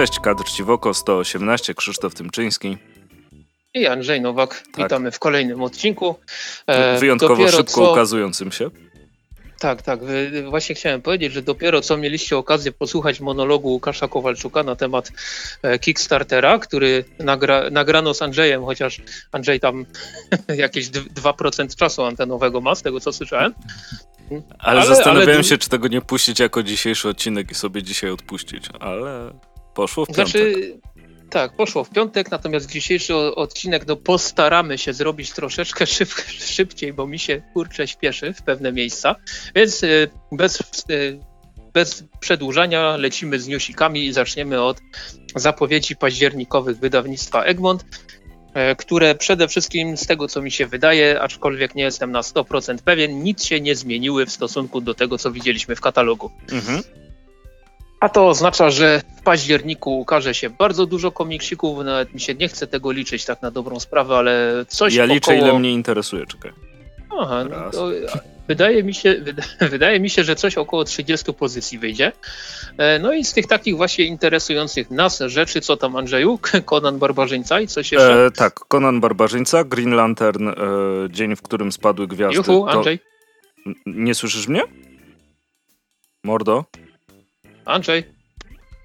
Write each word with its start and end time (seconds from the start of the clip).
Cześć, 0.00 0.20
kadr 0.20 0.44
Ciwoko 0.44 0.94
118, 0.94 1.74
Krzysztof 1.74 2.14
Tymczyński. 2.14 2.78
I 3.74 3.86
Andrzej 3.86 4.20
Nowak. 4.20 4.62
Tak. 4.72 4.76
Witamy 4.84 5.10
w 5.10 5.18
kolejnym 5.18 5.62
odcinku. 5.62 6.14
E, 6.66 6.98
Wyjątkowo 6.98 7.48
szybko 7.48 7.72
co- 7.72 7.92
ukazującym 7.92 8.52
się. 8.52 8.70
Tak, 9.58 9.82
tak. 9.82 10.00
Właśnie 10.50 10.74
chciałem 10.74 11.02
powiedzieć, 11.02 11.32
że 11.32 11.42
dopiero 11.42 11.80
co 11.80 11.96
mieliście 11.96 12.36
okazję 12.38 12.72
posłuchać 12.72 13.20
monologu 13.20 13.68
Łukasza 13.68 14.08
Kowalczuka 14.08 14.62
na 14.62 14.76
temat 14.76 15.12
e, 15.62 15.78
Kickstartera, 15.78 16.58
który 16.58 17.04
nagra, 17.18 17.70
nagrano 17.70 18.14
z 18.14 18.22
Andrzejem, 18.22 18.64
chociaż 18.64 19.00
Andrzej 19.32 19.60
tam 19.60 19.86
jakieś 20.56 20.88
d- 20.88 21.00
2% 21.00 21.76
czasu 21.76 22.02
antenowego 22.04 22.60
ma, 22.60 22.74
z 22.74 22.82
tego 22.82 23.00
co 23.00 23.12
słyszałem. 23.12 23.54
Ale, 24.58 24.80
Ale- 24.80 24.86
zastanawiałem 24.86 25.34
ale- 25.34 25.44
się, 25.44 25.58
czy 25.58 25.68
tego 25.68 25.88
nie 25.88 26.00
puścić 26.00 26.40
jako 26.40 26.62
dzisiejszy 26.62 27.08
odcinek 27.08 27.50
i 27.50 27.54
sobie 27.54 27.82
dzisiaj 27.82 28.10
odpuścić, 28.10 28.64
ale 28.80 29.32
poszło 29.74 30.04
w 30.04 30.08
piątek. 30.08 30.26
Znaczy, 30.26 30.80
tak, 31.30 31.56
poszło 31.56 31.84
w 31.84 31.90
piątek, 31.90 32.30
natomiast 32.30 32.70
dzisiejszy 32.70 33.14
odcinek 33.16 33.86
no, 33.86 33.96
postaramy 33.96 34.78
się 34.78 34.92
zrobić 34.92 35.32
troszeczkę 35.32 35.86
szyb, 35.96 36.08
szybciej, 36.28 36.92
bo 36.92 37.06
mi 37.06 37.18
się 37.18 37.42
kurczę 37.54 37.88
śpieszy 37.88 38.32
w 38.32 38.42
pewne 38.42 38.72
miejsca, 38.72 39.16
więc 39.54 39.82
y, 39.82 40.10
bez, 40.32 40.60
y, 40.90 41.20
bez 41.72 42.04
przedłużania 42.20 42.96
lecimy 42.96 43.40
z 43.40 43.48
newsikami 43.48 44.06
i 44.06 44.12
zaczniemy 44.12 44.62
od 44.62 44.80
zapowiedzi 45.36 45.96
październikowych 45.96 46.78
wydawnictwa 46.78 47.42
Egmont, 47.42 47.84
e, 48.54 48.76
które 48.76 49.14
przede 49.14 49.48
wszystkim 49.48 49.96
z 49.96 50.06
tego 50.06 50.28
co 50.28 50.42
mi 50.42 50.50
się 50.50 50.66
wydaje, 50.66 51.20
aczkolwiek 51.20 51.74
nie 51.74 51.82
jestem 51.82 52.12
na 52.12 52.20
100% 52.20 52.82
pewien, 52.82 53.22
nic 53.22 53.44
się 53.44 53.60
nie 53.60 53.76
zmieniły 53.76 54.26
w 54.26 54.32
stosunku 54.32 54.80
do 54.80 54.94
tego 54.94 55.18
co 55.18 55.32
widzieliśmy 55.32 55.76
w 55.76 55.80
katalogu. 55.80 56.30
Mhm. 56.52 56.82
A 58.00 58.08
to 58.08 58.28
oznacza, 58.28 58.70
że 58.70 59.02
w 59.16 59.22
październiku 59.22 59.98
ukaże 60.00 60.34
się 60.34 60.50
bardzo 60.50 60.86
dużo 60.86 61.12
komiksików, 61.12 61.84
nawet 61.84 62.14
mi 62.14 62.20
się 62.20 62.34
nie 62.34 62.48
chce 62.48 62.66
tego 62.66 62.92
liczyć 62.92 63.24
tak 63.24 63.42
na 63.42 63.50
dobrą 63.50 63.80
sprawę, 63.80 64.16
ale 64.16 64.64
coś 64.68 64.94
Ja 64.94 65.04
liczę, 65.04 65.32
około... 65.32 65.48
ile 65.48 65.58
mnie 65.58 65.72
interesuje, 65.72 66.26
czekaj. 66.26 66.52
Aha, 67.20 67.44
no 67.50 67.70
to, 67.70 67.88
wydaje, 68.48 68.82
mi 68.82 68.94
się, 68.94 69.14
wyda, 69.22 69.42
wydaje 69.70 70.00
mi 70.00 70.10
się, 70.10 70.24
że 70.24 70.36
coś 70.36 70.58
około 70.58 70.84
30 70.84 71.34
pozycji 71.34 71.78
wyjdzie. 71.78 72.12
E, 72.78 72.98
No 72.98 73.12
i 73.12 73.24
z 73.24 73.32
tych 73.32 73.46
takich 73.46 73.76
właśnie 73.76 74.04
interesujących 74.04 74.90
nas 74.90 75.22
rzeczy, 75.26 75.60
co 75.60 75.76
tam 75.76 75.96
Andrzeju, 75.96 76.38
Conan 76.66 76.98
Barbarzyńca 76.98 77.60
i 77.60 77.66
coś 77.66 77.92
jeszcze? 77.92 78.24
E, 78.26 78.30
tak, 78.30 78.54
Conan 78.68 79.00
Barbarzyńca, 79.00 79.64
Green 79.64 79.90
Lantern, 79.94 80.48
e, 80.48 80.54
dzień, 81.10 81.36
w 81.36 81.42
którym 81.42 81.72
spadły 81.72 82.06
gwiazdy. 82.06 82.36
Juhu, 82.36 82.66
To- 82.66 82.70
Andrzej, 82.72 82.98
N- 83.66 83.74
Nie 83.86 84.14
słyszysz 84.14 84.48
mnie? 84.48 84.62
Mordo? 86.24 86.64
Andrzej, 87.70 88.04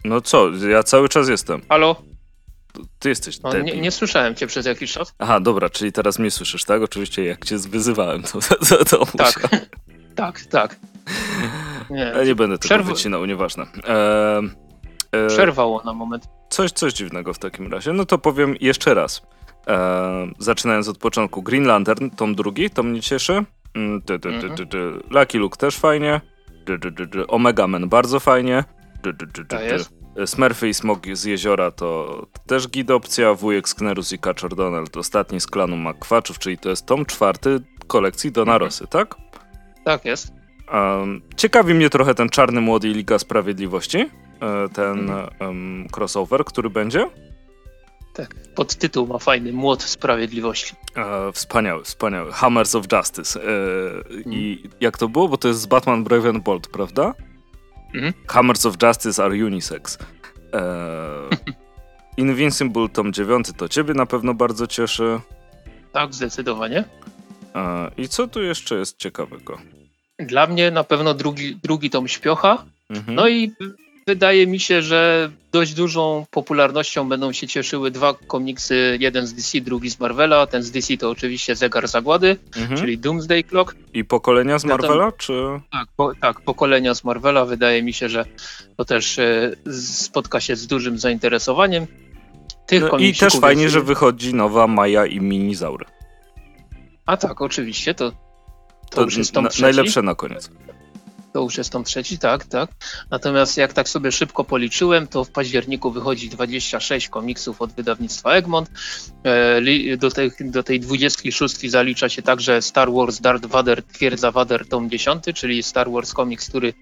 No 0.06 0.22
co, 0.22 0.50
ja 0.70 0.84
cały 0.84 1.10
czas 1.10 1.30
jestem. 1.30 1.62
halo? 1.70 1.96
Ty 3.00 3.10
jesteś 3.10 3.42
No, 3.42 3.58
nie, 3.60 3.82
nie 3.82 3.92
słyszałem 3.92 4.36
cię 4.36 4.48
przez 4.48 4.66
jakiś 4.66 4.92
czas. 4.94 5.14
Aha, 5.20 5.40
dobra, 5.40 5.70
czyli 5.70 5.92
teraz 5.92 6.20
mnie 6.20 6.32
słyszysz, 6.32 6.64
tak? 6.64 6.82
Oczywiście 6.82 7.26
jak 7.26 7.46
cię 7.46 7.58
wyzywałem, 7.58 8.24
to, 8.24 8.40
to, 8.70 8.86
to 8.86 9.06
Tak, 9.18 9.40
tak, 10.16 10.42
tak. 10.42 10.76
Nie, 11.90 12.14
Ja 12.18 12.24
nie 12.24 12.36
będę 12.36 12.58
tego 12.58 12.76
Przerw- 12.76 12.86
wycinał, 12.88 13.26
nieważne. 13.26 13.64
E, 13.88 14.42
e, 15.12 15.28
przerwało 15.28 15.82
na 15.86 15.94
moment. 15.94 16.28
coś, 16.50 16.72
coś 16.72 16.94
dziwnego 16.94 17.34
w 17.34 17.40
takim 17.40 17.72
razie. 17.72 17.94
No 17.94 18.06
to 18.06 18.18
powiem 18.18 18.56
jeszcze 18.62 18.94
raz. 18.94 19.22
E, 19.68 20.28
zaczynając 20.40 20.88
od 20.88 20.98
początku. 20.98 21.42
Green 21.44 21.66
Lantern, 21.66 22.10
tom 22.10 22.36
drugi, 22.36 22.70
to 22.70 22.84
mnie 22.84 23.02
cieszy. 23.02 23.44
Mm, 23.74 24.02
Mhm. 24.26 25.02
Lucky 25.10 25.38
Luke 25.38 25.58
też 25.58 25.78
fajnie. 25.78 26.22
Omega 27.28 27.68
Man 27.68 27.90
bardzo 27.90 28.20
fajnie. 28.20 28.64
Tak 29.48 29.60
ty. 29.60 29.66
jest. 29.66 29.90
Smurfy 30.26 30.70
i 30.70 30.74
Smog 30.74 31.00
z 31.14 31.24
jeziora 31.24 31.72
to 31.72 32.22
też 32.48 32.68
git 32.70 32.92
opcja. 32.92 33.34
Wujek 33.34 33.70
Sknerus 33.70 34.12
i 34.12 34.20
Kaczor 34.20 34.56
Donald 34.56 34.98
ostatni 34.98 35.40
z 35.42 35.48
klanu 35.48 35.78
Makwaczów, 35.78 36.40
czyli 36.40 36.58
to 36.58 36.70
jest 36.70 36.86
tom 36.86 37.06
czwarty 37.06 37.60
kolekcji 37.88 38.32
Dona 38.32 38.52
Mhm. 38.54 38.62
Rosy, 38.68 38.88
tak? 38.88 39.16
Tak 39.86 40.06
jest. 40.06 40.32
Um, 40.74 41.22
ciekawi 41.38 41.74
mnie 41.74 41.90
trochę 41.90 42.16
ten 42.16 42.30
Czarny 42.30 42.62
Młody 42.62 42.88
i 42.90 42.94
Liga 42.94 43.20
Sprawiedliwości. 43.20 43.98
e, 44.42 44.70
Ten 44.74 45.00
Mhm. 45.00 45.30
em, 45.40 45.88
crossover, 45.98 46.46
który 46.46 46.70
będzie. 46.70 47.10
Tak. 48.14 48.36
Podtytuł 48.56 49.08
ma 49.08 49.20
fajny 49.20 49.54
Młot 49.54 49.84
Sprawiedliwości. 49.84 50.76
E, 50.96 51.32
wspaniały, 51.32 51.84
wspaniały. 51.84 52.32
Hammers 52.32 52.76
of 52.76 52.86
Justice. 52.94 53.40
E, 53.44 53.50
I 54.30 54.64
jak 54.82 54.98
to 54.98 55.10
było? 55.10 55.28
Bo 55.28 55.38
to 55.38 55.48
jest 55.48 55.60
z 55.62 55.66
Batman 55.66 56.04
Brave 56.04 56.26
and 56.26 56.44
Bold, 56.44 56.68
prawda? 56.68 57.14
Mhm. 57.96 58.14
Hammers 58.28 58.66
of 58.66 58.76
Justice 58.84 59.24
are 59.24 59.46
unisex. 59.46 59.98
E, 60.54 60.62
Invincible 62.18 62.90
tom 62.90 63.14
9 63.14 63.48
to 63.58 63.70
ciebie 63.70 63.94
na 63.94 64.06
pewno 64.06 64.34
bardzo 64.34 64.68
cieszy. 64.68 65.20
Tak, 65.92 66.14
zdecydowanie. 66.14 66.84
E, 67.56 67.92
I 67.98 68.08
co 68.08 68.28
tu 68.28 68.42
jeszcze 68.42 68.76
jest 68.76 68.98
ciekawego? 68.98 69.58
Dla 70.20 70.48
mnie 70.48 70.72
na 70.72 70.84
pewno 70.84 71.14
drugi, 71.14 71.56
drugi 71.64 71.90
tom 71.90 72.08
Śpiocha. 72.08 72.66
Mhm. 72.90 73.16
No 73.16 73.28
i 73.28 73.52
wydaje 74.08 74.48
mi 74.48 74.60
się, 74.60 74.82
że 74.82 75.32
dość 75.52 75.74
dużą 75.74 76.26
popularnością 76.32 77.10
będą 77.10 77.32
się 77.32 77.48
cieszyły 77.48 77.92
dwa 77.92 78.14
komiksy, 78.28 78.98
jeden 79.02 79.28
z 79.28 79.34
DC, 79.34 79.62
drugi 79.62 79.90
z 79.90 80.00
Marvela. 80.00 80.48
Ten 80.48 80.64
z 80.64 80.72
DC 80.72 80.98
to 80.98 81.10
oczywiście 81.10 81.56
Zegar 81.56 81.88
Zagłady, 81.88 82.38
mhm. 82.58 82.80
czyli 82.80 82.98
Doomsday 82.98 83.44
Clock. 83.44 83.76
I 83.94 84.06
pokolenia 84.06 84.60
z 84.60 84.66
Marvela, 84.66 85.12
czy... 85.12 85.34
Tak, 85.72 85.88
po, 85.98 86.16
tak, 86.22 86.42
pokolenia 86.42 86.96
z 86.96 87.04
Marvela. 87.04 87.46
Wydaje 87.46 87.84
mi 87.84 87.94
się, 87.94 88.10
że 88.10 88.26
to 88.78 88.86
też 88.86 89.20
e, 89.20 89.52
spotka 89.92 90.40
się 90.40 90.56
z 90.56 90.68
dużym 90.68 90.98
zainteresowaniem. 90.98 91.88
Tych 92.66 92.82
No, 92.82 92.98
I 92.98 93.14
też 93.14 93.34
fajnie, 93.34 93.64
jest- 93.64 93.74
że 93.74 93.82
wychodzi 93.82 94.34
nowa 94.34 94.68
Maja 94.68 95.06
i 95.06 95.20
Minizaury. 95.20 95.86
A 97.06 97.18
tak, 97.18 97.42
oczywiście, 97.42 97.94
to, 97.94 98.12
to, 98.12 98.18
To 98.90 99.02
już 99.02 99.18
jest 99.18 99.32
tom 99.32 99.44
na, 99.44 99.50
najlepsze 99.62 100.02
na 100.02 100.16
koniec. 100.16 100.50
To 101.36 101.42
już 101.42 101.58
jest 101.58 101.70
tom 101.72 101.84
trzeci, 101.84 102.18
tak, 102.18 102.46
tak. 102.46 102.70
Natomiast 103.12 103.58
jak 103.58 103.74
tak 103.74 103.90
sobie 103.90 104.12
szybko 104.12 104.44
policzyłem, 104.44 105.08
to 105.08 105.24
w 105.24 105.30
październiku 105.30 105.92
wychodzi 105.92 106.30
26 106.30 107.10
komiksów 107.10 107.62
od 107.62 107.74
wydawnictwa 107.74 108.32
Egmont. 108.32 108.70
E, 109.24 109.98
Do 109.98 110.12
tej, 110.12 110.32
do 110.40 110.64
tej 110.64 110.80
26 110.80 111.72
zalicza 111.72 112.10
się 112.10 112.22
także 112.22 112.62
Star 112.62 112.92
Wars 112.92 113.20
Darth 113.20 113.46
Vader, 113.46 113.84
Twierdza 113.84 114.32
Vader, 114.32 114.68
tom 114.68 114.90
10, 114.90 115.24
czyli 115.34 115.64
Star 115.64 115.92
Wars 115.92 116.14
komiks, 116.14 116.50
który 116.50 116.74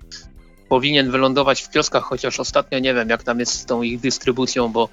powinien 0.70 1.12
wylądować 1.12 1.62
w 1.62 1.70
kioskach, 1.70 2.04
chociaż 2.04 2.40
ostatnio 2.40 2.80
nie 2.80 2.94
wiem, 2.94 3.10
jak 3.10 3.24
tam 3.24 3.40
jest 3.40 3.54
z 3.54 3.66
tą 3.66 3.82
ich 3.82 4.00
dystrybucją, 4.00 4.70
bo 4.70 4.90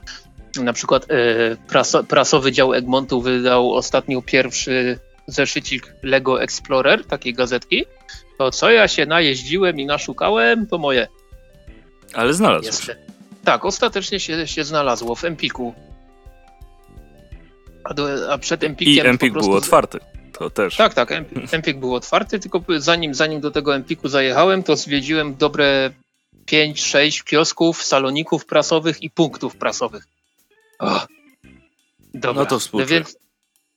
na 0.62 0.72
przykład 0.72 1.06
e, 1.10 1.56
praso, 1.56 2.04
prasowy 2.04 2.52
dział 2.52 2.74
Egmontu 2.74 3.20
wydał 3.20 3.74
ostatnio 3.74 4.22
pierwszy 4.22 4.98
zeszycik 5.26 5.94
Lego 6.02 6.42
Explorer, 6.42 7.04
takiej 7.04 7.34
gazetki. 7.34 7.84
To 8.40 8.50
co 8.50 8.70
ja 8.70 8.88
się 8.88 9.06
najeździłem 9.06 9.80
i 9.80 9.86
naszukałem, 9.86 10.66
to 10.66 10.78
moje. 10.78 11.08
Ale 12.14 12.34
znalazł. 12.34 12.64
Jest. 12.64 12.92
Tak, 13.44 13.64
ostatecznie 13.64 14.20
się, 14.20 14.46
się 14.46 14.64
znalazło 14.64 15.14
w 15.14 15.24
Empiku. 15.24 15.74
A, 17.84 17.94
do, 17.94 18.32
a 18.32 18.38
przed 18.38 18.64
Empikiem. 18.64 19.06
I 19.06 19.08
Empik 19.08 19.32
był 19.32 19.52
otwarty. 19.52 19.98
To 20.32 20.50
też. 20.50 20.76
Tak, 20.76 20.94
tak, 20.94 21.12
Empik, 21.52 21.78
był 21.78 21.94
otwarty, 21.94 22.38
tylko 22.38 22.62
zanim, 22.78 23.14
zanim 23.14 23.40
do 23.40 23.50
tego 23.50 23.74
Empiku 23.74 24.08
zajechałem, 24.08 24.62
to 24.62 24.76
zwiedziłem 24.76 25.36
dobre 25.36 25.90
5-6 26.46 27.24
kiosków, 27.24 27.82
saloników 27.82 28.46
prasowych 28.46 29.02
i 29.02 29.10
punktów 29.10 29.56
prasowych. 29.56 30.06
O, 30.78 31.06
dobra. 32.14 32.42
No 32.42 32.46
to 32.46 32.58
współczuję. 32.58 33.00
Więc, 33.00 33.16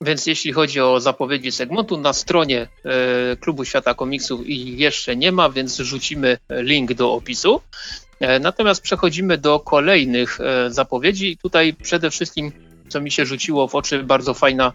więc 0.00 0.26
jeśli 0.26 0.52
chodzi 0.52 0.80
o 0.80 1.00
zapowiedzi 1.00 1.52
segmentu, 1.52 1.96
na 1.96 2.12
stronie 2.12 2.60
e, 2.84 3.36
Klubu 3.36 3.64
Świata 3.64 3.94
Komiksów 3.94 4.46
ich 4.46 4.78
jeszcze 4.78 5.16
nie 5.16 5.32
ma, 5.32 5.50
więc 5.50 5.76
rzucimy 5.76 6.38
link 6.50 6.94
do 6.94 7.12
opisu. 7.12 7.60
E, 8.20 8.38
natomiast 8.38 8.82
przechodzimy 8.82 9.38
do 9.38 9.60
kolejnych 9.60 10.40
e, 10.40 10.70
zapowiedzi. 10.70 11.38
Tutaj 11.42 11.74
przede 11.74 12.10
wszystkim, 12.10 12.52
co 12.88 13.00
mi 13.00 13.10
się 13.10 13.26
rzuciło 13.26 13.68
w 13.68 13.74
oczy, 13.74 14.02
bardzo 14.02 14.34
fajna, 14.34 14.72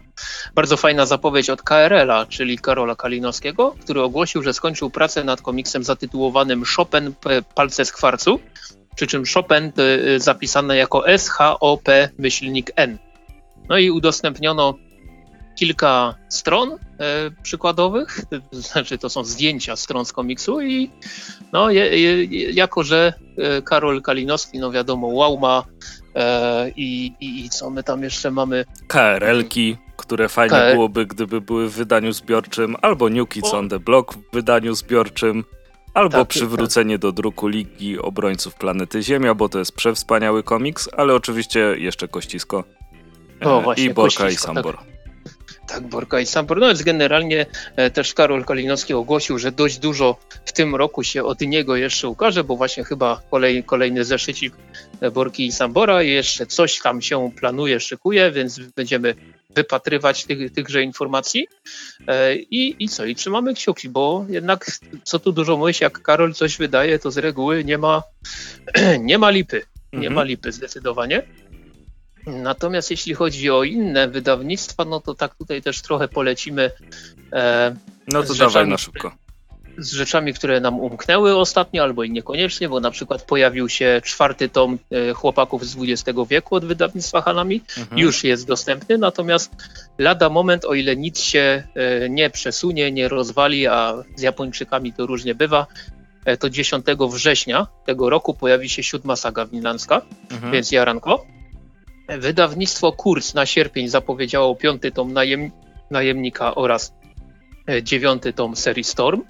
bardzo 0.54 0.76
fajna 0.76 1.06
zapowiedź 1.06 1.50
od 1.50 1.62
KRL-a, 1.62 2.26
czyli 2.26 2.58
Karola 2.58 2.96
Kalinowskiego, 2.96 3.74
który 3.80 4.02
ogłosił, 4.02 4.42
że 4.42 4.54
skończył 4.54 4.90
pracę 4.90 5.24
nad 5.24 5.42
komiksem 5.42 5.84
zatytułowanym 5.84 6.64
Chopin 6.76 7.14
Palce 7.54 7.84
z 7.84 7.92
kwarcu, 7.92 8.40
przy 8.96 9.06
czym 9.06 9.24
Chopin 9.34 9.72
zapisane 10.16 10.76
jako 10.76 11.08
S-H-O-P 11.08 12.08
myślnik 12.18 12.70
N. 12.76 12.98
No 13.68 13.78
i 13.78 13.90
udostępniono 13.90 14.74
kilka 15.54 16.14
stron 16.28 16.72
e, 16.72 16.76
przykładowych, 17.42 18.20
znaczy 18.52 18.98
to 18.98 19.10
są 19.10 19.24
zdjęcia 19.24 19.76
stron 19.76 20.04
z 20.04 20.12
komiksu 20.12 20.60
i 20.60 20.90
no, 21.52 21.70
je, 21.70 22.00
je, 22.00 22.24
jako, 22.50 22.82
że 22.82 23.12
e, 23.38 23.62
Karol 23.62 24.02
Kalinowski, 24.02 24.58
no 24.58 24.70
wiadomo, 24.70 25.06
wow 25.06 25.38
ma 25.38 25.64
e, 26.14 26.70
i, 26.76 27.12
i, 27.20 27.50
co 27.50 27.70
my 27.70 27.82
tam 27.82 28.02
jeszcze 28.02 28.30
mamy, 28.30 28.64
KRL-ki, 28.86 29.76
które 29.96 30.28
fajnie 30.28 30.56
KR 30.56 30.72
byłoby, 30.72 31.06
gdyby 31.06 31.40
były 31.40 31.68
w 31.68 31.72
wydaniu 31.72 32.12
zbiorczym, 32.12 32.76
albo 32.82 33.08
New 33.08 33.28
Kids 33.28 33.54
O. 33.54 33.58
on 33.58 33.68
the 33.68 33.78
Block 33.78 34.14
w 34.14 34.34
wydaniu 34.34 34.74
zbiorczym. 34.74 35.44
Albo 35.94 36.18
Tak, 36.18 36.28
przywrócenie 36.28 36.98
do 36.98 37.12
druku 37.12 37.48
Ligi 37.48 37.98
Obrońców 37.98 38.54
Planety 38.54 39.02
Ziemia, 39.02 39.34
bo 39.34 39.48
to 39.48 39.58
jest 39.58 39.72
przewspaniały 39.72 40.42
komiks, 40.42 40.88
ale 40.96 41.14
oczywiście 41.14 41.60
jeszcze 41.60 42.08
Kościsko. 42.08 42.64
O, 43.44 43.58
E, 43.58 43.62
właśnie, 43.62 43.84
I 43.84 43.94
Borka 43.94 44.24
i 44.24 44.26
Kościsko, 44.26 44.46
Sambor. 44.46 44.76
Tak, 44.76 44.84
Borka 45.82 46.20
i. 46.20 46.24
No 46.60 46.66
więc 46.66 46.82
generalnie 46.82 47.46
e, 47.76 47.90
też 47.90 48.14
Karol 48.14 48.44
Kalinowski 48.44 48.94
ogłosił, 48.94 49.38
że 49.38 49.52
dość 49.52 49.78
dużo 49.78 50.16
w 50.44 50.52
tym 50.52 50.74
roku 50.76 51.02
się 51.02 51.24
od 51.24 51.40
niego 51.40 51.76
jeszcze 51.76 52.08
ukaże, 52.08 52.44
bo 52.44 52.56
właśnie 52.56 52.84
chyba 52.84 53.22
kolej, 53.30 53.64
kolejny 53.64 54.04
zeszycik 54.04 54.54
e, 55.00 55.10
Borki 55.10 55.46
i 55.46 55.52
Sambora 55.52 56.02
i 56.02 56.10
jeszcze 56.10 56.46
coś 56.46 56.78
tam 56.78 57.02
się 57.02 57.30
planuje, 57.40 57.80
szykuje, 57.80 58.30
więc 58.30 58.58
będziemy 58.58 59.14
wypatrywać 59.50 60.24
tych, 60.24 60.52
tychże 60.52 60.82
informacji. 60.82 61.46
E, 62.08 62.36
I, 62.36 62.84
I 62.84 62.88
co? 62.88 63.04
I 63.04 63.14
trzymamy 63.14 63.54
kciuki, 63.54 63.88
bo 63.88 64.26
jednak 64.28 64.66
co 65.04 65.18
tu 65.18 65.32
dużo 65.32 65.56
mówić, 65.56 65.80
jak 65.80 66.02
Karol 66.02 66.34
coś 66.34 66.56
wydaje, 66.58 66.98
to 66.98 67.10
z 67.10 67.18
reguły 67.18 67.64
nie 67.64 67.78
ma, 67.78 68.02
nie 69.00 69.18
ma 69.18 69.30
lipy. 69.30 69.62
Nie 69.92 69.98
Mhm. 69.98 70.14
ma 70.14 70.22
lipy 70.22 70.52
zdecydowanie. 70.52 71.22
Natomiast 72.26 72.90
jeśli 72.90 73.14
chodzi 73.14 73.50
o 73.50 73.64
inne 73.64 74.08
wydawnictwa, 74.08 74.84
no 74.84 75.00
to 75.00 75.14
tak 75.14 75.34
tutaj 75.34 75.62
też 75.62 75.82
trochę 75.82 76.08
polecimy 76.08 76.70
e, 77.32 77.76
No 78.12 78.22
to 78.22 78.34
dawaj 78.34 78.68
na 78.68 78.78
szybko. 78.78 79.12
z 79.78 79.92
rzeczami, 79.92 80.34
które 80.34 80.60
nam 80.60 80.80
umknęły 80.80 81.36
ostatnio, 81.36 81.82
albo 81.82 82.04
i 82.04 82.10
niekoniecznie, 82.10 82.68
bo 82.68 82.80
na 82.80 82.90
przykład 82.90 83.22
pojawił 83.22 83.68
się 83.68 84.00
czwarty 84.04 84.48
tom 84.48 84.78
e, 84.90 85.12
Chłopaków 85.12 85.66
z 85.66 85.76
XX 85.80 86.18
wieku 86.28 86.54
od 86.54 86.64
wydawnictwa 86.64 87.20
Hanami. 87.22 87.60
Mhm. 87.78 87.98
Już 87.98 88.24
jest 88.24 88.46
dostępny, 88.46 88.98
natomiast 88.98 89.52
lada 89.98 90.28
moment, 90.28 90.64
o 90.64 90.74
ile 90.74 90.96
nic 90.96 91.20
się 91.20 91.62
e, 91.74 92.08
nie 92.10 92.30
przesunie, 92.30 92.92
nie 92.92 93.08
rozwali, 93.08 93.66
a 93.66 93.94
z 94.16 94.22
Japończykami 94.22 94.92
to 94.92 95.06
różnie 95.06 95.34
bywa, 95.34 95.66
e, 96.24 96.36
to 96.36 96.50
10 96.50 96.84
września 97.10 97.66
tego 97.86 98.10
roku 98.10 98.34
pojawi 98.34 98.68
się 98.68 98.82
siódma 98.82 99.16
saga 99.16 99.46
winlandzka, 99.46 100.02
Mhm. 100.30 100.52
więc 100.52 100.72
jaranko. 100.72 101.26
Wydawnictwo 102.18 102.92
Kurs 102.92 103.34
na 103.34 103.46
sierpień 103.46 103.88
zapowiedziało 103.88 104.56
piąty 104.56 104.92
tom 104.92 105.12
najem, 105.12 105.50
Najemnika 105.90 106.54
oraz 106.54 106.92
e, 107.68 107.82
dziewiąty 107.82 108.32
tom 108.32 108.56
serii 108.56 108.84
Storm. 108.84 109.22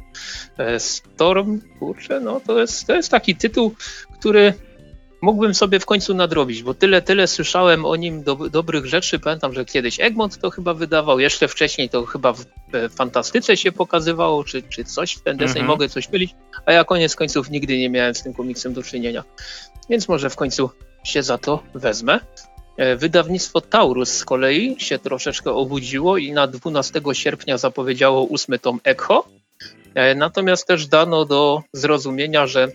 E, 0.58 0.80
Storm, 0.80 1.60
kurczę, 1.78 2.20
no 2.20 2.40
to 2.46 2.60
jest, 2.60 2.86
to 2.86 2.94
jest 2.94 3.10
taki 3.10 3.36
tytuł, 3.36 3.74
który 4.18 4.54
mógłbym 5.22 5.54
sobie 5.54 5.80
w 5.80 5.86
końcu 5.86 6.14
nadrobić, 6.14 6.62
bo 6.62 6.74
tyle, 6.74 7.02
tyle 7.02 7.26
słyszałem 7.26 7.84
o 7.84 7.96
nim 7.96 8.22
do, 8.22 8.36
dobrych 8.36 8.86
rzeczy. 8.86 9.18
Pamiętam, 9.18 9.54
że 9.54 9.64
kiedyś 9.64 10.00
Egmont 10.00 10.38
to 10.38 10.50
chyba 10.50 10.74
wydawał, 10.74 11.20
jeszcze 11.20 11.48
wcześniej 11.48 11.88
to 11.88 12.06
chyba 12.06 12.32
w 12.32 12.44
e, 12.72 12.88
Fantastyce 12.88 13.56
się 13.56 13.72
pokazywało, 13.72 14.44
czy, 14.44 14.62
czy 14.62 14.84
coś 14.84 15.12
w 15.12 15.20
ten 15.22 15.36
deseń, 15.36 15.60
Mhm. 15.60 15.66
mogę 15.66 15.88
coś 15.88 16.08
mylić, 16.08 16.34
a 16.66 16.72
ja 16.72 16.84
koniec 16.84 17.16
końców 17.16 17.50
nigdy 17.50 17.78
nie 17.78 17.90
miałem 17.90 18.14
z 18.14 18.22
tym 18.22 18.34
komiksem 18.34 18.74
do 18.74 18.82
czynienia. 18.82 19.24
Więc 19.90 20.08
może 20.08 20.30
w 20.30 20.36
końcu 20.36 20.70
się 21.04 21.22
za 21.22 21.38
to 21.38 21.62
wezmę. 21.74 22.20
E, 22.80 22.96
Wydawnictwo 22.96 23.60
Taurus 23.60 24.08
z 24.08 24.24
kolei 24.24 24.76
się 24.78 24.98
troszeczkę 24.98 25.52
obudziło 25.52 26.18
i 26.18 26.32
na 26.32 26.46
12 26.46 27.00
sierpnia 27.12 27.58
zapowiedziało 27.58 28.22
ósmy 28.22 28.58
tom 28.58 28.80
Echo. 28.84 29.28
E, 29.94 30.14
Natomiast 30.14 30.66
też 30.66 30.86
dano 30.86 31.24
do 31.24 31.62
zrozumienia, 31.72 32.46
że 32.46 32.68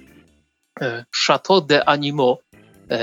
e, 0.81 1.05
Chateau 1.25 1.61
de 1.61 1.89
Animo, 1.89 2.37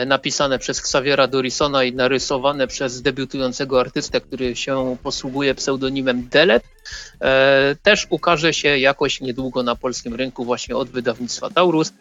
napisane 0.06 0.58
przez 0.58 0.78
Xaviera 0.78 1.26
Dorisona 1.26 1.84
i 1.84 1.92
narysowane 1.92 2.66
przez 2.66 3.02
debiutującego 3.02 3.80
artystę, 3.80 4.20
który 4.20 4.56
się 4.56 4.96
posługuje 5.02 5.54
pseudonimem 5.54 6.28
Delet, 6.28 6.64
też 7.82 8.06
ukaże 8.10 8.54
się 8.54 8.78
jakoś 8.78 9.20
niedługo 9.20 9.62
na 9.62 9.76
polskim 9.76 10.14
rynku 10.14 10.44
właśnie 10.44 10.76
od 10.76 10.88
wydawnictwa 10.88 11.50
Taurus. 11.50 11.92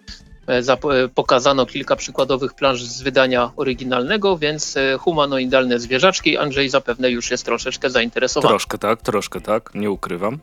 E, 0.52 0.58
e, 0.58 1.08
Pokazano 1.08 1.66
kilka 1.66 1.96
przykładowych 1.96 2.54
planż 2.54 2.84
z 2.84 3.02
wydania 3.02 3.52
oryginalnego, 3.56 4.38
więc 4.38 4.78
e, 4.78 4.98
humanoidalne 4.98 5.80
zwierzaczki. 5.80 6.38
Andrzej 6.38 6.70
zapewne 6.70 7.12
już 7.12 7.32
jest 7.32 7.46
troszeczkę 7.46 7.90
zainteresowany. 7.90 8.52
Troszkę 8.52 8.78
tak, 8.78 9.02
troszkę 9.02 9.42
tak, 9.42 9.72
nie 9.76 9.92
ukrywam. 9.92 10.40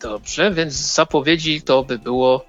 Dobrze, 0.00 0.50
więc 0.50 0.72
z 0.72 0.94
zapowiedzi 0.94 1.62
to 1.62 1.82
by 1.82 1.98
było 1.98 2.46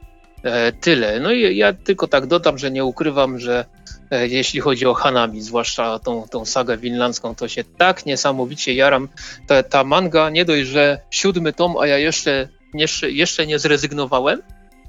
tyle. 0.81 1.19
No 1.19 1.31
i 1.31 1.57
ja 1.57 1.73
tylko 1.73 2.07
tak 2.07 2.25
dodam, 2.27 2.57
że 2.57 2.71
nie 2.71 2.85
ukrywam, 2.85 3.39
że 3.39 3.65
jeśli 4.11 4.59
chodzi 4.59 4.85
o 4.85 4.93
Hanami, 4.93 5.41
zwłaszcza 5.41 5.99
tą, 5.99 6.27
tą 6.27 6.45
sagę 6.45 6.77
winlandzką, 6.77 7.35
to 7.35 7.47
się 7.47 7.63
tak 7.63 8.05
niesamowicie 8.05 8.73
jaram. 8.73 9.09
Ta, 9.47 9.63
ta 9.63 9.83
manga 9.83 10.29
nie 10.29 10.45
dość, 10.45 10.67
że 10.67 10.99
siódmy 11.11 11.53
tom, 11.53 11.77
a 11.77 11.87
ja 11.87 11.97
jeszcze, 11.97 12.49
jeszcze, 12.73 13.11
jeszcze 13.11 13.47
nie 13.47 13.59
zrezygnowałem 13.59 14.41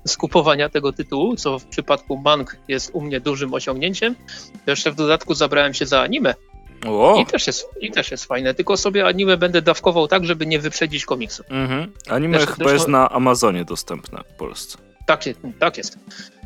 z 0.06 0.16
kupowania 0.16 0.68
tego 0.68 0.92
tytułu, 0.92 1.36
co 1.36 1.58
w 1.58 1.64
przypadku 1.66 2.16
mang 2.16 2.56
jest 2.68 2.90
u 2.92 3.00
mnie 3.00 3.20
dużym 3.20 3.54
osiągnięciem. 3.54 4.14
Jeszcze 4.66 4.90
w 4.92 4.94
dodatku 4.94 5.34
zabrałem 5.34 5.74
się 5.74 5.86
za 5.86 6.00
anime 6.00 6.34
O! 6.86 7.20
i 7.22 7.26
też, 7.26 7.46
jest, 7.46 7.68
i 7.80 7.90
też 7.90 8.10
jest 8.10 8.24
fajne, 8.24 8.54
tylko 8.54 8.76
sobie 8.76 9.06
anime 9.06 9.36
będę 9.36 9.62
dawkował 9.62 10.08
tak, 10.08 10.24
żeby 10.24 10.46
nie 10.46 10.58
wyprzedzić 10.58 11.04
komiksu. 11.04 11.42
Mhm. 11.50 11.92
Anime 12.08 12.38
Zresztą- 12.38 12.54
chyba 12.56 12.72
jest 12.72 12.88
na 12.88 13.10
Amazonie 13.10 13.64
dostępne 13.64 14.20
w 14.34 14.36
Polsce. 14.36 14.78
Tak, 15.06 15.26
jest- 15.26 15.40
tak 15.58 15.76
jest. 15.78 15.98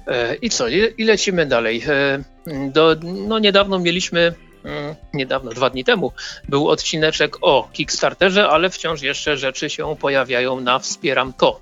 E, 0.06 0.34
I 0.34 0.50
co? 0.50 0.69
I, 0.69 0.94
i 0.98 1.05
lecimy 1.05 1.46
dalej. 1.46 1.82
E, 1.88 2.22
Do, 2.72 2.96
no 3.02 3.38
niedawno 3.38 3.78
mieliśmy, 3.78 4.34
mm, 4.64 4.94
niedawno, 5.14 5.50
dwa 5.50 5.70
dni 5.70 5.84
temu, 5.84 6.12
był 6.48 6.69
odcineczek 6.69 7.37
o 7.40 7.69
Kickstarterze, 7.72 8.48
ale 8.48 8.70
wciąż 8.70 9.02
jeszcze 9.02 9.37
rzeczy 9.37 9.70
się 9.70 9.96
pojawiają 10.00 10.60
na 10.60 10.78
Wspieram 10.78 11.32
To. 11.32 11.60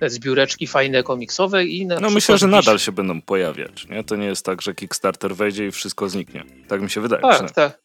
Zbióreczki 0.00 0.66
fajne 0.66 1.02
komiksowe 1.02 1.64
i 1.64 1.86
na 1.86 2.00
No 2.00 2.10
myślę, 2.10 2.38
że 2.38 2.46
nadal 2.46 2.78
się 2.78 2.92
będą 2.92 3.22
pojawiać, 3.22 3.88
nie? 3.88 4.04
To 4.04 4.16
nie 4.16 4.26
jest 4.26 4.44
tak, 4.44 4.62
że 4.62 4.74
Kickstarter 4.74 5.36
wejdzie 5.36 5.66
i 5.66 5.70
wszystko 5.70 6.08
zniknie. 6.08 6.44
Tak 6.68 6.82
mi 6.82 6.90
się 6.90 7.00
wydaje. 7.00 7.22
Tak, 7.22 7.50
tak. 7.50 7.78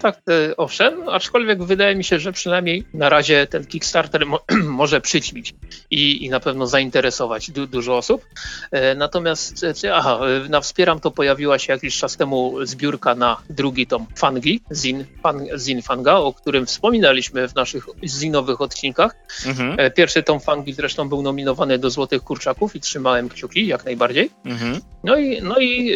Tak, 0.00 0.22
e, 0.30 0.56
owszem, 0.56 1.08
aczkolwiek 1.08 1.62
wydaje 1.62 1.96
mi 1.96 2.04
się, 2.04 2.18
że 2.18 2.32
przynajmniej 2.32 2.84
na 2.94 3.08
razie 3.08 3.46
ten 3.46 3.66
Kickstarter 3.66 4.26
mo 4.26 4.40
może 4.80 5.00
przyćmić 5.00 5.54
i, 5.90 6.24
i 6.24 6.30
na 6.30 6.40
pewno 6.40 6.66
zainteresować 6.66 7.50
du 7.50 7.66
dużo 7.66 7.96
osób. 7.96 8.26
E, 8.70 8.94
natomiast, 8.94 9.64
e, 9.84 9.94
aha, 9.94 10.20
na 10.48 10.60
Wspieram 10.60 11.00
to 11.00 11.10
pojawiła 11.10 11.58
się 11.58 11.72
jakiś 11.72 11.98
czas 11.98 12.16
temu 12.16 12.66
zbiórka 12.66 13.14
na 13.14 13.36
drugi 13.50 13.86
tom 13.86 14.06
Fangi, 14.16 14.60
Zin, 14.72 15.04
fan, 15.22 15.46
Zin 15.58 15.82
Fanga, 15.82 16.14
o 16.16 16.32
którym 16.32 16.66
wspominaliśmy 16.66 17.48
w 17.48 17.54
naszych 17.54 17.86
zinowych 18.04 18.60
odcinkach. 18.60 19.14
Mhm, 19.46 19.76
pierwszy 19.96 20.22
tom 20.22 20.40
Fangi 20.40 20.72
zresztą 20.72 21.08
był 21.08 21.22
nominowany 21.22 21.78
do 21.78 21.90
Złotych 21.90 22.22
Kurczaków 22.22 22.76
i 22.76 22.80
trzymałem 22.80 23.28
kciuki 23.28 23.66
jak 23.66 23.84
najbardziej. 23.84 24.30
mhm. 24.44 24.80
No 25.04 25.16
i, 25.16 25.42
no 25.42 25.58
i 25.60 25.94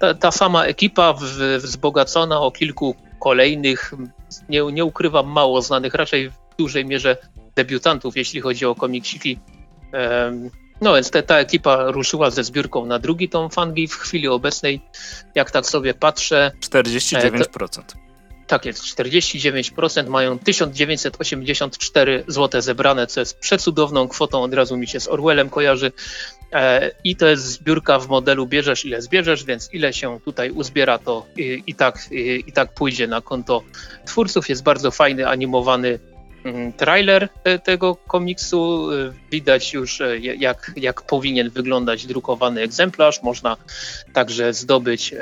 ta, 0.00 0.14
ta 0.14 0.30
sama 0.30 0.64
ekipa 0.64 1.12
w, 1.12 1.22
wzbogacona 1.58 2.40
o 2.40 2.50
kilku 2.50 2.96
kolejnych, 3.24 3.92
nie, 4.48 4.62
nie 4.72 4.84
ukrywam, 4.84 5.26
mało 5.26 5.62
znanych, 5.62 5.94
raczej 5.94 6.30
w 6.30 6.34
dużej 6.58 6.84
mierze 6.84 7.16
debiutantów, 7.56 8.16
jeśli 8.16 8.40
chodzi 8.40 8.66
o 8.66 8.74
komiksiki. 8.74 9.38
No 10.80 10.94
więc 10.94 11.10
te, 11.10 11.22
ta 11.22 11.38
ekipa 11.38 11.90
ruszyła 11.90 12.30
ze 12.30 12.44
zbiórką 12.44 12.86
na 12.86 12.98
drugi 12.98 13.28
tom 13.28 13.50
Fangi. 13.50 13.88
W 13.88 13.94
chwili 13.94 14.28
obecnej, 14.28 14.80
jak 15.34 15.50
tak 15.50 15.66
sobie 15.66 15.94
patrzę, 15.94 16.52
49%. 16.60 17.82
tak 18.46 18.64
jest, 18.64 18.82
49% 18.82 20.08
mają 20.08 20.38
1984 20.38 22.24
zł 22.28 22.60
zebrane, 22.62 23.06
co 23.06 23.20
jest 23.20 23.38
przecudowną 23.38 24.08
kwotą, 24.08 24.42
od 24.42 24.54
razu 24.54 24.76
mi 24.76 24.86
się 24.86 25.00
z 25.00 25.08
Orwellem 25.08 25.50
kojarzy. 25.50 25.92
E, 26.54 26.90
I 27.04 27.16
to 27.16 27.26
jest 27.26 27.44
zbiórka 27.44 27.98
w 27.98 28.08
modelu 28.08 28.46
bierzesz 28.46 28.84
ile 28.84 29.02
zbierzesz, 29.02 29.44
więc 29.44 29.68
ile 29.72 29.92
się 29.92 30.20
tutaj 30.24 30.50
uzbiera, 30.50 30.98
to 30.98 31.26
i, 31.36 31.62
i, 31.66 31.74
tak, 31.74 31.98
i, 32.12 32.44
i 32.46 32.52
tak 32.52 32.74
pójdzie 32.74 33.06
na 33.06 33.20
konto 33.20 33.62
twórców. 34.06 34.48
Jest 34.48 34.62
bardzo 34.62 34.90
fajny, 34.90 35.28
animowany 35.28 35.98
mm, 36.44 36.72
trailer 36.72 37.28
te, 37.28 37.58
tego 37.58 37.96
komiksu. 37.96 38.90
E, 38.92 39.12
Widać 39.30 39.72
już, 39.72 40.00
e, 40.00 40.18
jak, 40.18 40.72
jak 40.76 41.02
powinien 41.02 41.50
wyglądać 41.50 42.06
drukowany 42.06 42.62
egzemplarz. 42.62 43.22
Można 43.22 43.56
także 44.12 44.54
zdobyć 44.54 45.14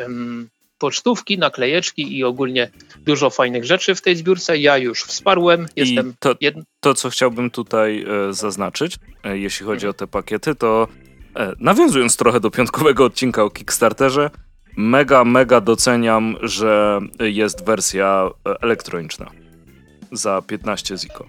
pocztówki, 0.79 1.39
naklejeczki 1.39 2.19
i 2.19 2.25
ogólnie 2.25 2.71
dużo 2.99 3.31
fajnych 3.31 3.65
rzeczy 3.65 3.95
w 3.95 4.03
tej 4.03 4.17
zbiórce. 4.17 4.59
Ja 4.59 4.79
już 4.79 5.03
wsparłem, 5.03 5.67
jestem 5.77 6.11
I 6.11 6.15
to, 6.19 6.35
to, 6.81 6.95
co 6.95 7.11
chciałbym 7.11 7.51
tutaj 7.51 8.05
e, 8.29 8.33
zaznaczyć, 8.33 8.97
e, 9.25 9.39
jeśli 9.39 9.67
chodzi 9.67 9.87
o 9.87 9.93
te 9.93 10.07
pakiety, 10.07 10.55
to 10.55 10.89
e, 10.91 11.12
nawiązując 11.59 12.17
trochę 12.17 12.41
do 12.41 12.51
piątkowego 12.51 13.05
odcinka 13.05 13.43
o 13.43 13.51
Kickstarterze, 13.51 14.31
mega, 14.77 15.25
mega 15.25 15.61
doceniam, 15.61 16.37
że 16.43 17.01
jest 17.21 17.65
wersja 17.65 18.31
e, 18.49 18.63
elektroniczna. 18.63 19.31
Za 20.13 20.43
15 20.47 20.97
ziko. 20.97 21.27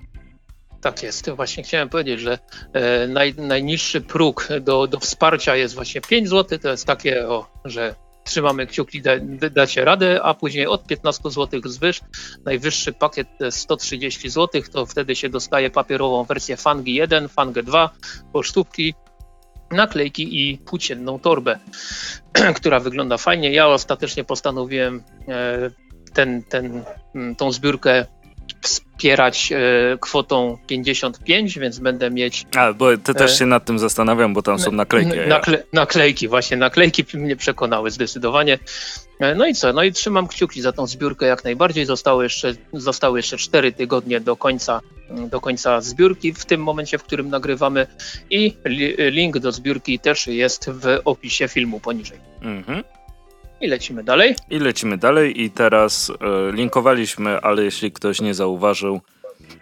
Tak 0.82 1.04
jest, 1.04 1.30
właśnie 1.30 1.64
chciałem 1.64 1.90
powiedzieć, 1.90 2.20
że 2.20 2.40
e, 2.74 3.08
naj, 3.08 3.34
najniższy 3.38 4.02
próg 4.02 4.48
do, 4.62 4.88
do 4.88 5.00
wsparcia 5.00 5.56
jest 5.56 5.76
właśnie 5.76 6.02
5 6.02 6.30
zł, 6.30 6.60
to 6.60 6.70
jest 6.70 6.86
takie, 6.86 7.28
o, 7.28 7.48
że 7.66 7.96
trzymamy 8.24 8.68
kciuki, 8.68 9.02
da, 9.02 9.12
da- 9.20 9.50
dacie 9.50 9.86
radę, 9.86 10.24
a 10.24 10.34
później 10.34 10.68
od 10.68 10.88
15 10.88 11.32
zł 11.32 11.62
zwyż, 11.66 12.02
najwyższy 12.46 12.94
pakiet 12.94 13.28
to 13.40 13.46
jest 13.46 13.58
130 13.58 14.30
zł, 14.30 14.62
to 14.72 14.86
wtedy 14.86 15.16
się 15.16 15.30
dostaje 15.30 15.70
papierową 15.70 16.24
wersję 16.24 16.58
Fangi 16.58 16.94
1, 16.94 17.28
Fangę 17.30 17.64
2, 17.64 17.90
pocztówki, 18.34 18.94
naklejki 19.74 20.50
i 20.50 20.58
płócienną 20.58 21.20
torbę, 21.20 21.60
która 22.58 22.80
wygląda 22.80 23.18
fajnie. 23.18 23.52
Ja 23.52 23.68
ostatecznie 23.68 24.24
postanowiłem 24.24 25.04
e, 25.28 25.70
ten, 26.14 26.44
ten, 26.44 26.84
mm, 27.16 27.36
tą 27.36 27.52
zbiórkę 27.52 28.06
wspierać 28.62 29.52
e, 29.52 29.98
kwotą 29.98 30.58
55, 30.68 31.60
więc 31.60 31.80
będę 31.80 32.12
mieć. 32.12 32.46
A, 32.56 32.74
bo 32.74 32.98
ty 32.98 33.14
też 33.14 33.32
e, 33.32 33.36
się 33.38 33.46
nad 33.46 33.66
tym 33.66 33.80
zastanawiam, 33.80 34.34
bo 34.34 34.42
tam 34.42 34.60
są 34.60 34.72
naklejki. 34.72 35.12
Nakle, 35.28 35.64
naklejki, 35.74 36.28
właśnie, 36.28 36.58
naklejki 36.58 37.06
mnie 37.18 37.36
przekonały 37.36 37.92
zdecydowanie. 37.92 38.60
E, 39.20 39.36
no 39.36 39.46
i 39.46 39.54
co? 39.54 39.74
No 39.74 39.84
i 39.84 39.92
trzymam 39.92 40.28
kciuki 40.28 40.62
za 40.62 40.72
tą 40.72 40.88
zbiórkę 40.88 41.26
jak 41.26 41.44
najbardziej. 41.44 41.86
Zostały 41.86 42.24
jeszcze, 42.24 42.54
zostały 42.74 43.20
jeszcze 43.20 43.38
4 43.38 43.72
tygodnie 43.72 44.20
do 44.20 44.36
końca, 44.36 44.82
do 45.10 45.42
końca 45.42 45.82
zbiórki 45.82 46.34
w 46.34 46.46
tym 46.46 46.64
momencie, 46.64 46.98
w 46.98 47.04
którym 47.04 47.30
nagrywamy 47.30 47.88
i 48.30 48.54
li, 48.66 48.96
link 48.98 49.40
do 49.40 49.52
zbiórki 49.52 50.00
też 50.00 50.28
jest 50.28 50.70
w 50.70 51.00
opisie 51.06 51.48
filmu 51.48 51.80
poniżej. 51.80 52.20
Mhm. 52.42 52.84
I 53.64 53.68
lecimy 53.68 54.04
dalej. 54.04 54.36
I 54.50 54.60
lecimy 54.60 54.98
dalej 54.98 55.42
i 55.42 55.50
teraz 55.50 56.10
e, 56.10 56.52
linkowaliśmy, 56.52 57.42
ale 57.42 57.64
jeśli 57.64 57.92
ktoś 57.92 58.22
nie 58.22 58.34
zauważył, 58.34 59.02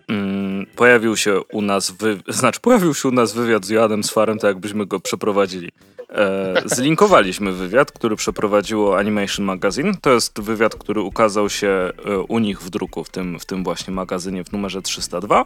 mm, 0.07 0.65
pojawił 0.75 1.17
się 1.17 1.41
u 1.51 1.61
nas, 1.61 1.91
wy, 1.91 2.17
znaczy 2.39 2.59
pojawił 2.59 2.93
się 2.93 3.09
u 3.09 3.11
nas 3.11 3.33
wywiad 3.33 3.65
z 3.65 3.69
Joanem 3.69 4.03
Sfarem, 4.03 4.37
tak 4.37 4.47
jakbyśmy 4.47 4.85
go 4.85 4.99
przeprowadzili. 4.99 5.71
E, 6.09 6.53
zlinkowaliśmy 6.65 7.51
wywiad, 7.51 7.91
który 7.91 8.15
przeprowadziło 8.15 8.97
Animation 8.97 9.45
Magazine. 9.45 9.93
To 10.01 10.13
jest 10.13 10.41
wywiad, 10.41 10.75
który 10.75 11.01
ukazał 11.01 11.49
się 11.49 11.67
e, 12.05 12.17
u 12.17 12.39
nich 12.39 12.61
w 12.61 12.69
druku, 12.69 13.03
w 13.03 13.09
tym, 13.09 13.39
w 13.39 13.45
tym 13.45 13.63
właśnie 13.63 13.93
magazynie 13.93 14.43
w 14.43 14.51
numerze 14.51 14.81
302. 14.81 15.45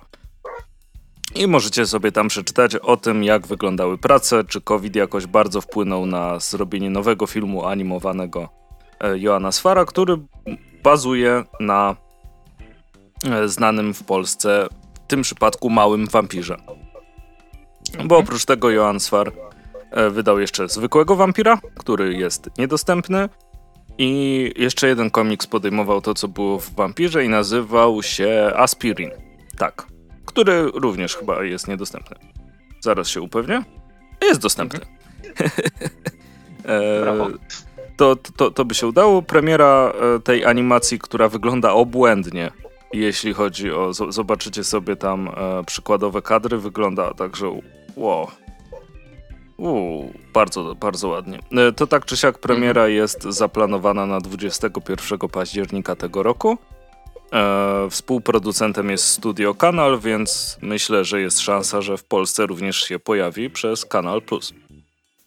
I 1.36 1.48
możecie 1.48 1.86
sobie 1.86 2.12
tam 2.12 2.28
przeczytać 2.28 2.76
o 2.76 2.98
tym, 2.98 3.24
jak 3.24 3.48
wyglądały 3.48 3.98
prace, 3.98 4.44
czy 4.44 4.62
COVID 4.62 4.96
jakoś 4.96 5.28
bardzo 5.28 5.62
wpłynął 5.62 6.06
na 6.06 6.40
zrobienie 6.40 6.90
nowego 6.90 7.28
filmu 7.28 7.66
animowanego 7.66 8.50
e, 9.00 9.20
Joana 9.20 9.52
Sfara, 9.52 9.86
który 9.86 10.18
bazuje 10.84 11.44
na 11.60 11.96
e, 13.26 13.48
znanym 13.48 13.94
w 13.94 14.04
Polsce, 14.04 14.68
w 14.94 15.08
tym 15.08 15.22
przypadku 15.22 15.70
małym 15.70 16.08
wampirze. 16.08 16.58
Bo 18.06 18.18
oprócz 18.18 18.46
tego 18.46 18.70
Joan 18.70 19.00
Sfar 19.00 19.32
e, 19.92 20.10
wydał 20.10 20.40
jeszcze 20.40 20.68
zwykłego 20.68 21.16
wampira, 21.16 21.60
który 21.78 22.14
jest 22.14 22.50
niedostępny. 22.58 23.30
I 23.98 24.52
jeszcze 24.58 24.88
jeden 24.88 25.10
komiks 25.10 25.48
podejmował 25.48 26.02
to, 26.02 26.14
co 26.14 26.28
było 26.28 26.60
w 26.60 26.76
wampirze 26.76 27.26
i 27.26 27.30
nazywał 27.30 28.04
się 28.04 28.52
Aspirin. 28.56 29.12
Tak, 29.58 29.95
który 30.26 30.72
również 30.74 31.16
chyba 31.16 31.44
jest 31.44 31.68
niedostępny. 31.68 32.16
Zaraz 32.82 33.08
się 33.08 33.22
upewnię. 33.22 33.64
Jest 34.22 34.42
dostępny. 34.42 34.80
Brawo. 37.02 37.30
to, 37.98 38.16
to, 38.16 38.52
to 38.52 38.66
by 38.66 38.76
się 38.76 38.88
udało. 38.88 39.22
Premiera 39.22 39.94
e, 40.16 40.20
tej 40.20 40.46
animacji, 40.46 41.00
która 41.00 41.30
wygląda 41.30 41.72
obłędnie, 41.72 42.52
jeśli 42.94 43.34
chodzi 43.34 43.72
o. 43.72 43.94
Zobaczycie 43.94 44.64
sobie 44.64 44.96
tam 44.96 45.28
e, 45.28 45.64
przykładowe 45.64 46.22
kadry, 46.22 46.58
wygląda 46.58 47.14
tak, 47.14 47.36
że 47.36 47.48
wow. 47.96 48.28
Uu, 49.58 50.14
bardzo, 50.34 50.76
bardzo 50.76 51.08
ładnie. 51.08 51.40
E, 51.52 51.72
to 51.72 51.88
tak 51.88 52.06
czy 52.06 52.18
siak 52.18 52.40
premiera 52.40 52.82
mhm. 52.82 52.92
jest 52.92 53.24
zaplanowana 53.24 54.06
na 54.06 54.20
21 54.22 55.20
października 55.20 55.96
tego 55.96 56.24
roku. 56.24 56.58
E, 57.34 57.88
współproducentem 57.90 58.90
jest 58.90 59.06
Studio 59.06 59.54
Kanal, 59.54 60.00
więc 60.00 60.58
myślę, 60.62 61.06
że 61.06 61.22
jest 61.22 61.40
szansa, 61.40 61.82
że 61.82 61.98
w 61.98 62.04
Polsce 62.04 62.46
również 62.46 62.82
się 62.82 63.00
pojawi 63.00 63.50
przez 63.50 63.86
Kanal 63.86 64.22
Plus. 64.22 64.54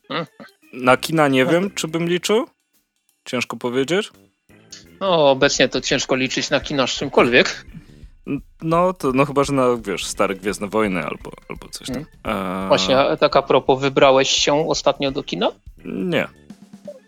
Hmm. 0.09 0.27
Na 0.73 0.97
kina 0.97 1.29
nie 1.29 1.47
wiem, 1.47 1.71
czy 1.75 1.89
bym 1.89 2.09
liczył. 2.09 2.47
Ciężko 3.25 3.57
powiedzieć. 3.57 4.11
No, 5.01 5.31
obecnie 5.31 5.69
to 5.69 5.81
ciężko 5.81 6.15
liczyć 6.17 6.51
na 6.51 6.61
kina 6.61 6.87
z 6.87 6.91
czymkolwiek. 6.91 7.67
No, 8.63 8.93
to 8.93 9.13
no 9.13 9.25
chyba, 9.25 9.45
że 9.45 9.53
na, 9.53 9.67
wiesz, 9.85 10.07
stare 10.07 10.35
Gwiezdne 10.35 10.69
Wojny 10.69 11.05
albo, 11.05 11.33
albo 11.49 11.69
coś 11.69 11.87
tam. 11.87 12.05
Hmm. 12.25 12.65
E... 12.65 12.69
Właśnie, 12.69 12.97
tak 13.21 13.37
a 13.37 13.43
propos, 13.43 13.81
wybrałeś 13.81 14.31
się 14.31 14.69
ostatnio 14.69 15.11
do 15.11 15.23
kina? 15.23 15.51
Nie. 15.85 16.29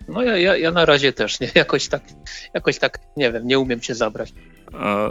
No 0.08 0.22
ja, 0.22 0.36
ja, 0.36 0.56
ja 0.56 0.70
na 0.70 0.84
razie 0.84 1.12
też, 1.12 1.40
nie? 1.40 1.50
Jakoś 1.54 1.88
tak, 1.88 2.02
jakoś 2.54 2.78
tak, 2.78 2.98
nie 3.16 3.32
wiem, 3.32 3.46
nie 3.46 3.58
umiem 3.58 3.80
cię 3.80 3.94
zabrać. 3.94 4.32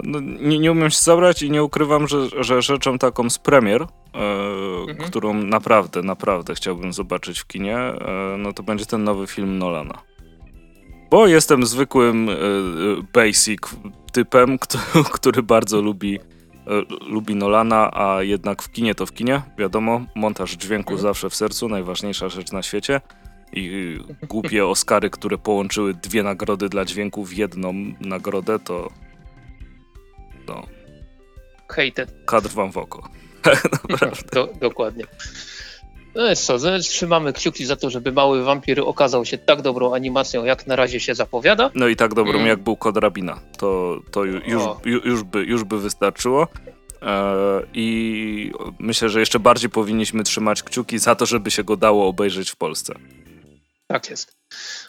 No, 0.04 0.20
nie, 0.20 0.60
nie 0.60 0.72
umiem 0.72 0.90
się 0.90 1.00
zabrać 1.00 1.42
i 1.42 1.52
nie 1.52 1.64
ukrywam, 1.64 2.08
że, 2.08 2.44
że 2.44 2.62
rzeczą 2.62 2.98
taką 2.98 3.30
z 3.30 3.40
premier, 3.40 3.82
e, 3.82 3.88
mhm. 4.90 5.10
którą 5.10 5.34
naprawdę, 5.34 6.02
naprawdę 6.02 6.56
chciałbym 6.56 6.94
zobaczyć 6.94 7.40
w 7.40 7.48
kinie, 7.48 7.78
e, 7.78 8.36
no 8.38 8.54
to 8.54 8.64
będzie 8.64 8.86
ten 8.86 9.04
nowy 9.04 9.28
film 9.28 9.58
Nolana. 9.58 10.02
Bo 11.12 11.28
jestem 11.28 11.66
zwykłym 11.66 12.30
e, 12.30 12.34
basic 13.14 13.62
typem, 14.12 14.58
który, 15.14 15.44
bardzo 15.44 15.82
lubi, 15.82 16.20
lubi 17.08 17.36
Nolana, 17.36 17.92
a 17.94 18.24
jednak 18.24 18.62
w 18.64 18.72
kinie 18.72 18.96
to 18.96 19.06
w 19.06 19.14
kinie, 19.14 19.42
wiadomo, 19.58 20.02
montaż 20.16 20.52
dźwięku 20.52 20.94
mhm. 20.94 21.02
zawsze 21.02 21.30
w 21.30 21.36
sercu, 21.36 21.70
najważniejsza 21.70 22.30
rzecz 22.30 22.52
na 22.52 22.64
świecie 22.64 23.02
i 23.54 23.98
głupie 24.28 24.66
Oscary, 24.68 25.10
które 25.10 25.38
połączyły 25.38 25.94
dwie 25.94 26.24
nagrody 26.24 26.70
dla 26.70 26.86
dźwięku 26.86 27.26
w 27.26 27.34
jedną 27.34 27.74
nagrodę, 28.02 28.60
to 28.60 28.90
no. 30.50 30.64
Hated. 31.68 32.14
Kadr 32.26 32.50
wam 32.50 32.72
w 32.72 32.78
oko. 32.78 33.10
Naprawdę. 33.90 34.30
Do, 34.34 34.50
dokładnie. 34.62 35.06
No 36.16 36.26
jest 36.26 36.46
co, 36.46 36.58
trzymamy 36.80 37.34
kciuki 37.34 37.66
za 37.66 37.76
to, 37.76 37.90
żeby 37.90 38.12
Mały 38.12 38.44
Wampir 38.44 38.82
okazał 38.82 39.26
się 39.26 39.38
tak 39.38 39.62
dobrą 39.62 39.94
animacją, 39.94 40.46
jak 40.46 40.68
na 40.68 40.76
razie 40.76 41.00
się 41.00 41.16
zapowiada. 41.16 41.72
No 41.76 41.88
i 41.88 41.96
tak 41.96 42.14
dobrą, 42.14 42.34
mm. 42.34 42.48
jak 42.48 42.60
był 42.60 42.76
Kod 42.76 42.98
Rabina. 42.98 43.40
To, 43.58 44.00
to 44.12 44.24
już, 44.24 44.48
już, 44.48 44.64
już, 45.06 45.24
by, 45.24 45.44
już 45.44 45.64
by 45.64 45.80
wystarczyło. 45.80 46.48
E, 47.02 47.62
I 47.74 48.52
myślę, 48.80 49.10
że 49.10 49.20
jeszcze 49.20 49.40
bardziej 49.40 49.70
powinniśmy 49.70 50.24
trzymać 50.24 50.64
kciuki 50.64 51.00
za 51.00 51.16
to, 51.16 51.26
żeby 51.26 51.52
się 51.52 51.64
go 51.64 51.78
dało 51.78 52.08
obejrzeć 52.08 52.52
w 52.52 52.56
Polsce. 52.56 52.94
Tak 53.92 54.10
jest. 54.10 54.38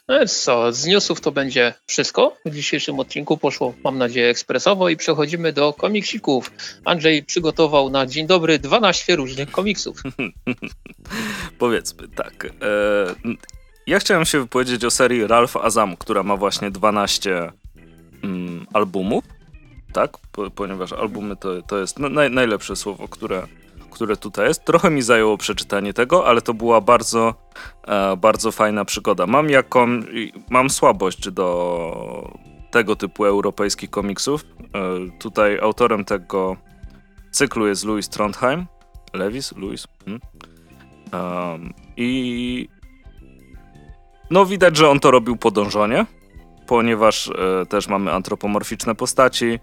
No 0.08 0.18
więc 0.18 0.42
co, 0.42 0.72
z 0.72 0.86
newsów 0.86 1.20
to 1.20 1.32
będzie 1.32 1.74
wszystko. 1.86 2.36
W 2.44 2.54
dzisiejszym 2.54 3.00
odcinku 3.00 3.38
poszło, 3.38 3.74
mam 3.84 3.98
nadzieję, 3.98 4.28
ekspresowo 4.28 4.88
i 4.88 4.96
przechodzimy 4.96 5.52
do 5.52 5.72
komiksików. 5.72 6.52
Andrzej 6.84 7.22
przygotował 7.22 7.90
na 7.90 8.06
dzień 8.06 8.26
dobry 8.26 8.58
12 8.58 9.16
różnych 9.16 9.50
komiksów. 9.50 10.02
Powiedzmy 11.58 12.08
tak. 12.08 12.44
E, 12.44 12.48
ja 13.86 13.98
chciałem 13.98 14.24
się 14.24 14.40
wypowiedzieć 14.40 14.84
o 14.84 14.90
serii 14.90 15.26
Ralph 15.26 15.56
Azam, 15.56 15.96
która 15.96 16.22
ma 16.22 16.36
właśnie 16.36 16.70
12 16.70 17.52
mm, 18.22 18.66
albumów. 18.72 19.24
Tak, 19.92 20.18
po, 20.32 20.50
ponieważ 20.50 20.92
albumy 20.92 21.36
to, 21.36 21.62
to 21.62 21.78
jest 21.78 21.98
naj, 21.98 22.30
najlepsze 22.30 22.76
słowo, 22.76 23.08
które 23.08 23.46
które 23.90 24.16
tutaj 24.16 24.48
jest. 24.48 24.64
Trochę 24.64 24.90
mi 24.90 25.02
zajęło 25.02 25.38
przeczytanie 25.38 25.92
tego, 25.92 26.26
ale 26.26 26.42
to 26.42 26.54
była 26.54 26.80
bardzo, 26.80 27.34
e, 27.86 28.16
bardzo 28.16 28.52
fajna 28.52 28.84
przygoda. 28.84 29.26
Mam 29.26 29.50
jaką, 29.50 29.86
mam 30.50 30.70
słabość 30.70 31.30
do 31.30 32.30
tego 32.70 32.96
typu 32.96 33.24
europejskich 33.24 33.90
komiksów. 33.90 34.44
E, 34.44 35.18
tutaj 35.18 35.58
autorem 35.58 36.04
tego 36.04 36.56
cyklu 37.30 37.66
jest 37.66 37.84
Louis 37.84 38.08
Trondheim. 38.08 38.66
Lewis? 39.12 39.52
Louis? 39.56 39.86
Hmm? 40.04 40.20
I 41.96 42.68
no 44.30 44.46
widać, 44.46 44.76
że 44.76 44.90
on 44.90 45.00
to 45.00 45.10
robił 45.10 45.36
po 45.36 45.50
dążonie, 45.50 46.06
ponieważ 46.66 47.28
e, 47.28 47.66
też 47.66 47.88
mamy 47.88 48.12
antropomorficzne 48.12 48.94
postaci, 48.94 49.58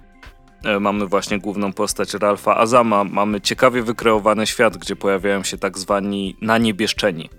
mamy 0.79 1.07
właśnie 1.07 1.39
główną 1.39 1.73
postać 1.73 2.13
Ralfa 2.13 2.57
Azama, 2.57 3.03
mamy 3.03 3.41
ciekawie 3.41 3.83
wykreowany 3.83 4.47
świat, 4.47 4.77
gdzie 4.77 4.95
pojawiają 4.95 5.43
się 5.43 5.57
tak 5.57 5.77
zwani 5.77 6.35
naniebieszczeni. 6.41 7.29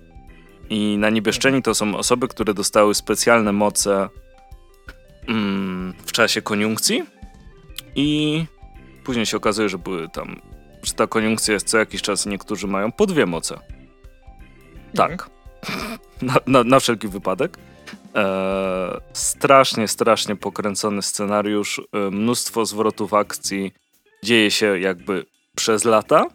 I 0.71 0.97
naniebieszczeni 0.99 1.63
to 1.63 1.75
są 1.75 1.97
osoby, 1.97 2.29
które 2.29 2.55
dostały 2.55 2.95
specjalne 2.95 3.53
moce 3.53 4.09
mm, 5.29 5.95
w 6.07 6.13
czasie 6.13 6.43
koniunkcji 6.43 7.03
i 7.97 8.45
później 9.05 9.27
się 9.27 9.37
okazuje, 9.37 9.69
że 9.69 9.79
były 9.79 10.09
tam, 10.09 10.41
że 10.83 10.93
ta 10.93 11.07
koniunkcja 11.07 11.55
jest 11.55 11.67
co 11.67 11.79
jakiś 11.79 12.03
czas 12.03 12.27
i 12.27 12.29
niektórzy 12.29 12.67
mają 12.67 12.93
po 12.93 13.07
dwie 13.07 13.27
moce. 13.27 13.59
Tak. 14.95 15.11
Mhm. 15.13 15.29
Na, 16.23 16.35
na, 16.47 16.65
na 16.65 16.81
wszelki 16.81 17.09
wypadek. 17.09 17.59
E, 18.15 19.01
strasznie, 19.13 19.89
strasznie 19.89 20.37
pokręcony 20.37 21.03
scenariusz, 21.03 21.81
e, 21.93 22.11
mnóstwo 22.11 22.67
zwrotów 22.67 23.15
akcji, 23.15 23.73
dzieje 24.23 24.51
się 24.51 24.79
jakby 24.79 25.27
przez 25.57 25.85
lata 25.85 26.27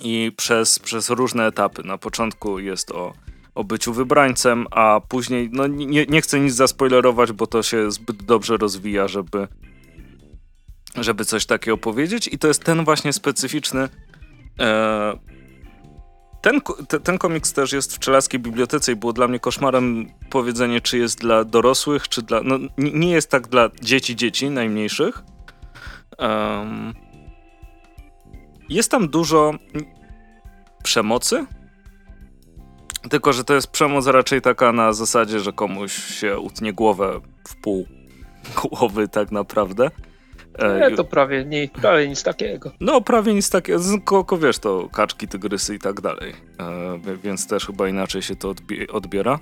i 0.00 0.32
przez, 0.36 0.78
przez 0.78 1.10
różne 1.10 1.46
etapy. 1.46 1.82
Na 1.84 1.98
początku 1.98 2.58
jest 2.58 2.90
o, 2.90 3.12
o 3.54 3.64
byciu 3.64 3.92
wybrańcem, 3.92 4.66
a 4.70 5.00
później, 5.08 5.50
no 5.52 5.66
nie, 5.66 6.06
nie 6.06 6.20
chcę 6.20 6.40
nic 6.40 6.54
zaspoilerować, 6.54 7.32
bo 7.32 7.46
to 7.46 7.62
się 7.62 7.90
zbyt 7.90 8.22
dobrze 8.22 8.56
rozwija, 8.56 9.08
żeby, 9.08 9.48
żeby 10.96 11.24
coś 11.24 11.46
takiego 11.46 11.78
powiedzieć 11.78 12.28
i 12.32 12.38
to 12.38 12.48
jest 12.48 12.64
ten 12.64 12.84
właśnie 12.84 13.12
specyficzny 13.12 13.88
e, 14.60 15.18
ten, 16.42 16.60
ten 17.02 17.18
komiks 17.18 17.52
też 17.52 17.72
jest 17.72 17.96
w 17.96 17.98
Czelaskiej 17.98 18.40
Bibliotece 18.40 18.92
i 18.92 18.96
było 18.96 19.12
dla 19.12 19.28
mnie 19.28 19.40
koszmarem 19.40 20.06
powiedzenie, 20.32 20.80
czy 20.80 20.98
jest 20.98 21.20
dla 21.20 21.44
dorosłych, 21.44 22.08
czy 22.08 22.22
dla... 22.22 22.40
No, 22.44 22.58
nie 22.78 23.10
jest 23.10 23.30
tak 23.30 23.48
dla 23.48 23.70
dzieci, 23.82 24.16
dzieci 24.16 24.50
najmniejszych. 24.50 25.22
Um, 26.18 26.94
jest 28.68 28.90
tam 28.90 29.08
dużo 29.08 29.54
przemocy, 30.82 31.46
tylko 33.10 33.32
że 33.32 33.44
to 33.44 33.54
jest 33.54 33.70
przemoc 33.70 34.06
raczej 34.06 34.40
taka 34.40 34.72
na 34.72 34.92
zasadzie, 34.92 35.40
że 35.40 35.52
komuś 35.52 35.92
się 35.92 36.38
utnie 36.38 36.72
głowę 36.72 37.20
w 37.48 37.56
pół 37.56 37.86
głowy 38.62 39.08
tak 39.08 39.32
naprawdę. 39.32 39.90
E, 40.58 40.90
nie, 40.90 40.96
to 40.96 41.04
prawie, 41.04 41.44
nie, 41.44 41.68
prawie 41.68 42.08
nic 42.08 42.22
takiego. 42.22 42.72
No, 42.80 43.00
prawie 43.00 43.34
nic 43.34 43.50
takiego. 43.50 43.80
Tylko 44.06 44.38
wiesz, 44.38 44.58
to 44.58 44.88
kaczki, 44.92 45.28
tygrysy 45.28 45.74
i 45.74 45.78
tak 45.78 46.00
dalej. 46.00 46.32
E, 46.60 47.16
więc 47.22 47.46
też 47.46 47.66
chyba 47.66 47.88
inaczej 47.88 48.22
się 48.22 48.36
to 48.36 48.54
odbiera. 48.92 49.38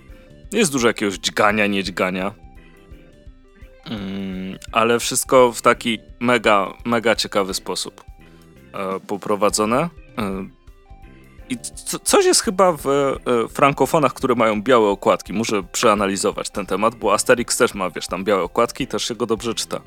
Jest 0.52 0.72
dużo 0.72 0.88
jakiegoś 0.88 1.14
dźgania, 1.14 1.66
nie 1.66 1.84
dźgania. 1.84 2.34
Mm, 3.84 4.58
ale 4.72 4.98
wszystko 4.98 5.52
w 5.52 5.62
taki 5.62 5.98
mega, 6.20 6.72
mega 6.84 7.14
ciekawy 7.16 7.54
sposób 7.54 8.04
e, 8.72 9.00
poprowadzone. 9.00 9.88
E, 10.18 10.48
I 11.48 11.58
co, 11.58 11.98
coś 11.98 12.24
jest 12.24 12.42
chyba 12.42 12.72
w 12.72 12.86
e, 12.86 13.16
frankofonach, 13.48 14.14
które 14.14 14.34
mają 14.34 14.62
białe 14.62 14.88
okładki. 14.88 15.32
Muszę 15.32 15.62
przeanalizować 15.72 16.50
ten 16.50 16.66
temat, 16.66 16.94
bo 16.94 17.12
Asterix 17.12 17.56
też 17.56 17.74
ma, 17.74 17.90
wiesz, 17.90 18.06
tam 18.06 18.24
białe 18.24 18.42
okładki 18.42 18.84
i 18.84 18.86
też 18.86 19.08
się 19.08 19.14
go 19.14 19.26
dobrze 19.26 19.54
czyta. 19.54 19.80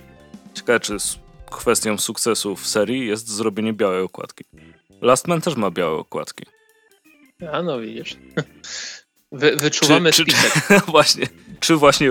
Ciekawe, 0.53 0.79
czy 0.79 0.97
kwestią 1.51 1.97
sukcesu 1.97 2.55
w 2.55 2.67
serii 2.67 3.07
jest 3.07 3.29
zrobienie 3.29 3.73
białej 3.73 4.01
okładki. 4.01 4.43
Last 5.01 5.27
Man 5.27 5.41
też 5.41 5.55
ma 5.55 5.71
białe 5.71 5.97
okładki. 5.97 6.45
A 7.51 7.61
no 7.61 7.79
widzisz. 7.79 8.17
Wy, 9.33 9.55
wyczuwamy 9.55 10.11
czy, 10.11 10.25
czy, 10.25 10.35
właśnie. 10.91 11.27
Czy 11.59 11.75
właśnie 11.75 12.09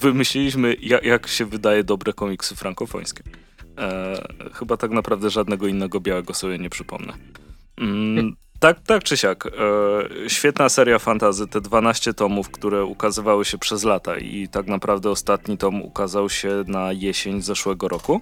wymyśliliśmy, 0.00 0.76
jak, 0.80 1.04
jak, 1.04 1.28
się 1.28 1.46
wydaje 1.46 1.84
dobre 1.84 2.12
komiksy 2.12 2.56
frankofońskie? 2.56 3.22
E, 3.78 4.22
chyba 4.52 4.76
tak 4.76 4.90
naprawdę 4.90 5.30
żadnego 5.30 5.66
innego 5.66 6.00
białego 6.00 6.34
sobie 6.34 6.58
nie 6.58 6.70
przypomnę. 6.70 7.12
Mm, 7.78 8.36
tak, 8.58 8.80
tak 8.80 9.04
czy 9.04 9.16
siak. 9.16 9.46
E, 9.46 9.50
świetna 10.30 10.68
seria 10.68 10.98
fantazy, 10.98 11.46
te 11.46 11.60
12 11.60 12.14
tomów, 12.14 12.50
które 12.50 12.84
ukazywały 12.84 13.44
się 13.44 13.58
przez 13.58 13.84
lata 13.84 14.16
i 14.16 14.48
tak 14.48 14.66
naprawdę 14.66 15.10
ostatni 15.10 15.58
tom 15.58 15.82
ukazał 15.82 16.30
się 16.30 16.64
na 16.66 16.92
jesień 16.92 17.42
zeszłego 17.42 17.88
roku. 17.88 18.20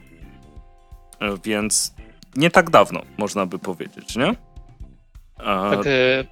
E, 1.21 1.39
więc 1.45 1.95
nie 2.37 2.51
tak 2.51 2.71
dawno, 2.71 3.03
można 3.19 3.47
by 3.47 3.59
powiedzieć, 3.59 4.17
nie? 4.17 4.50
A... 5.45 5.71
Tak, 5.71 5.87
e, 5.87 6.25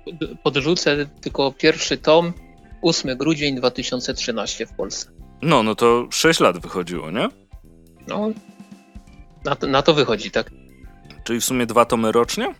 podrzucę 0.42 1.06
tylko 1.20 1.52
pierwszy 1.52 1.98
tom, 1.98 2.32
8 2.82 3.18
grudzień 3.18 3.56
2013 3.56 4.66
w 4.66 4.72
Polsce. 4.72 5.10
No, 5.42 5.62
no 5.62 5.74
to 5.74 6.08
6 6.10 6.40
lat 6.40 6.58
wychodziło, 6.58 7.10
nie? 7.10 7.28
No, 8.08 8.30
na 9.44 9.56
to, 9.56 9.66
na 9.66 9.82
to 9.82 9.94
wychodzi, 9.94 10.30
tak. 10.30 10.50
Czyli 11.24 11.40
w 11.40 11.44
sumie 11.44 11.66
dwa 11.66 11.84
tomy 11.84 12.12
rocznie? 12.12 12.54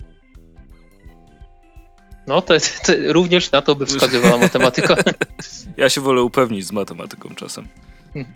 No, 2.27 2.43
to, 2.43 2.55
to 2.87 2.93
również 3.07 3.53
na 3.53 3.63
to 3.63 3.75
by 3.75 3.87
wskazywała 3.87 4.39
matematyka. 4.49 4.95
ja 5.77 5.89
się 5.89 6.01
wolę 6.01 6.23
upewnić 6.23 6.67
z 6.67 6.73
matematyką 6.73 7.35
czasem. 7.35 7.69
Hmm. 8.13 8.33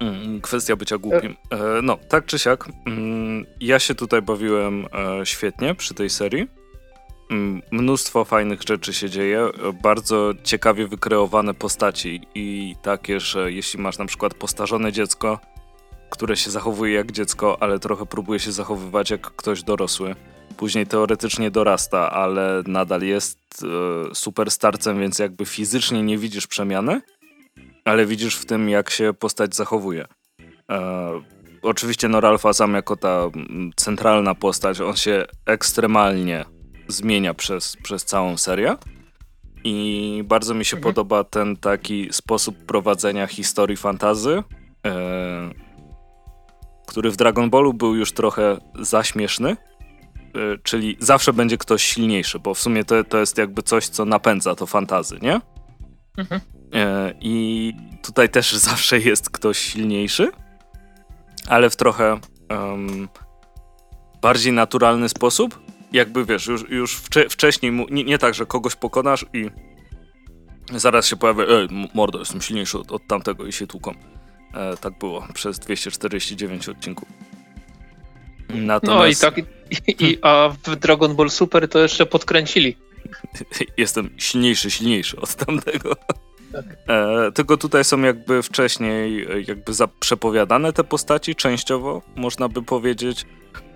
Mm, 0.00 0.40
kwestia 0.40 0.76
bycia 0.76 0.98
głupim. 0.98 1.36
E, 1.50 1.56
no, 1.82 1.98
tak 2.08 2.26
czy 2.26 2.38
siak, 2.38 2.68
mm, 2.86 3.46
ja 3.60 3.78
się 3.78 3.94
tutaj 3.94 4.22
bawiłem 4.22 4.86
e, 5.20 5.26
świetnie 5.26 5.74
przy 5.74 5.94
tej 5.94 6.10
serii. 6.10 6.48
Mm, 7.30 7.62
mnóstwo 7.70 8.24
fajnych 8.24 8.62
rzeczy 8.62 8.92
się 8.92 9.10
dzieje, 9.10 9.48
bardzo 9.82 10.32
ciekawie 10.42 10.86
wykreowane 10.86 11.54
postaci 11.54 12.20
i 12.34 12.76
takie, 12.82 13.20
że 13.20 13.52
jeśli 13.52 13.80
masz 13.80 13.98
na 13.98 14.06
przykład 14.06 14.34
postarzone 14.34 14.92
dziecko, 14.92 15.38
które 16.10 16.36
się 16.36 16.50
zachowuje 16.50 16.94
jak 16.94 17.12
dziecko, 17.12 17.62
ale 17.62 17.78
trochę 17.78 18.06
próbuje 18.06 18.40
się 18.40 18.52
zachowywać 18.52 19.10
jak 19.10 19.20
ktoś 19.20 19.62
dorosły, 19.62 20.14
później 20.56 20.86
teoretycznie 20.86 21.50
dorasta, 21.50 22.10
ale 22.10 22.62
nadal 22.66 23.02
jest 23.02 23.38
e, 24.10 24.14
super 24.14 24.50
starcem, 24.50 25.00
więc 25.00 25.18
jakby 25.18 25.44
fizycznie 25.44 26.02
nie 26.02 26.18
widzisz 26.18 26.46
przemiany, 26.46 27.00
ale 27.84 28.06
widzisz 28.06 28.36
w 28.36 28.46
tym, 28.46 28.68
jak 28.68 28.90
się 28.90 29.12
postać 29.12 29.54
zachowuje. 29.54 30.04
E, 30.70 31.10
oczywiście 31.62 32.08
no 32.08 32.20
Ralfa 32.20 32.52
sam 32.52 32.74
jako 32.74 32.96
ta 32.96 33.30
centralna 33.76 34.34
postać, 34.34 34.80
on 34.80 34.96
się 34.96 35.24
ekstremalnie 35.46 36.53
zmienia 36.88 37.34
przez, 37.34 37.76
przez 37.82 38.04
całą 38.04 38.36
serię. 38.36 38.76
I 39.64 40.22
bardzo 40.26 40.54
mi 40.54 40.64
się 40.64 40.76
mhm. 40.76 40.94
podoba 40.94 41.24
ten 41.24 41.56
taki 41.56 42.08
sposób 42.12 42.64
prowadzenia 42.66 43.26
historii 43.26 43.76
fantazy, 43.76 44.42
e, 44.86 45.50
który 46.86 47.10
w 47.10 47.16
Dragon 47.16 47.50
Ballu 47.50 47.74
był 47.74 47.94
już 47.94 48.12
trochę 48.12 48.58
zaśmieszny, 48.80 49.50
e, 49.50 49.56
czyli 50.62 50.96
zawsze 51.00 51.32
będzie 51.32 51.58
ktoś 51.58 51.82
silniejszy, 51.82 52.38
bo 52.38 52.54
w 52.54 52.58
sumie 52.58 52.84
to, 52.84 53.04
to 53.04 53.18
jest 53.18 53.38
jakby 53.38 53.62
coś, 53.62 53.88
co 53.88 54.04
napędza 54.04 54.54
to 54.54 54.66
fantazy, 54.66 55.18
nie? 55.22 55.40
Mhm. 56.18 56.40
E, 56.74 57.14
I 57.20 57.72
tutaj 58.02 58.28
też 58.28 58.52
zawsze 58.70 58.98
jest 58.98 59.30
ktoś 59.30 59.58
silniejszy, 59.58 60.32
ale 61.48 61.70
w 61.70 61.76
trochę 61.76 62.20
bardziej 64.22 64.52
naturalny 64.52 65.08
sposób. 65.08 65.63
Jakby 65.94 66.24
wiesz, 66.24 66.46
już, 66.46 66.70
już 66.70 66.96
wcze 66.96 67.28
wcześniej, 67.28 67.72
mu, 67.72 67.86
nie, 67.90 68.04
nie, 68.04 68.18
tak, 68.18 68.34
że 68.34 68.46
kogoś 68.46 68.76
pokonasz 68.76 69.26
i 69.32 69.50
zaraz 70.72 71.06
się 71.06 71.16
pojawia, 71.16 71.44
ej, 71.44 71.68
mordo, 71.94 72.18
jestem 72.18 72.40
silniejszy 72.40 72.78
od, 72.78 72.92
od 72.92 73.06
tamtego 73.06 73.46
i 73.46 73.52
się 73.52 73.66
tłuką. 73.66 73.94
E, 74.54 74.76
tak 74.76 74.98
było 74.98 75.26
przez 75.34 75.58
249 75.58 76.68
odcinków. 76.68 77.08
Natomiast... 78.48 79.22
No 79.22 79.28
i 79.28 79.32
tak, 79.32 79.38
i, 79.88 80.04
i, 80.04 80.18
a 80.22 80.50
w 80.64 80.76
Dragon 80.76 81.16
Ball 81.16 81.30
Super 81.30 81.68
to 81.68 81.78
jeszcze 81.78 82.06
podkręcili. 82.06 82.76
Jestem 83.76 84.10
silniejszy, 84.16 84.70
silniejszy 84.70 85.20
od 85.20 85.34
tamtego. 85.34 85.96
Tak. 86.52 86.64
E, 86.88 87.32
tylko 87.32 87.56
tutaj 87.56 87.84
są 87.84 88.00
jakby 88.00 88.42
wcześniej 88.42 89.26
e, 89.26 89.40
jakby 89.40 89.72
przepowiadane 90.00 90.72
te 90.72 90.84
postaci, 90.84 91.34
częściowo 91.34 92.02
można 92.16 92.48
by 92.48 92.62
powiedzieć. 92.62 93.26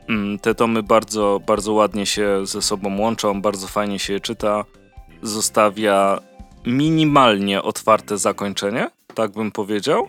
Mm, 0.09 0.39
te 0.39 0.55
tomy 0.55 0.83
bardzo, 0.83 1.41
bardzo 1.47 1.73
ładnie 1.73 2.07
się 2.07 2.47
ze 2.47 2.63
sobą 2.63 2.99
łączą, 3.01 3.43
bardzo 3.43 3.67
fajnie 3.67 3.99
się 3.99 4.13
je 4.13 4.21
czyta. 4.21 4.65
Zostawia 5.23 6.21
minimalnie 6.67 7.63
otwarte 7.63 8.19
zakończenie, 8.19 8.91
tak 9.15 9.33
bym 9.33 9.53
powiedział, 9.53 10.09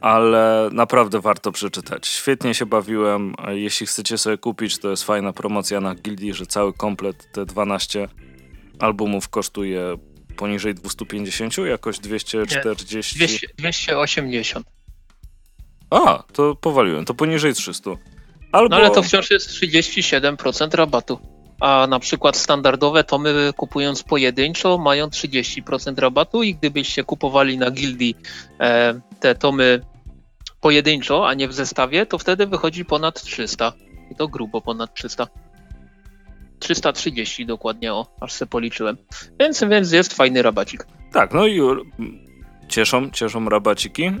ale 0.00 0.68
naprawdę 0.72 1.20
warto 1.20 1.52
przeczytać. 1.52 2.08
Świetnie 2.08 2.54
się 2.54 2.66
bawiłem. 2.66 3.34
Jeśli 3.48 3.86
chcecie 3.86 4.18
sobie 4.18 4.38
kupić, 4.38 4.78
to 4.78 4.90
jest 4.90 5.04
fajna 5.04 5.32
promocja 5.32 5.80
na 5.80 5.94
Gildii, 5.94 6.34
że 6.34 6.46
cały 6.46 6.72
komplet, 6.72 7.32
te 7.32 7.46
12 7.46 8.08
albumów 8.78 9.28
kosztuje 9.28 9.96
poniżej 10.36 10.74
250, 10.74 11.58
jakoś 11.58 11.98
240. 11.98 13.18
200, 13.18 13.46
280. 13.58 14.66
A, 15.90 16.22
to 16.32 16.54
powaliłem, 16.54 17.04
to 17.04 17.14
poniżej 17.14 17.54
300. 17.54 17.90
Albo... 18.54 18.68
No 18.68 18.76
ale 18.76 18.90
to 18.90 19.02
wciąż 19.02 19.30
jest 19.30 19.50
37% 19.50 20.74
rabatu. 20.74 21.18
A 21.60 21.86
na 21.86 21.98
przykład 21.98 22.36
standardowe 22.36 23.04
tomy 23.04 23.50
kupując 23.56 24.02
pojedynczo 24.02 24.78
mają 24.78 25.06
30% 25.06 25.98
rabatu 25.98 26.42
i 26.42 26.54
gdybyście 26.54 27.04
kupowali 27.04 27.58
na 27.58 27.70
gildii 27.70 28.16
e, 28.60 29.00
te 29.20 29.34
tomy 29.34 29.80
pojedynczo, 30.60 31.28
a 31.28 31.34
nie 31.34 31.48
w 31.48 31.52
zestawie, 31.52 32.06
to 32.06 32.18
wtedy 32.18 32.46
wychodzi 32.46 32.84
ponad 32.84 33.22
300. 33.22 33.72
I 34.10 34.14
to 34.14 34.28
grubo 34.28 34.60
ponad 34.60 34.94
300. 34.94 35.26
330 36.58 37.46
dokładnie, 37.46 37.94
o, 37.94 38.06
aż 38.20 38.32
se 38.32 38.46
policzyłem. 38.46 38.96
Więc, 39.40 39.64
więc 39.64 39.92
jest 39.92 40.14
fajny 40.14 40.42
rabacik. 40.42 40.86
Tak, 41.12 41.34
no 41.34 41.46
i 41.46 41.60
cieszą, 42.68 43.10
cieszą 43.10 43.48
rabaciki, 43.48 44.04
e, 44.04 44.12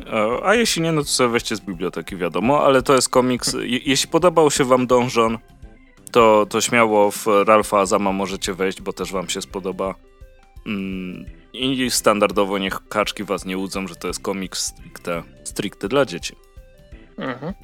a 0.44 0.54
jeśli 0.54 0.82
nie, 0.82 0.92
no 0.92 1.02
to 1.02 1.08
sobie 1.08 1.30
weźcie 1.30 1.56
z 1.56 1.60
biblioteki, 1.60 2.16
wiadomo, 2.16 2.64
ale 2.64 2.82
to 2.82 2.94
jest 2.94 3.08
komiks, 3.08 3.52
je, 3.52 3.78
jeśli 3.78 4.08
podobał 4.08 4.50
się 4.50 4.64
wam 4.64 4.86
Dążon, 4.86 5.38
to, 6.10 6.46
to 6.50 6.60
śmiało 6.60 7.10
w 7.10 7.26
Ralfa 7.46 7.80
Azama 7.80 8.12
możecie 8.12 8.54
wejść, 8.54 8.80
bo 8.80 8.92
też 8.92 9.12
wam 9.12 9.28
się 9.28 9.42
spodoba. 9.42 9.94
Mm, 10.66 11.24
I 11.52 11.90
standardowo 11.90 12.58
niech 12.58 12.88
kaczki 12.88 13.24
was 13.24 13.44
nie 13.44 13.58
łudzą, 13.58 13.88
że 13.88 13.96
to 13.96 14.08
jest 14.08 14.20
komiks 14.20 14.60
stricte, 14.60 15.22
stricte 15.44 15.88
dla 15.88 16.04
dzieci. 16.04 16.36
Mhm. 17.18 17.54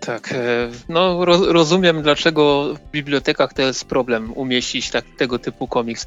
Tak, 0.00 0.32
e, 0.32 0.70
no 0.88 1.24
rozumiem 1.24 2.02
dlaczego 2.02 2.74
w 2.74 2.90
bibliotekach 2.90 3.52
to 3.52 3.62
jest 3.62 3.84
problem 3.84 4.32
umieścić 4.32 4.90
tak, 4.90 5.04
tego 5.16 5.38
typu 5.38 5.68
komiks. 5.68 6.06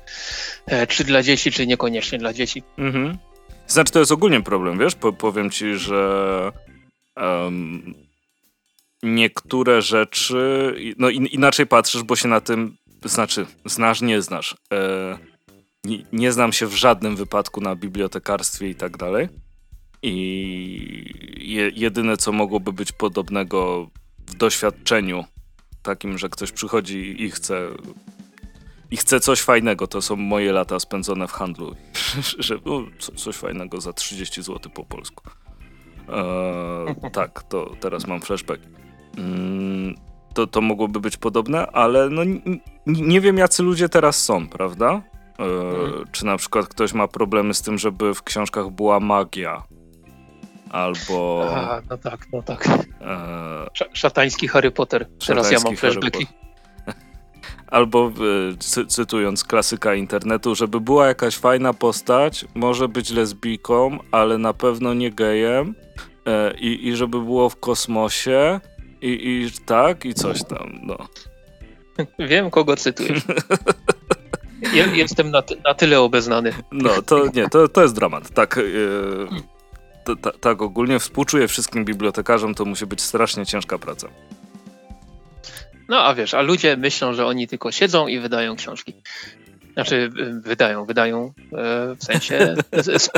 E, 0.66 0.88
czy 0.88 1.04
dla 1.04 1.24
dzieci, 1.24 1.52
czy 1.52 1.68
niekoniecznie 1.68 2.18
dla 2.18 2.34
dzieci. 2.34 2.64
Mhm. 2.78 3.18
Znaczy 3.68 3.92
to 3.92 4.00
jest 4.00 4.12
ogólnie 4.12 4.42
problem, 4.42 4.80
wiesz? 4.80 4.96
Po, 4.96 5.14
powiem 5.14 5.50
ci, 5.50 5.76
że 5.76 6.52
um, 7.16 7.94
niektóre 9.04 9.82
rzeczy, 9.82 10.76
no 10.98 11.10
in, 11.10 11.26
inaczej 11.26 11.68
patrzysz, 11.68 12.04
bo 12.04 12.16
się 12.16 12.28
na 12.28 12.42
tym 12.42 12.78
znaczy, 13.06 13.46
znasz, 13.66 14.02
nie 14.02 14.22
znasz. 14.22 14.56
E, 14.74 15.18
nie, 16.14 16.32
znam 16.32 16.54
się 16.54 16.68
w 16.68 16.76
żadnym 16.76 17.16
wypadku 17.16 17.62
na 17.62 17.76
bibliotekarstwie 17.76 18.70
i 18.70 18.76
tak 18.76 18.98
dalej. 18.98 19.30
I 20.02 21.14
je, 21.38 21.72
jedyne, 21.76 22.18
co 22.18 22.32
mogłoby 22.32 22.74
być 22.74 22.92
podobnego 22.92 23.90
w 24.28 24.36
doświadczeniu 24.36 25.26
takim, 25.82 26.18
że 26.18 26.30
ktoś 26.30 26.52
przychodzi 26.52 27.24
i 27.24 27.32
chce 27.32 27.70
i 28.92 28.98
chce 28.98 29.20
coś 29.20 29.42
fajnego, 29.42 29.88
to 29.88 30.02
są 30.02 30.16
moje 30.16 30.52
lata 30.52 30.80
spędzone 30.80 31.28
w 31.28 31.32
handlu, 31.32 31.76
że 32.40 32.56
o, 32.56 32.84
coś 33.16 33.36
fajnego 33.36 33.82
za 33.82 33.94
30 33.94 34.44
zł 34.44 34.72
po 34.74 34.84
polsku. 34.84 35.24
Eee, 36.10 37.12
tak, 37.12 37.44
to 37.44 37.76
teraz 37.80 38.08
mam 38.08 38.22
flashback. 38.22 38.62
Mm, 39.18 39.96
to, 40.34 40.48
to 40.48 40.62
mogłoby 40.62 41.00
być 41.00 41.18
podobne, 41.18 41.68
ale 41.68 42.10
no, 42.10 42.22
nie 42.86 43.22
wiem, 43.22 43.38
jacy 43.38 43.64
ludzie 43.64 43.90
teraz 43.90 44.24
są, 44.24 44.48
prawda? 44.48 45.02
Eee, 45.40 45.48
hmm. 45.48 46.06
Czy 46.12 46.26
na 46.26 46.38
przykład 46.38 46.68
ktoś 46.68 46.94
ma 46.94 47.08
problemy 47.08 47.54
z 47.54 47.62
tym, 47.62 47.78
żeby 47.78 48.14
w 48.14 48.24
książkach 48.24 48.70
była 48.70 49.00
magia? 49.00 49.64
Albo. 50.70 51.48
Aha, 51.52 51.82
no 51.90 51.98
tak, 51.98 52.28
no 52.34 52.42
tak. 52.42 52.68
Eee... 52.68 53.88
Szatański 53.94 54.48
Harry 54.48 54.72
Potter. 54.72 55.08
Teraz 55.28 55.52
ja 55.52 55.60
mam 55.64 55.76
flashbacki. 55.76 56.28
Albo 57.68 58.08
e, 58.08 58.58
cy 58.60 58.86
cytując 58.86 59.44
klasyka 59.44 59.96
internetu, 59.96 60.56
żeby 60.56 60.80
była 60.80 61.08
jakaś 61.08 61.38
fajna 61.38 61.74
postać, 61.74 62.46
może 62.56 62.88
być 62.88 63.12
lesbijką, 63.12 63.98
ale 64.12 64.38
na 64.38 64.54
pewno 64.54 64.94
nie 64.94 65.12
gejem. 65.12 65.76
E, 66.26 66.54
i, 66.60 66.88
I 66.88 66.96
żeby 66.96 67.22
było 67.22 67.50
w 67.50 67.60
kosmosie. 67.60 68.60
I, 69.02 69.10
I 69.10 69.52
tak, 69.66 70.06
i 70.06 70.14
coś 70.14 70.44
tam, 70.44 70.80
no. 70.84 70.98
Wiem, 72.30 72.50
kogo 72.50 72.76
cytujesz. 72.76 73.24
Jestem 74.94 75.32
na, 75.32 75.44
na, 75.66 75.74
tyle 75.74 76.00
obeznany. 76.00 76.54
No, 76.72 77.02
to 77.02 77.28
nie, 77.34 77.50
to, 77.50 77.68
to 77.68 77.82
jest 77.82 77.96
dramat. 77.96 78.30
Tak, 78.30 78.58
yy, 78.58 80.34
tak 80.42 80.62
ogólnie 80.62 81.00
współczuję 81.00 81.48
wszystkim 81.48 81.86
bibliotekarzom, 81.86 82.56
to 82.56 82.66
musi 82.66 82.86
być 82.86 83.02
strasznie 83.02 83.46
ciężka 83.46 83.78
praca. 83.78 84.08
No 85.90 86.04
a 86.04 86.16
wiesz, 86.16 86.34
a 86.34 86.42
ludzie 86.42 86.78
myślą, 86.78 87.14
że 87.14 87.26
oni 87.26 87.48
tylko 87.48 87.72
siedzą 87.72 88.08
i 88.08 88.20
wydają 88.20 88.56
książki. 88.56 88.94
Znaczy, 89.74 90.10
wydają, 90.42 90.86
wydają 90.86 91.34
e, 91.54 91.96
w 91.96 92.04
sensie 92.04 92.56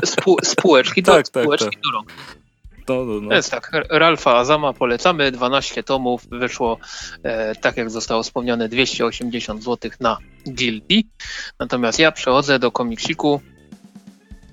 spół, 0.06 0.38
spółeczki, 0.44 1.04
do, 1.04 1.12
tak, 1.12 1.28
spółeczki 1.28 1.66
tak, 1.66 1.74
tak. 1.74 1.84
do 1.84 1.92
rąk. 1.92 2.14
No, 2.90 3.06
no, 3.06 3.22
no. 3.22 3.36
Jest 3.36 3.52
tak, 3.52 3.72
Ralfa 3.90 4.38
Azama 4.38 4.74
polecamy, 4.74 5.32
12 5.32 5.84
tomów, 5.84 6.28
wyszło, 6.30 6.78
e, 7.24 7.56
tak 7.56 7.78
jak 7.78 7.90
zostało 7.90 8.24
wspomniane, 8.24 8.70
280 8.70 9.64
zł 9.64 9.92
na 10.00 10.18
Gildi. 10.54 11.08
Natomiast 11.60 12.00
ja 12.00 12.12
przechodzę 12.12 12.60
do 12.60 12.72
komiksiku, 12.72 13.42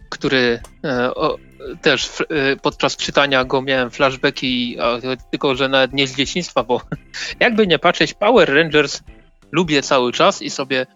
który 0.09 0.61
e, 0.85 1.15
o, 1.15 1.37
też 1.83 2.21
e, 2.21 2.57
podczas 2.57 2.97
czytania 2.97 3.45
go 3.45 3.63
miałem 3.63 3.91
flashbacki, 3.91 4.77
tylko 5.31 5.55
że 5.55 5.69
nawet 5.69 5.93
nie 5.93 6.07
z 6.07 6.17
dzieciństwa, 6.17 6.63
bo 6.63 6.81
jakby 7.41 7.67
nie 7.67 7.79
patrzeć, 7.79 8.15
Power 8.15 8.55
Rangers 8.55 9.03
lubię 9.53 9.83
cały 9.83 10.13
czas 10.13 10.43
i 10.43 10.51
sobie 10.51 10.87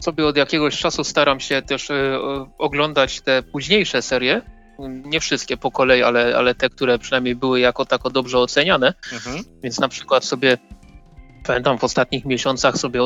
sobie 0.00 0.26
od 0.26 0.36
jakiegoś 0.36 0.78
czasu 0.78 1.04
staram 1.04 1.40
się 1.40 1.62
też 1.62 1.90
e, 1.90 2.18
oglądać 2.58 3.20
te 3.20 3.42
późniejsze 3.42 4.02
serie, 4.02 4.42
nie 4.88 5.20
wszystkie 5.20 5.56
po 5.56 5.70
kolei, 5.70 6.02
ale, 6.02 6.36
ale 6.36 6.54
te, 6.54 6.70
które 6.70 6.98
przynajmniej 6.98 7.36
były 7.36 7.60
jako 7.60 7.84
tako 7.84 8.10
dobrze 8.10 8.38
oceniane. 8.38 8.94
Mhm. 9.12 9.44
Więc 9.62 9.80
na 9.80 9.88
przykład 9.88 10.24
sobie 10.24 10.58
pamiętam 11.46 11.78
w 11.78 11.84
ostatnich 11.84 12.24
miesiącach 12.24 12.76
sobie 12.76 13.00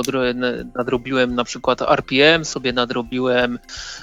nadrobiłem 0.77 1.35
na 1.35 1.45
przykład 1.45 1.83
RPM, 1.83 2.45
sobie 2.45 2.73
nadrobiłem 2.73 3.59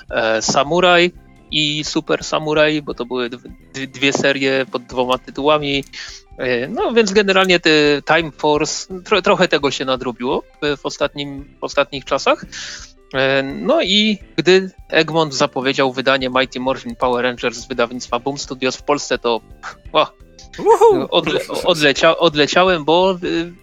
e, 0.10 0.41
Samurai 0.41 1.12
i 1.51 1.83
Super 1.83 2.23
Samurai, 2.23 2.81
bo 2.81 2.93
to 2.93 3.05
były 3.05 3.29
dwie 3.87 4.13
serie 4.13 4.65
pod 4.71 4.83
dwoma 4.83 5.17
tytułami. 5.17 5.83
E, 6.37 6.67
no 6.67 6.93
więc 6.93 7.13
generalnie 7.13 7.59
te 7.59 8.01
Time 8.07 8.31
Force, 8.31 9.01
tro, 9.03 9.21
trochę 9.21 9.47
tego 9.47 9.71
się 9.71 9.85
nadrobiło 9.85 10.43
w, 10.77 10.85
ostatnim, 10.85 11.55
w 11.59 11.63
ostatnich 11.63 12.05
czasach. 12.05 12.45
E, 13.13 13.43
no 13.43 13.81
i 13.81 14.17
gdy 14.35 14.71
Egmont 14.89 15.33
zapowiedział 15.33 15.93
wydanie 15.93 16.29
Mighty 16.29 16.59
Morphin 16.59 16.95
Power 16.95 17.23
Rangers 17.23 17.57
z 17.57 17.67
wydawnictwa 17.67 18.19
Boom 18.19 18.37
Studios 18.37 18.77
w 18.77 18.83
Polsce, 18.83 19.17
to 19.17 19.41
o, 19.93 20.11
odle, 21.09 21.39
odlecia, 21.63 22.17
odleciałem, 22.17 22.85
bo 22.85 23.17
y, 23.23 23.53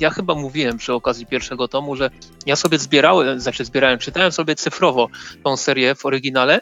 ja 0.00 0.10
chyba 0.10 0.34
mówiłem 0.34 0.78
przy 0.78 0.92
okazji 0.92 1.26
pierwszego 1.26 1.68
tomu, 1.68 1.96
że 1.96 2.10
ja 2.46 2.56
sobie 2.56 2.78
zbierałem, 2.78 3.40
znaczy 3.40 3.64
zbierałem, 3.64 3.98
czytałem 3.98 4.32
sobie 4.32 4.54
cyfrowo 4.54 5.08
tą 5.44 5.56
serię 5.56 5.94
w 5.94 6.06
oryginale 6.06 6.60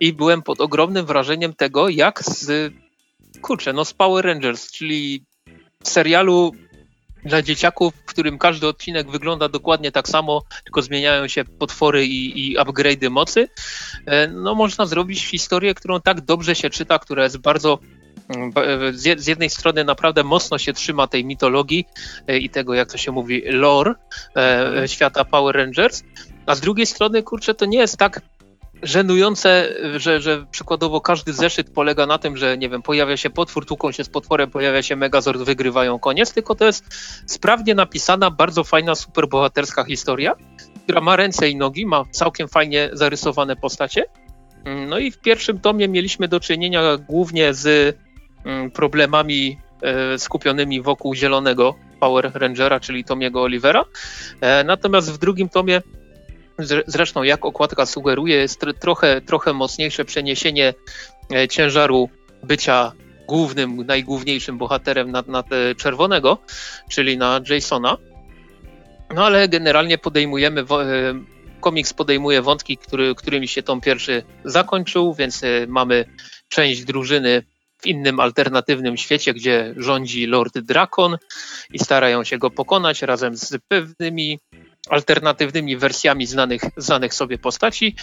i 0.00 0.12
byłem 0.12 0.42
pod 0.42 0.60
ogromnym 0.60 1.06
wrażeniem 1.06 1.54
tego, 1.54 1.88
jak 1.88 2.22
z 2.24 2.72
kurczę, 3.42 3.72
no 3.72 3.84
z 3.84 3.92
Power 3.92 4.24
Rangers, 4.24 4.70
czyli 4.70 5.24
serialu 5.84 6.52
dla 7.24 7.42
dzieciaków, 7.42 7.94
w 7.94 8.04
którym 8.04 8.38
każdy 8.38 8.66
odcinek 8.66 9.10
wygląda 9.10 9.48
dokładnie 9.48 9.92
tak 9.92 10.08
samo, 10.08 10.42
tylko 10.64 10.82
zmieniają 10.82 11.28
się 11.28 11.44
potwory 11.44 12.06
i, 12.06 12.50
i 12.50 12.58
upgrade'y 12.58 13.10
mocy, 13.10 13.48
e, 14.06 14.28
no 14.28 14.54
można 14.54 14.86
zrobić 14.86 15.26
historię, 15.26 15.74
którą 15.74 16.00
tak 16.00 16.20
dobrze 16.20 16.54
się 16.54 16.70
czyta, 16.70 16.98
która 16.98 17.24
jest 17.24 17.38
bardzo 17.38 17.78
z 18.94 19.26
jednej 19.26 19.50
strony 19.50 19.84
naprawdę 19.84 20.24
mocno 20.24 20.58
się 20.58 20.72
trzyma 20.72 21.06
tej 21.06 21.24
mitologii 21.24 21.84
e, 22.26 22.38
i 22.38 22.50
tego, 22.50 22.74
jak 22.74 22.92
to 22.92 22.98
się 22.98 23.12
mówi, 23.12 23.42
lore 23.46 23.94
świata 24.86 25.24
Power 25.24 25.56
Rangers, 25.56 26.02
a 26.46 26.54
z 26.54 26.60
drugiej 26.60 26.86
strony, 26.86 27.22
kurczę, 27.22 27.54
to 27.54 27.66
nie 27.66 27.78
jest 27.78 27.96
tak 27.96 28.20
żenujące, 28.82 29.74
że, 29.96 30.20
że 30.20 30.46
przykładowo 30.50 31.00
każdy 31.00 31.32
zeszyt 31.32 31.70
polega 31.70 32.06
na 32.06 32.18
tym, 32.18 32.36
że 32.36 32.58
nie 32.58 32.68
wiem, 32.68 32.82
pojawia 32.82 33.16
się 33.16 33.30
potwór, 33.30 33.66
tłuką 33.66 33.92
się 33.92 34.04
z 34.04 34.08
potworem, 34.08 34.50
pojawia 34.50 34.82
się 34.82 34.96
Megazord, 34.96 35.42
wygrywają 35.42 35.98
koniec, 35.98 36.32
tylko 36.32 36.54
to 36.54 36.64
jest 36.64 36.84
sprawnie 37.26 37.74
napisana, 37.74 38.30
bardzo 38.30 38.64
fajna, 38.64 38.94
superbohaterska 38.94 39.84
historia, 39.84 40.34
która 40.84 41.00
ma 41.00 41.16
ręce 41.16 41.48
i 41.48 41.56
nogi, 41.56 41.86
ma 41.86 42.04
całkiem 42.10 42.48
fajnie 42.48 42.90
zarysowane 42.92 43.56
postacie. 43.56 44.04
No 44.88 44.98
i 44.98 45.10
w 45.10 45.18
pierwszym 45.18 45.60
tomie 45.60 45.88
mieliśmy 45.88 46.28
do 46.28 46.40
czynienia 46.40 46.96
głównie 46.96 47.54
z 47.54 47.96
problemami 48.74 49.58
e, 49.82 50.18
skupionymi 50.18 50.82
wokół 50.82 51.14
zielonego 51.14 51.74
Power 52.00 52.30
Rangera, 52.34 52.80
czyli 52.80 53.04
Tomiego 53.04 53.42
Olivera. 53.42 53.84
E, 54.40 54.64
natomiast 54.64 55.12
w 55.12 55.18
drugim 55.18 55.48
tomie 55.48 55.82
Zresztą, 56.86 57.22
jak 57.22 57.44
okładka 57.44 57.86
sugeruje, 57.86 58.36
jest 58.36 58.60
trochę, 58.80 59.20
trochę 59.20 59.52
mocniejsze 59.52 60.04
przeniesienie 60.04 60.74
e, 61.34 61.48
ciężaru 61.48 62.08
bycia 62.42 62.92
głównym, 63.28 63.86
najgłówniejszym 63.86 64.58
bohaterem 64.58 65.10
na, 65.10 65.44
czerwonego, 65.76 66.38
czyli 66.88 67.18
na 67.18 67.40
Jasona. 67.50 67.96
No 69.14 69.26
ale 69.26 69.48
generalnie 69.48 69.98
podejmujemy, 69.98 70.64
komiks 71.60 71.92
podejmuje 71.92 72.42
wątki, 72.42 72.76
który, 72.76 73.14
którymi 73.14 73.48
się 73.48 73.62
tom 73.62 73.80
pierwszy 73.80 74.22
zakończył, 74.44 75.14
więc 75.14 75.42
mamy 75.68 76.04
część 76.48 76.84
drużyny 76.84 77.42
w 77.82 77.86
innym 77.86 78.20
alternatywnym 78.20 78.96
świecie, 78.96 79.34
gdzie 79.34 79.74
rządzi 79.76 80.26
Lord 80.26 80.58
Drakon 80.58 81.18
i 81.72 81.78
starają 81.78 82.24
się 82.24 82.38
go 82.38 82.50
pokonać 82.50 83.02
razem 83.02 83.36
z 83.36 83.58
pewnymi 83.68 84.38
alternatywnymi 84.88 85.76
wersjami 85.76 86.26
znanych, 86.26 86.62
znanych 86.76 87.14
sobie 87.14 87.38
postaci, 87.38 87.94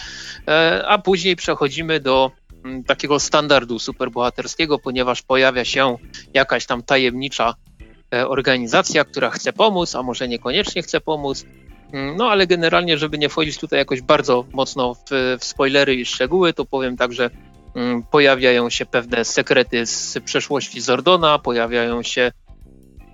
e, 0.48 0.84
a 0.88 0.98
później 0.98 1.36
przechodzimy 1.36 2.00
do 2.00 2.30
mm, 2.64 2.84
takiego 2.84 3.20
standardu 3.20 3.78
superbohaterskiego, 3.78 4.78
ponieważ 4.78 5.22
pojawia 5.22 5.64
się 5.64 5.96
jakaś 6.34 6.66
tam 6.66 6.82
tajemnicza 6.82 7.54
e, 8.14 8.28
organizacja, 8.28 9.04
która 9.04 9.30
chce 9.30 9.52
pomóc, 9.52 9.94
a 9.94 10.02
może 10.02 10.28
niekoniecznie 10.28 10.82
chce 10.82 11.00
pomóc. 11.00 11.44
Mm, 11.92 12.16
no 12.16 12.30
ale 12.30 12.46
generalnie, 12.46 12.98
żeby 12.98 13.18
nie 13.18 13.28
wchodzić 13.28 13.58
tutaj 13.58 13.78
jakoś 13.78 14.00
bardzo 14.00 14.44
mocno 14.52 14.94
w, 14.94 15.00
w 15.40 15.44
spoilery 15.44 15.94
i 15.94 16.06
szczegóły, 16.06 16.52
to 16.52 16.64
powiem 16.64 16.96
tak, 16.96 17.12
że 17.12 17.30
pojawiają 18.10 18.70
się 18.70 18.86
pewne 18.86 19.24
sekrety 19.24 19.86
z 19.86 20.18
przeszłości 20.24 20.80
Zordona, 20.80 21.38
pojawiają 21.38 22.02
się 22.02 22.32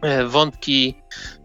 E, 0.02 0.26
wątki 0.26 0.94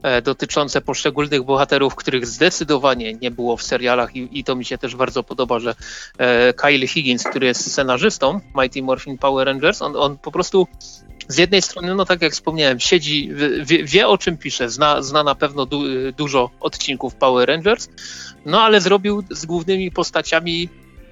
e, 0.03 0.21
dotyczące 0.21 0.82
poszczególnych 0.82 1.43
bohaterów, 1.43 1.95
których 1.95 2.27
zdecydowanie 2.27 3.13
nie 3.13 3.32
było 3.32 3.58
w 3.58 3.63
serialach 3.63 4.15
i, 4.15 4.39
i, 4.39 4.43
to 4.43 4.56
mi 4.56 4.65
się 4.65 4.77
też 4.77 4.95
bardzo 4.95 5.23
podoba, 5.23 5.60
że 5.60 5.75
e, 6.17 6.53
Kyle 6.53 6.88
Higgins, 6.88 7.23
który 7.23 7.47
jest 7.47 7.71
scenarzystą 7.71 8.39
Mighty 8.56 8.82
Morphin 8.82 9.17
Power 9.17 9.47
Rangers, 9.47 9.82
on, 9.82 9.95
on 9.95 10.17
po 10.17 10.32
prostu 10.32 10.67
z 11.27 11.38
jednej 11.38 11.62
strony, 11.62 11.95
no 11.95 12.06
tak 12.06 12.21
jak 12.21 12.34
wspomniałem, 12.34 12.80
siedzi, 12.80 13.30
wie, 13.63 13.84
wie 13.84 14.08
o 14.08 14.17
czym 14.17 14.38
pisze, 14.38 14.69
zna, 14.69 15.01
zna 15.01 15.23
na 15.23 15.36
pewno 15.36 15.65
du, 15.65 15.82
dużo 16.17 16.49
odcinków 16.60 17.15
Power 17.15 17.47
Rangers, 17.47 17.89
no 18.45 18.62
ale 18.62 18.82
zrobił 18.82 19.23
z 19.30 19.45
głównymi 19.45 19.91
postaciami 19.91 20.69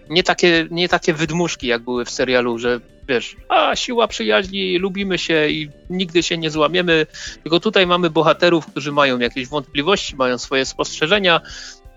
nie 0.09 0.23
takie, 0.23 0.67
nie 0.71 0.89
takie 0.89 1.13
wydmuszki, 1.13 1.67
jak 1.67 1.81
były 1.81 2.05
w 2.05 2.09
serialu, 2.09 2.57
że 2.57 2.79
wiesz, 3.07 3.35
a 3.49 3.75
siła 3.75 4.07
przyjaźni, 4.07 4.77
lubimy 4.77 5.17
się 5.17 5.47
i 5.47 5.69
nigdy 5.89 6.23
się 6.23 6.37
nie 6.37 6.49
złamiemy. 6.49 7.07
Tylko 7.43 7.59
tutaj 7.59 7.87
mamy 7.87 8.09
bohaterów, 8.09 8.65
którzy 8.65 8.91
mają 8.91 9.19
jakieś 9.19 9.47
wątpliwości, 9.47 10.15
mają 10.15 10.37
swoje 10.37 10.65
spostrzeżenia, 10.65 11.41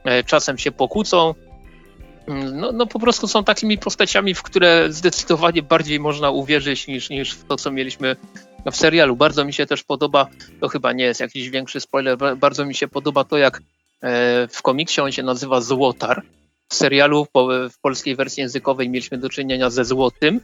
e, 0.05 0.25
czasem 0.25 0.59
się 0.59 0.73
pokłócą. 0.73 1.35
No, 2.53 2.73
no 2.73 2.87
po 2.87 2.99
prostu 2.99 3.29
są 3.29 3.45
takimi 3.45 3.79
postaciami, 3.79 4.35
w 4.35 4.43
które 4.43 4.87
zdecydowanie 4.91 5.63
bardziej 5.63 6.01
można 6.01 6.31
uwierzyć 6.31 6.87
niż, 6.87 7.11
niż 7.11 7.35
w 7.35 7.45
to, 7.45 7.57
co 7.57 7.71
mieliśmy 7.71 8.17
w 8.73 8.77
serialu. 8.77 9.17
Bardzo 9.17 9.45
mi 9.45 9.53
się 9.53 9.67
też 9.67 9.83
podoba, 9.83 10.27
to 10.61 10.69
chyba 10.69 10.93
nie 10.93 11.05
jest 11.05 11.21
jakiś 11.21 11.51
większy 11.51 11.81
spoiler, 11.81 12.19
bardzo 12.37 12.65
mi 12.65 12.75
się 12.75 12.89
podoba 12.89 13.25
to, 13.25 13.37
jak 13.37 13.61
e, 14.03 14.49
w 14.49 14.63
komiksie 14.63 15.01
on 15.01 15.13
się 15.13 15.23
nazywa 15.23 15.61
Złotar 15.61 16.23
w 16.69 16.75
serialu 16.75 17.27
w 17.71 17.81
polskiej 17.81 18.17
wersji 18.17 18.41
językowej 18.41 18.91
mieliśmy 18.91 19.19
do 19.19 19.29
czynienia 19.29 19.71
ze 19.71 19.85
złotym. 19.85 20.41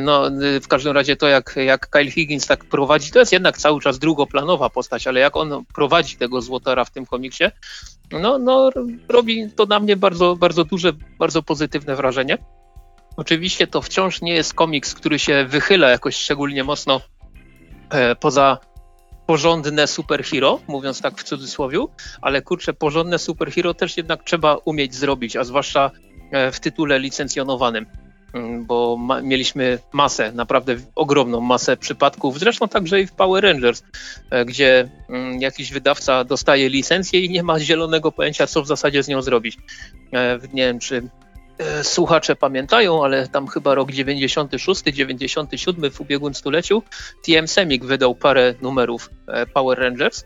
No, 0.00 0.30
w 0.62 0.68
każdym 0.68 0.92
razie 0.92 1.16
to, 1.16 1.28
jak, 1.28 1.54
jak 1.56 1.90
Kyle 1.90 2.10
Higgins 2.10 2.46
tak 2.46 2.64
prowadzi, 2.64 3.10
to 3.10 3.18
jest 3.18 3.32
jednak 3.32 3.58
cały 3.58 3.80
czas 3.80 3.98
drugoplanowa 3.98 4.70
postać, 4.70 5.06
ale 5.06 5.20
jak 5.20 5.36
on 5.36 5.64
prowadzi 5.74 6.16
tego 6.16 6.42
złotara 6.42 6.84
w 6.84 6.90
tym 6.90 7.06
komiksie, 7.06 7.44
no, 8.12 8.38
no 8.38 8.70
robi 9.08 9.50
to 9.56 9.66
na 9.66 9.80
mnie 9.80 9.96
bardzo, 9.96 10.36
bardzo 10.36 10.64
duże, 10.64 10.92
bardzo 11.18 11.42
pozytywne 11.42 11.96
wrażenie. 11.96 12.38
Oczywiście 13.16 13.66
to 13.66 13.82
wciąż 13.82 14.20
nie 14.20 14.34
jest 14.34 14.54
komiks, 14.54 14.94
który 14.94 15.18
się 15.18 15.44
wychyla 15.44 15.90
jakoś 15.90 16.16
szczególnie 16.16 16.64
mocno 16.64 17.00
e, 17.90 18.16
poza 18.16 18.58
porządne 19.28 19.86
superhero, 19.86 20.60
mówiąc 20.68 21.00
tak 21.00 21.18
w 21.20 21.22
cudzysłowie, 21.22 21.78
ale 22.20 22.42
kurczę, 22.42 22.72
porządne 22.72 23.18
superhero 23.18 23.74
też 23.74 23.96
jednak 23.96 24.24
trzeba 24.24 24.56
umieć 24.64 24.94
zrobić, 24.94 25.36
a 25.36 25.44
zwłaszcza 25.44 25.90
e, 26.32 26.52
w 26.52 26.60
tytule 26.60 26.98
licencjonowanym, 26.98 27.86
mm, 28.34 28.66
bo 28.66 28.96
ma, 28.96 29.22
mieliśmy 29.22 29.78
masę, 29.92 30.32
naprawdę 30.32 30.76
ogromną 30.94 31.40
masę 31.40 31.76
przypadków, 31.76 32.38
zresztą 32.38 32.68
także 32.68 33.00
i 33.00 33.06
w 33.06 33.12
Power 33.12 33.44
Rangers, 33.44 33.82
e, 34.30 34.44
gdzie 34.44 34.88
mm, 35.08 35.40
jakiś 35.40 35.72
wydawca 35.72 36.24
dostaje 36.24 36.68
licencję 36.68 37.20
i 37.20 37.30
nie 37.30 37.42
ma 37.42 37.60
zielonego 37.60 38.12
pojęcia, 38.12 38.46
co 38.46 38.62
w 38.62 38.66
zasadzie 38.66 39.02
z 39.02 39.08
nią 39.08 39.22
zrobić. 39.22 39.58
E, 40.12 40.38
nie 40.52 40.66
wiem, 40.66 40.78
czy 40.78 41.08
słuchacze 41.82 42.36
pamiętają, 42.36 43.04
ale 43.04 43.28
tam 43.28 43.46
chyba 43.46 43.74
rok 43.74 43.92
96, 43.92 44.82
97 44.82 45.90
w 45.90 46.00
ubiegłym 46.00 46.34
stuleciu 46.34 46.82
TM 47.22 47.48
Semik 47.48 47.84
wydał 47.84 48.14
parę 48.14 48.54
numerów 48.62 49.10
e, 49.26 49.46
Power 49.46 49.78
Rangers, 49.78 50.24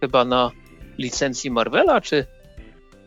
chyba 0.00 0.24
na 0.24 0.50
licencji 0.98 1.50
Marvela, 1.50 2.00
czy, 2.00 2.26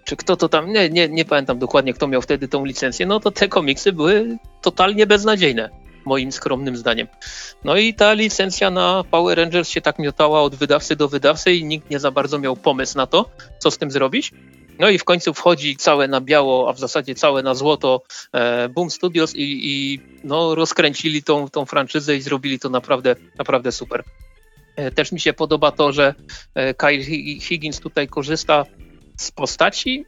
czy 0.06 0.16
kto 0.16 0.38
to 0.38 0.50
tam, 0.50 0.74
nie, 0.74 0.90
nie, 0.90 1.10
nie 1.10 1.26
pamiętam 1.26 1.60
dokładnie 1.60 1.94
kto 1.94 2.08
miał 2.08 2.22
wtedy 2.22 2.48
tą 2.48 2.66
licencję, 2.66 3.06
no 3.06 3.20
to 3.20 3.32
te 3.32 3.48
komiksy 3.48 3.94
były 3.94 4.38
totalnie 4.62 5.08
beznadziejne, 5.08 5.70
moim 6.06 6.32
skromnym 6.32 6.78
zdaniem. 6.78 7.08
No 7.64 7.78
i 7.78 7.94
ta 7.94 8.14
licencja 8.14 8.70
na 8.70 9.04
Power 9.12 9.38
Rangers 9.38 9.70
się 9.70 9.82
tak 9.82 10.00
miotała 10.00 10.42
od 10.42 10.56
wydawcy 10.56 10.96
do 10.96 11.08
wydawcy 11.08 11.54
i 11.54 11.66
nikt 11.66 11.90
nie 11.90 12.00
za 12.00 12.12
bardzo 12.12 12.40
miał 12.40 12.56
pomysł 12.56 12.98
na 12.98 13.08
to, 13.08 13.30
co 13.60 13.72
z 13.72 13.78
tym 13.78 13.92
zrobić. 13.92 14.32
No 14.80 14.90
i 14.90 14.98
w 14.98 15.04
końcu 15.04 15.34
wchodzi 15.34 15.78
całe 15.78 16.08
na 16.08 16.22
biało, 16.22 16.70
a 16.70 16.74
w 16.74 16.80
zasadzie 16.80 17.16
całe 17.16 17.44
na 17.44 17.56
złoto 17.56 18.02
e, 18.32 18.70
Boom 18.70 18.92
Studios 18.92 19.36
i, 19.36 19.60
i 19.64 20.00
no, 20.24 20.56
rozkręcili 20.56 21.24
tą, 21.24 21.50
tą 21.50 21.66
franczyzę 21.66 22.16
i 22.16 22.22
zrobili 22.22 22.60
to 22.60 22.70
naprawdę, 22.70 23.16
naprawdę 23.38 23.72
super. 23.72 24.04
E, 24.76 24.92
też 24.92 25.12
mi 25.12 25.20
się 25.20 25.34
podoba 25.34 25.72
to, 25.72 25.92
że 25.92 26.16
e, 26.56 26.74
Kyle 26.74 27.04
Higgins 27.40 27.80
tutaj 27.80 28.08
korzysta 28.08 28.66
z 29.18 29.32
postaci, 29.32 30.06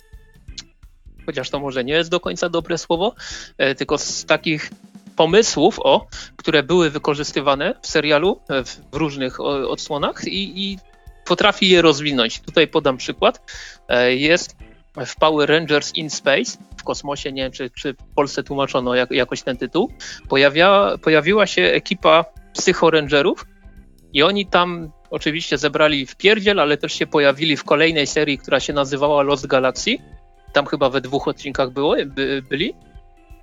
chociaż 1.25 1.49
to 1.49 1.59
może 1.59 1.83
nie 1.83 1.93
jest 1.93 2.09
do 2.09 2.19
końca 2.19 2.49
dobre 2.49 2.77
słowo, 2.77 3.15
tylko 3.77 3.97
z 3.97 4.25
takich 4.25 4.71
pomysłów, 5.15 5.79
o, 5.79 6.07
które 6.35 6.63
były 6.63 6.89
wykorzystywane 6.89 7.75
w 7.81 7.87
serialu 7.87 8.39
w 8.65 8.95
różnych 8.95 9.39
odsłonach 9.39 10.27
i, 10.27 10.71
i 10.71 10.77
potrafi 11.25 11.69
je 11.69 11.81
rozwinąć. 11.81 12.39
Tutaj 12.39 12.67
podam 12.67 12.97
przykład. 12.97 13.41
E, 13.87 14.15
jest 14.15 14.55
w 15.05 15.15
Power 15.15 15.49
Rangers 15.49 15.95
in 15.95 16.09
Space, 16.09 16.57
w 16.77 16.83
kosmosie, 16.83 17.31
nie 17.31 17.43
wiem 17.43 17.51
czy, 17.51 17.69
czy 17.69 17.93
w 17.93 18.15
Polsce 18.15 18.43
tłumaczono 18.43 18.95
jak, 18.95 19.11
jakoś 19.11 19.41
ten 19.41 19.57
tytuł, 19.57 19.91
pojawia, 20.29 20.97
pojawiła 21.01 21.47
się 21.47 21.61
ekipa 21.61 22.25
psychorangerów 22.53 23.45
i 24.13 24.23
oni 24.23 24.45
tam 24.45 24.91
oczywiście 25.09 25.57
zebrali 25.57 26.05
w 26.05 26.15
pierdziel, 26.15 26.59
ale 26.59 26.77
też 26.77 26.93
się 26.93 27.07
pojawili 27.07 27.57
w 27.57 27.63
kolejnej 27.63 28.07
serii, 28.07 28.37
która 28.37 28.59
się 28.59 28.73
nazywała 28.73 29.23
Lost 29.23 29.47
Galaxy. 29.47 29.97
Tam 30.53 30.65
chyba 30.65 30.89
we 30.89 31.01
dwóch 31.01 31.27
odcinkach 31.27 31.69
było, 31.69 31.95
by, 32.05 32.43
byli. 32.49 32.73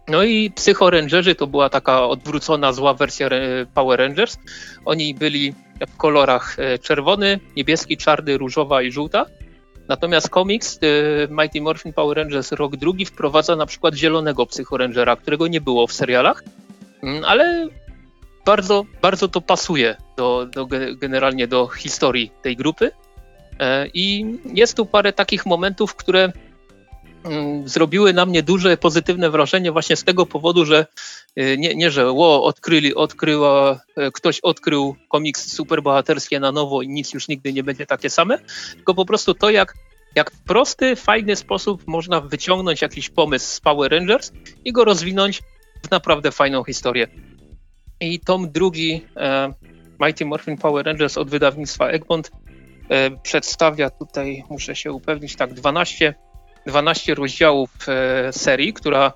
No 0.09 0.23
i 0.23 0.51
psychorangerzy 0.51 1.35
to 1.35 1.47
była 1.47 1.69
taka 1.69 2.09
odwrócona, 2.09 2.73
zła 2.73 2.95
wersja 2.95 3.29
Power 3.75 3.99
Rangers. 3.99 4.39
Oni 4.85 5.15
byli 5.15 5.55
w 5.89 5.97
kolorach 5.97 6.57
e, 6.59 6.79
czerwony, 6.79 7.41
niebieski, 7.57 7.97
czarny, 7.97 8.39
różowa 8.39 8.83
i 8.83 8.93
żółta. 8.93 9.27
Natomiast 9.89 10.29
komiks 10.29 10.79
e, 10.83 10.87
Mighty 11.31 11.61
Morphin 11.61 11.93
Power 11.93 12.17
Rangers 12.17 12.53
rok 12.53 12.77
drugi 12.77 13.07
wprowadza 13.07 13.57
na 13.57 13.67
przykład 13.67 13.95
zielonego 13.95 14.47
psychorangera, 14.47 15.17
którego 15.17 15.47
nie 15.47 15.61
było 15.61 15.87
w 15.87 15.93
serialach, 15.93 16.45
mm, 17.03 17.25
ale 17.25 17.69
bardzo, 18.47 18.85
bardzo 19.03 19.29
to 19.29 19.41
pasuje 19.41 19.97
do, 20.17 20.47
do, 20.47 20.67
generalnie 20.97 21.49
do 21.49 21.69
historii 21.69 22.31
tej 22.43 22.57
grupy. 22.57 22.91
E, 23.61 23.87
I 23.95 24.25
jest 24.55 24.77
tu 24.77 24.87
parę 24.87 25.13
takich 25.13 25.47
momentów, 25.47 25.95
które 25.95 26.33
zrobiły 27.65 28.13
na 28.13 28.27
mnie 28.27 28.43
duże 28.43 28.77
pozytywne 28.77 29.31
wrażenie 29.31 29.73
właśnie 29.73 29.97
z 29.97 30.05
tego 30.05 30.27
powodu, 30.27 30.65
że 30.65 30.87
y, 31.39 31.57
nie, 31.59 31.75
nie 31.75 31.91
że 31.91 32.11
ło, 32.11 32.45
odkryli, 32.45 32.95
odkryła, 32.95 33.81
e, 33.97 34.11
ktoś 34.11 34.41
odkrył 34.41 34.97
komiks 35.09 35.53
superbohaterskie 35.53 36.41
na 36.41 36.53
nowo 36.53 36.83
i 36.83 36.89
nic 36.89 37.15
już 37.15 37.29
nigdy 37.29 37.53
nie 37.53 37.63
będzie 37.63 37.87
takie 37.87 38.11
same, 38.11 38.39
tylko 38.75 38.95
po 38.95 39.05
prostu 39.05 39.35
to, 39.35 39.51
jak, 39.51 39.75
jak 40.15 40.31
w 40.31 40.43
prosty, 40.45 40.97
fajny 40.97 41.37
sposób 41.37 41.87
można 41.87 42.21
wyciągnąć 42.21 42.83
jakiś 42.83 43.11
pomysł 43.11 43.47
z 43.47 43.61
Power 43.61 43.91
Rangers 43.91 44.33
i 44.65 44.73
go 44.73 44.85
rozwinąć 44.85 45.43
w 45.87 45.91
naprawdę 45.91 46.33
fajną 46.33 46.65
historię. 46.65 47.07
I 48.01 48.21
tom 48.21 48.53
drugi 48.53 49.05
e, 49.17 49.53
Mighty 50.01 50.25
Morphin 50.25 50.57
Power 50.57 50.87
Rangers 50.87 51.19
od 51.19 51.31
wydawnictwa 51.31 51.89
Egmont 51.89 52.31
e, 52.89 53.11
przedstawia 53.11 53.91
tutaj, 53.91 54.45
muszę 54.51 54.77
się 54.77 54.93
upewnić, 54.93 55.37
tak 55.37 55.55
12 55.55 56.15
12 56.67 57.15
rozdziałów 57.15 57.71
e, 57.89 58.33
serii, 58.33 58.73
która 58.73 59.13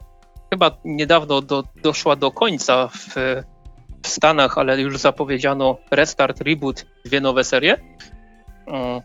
chyba 0.50 0.70
niedawno 0.84 1.42
do, 1.42 1.64
doszła 1.82 2.16
do 2.16 2.30
końca 2.30 2.88
w, 2.88 3.14
w, 4.02 4.08
Stanach, 4.08 4.58
ale 4.58 4.80
już 4.80 4.98
zapowiedziano 4.98 5.76
restart, 5.90 6.40
reboot, 6.40 6.86
dwie 7.04 7.20
nowe 7.20 7.44
serie. 7.44 7.76
Mm. 8.66 9.00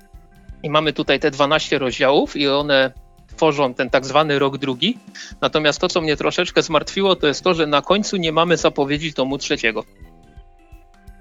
I 0.63 0.69
mamy 0.69 0.93
tutaj 0.93 1.19
te 1.19 1.31
12 1.31 1.79
rozdziałów 1.79 2.35
i 2.35 2.47
one 2.47 2.91
tworzą 3.35 3.73
ten 3.73 3.89
tak 3.89 4.05
zwany 4.05 4.39
rok 4.39 4.57
drugi. 4.57 4.97
Natomiast 5.41 5.81
to, 5.81 5.87
co 5.87 6.01
mnie 6.01 6.17
troszeczkę 6.17 6.61
zmartwiło, 6.61 7.15
to 7.15 7.27
jest 7.27 7.43
to, 7.43 7.53
że 7.53 7.67
na 7.67 7.81
końcu 7.81 8.17
nie 8.17 8.31
mamy 8.31 8.57
zapowiedzi 8.57 9.13
tomu 9.13 9.37
trzeciego. 9.37 9.83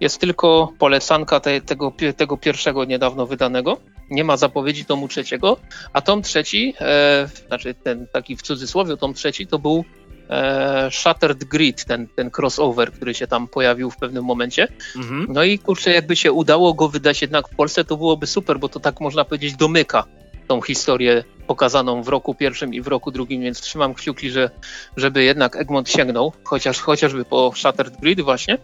Jest 0.00 0.20
tylko 0.20 0.72
polecanka 0.78 1.40
te, 1.40 1.60
tego, 1.60 1.92
tego 2.16 2.36
pierwszego 2.36 2.84
niedawno 2.84 3.26
wydanego. 3.26 3.76
Nie 4.10 4.24
ma 4.24 4.36
zapowiedzi 4.36 4.84
tomu 4.84 5.08
trzeciego, 5.08 5.56
a 5.92 6.00
tom 6.00 6.22
trzeci, 6.22 6.74
e, 6.80 7.28
znaczy 7.46 7.74
ten 7.74 8.06
taki 8.12 8.36
w 8.36 8.42
cudzysłowie 8.42 8.96
tom 8.96 9.14
trzeci, 9.14 9.46
to 9.46 9.58
był 9.58 9.84
e, 10.30 10.88
Shattered 10.90 11.44
Grid, 11.44 11.84
ten, 11.84 12.08
ten 12.08 12.30
crossover, 12.38 12.92
który 12.92 13.14
się 13.14 13.26
tam 13.26 13.48
pojawił 13.48 13.90
w 13.90 13.96
pewnym 13.96 14.24
momencie. 14.24 14.68
Mhm. 14.96 15.26
No 15.28 15.44
i 15.44 15.58
kurczę, 15.58 15.90
jakby 15.90 16.16
się 16.16 16.32
udało 16.32 16.74
go 16.74 16.88
wydać 16.88 17.22
jednak 17.22 17.48
w 17.48 17.56
Polsce, 17.56 17.84
to 17.84 17.96
byłoby 17.96 18.26
super, 18.26 18.58
bo 18.58 18.68
to 18.68 18.80
tak 18.80 19.00
można 19.00 19.24
powiedzieć 19.24 19.56
domyka 19.56 20.04
tą 20.50 20.62
historię 20.62 21.24
pokazaną 21.46 22.02
w 22.02 22.08
roku 22.08 22.34
pierwszym 22.34 22.74
i 22.74 22.80
w 22.80 22.86
roku 22.86 23.10
drugim, 23.10 23.42
więc 23.42 23.60
trzymam 23.60 23.94
kciuki, 23.94 24.30
że, 24.30 24.50
żeby 24.96 25.24
jednak 25.24 25.56
Egmont 25.56 25.90
sięgnął, 25.90 26.32
chociaż, 26.44 26.80
chociażby 26.80 27.24
po 27.24 27.52
Shattered 27.56 28.00
Grid 28.00 28.20
właśnie. 28.20 28.58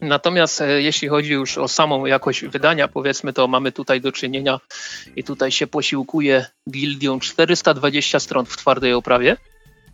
Natomiast 0.00 0.60
e, 0.60 0.82
jeśli 0.82 1.08
chodzi 1.08 1.32
już 1.32 1.58
o 1.58 1.68
samą 1.68 2.06
jakość 2.06 2.44
wydania, 2.44 2.88
powiedzmy, 2.88 3.32
to 3.32 3.48
mamy 3.48 3.72
tutaj 3.72 4.00
do 4.00 4.12
czynienia 4.12 4.60
i 5.16 5.24
tutaj 5.24 5.50
się 5.50 5.66
posiłkuje 5.66 6.46
gildią 6.70 7.20
420 7.20 8.20
stron 8.20 8.46
w 8.46 8.56
twardej 8.56 8.92
oprawie. 8.94 9.36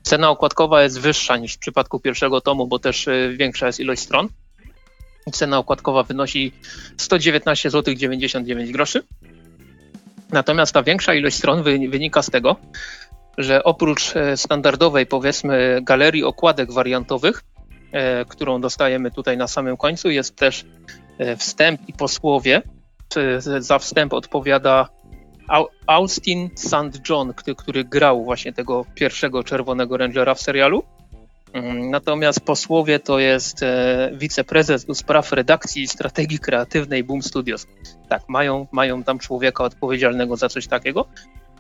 Cena 0.03 0.31
okładkowa 0.31 0.83
jest 0.83 1.01
wyższa 1.01 1.37
niż 1.37 1.55
w 1.55 1.59
przypadku 1.59 2.01
pierwszego 2.01 2.41
tomu, 2.41 2.67
bo 2.67 2.79
też 2.79 3.09
e, 3.09 3.29
większa 3.33 3.67
jest 3.67 3.81
ilość 3.81 4.03
stron. 4.03 4.29
Cena 5.33 5.59
okładkowa 5.59 6.03
wynosi 6.03 6.53
119 6.97 7.71
zł 7.71 7.95
99 7.95 8.73
groszy. 8.73 9.03
Natomiast 10.33 10.73
ta 10.73 10.83
większa 10.83 11.15
ilość 11.15 11.37
stron 11.37 11.63
wynika 11.63 12.23
z 12.23 12.31
tego, 12.31 12.57
że 13.39 13.65
oprócz 13.65 14.17
e, 14.17 14.37
standardowej, 14.37 15.07
powiedzmy, 15.07 15.79
galerii 15.83 16.25
okładek 16.25 16.73
wariantowych, 16.73 17.43
którą 18.29 18.61
dostajemy 18.61 19.11
tutaj 19.11 19.37
na 19.37 19.47
samym 19.47 19.77
końcu. 19.77 20.11
Jest 20.11 20.37
też 20.37 20.65
e, 21.19 21.37
wstęp 21.37 21.89
i 21.89 21.93
posłowie. 21.93 22.63
Za 23.59 23.79
wstęp 23.79 24.13
odpowiada 24.13 24.89
Austin 25.87 26.51
St. 26.55 27.09
John, 27.11 27.35
który, 27.35 27.85
grał 27.85 28.25
właśnie 28.25 28.53
tego 28.53 28.85
pierwszego 28.95 29.45
Czerwonego 29.45 29.97
Rangera 29.97 30.35
w 30.35 30.41
serialu. 30.41 30.83
Mm, 31.53 31.91
natomiast 31.91 32.41
posłowie 32.41 32.99
to 32.99 33.19
jest 33.19 33.63
e, 33.63 34.11
wiceprezes 34.15 34.85
do 34.85 34.95
spraw 34.95 35.33
redakcji 35.33 35.83
i 35.83 35.89
strategii 35.89 36.39
kreatywnej 36.39 37.05
Boom 37.05 37.23
Studios. 37.23 37.67
Tak, 38.09 38.23
mają, 38.29 38.67
mają 38.73 39.03
tam 39.03 39.19
człowieka 39.19 39.65
odpowiedzialnego 39.65 40.37
za 40.37 40.49
coś 40.49 40.67
takiego. 40.67 41.07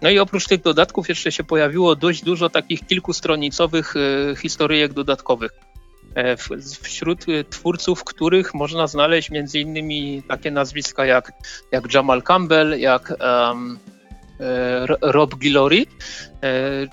No 0.03 0.11
i 0.11 0.19
oprócz 0.19 0.47
tych 0.47 0.63
dodatków 0.63 1.09
jeszcze 1.09 1.33
się 1.33 1.45
pojawiło 1.45 1.97
dość 1.97 2.25
dużo 2.25 2.51
takich 2.51 2.87
kilkustronicowych 2.87 3.95
e, 3.97 4.37
historyjek 4.37 4.93
dodatkowych. 4.93 5.53
E, 6.17 6.37
wśród 6.83 7.27
twórców, 7.51 8.05
których 8.05 8.55
można 8.55 8.87
znaleźć 8.87 9.31
między 9.31 9.61
innymi 9.61 10.23
takie 10.29 10.51
nazwiska 10.51 11.07
jak, 11.07 11.33
jak 11.73 11.95
Jamal 11.95 12.23
Campbell, 12.23 12.81
jak 12.81 13.13
um, 13.21 13.79
Rob 15.03 15.35
Guillory, 15.35 15.87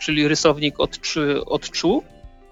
czyli 0.02 0.28
rysownik 0.28 0.80
od, 0.80 1.00
od 1.46 1.70
Czu, 1.72 2.04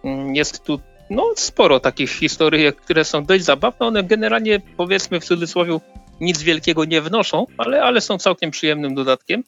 Mm, 0.03 0.35
jest 0.35 0.63
tu 0.63 0.79
no, 1.09 1.33
sporo 1.35 1.79
takich 1.79 2.09
historii, 2.09 2.73
które 2.73 3.05
są 3.05 3.25
dość 3.25 3.43
zabawne. 3.43 3.87
One 3.87 4.03
generalnie, 4.03 4.61
powiedzmy 4.77 5.19
w 5.19 5.25
cudzysłowie, 5.25 5.79
nic 6.19 6.41
wielkiego 6.41 6.85
nie 6.85 7.01
wnoszą, 7.01 7.45
ale, 7.57 7.83
ale 7.83 8.01
są 8.01 8.17
całkiem 8.17 8.51
przyjemnym 8.51 8.95
dodatkiem. 8.95 9.43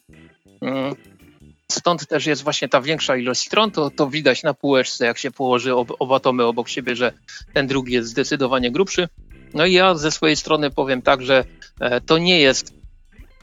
Stąd 1.72 2.08
też 2.08 2.26
jest 2.26 2.42
właśnie 2.42 2.68
ta 2.68 2.80
większa 2.80 3.16
ilość 3.16 3.40
stron. 3.40 3.70
To, 3.70 3.90
to 3.90 4.10
widać 4.10 4.42
na 4.42 4.54
półeczce, 4.54 5.06
jak 5.06 5.18
się 5.18 5.30
położy 5.30 5.74
ob, 5.74 5.92
oba 5.98 6.20
tomy 6.20 6.44
obok 6.44 6.68
siebie, 6.68 6.96
że 6.96 7.12
ten 7.54 7.66
drugi 7.66 7.92
jest 7.92 8.08
zdecydowanie 8.08 8.70
grubszy. 8.70 9.08
No 9.54 9.66
i 9.66 9.72
ja 9.72 9.94
ze 9.94 10.10
swojej 10.10 10.36
strony 10.36 10.70
powiem 10.70 11.02
tak, 11.02 11.22
że 11.22 11.44
e, 11.80 12.00
to 12.00 12.18
nie 12.18 12.40
jest 12.40 12.74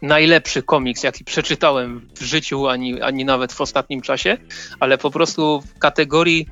najlepszy 0.01 0.63
komiks, 0.63 1.03
jaki 1.03 1.23
przeczytałem 1.23 2.09
w 2.15 2.21
życiu, 2.21 2.67
ani, 2.67 3.01
ani 3.01 3.25
nawet 3.25 3.53
w 3.53 3.61
ostatnim 3.61 4.01
czasie, 4.01 4.37
ale 4.79 4.97
po 4.97 5.11
prostu 5.11 5.61
w 5.61 5.79
kategorii 5.79 6.47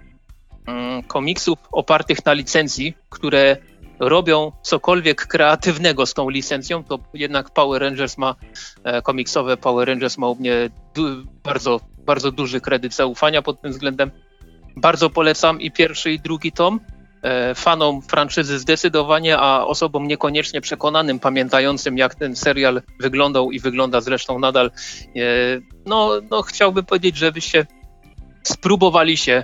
Mm, 0.70 1.04
komiksów 1.04 1.60
opartych 1.72 2.26
na 2.26 2.34
licencji, 2.34 2.94
które 3.10 3.58
robią 4.00 4.52
cokolwiek 4.62 5.28
kreatywnego 5.28 6.06
z 6.06 6.14
tą 6.14 6.30
licencją, 6.30 6.84
to 6.84 7.00
jednak 7.14 7.50
Power 7.50 7.82
Rangers 7.82 8.18
ma, 8.18 8.36
e, 8.84 9.02
komiksowe 9.02 9.58
Power 9.58 9.88
Rangers 9.88 10.18
ma 10.18 10.28
u 10.30 10.36
mnie 10.36 10.70
bardzo, 11.44 11.80
bardzo 12.06 12.32
duży 12.32 12.62
kredyt 12.62 12.96
zaufania 12.96 13.42
pod 13.42 13.62
tym 13.62 13.72
względem. 13.72 14.12
Bardzo 14.76 15.10
polecam 15.10 15.62
i 15.62 15.72
pierwszy, 15.72 16.12
i 16.12 16.20
drugi 16.20 16.52
tom. 16.52 16.80
E, 17.22 17.56
fanom 17.56 18.02
franczyzy 18.02 18.60
zdecydowanie, 18.60 19.38
a 19.38 19.66
osobom 19.66 20.08
niekoniecznie 20.08 20.62
przekonanym, 20.62 21.20
pamiętającym 21.20 21.98
jak 21.98 22.16
ten 22.16 22.36
serial 22.36 22.82
wyglądał 23.00 23.52
i 23.52 23.60
wygląda 23.60 24.02
zresztą 24.02 24.40
nadal, 24.40 24.72
e, 25.16 25.20
no, 25.86 26.12
no 26.32 26.42
chciałbym 26.42 26.86
powiedzieć, 26.86 27.18
żebyście 27.18 27.66
spróbowali 28.44 29.18
się 29.18 29.44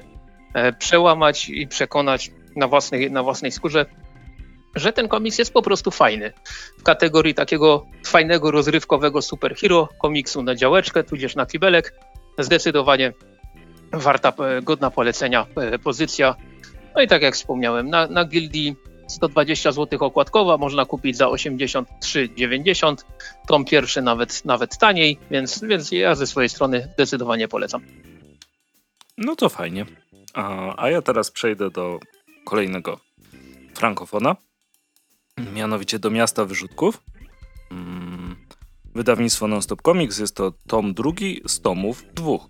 E, 0.56 0.74
przełamać 0.74 1.50
i 1.50 1.68
przekonać 1.68 2.32
na 2.56 2.68
własnej, 2.68 3.12
na 3.12 3.24
własnej 3.24 3.52
skórze, 3.52 3.86
że 4.76 4.94
ten 4.94 5.08
komiks 5.08 5.38
jest 5.38 5.54
po 5.54 5.62
prostu 5.62 5.92
fajny. 5.92 6.34
W 6.78 6.84
kategorii 6.84 7.34
takiego 7.34 7.86
fajnego, 8.06 8.52
rozrywkowego 8.52 9.22
superhero, 9.22 9.90
komiksu 10.02 10.44
na 10.44 10.56
działeczkę, 10.56 11.04
tudzież 11.04 11.36
na 11.36 11.46
kibelek, 11.46 11.94
zdecydowanie 12.40 13.14
warta, 13.94 14.34
e, 14.40 14.62
godna 14.62 14.92
polecenia 14.92 15.46
e, 15.56 15.80
pozycja. 15.80 16.36
No 16.96 17.02
i 17.02 17.08
tak 17.08 17.22
jak 17.22 17.34
wspomniałem, 17.34 17.90
na, 17.90 18.08
na 18.08 18.26
gildii 18.26 18.76
120 19.08 19.72
zł 19.72 20.00
okładkowa 20.04 20.58
można 20.58 20.86
kupić 20.86 21.18
za 21.18 21.26
83,90. 21.26 22.96
Tom 23.48 23.66
pierwszy 23.66 24.02
nawet, 24.02 24.46
nawet 24.46 24.78
taniej, 24.78 25.20
więc, 25.32 25.64
więc 25.64 25.92
ja 25.92 26.16
ze 26.16 26.28
swojej 26.28 26.50
strony 26.50 26.90
zdecydowanie 26.94 27.48
polecam. 27.48 27.82
No 29.18 29.36
to 29.36 29.50
fajnie. 29.50 29.86
A, 30.34 30.74
a 30.84 30.90
ja 30.90 31.02
teraz 31.02 31.32
przejdę 31.32 31.70
do 31.70 32.00
kolejnego 32.46 33.00
frankofona, 33.76 34.36
mianowicie 35.38 36.00
do 36.00 36.10
Miasta 36.12 36.46
Wyrzutków. 36.46 37.02
Mm, 37.72 38.36
wydawnictwo 38.96 39.48
Nonstop 39.48 39.82
Comics 39.82 40.20
jest 40.20 40.36
to 40.36 40.54
tom 40.68 40.94
drugi 40.94 41.42
z 41.48 41.62
tomów 41.62 42.04
dwóch. 42.14 42.48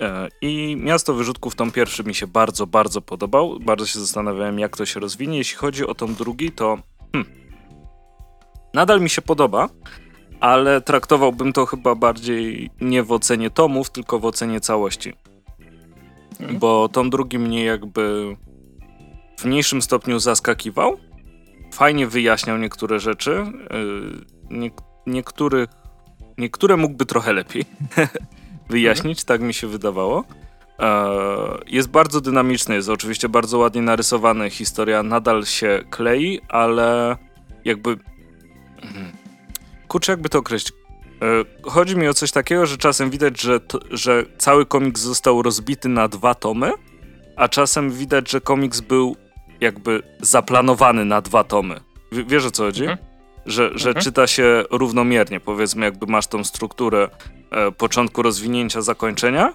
E, 0.00 0.28
I 0.40 0.76
Miasto 0.76 1.14
Wyrzutków, 1.14 1.54
tom 1.54 1.70
pierwszy 1.72 2.04
mi 2.04 2.14
się 2.14 2.26
bardzo, 2.26 2.66
bardzo 2.66 3.00
podobał. 3.00 3.58
Bardzo 3.60 3.86
się 3.86 4.00
zastanawiałem, 4.00 4.58
jak 4.58 4.76
to 4.76 4.86
się 4.86 5.00
rozwinie. 5.00 5.38
Jeśli 5.38 5.56
chodzi 5.56 5.86
o 5.86 5.94
tom 5.94 6.14
drugi, 6.14 6.52
to 6.52 6.78
hmm, 7.12 7.32
nadal 8.74 9.00
mi 9.00 9.10
się 9.10 9.22
podoba, 9.22 9.68
ale 10.40 10.80
traktowałbym 10.80 11.52
to 11.52 11.66
chyba 11.66 11.94
bardziej 11.94 12.70
nie 12.80 13.02
w 13.02 13.12
ocenie 13.12 13.50
tomów, 13.50 13.90
tylko 13.90 14.18
w 14.18 14.24
ocenie 14.24 14.60
całości. 14.60 15.12
Mhm. 16.40 16.58
bo 16.58 16.88
tom 16.88 17.10
drugi 17.10 17.38
mnie 17.38 17.64
jakby 17.64 18.36
w 19.38 19.44
mniejszym 19.44 19.82
stopniu 19.82 20.18
zaskakiwał. 20.18 20.98
Fajnie 21.72 22.06
wyjaśniał 22.06 22.58
niektóre 22.58 23.00
rzeczy. 23.00 23.30
Y, 23.30 24.54
nie, 24.54 24.70
niektórych, 25.06 25.68
niektóre 26.38 26.76
mógłby 26.76 27.06
trochę 27.06 27.32
lepiej 27.32 27.64
wyjaśnić, 28.70 29.20
mhm. 29.20 29.26
tak 29.26 29.40
mi 29.46 29.54
się 29.54 29.66
wydawało. 29.66 30.24
E, 30.78 31.08
jest 31.66 31.88
bardzo 31.88 32.20
dynamiczny, 32.20 32.74
jest 32.74 32.88
oczywiście 32.88 33.28
bardzo 33.28 33.58
ładnie 33.58 33.82
narysowany. 33.82 34.50
Historia 34.50 35.02
nadal 35.02 35.44
się 35.44 35.84
klei, 35.90 36.40
ale 36.48 37.16
jakby. 37.64 37.96
Hmm, 38.82 39.12
kurczę, 39.88 40.12
jakby 40.12 40.28
to 40.28 40.38
określić. 40.38 40.72
E, 41.22 41.70
chodzi 41.70 41.96
mi 41.96 42.08
o 42.08 42.14
coś 42.14 42.32
takiego, 42.32 42.66
że 42.66 42.78
czasem 42.78 43.10
widać, 43.10 43.40
że, 43.40 43.60
to, 43.60 43.78
że 43.90 44.24
cały 44.38 44.66
komiks 44.66 45.00
został 45.00 45.42
rozbity 45.42 45.88
na 45.88 46.08
dwa 46.08 46.34
tomy, 46.34 46.72
a 47.36 47.48
czasem 47.48 47.90
widać, 47.90 48.30
że 48.30 48.40
komiks 48.40 48.80
był 48.80 49.16
jakby 49.62 50.02
zaplanowany 50.20 51.04
na 51.04 51.20
dwa 51.20 51.44
tomy. 51.44 51.80
W, 52.12 52.28
wiesz 52.28 52.44
o 52.46 52.50
co 52.50 52.62
chodzi? 52.62 52.82
Mhm. 52.82 52.98
Że, 53.46 53.70
że 53.74 53.88
mhm. 53.88 54.04
czyta 54.04 54.26
się 54.26 54.64
równomiernie, 54.70 55.40
powiedzmy, 55.40 55.84
jakby 55.84 56.06
masz 56.06 56.26
tą 56.26 56.44
strukturę 56.44 57.08
e, 57.50 57.72
początku 57.72 58.22
rozwinięcia, 58.22 58.82
zakończenia, 58.82 59.52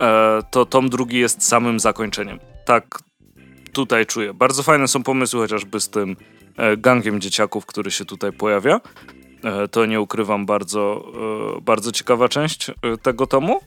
e, 0.00 0.40
to 0.50 0.66
tom 0.66 0.88
drugi 0.88 1.18
jest 1.18 1.48
samym 1.48 1.80
zakończeniem. 1.80 2.38
Tak 2.64 2.98
tutaj 3.72 4.06
czuję. 4.06 4.34
Bardzo 4.34 4.62
fajne 4.62 4.88
są 4.88 5.02
pomysły 5.02 5.40
chociażby 5.40 5.80
z 5.80 5.88
tym 5.88 6.16
e, 6.56 6.76
gangiem 6.76 7.20
dzieciaków, 7.20 7.66
który 7.66 7.90
się 7.90 8.04
tutaj 8.04 8.32
pojawia. 8.32 8.80
E, 9.44 9.68
to 9.68 9.86
nie 9.86 10.00
ukrywam 10.00 10.46
bardzo, 10.46 11.12
e, 11.56 11.60
bardzo 11.60 11.92
ciekawa 11.92 12.28
część 12.28 12.70
e, 12.70 12.74
tego 13.02 13.26
tomu. 13.26 13.60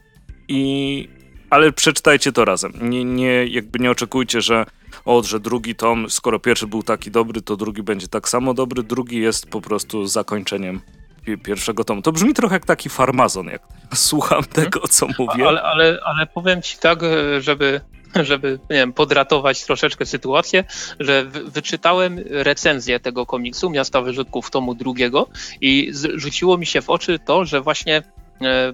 I, 0.47 1.09
ale 1.49 1.71
przeczytajcie 1.71 2.31
to 2.31 2.45
razem. 2.45 2.73
Nie, 2.81 3.03
nie, 3.05 3.45
jakby 3.45 3.79
nie 3.79 3.91
oczekujcie, 3.91 4.41
że 4.41 4.65
o, 5.05 5.23
że 5.23 5.39
drugi 5.39 5.75
tom, 5.75 6.09
skoro 6.09 6.39
pierwszy 6.39 6.67
był 6.67 6.83
taki 6.83 7.11
dobry, 7.11 7.41
to 7.41 7.57
drugi 7.57 7.83
będzie 7.83 8.07
tak 8.07 8.29
samo 8.29 8.53
dobry. 8.53 8.83
Drugi 8.83 9.21
jest 9.21 9.49
po 9.49 9.61
prostu 9.61 10.07
zakończeniem 10.07 10.81
pierwszego 11.43 11.83
tomu. 11.83 12.01
To 12.01 12.11
brzmi 12.11 12.33
trochę 12.33 12.55
jak 12.55 12.65
taki 12.65 12.89
farmazon, 12.89 13.47
jak 13.47 13.61
słucham 13.95 14.43
tego, 14.43 14.79
co 14.87 15.07
mówię. 15.19 15.47
Ale, 15.47 15.61
ale, 15.61 15.99
ale 16.05 16.27
powiem 16.27 16.61
ci 16.61 16.77
tak, 16.77 16.99
żeby 17.39 17.81
żeby 18.29 18.59
nie 18.69 18.75
wiem, 18.75 18.93
podratować 18.93 19.65
troszeczkę 19.65 20.05
sytuację, 20.05 20.63
że 20.99 21.25
wyczytałem 21.25 22.19
recenzję 22.29 22.99
tego 22.99 23.25
komiksu 23.25 23.69
Miasta 23.69 24.01
Wyrzutków 24.01 24.51
tomu 24.51 24.75
drugiego 24.75 25.27
i 25.61 25.91
rzuciło 26.15 26.57
mi 26.57 26.65
się 26.65 26.81
w 26.81 26.89
oczy 26.89 27.19
to, 27.19 27.45
że 27.45 27.61
właśnie 27.61 27.97
e, 27.97 28.03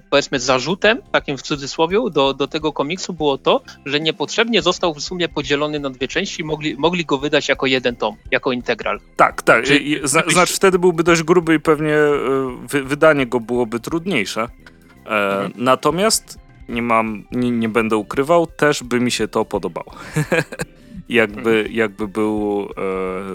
powiedzmy 0.10 0.40
zarzutem, 0.40 1.02
takim 1.12 1.38
w 1.38 1.42
cudzysłowie, 1.42 1.98
do, 2.12 2.34
do 2.34 2.48
tego 2.48 2.74
komiksu 2.74 3.14
było 3.14 3.38
to, 3.38 3.62
że 3.86 4.00
niepotrzebnie 4.00 4.62
został 4.62 4.94
w 4.94 5.02
sumie 5.02 5.30
podzielony 5.30 5.80
na 5.80 5.90
dwie 5.90 6.08
części, 6.08 6.44
mogli, 6.44 6.76
mogli 6.78 7.06
go 7.06 7.18
wydać 7.18 7.50
jako 7.50 7.66
jeden 7.66 7.96
tom, 7.96 8.16
jako 8.32 8.52
integral. 8.52 9.00
Tak, 9.16 9.42
tak. 9.42 9.66
Zna, 10.04 10.24
znaczy 10.28 10.54
wtedy 10.54 10.80
byłby 10.80 11.04
dość 11.04 11.24
gruby 11.24 11.56
i 11.56 11.60
pewnie 11.60 11.96
e, 11.96 12.20
wy, 12.68 12.84
wydanie 12.84 13.26
go 13.26 13.40
byłoby 13.40 13.80
trudniejsze. 13.80 14.42
E, 14.42 15.10
mhm. 15.10 15.52
Natomiast 15.56 16.40
nie 16.70 16.82
mam, 16.82 17.24
nie, 17.32 17.52
nie, 17.52 17.70
będę 17.70 17.98
ukrywał, 17.98 18.48
też 18.48 18.84
by 18.84 19.00
mi 19.00 19.12
się 19.12 19.28
to 19.28 19.46
podobało. 19.46 19.96
jakby, 21.10 21.58
mhm. 21.58 21.76
jakby 21.76 22.08
był 22.08 22.62
e, 22.62 22.74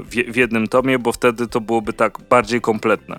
w, 0.03 0.33
w, 0.33 0.37
jednym 0.37 0.69
tomie, 0.69 0.99
bo 0.99 1.13
wtedy 1.13 1.49
to 1.49 1.61
byłoby 1.61 1.93
tak 1.93 2.19
bardziej 2.31 2.61
kompletne. 2.61 3.19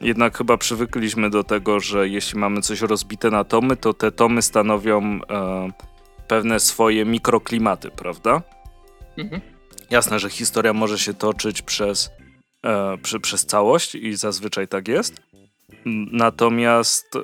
Jednak 0.00 0.38
chyba 0.38 0.56
przywykliśmy 0.56 1.30
do 1.30 1.44
tego, 1.44 1.80
że 1.80 2.08
jeśli 2.08 2.38
mamy 2.38 2.62
coś 2.62 2.80
rozbite 2.80 3.30
na 3.30 3.44
tomy, 3.44 3.76
to 3.76 3.94
te 3.94 4.12
tomy 4.12 4.42
stanowią 4.42 5.02
e, 5.02 5.70
pewne 6.28 6.60
swoje 6.60 7.04
mikroklimaty, 7.04 7.90
prawda? 7.90 8.42
Mhm. 9.16 9.40
Jasne, 9.90 10.18
że 10.18 10.30
historia 10.30 10.72
może 10.72 10.98
się 10.98 11.14
toczyć 11.14 11.62
przez, 11.62 12.10
e, 12.62 12.98
przy, 12.98 13.20
przez 13.20 13.46
całość 13.46 13.94
i 13.94 14.16
zazwyczaj 14.16 14.68
tak 14.68 14.88
jest. 14.88 15.22
Natomiast 16.12 17.16
e, 17.16 17.20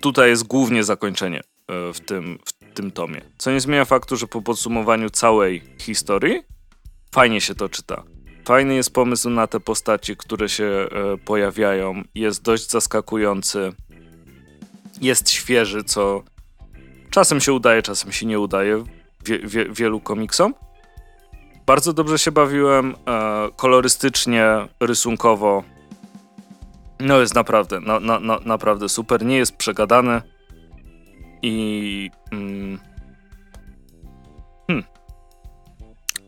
tutaj 0.00 0.30
jest 0.30 0.46
głównie 0.46 0.84
zakończenie 0.84 1.38
e, 1.40 1.92
w 1.92 2.00
tym, 2.00 2.38
w 2.44 2.74
tym 2.74 2.90
tomie. 2.90 3.20
Co 3.38 3.50
nie 3.50 3.60
zmienia 3.60 3.84
faktu, 3.84 4.16
że 4.16 4.26
po 4.26 4.42
podsumowaniu 4.42 5.10
całej 5.10 5.62
historii 5.78 6.42
fajnie 7.12 7.40
się 7.40 7.54
to 7.54 7.68
czyta. 7.68 8.02
Fajny 8.44 8.74
jest 8.74 8.94
pomysł 8.94 9.30
na 9.30 9.46
te 9.46 9.60
postaci, 9.60 10.16
które 10.16 10.48
się 10.48 10.64
e, 10.64 10.88
pojawiają. 11.24 12.02
Jest 12.14 12.42
dość 12.42 12.70
zaskakujący. 12.70 13.72
Jest 15.00 15.30
świeży, 15.30 15.84
co 15.84 16.22
czasem 17.10 17.40
się 17.40 17.52
udaje, 17.52 17.82
czasem 17.82 18.12
się 18.12 18.26
nie 18.26 18.40
udaje 18.40 18.84
wie, 19.24 19.38
wie, 19.38 19.64
wielu 19.64 20.00
komiksom. 20.00 20.54
Bardzo 21.66 21.92
dobrze 21.92 22.18
się 22.18 22.32
bawiłem, 22.32 22.94
e, 23.08 23.48
kolorystycznie, 23.56 24.46
rysunkowo. 24.80 25.64
No 27.00 27.20
jest 27.20 27.34
naprawdę, 27.34 27.80
na, 27.80 28.00
na, 28.00 28.20
na, 28.20 28.38
naprawdę 28.44 28.88
super. 28.88 29.24
Nie 29.24 29.36
jest 29.36 29.56
przegadany 29.56 30.22
i 31.42 32.10
mm, 32.32 32.78
hmm, 34.66 34.84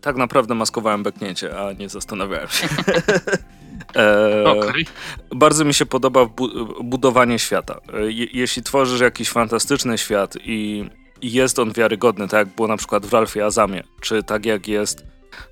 tak 0.02 0.16
naprawdę 0.16 0.54
maskowałem 0.54 1.02
beknięcie, 1.02 1.58
a 1.60 1.72
nie 1.72 1.88
zastanawiałem 1.88 2.48
się. 2.48 2.68
e, 3.96 4.44
okay. 4.44 4.84
Bardzo 5.34 5.64
mi 5.64 5.74
się 5.74 5.86
podoba 5.86 6.26
bu 6.26 6.48
budowanie 6.84 7.38
świata. 7.38 7.80
E, 7.94 8.12
je 8.12 8.26
jeśli 8.32 8.62
tworzysz 8.62 9.00
jakiś 9.00 9.28
fantastyczny 9.28 9.98
świat 9.98 10.36
i 10.44 10.84
jest 11.22 11.58
on 11.58 11.72
wiarygodny, 11.72 12.28
tak 12.28 12.38
jak 12.38 12.56
było 12.56 12.68
na 12.68 12.76
przykład 12.76 13.06
w 13.06 13.12
Ralfie 13.12 13.44
Azamie, 13.44 13.82
czy 14.00 14.22
tak 14.22 14.46
jak 14.46 14.68
jest, 14.68 15.06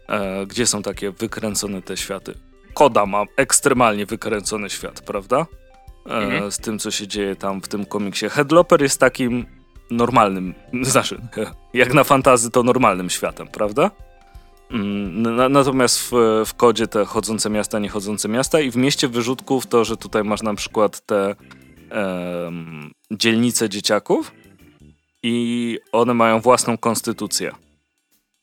e, 0.08 0.46
gdzie 0.46 0.66
są 0.66 0.82
takie 0.82 1.10
wykręcone 1.10 1.82
te 1.82 1.96
światy. 1.96 2.34
Koda 2.74 3.06
ma 3.06 3.24
ekstremalnie 3.36 4.06
wykręcony 4.06 4.70
świat, 4.70 5.00
prawda? 5.00 5.46
E, 6.06 6.10
mhm. 6.10 6.52
Z 6.52 6.58
tym, 6.58 6.78
co 6.78 6.90
się 6.90 7.08
dzieje 7.08 7.36
tam 7.36 7.60
w 7.60 7.68
tym 7.68 7.86
komiksie. 7.86 8.28
Headloper 8.28 8.82
jest 8.82 9.00
takim 9.00 9.46
normalnym, 9.90 10.54
znaczy, 10.82 11.20
jak 11.74 11.94
na 11.94 12.04
fantazy 12.04 12.50
to 12.50 12.62
normalnym 12.62 13.10
światem, 13.10 13.48
prawda? 13.48 13.90
Mm, 14.70 15.52
natomiast 15.52 16.00
w, 16.00 16.12
w 16.46 16.54
kodzie 16.54 16.86
te 16.86 17.04
chodzące 17.04 17.50
miasta, 17.50 17.78
niechodzące 17.78 18.28
miasta 18.28 18.60
i 18.60 18.70
w 18.70 18.76
mieście 18.76 19.08
wyrzutków 19.08 19.66
to, 19.66 19.84
że 19.84 19.96
tutaj 19.96 20.24
masz 20.24 20.42
na 20.42 20.54
przykład 20.54 21.06
te 21.06 21.34
dzielnice 23.10 23.68
dzieciaków 23.68 24.32
i 25.22 25.78
one 25.92 26.14
mają 26.14 26.40
własną 26.40 26.78
konstytucję, 26.78 27.52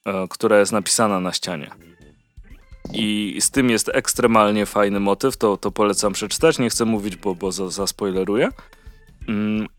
e, 0.05 0.27
która 0.29 0.59
jest 0.59 0.71
napisana 0.71 1.19
na 1.19 1.33
ścianie. 1.33 1.71
I 2.93 3.37
z 3.39 3.51
tym 3.51 3.69
jest 3.69 3.89
ekstremalnie 3.93 4.65
fajny 4.65 4.99
motyw, 4.99 5.37
to, 5.37 5.57
to 5.57 5.71
polecam 5.71 6.13
przeczytać. 6.13 6.59
Nie 6.59 6.69
chcę 6.69 6.85
mówić, 6.85 7.15
bo, 7.15 7.35
bo 7.35 7.51
zaspoileruję. 7.51 8.45
Mm, 8.45 8.53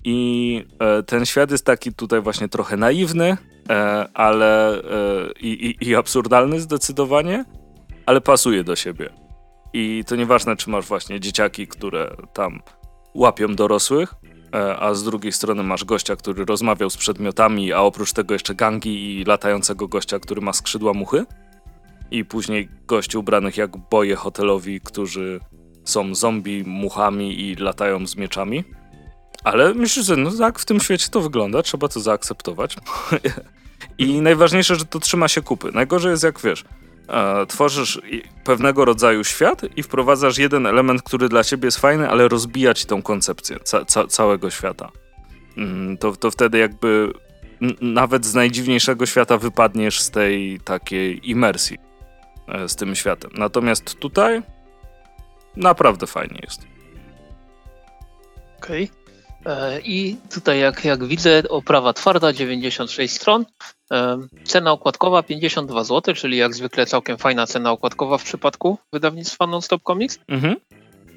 I 0.04 0.64
e, 0.78 1.02
ten 1.02 1.26
świat 1.26 1.50
jest 1.50 1.66
taki 1.66 1.92
tutaj 1.92 2.20
właśnie 2.20 2.48
trochę 2.48 2.76
naiwny, 2.76 3.36
e, 3.68 4.08
ale 4.14 4.82
i, 5.40 5.48
i, 5.48 5.88
i 5.88 5.96
absurdalny 5.96 6.60
zdecydowanie, 6.60 7.44
ale 8.06 8.20
pasuje 8.20 8.64
do 8.64 8.76
siebie. 8.76 9.10
I 9.72 10.04
to 10.06 10.16
nieważne, 10.16 10.56
czy 10.56 10.70
masz 10.70 10.86
właśnie 10.86 11.20
dzieciaki, 11.20 11.66
które 11.66 12.16
tam 12.32 12.62
łapią 13.14 13.54
dorosłych, 13.54 14.14
a 14.78 14.94
z 14.94 15.04
drugiej 15.04 15.32
strony 15.32 15.62
masz 15.62 15.84
gościa, 15.84 16.16
który 16.16 16.44
rozmawiał 16.44 16.90
z 16.90 16.96
przedmiotami, 16.96 17.72
a 17.72 17.80
oprócz 17.80 18.12
tego 18.12 18.34
jeszcze 18.34 18.54
gangi 18.54 19.20
i 19.20 19.24
latającego 19.24 19.88
gościa, 19.88 20.18
który 20.18 20.40
ma 20.40 20.52
skrzydła 20.52 20.94
muchy. 20.94 21.24
I 22.10 22.24
później 22.24 22.68
gości 22.86 23.18
ubranych 23.18 23.56
jak 23.56 23.76
boje 23.76 24.16
hotelowi, 24.16 24.80
którzy 24.80 25.40
są 25.84 26.14
zombie, 26.14 26.64
muchami 26.66 27.40
i 27.40 27.54
latają 27.54 28.06
z 28.06 28.16
mieczami. 28.16 28.64
Ale 29.52 29.74
myślę, 29.74 30.02
że 30.02 30.16
no 30.16 30.30
tak 30.30 30.58
w 30.58 30.64
tym 30.64 30.80
świecie 30.80 31.08
to 31.10 31.20
wygląda, 31.20 31.62
trzeba 31.62 31.88
to 31.88 32.00
zaakceptować. 32.00 32.76
I 33.98 34.20
najważniejsze, 34.20 34.76
że 34.76 34.84
to 34.84 35.00
trzyma 35.00 35.28
się 35.28 35.42
kupy. 35.42 35.72
Najgorzej 35.72 36.10
jest 36.10 36.22
jak 36.22 36.40
wiesz, 36.40 36.64
e, 37.08 37.46
tworzysz 37.46 38.00
pewnego 38.44 38.84
rodzaju 38.84 39.24
świat 39.24 39.62
i 39.76 39.82
wprowadzasz 39.82 40.38
jeden 40.38 40.66
element, 40.66 41.02
który 41.02 41.28
dla 41.28 41.44
ciebie 41.44 41.66
jest 41.66 41.78
fajny, 41.78 42.10
ale 42.10 42.28
rozbija 42.28 42.74
ci 42.74 42.86
tą 42.86 43.02
koncepcję 43.02 43.56
ca 43.64 43.84
ca 43.84 44.06
całego 44.06 44.50
świata. 44.50 44.90
Mm, 45.56 45.98
to, 45.98 46.16
to 46.16 46.30
wtedy 46.30 46.58
jakby 46.58 47.12
nawet 47.80 48.26
z 48.26 48.34
najdziwniejszego 48.34 49.06
świata 49.06 49.38
wypadniesz 49.38 50.00
z 50.00 50.10
tej 50.10 50.60
takiej 50.60 51.30
imersji 51.30 51.78
e, 52.48 52.68
z 52.68 52.76
tym 52.76 52.94
światem. 52.94 53.30
Natomiast 53.34 53.94
tutaj 53.94 54.42
naprawdę 55.56 56.06
fajnie 56.06 56.40
jest. 56.42 56.60
Okej. 58.58 58.84
Okay. 58.84 59.07
E, 59.46 59.80
I 59.80 60.16
tutaj, 60.34 60.60
jak, 60.60 60.84
jak 60.84 61.04
widzę, 61.04 61.42
oprawa 61.48 61.92
twarda, 61.92 62.32
96 62.32 63.14
stron. 63.14 63.44
E, 63.92 64.18
cena 64.44 64.72
okładkowa 64.72 65.22
52 65.22 65.84
zł, 65.84 66.14
czyli 66.14 66.36
jak 66.36 66.54
zwykle 66.54 66.86
całkiem 66.86 67.18
fajna 67.18 67.46
cena 67.46 67.72
okładkowa 67.72 68.18
w 68.18 68.24
przypadku 68.24 68.78
wydawnictwa 68.92 69.46
Nonstop 69.46 69.82
Comics. 69.82 70.18
Mhm. 70.28 70.56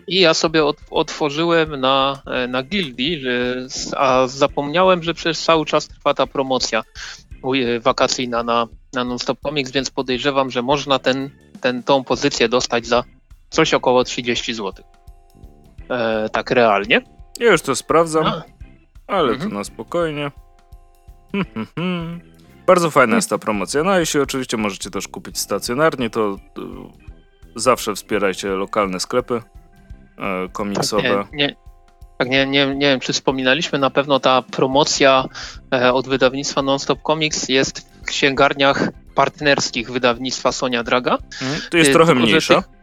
I 0.07 0.19
ja 0.19 0.34
sobie 0.34 0.65
od, 0.65 0.78
otworzyłem 0.91 1.80
na, 1.80 2.22
e, 2.26 2.47
na 2.47 2.63
Gildii, 2.63 3.24
a 3.97 4.28
zapomniałem, 4.28 5.03
że 5.03 5.13
przez 5.13 5.43
cały 5.43 5.65
czas 5.65 5.88
trwa 5.88 6.13
ta 6.13 6.28
promocja 6.28 6.84
wakacyjna 7.82 8.43
na, 8.43 8.67
na 8.93 9.03
Nonstop 9.03 9.39
Comics, 9.43 9.72
więc 9.72 9.89
podejrzewam, 9.89 10.51
że 10.51 10.61
można 10.61 10.99
ten, 10.99 11.30
ten, 11.61 11.84
tą 11.84 12.03
pozycję 12.03 12.49
dostać 12.49 12.88
za 12.88 13.03
coś 13.49 13.74
około 13.74 14.03
30 14.03 14.53
zł. 14.53 14.86
E, 15.89 16.30
tak 16.30 16.51
realnie. 16.51 17.01
Ja 17.41 17.51
już 17.51 17.61
to 17.61 17.75
sprawdzam, 17.75 18.25
A. 18.25 18.43
ale 19.07 19.31
mhm. 19.31 19.49
to 19.49 19.57
na 19.57 19.63
spokojnie. 19.63 20.31
Hmm, 21.31 21.53
hmm, 21.53 21.67
hmm. 21.75 22.21
Bardzo 22.67 22.91
fajna 22.91 23.15
jest 23.15 23.29
ta 23.29 23.37
promocja. 23.37 23.83
No 23.83 23.91
a 23.91 23.99
jeśli 23.99 24.19
oczywiście 24.19 24.57
możecie 24.57 24.89
też 24.89 25.07
kupić 25.07 25.37
stacjonarnie, 25.37 26.09
to, 26.09 26.37
to 26.53 26.61
zawsze 27.55 27.95
wspierajcie 27.95 28.47
lokalne 28.47 28.99
sklepy 28.99 29.41
e, 30.17 30.49
komiksowe. 30.49 31.03
Tak, 31.03 31.33
nie, 31.33 31.47
nie, 31.47 31.55
tak 32.17 32.29
nie, 32.29 32.45
nie, 32.45 32.65
nie 32.75 32.87
wiem, 32.87 32.99
czy 32.99 33.13
wspominaliśmy, 33.13 33.79
na 33.79 33.89
pewno 33.89 34.19
ta 34.19 34.41
promocja 34.41 35.25
e, 35.73 35.93
od 35.93 36.07
wydawnictwa 36.07 36.61
Nonstop 36.61 36.99
Comics 37.07 37.49
jest 37.49 38.01
w 38.01 38.05
księgarniach 38.05 38.89
partnerskich 39.15 39.91
wydawnictwa 39.91 40.51
Sonia 40.51 40.83
Draga. 40.83 41.17
Mhm, 41.41 41.61
to 41.71 41.77
jest 41.77 41.89
e, 41.89 41.93
trochę 41.93 42.15
mniejsza. 42.15 42.61
Tych, 42.61 42.80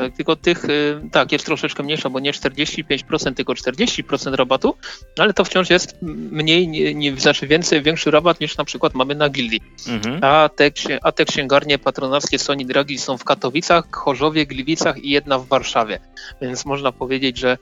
tak, 0.00 0.16
tylko 0.16 0.36
tych, 0.36 0.64
y, 0.64 1.00
tak, 1.12 1.32
jest 1.32 1.46
troszeczkę 1.46 1.82
mniejsza, 1.82 2.10
bo 2.10 2.20
nie 2.20 2.32
45%, 2.32 3.34
tylko 3.34 3.52
40% 3.52 4.34
rabatu, 4.34 4.76
ale 5.18 5.34
to 5.34 5.44
wciąż 5.44 5.70
jest 5.70 5.96
mniej, 6.02 6.68
nie, 6.68 6.94
nie, 6.94 7.16
znaczy 7.16 7.46
więcej, 7.46 7.82
większy 7.82 8.10
rabat 8.10 8.40
niż 8.40 8.56
na 8.56 8.64
przykład 8.64 8.94
mamy 8.94 9.14
na 9.14 9.28
Gildii. 9.28 9.60
Mhm. 9.88 10.18
A, 10.24 10.48
te, 10.56 10.70
a 11.02 11.12
te 11.12 11.24
księgarnie 11.24 11.78
patronackie 11.78 12.38
Sony 12.38 12.64
Dragi 12.64 12.98
są 12.98 13.18
w 13.18 13.24
Katowicach, 13.24 13.84
Chorzowie, 13.90 14.46
Gliwicach 14.46 14.98
i 14.98 15.10
jedna 15.10 15.38
w 15.38 15.46
Warszawie. 15.46 16.00
Więc 16.42 16.64
można 16.64 16.92
powiedzieć, 16.92 17.38
że 17.38 17.58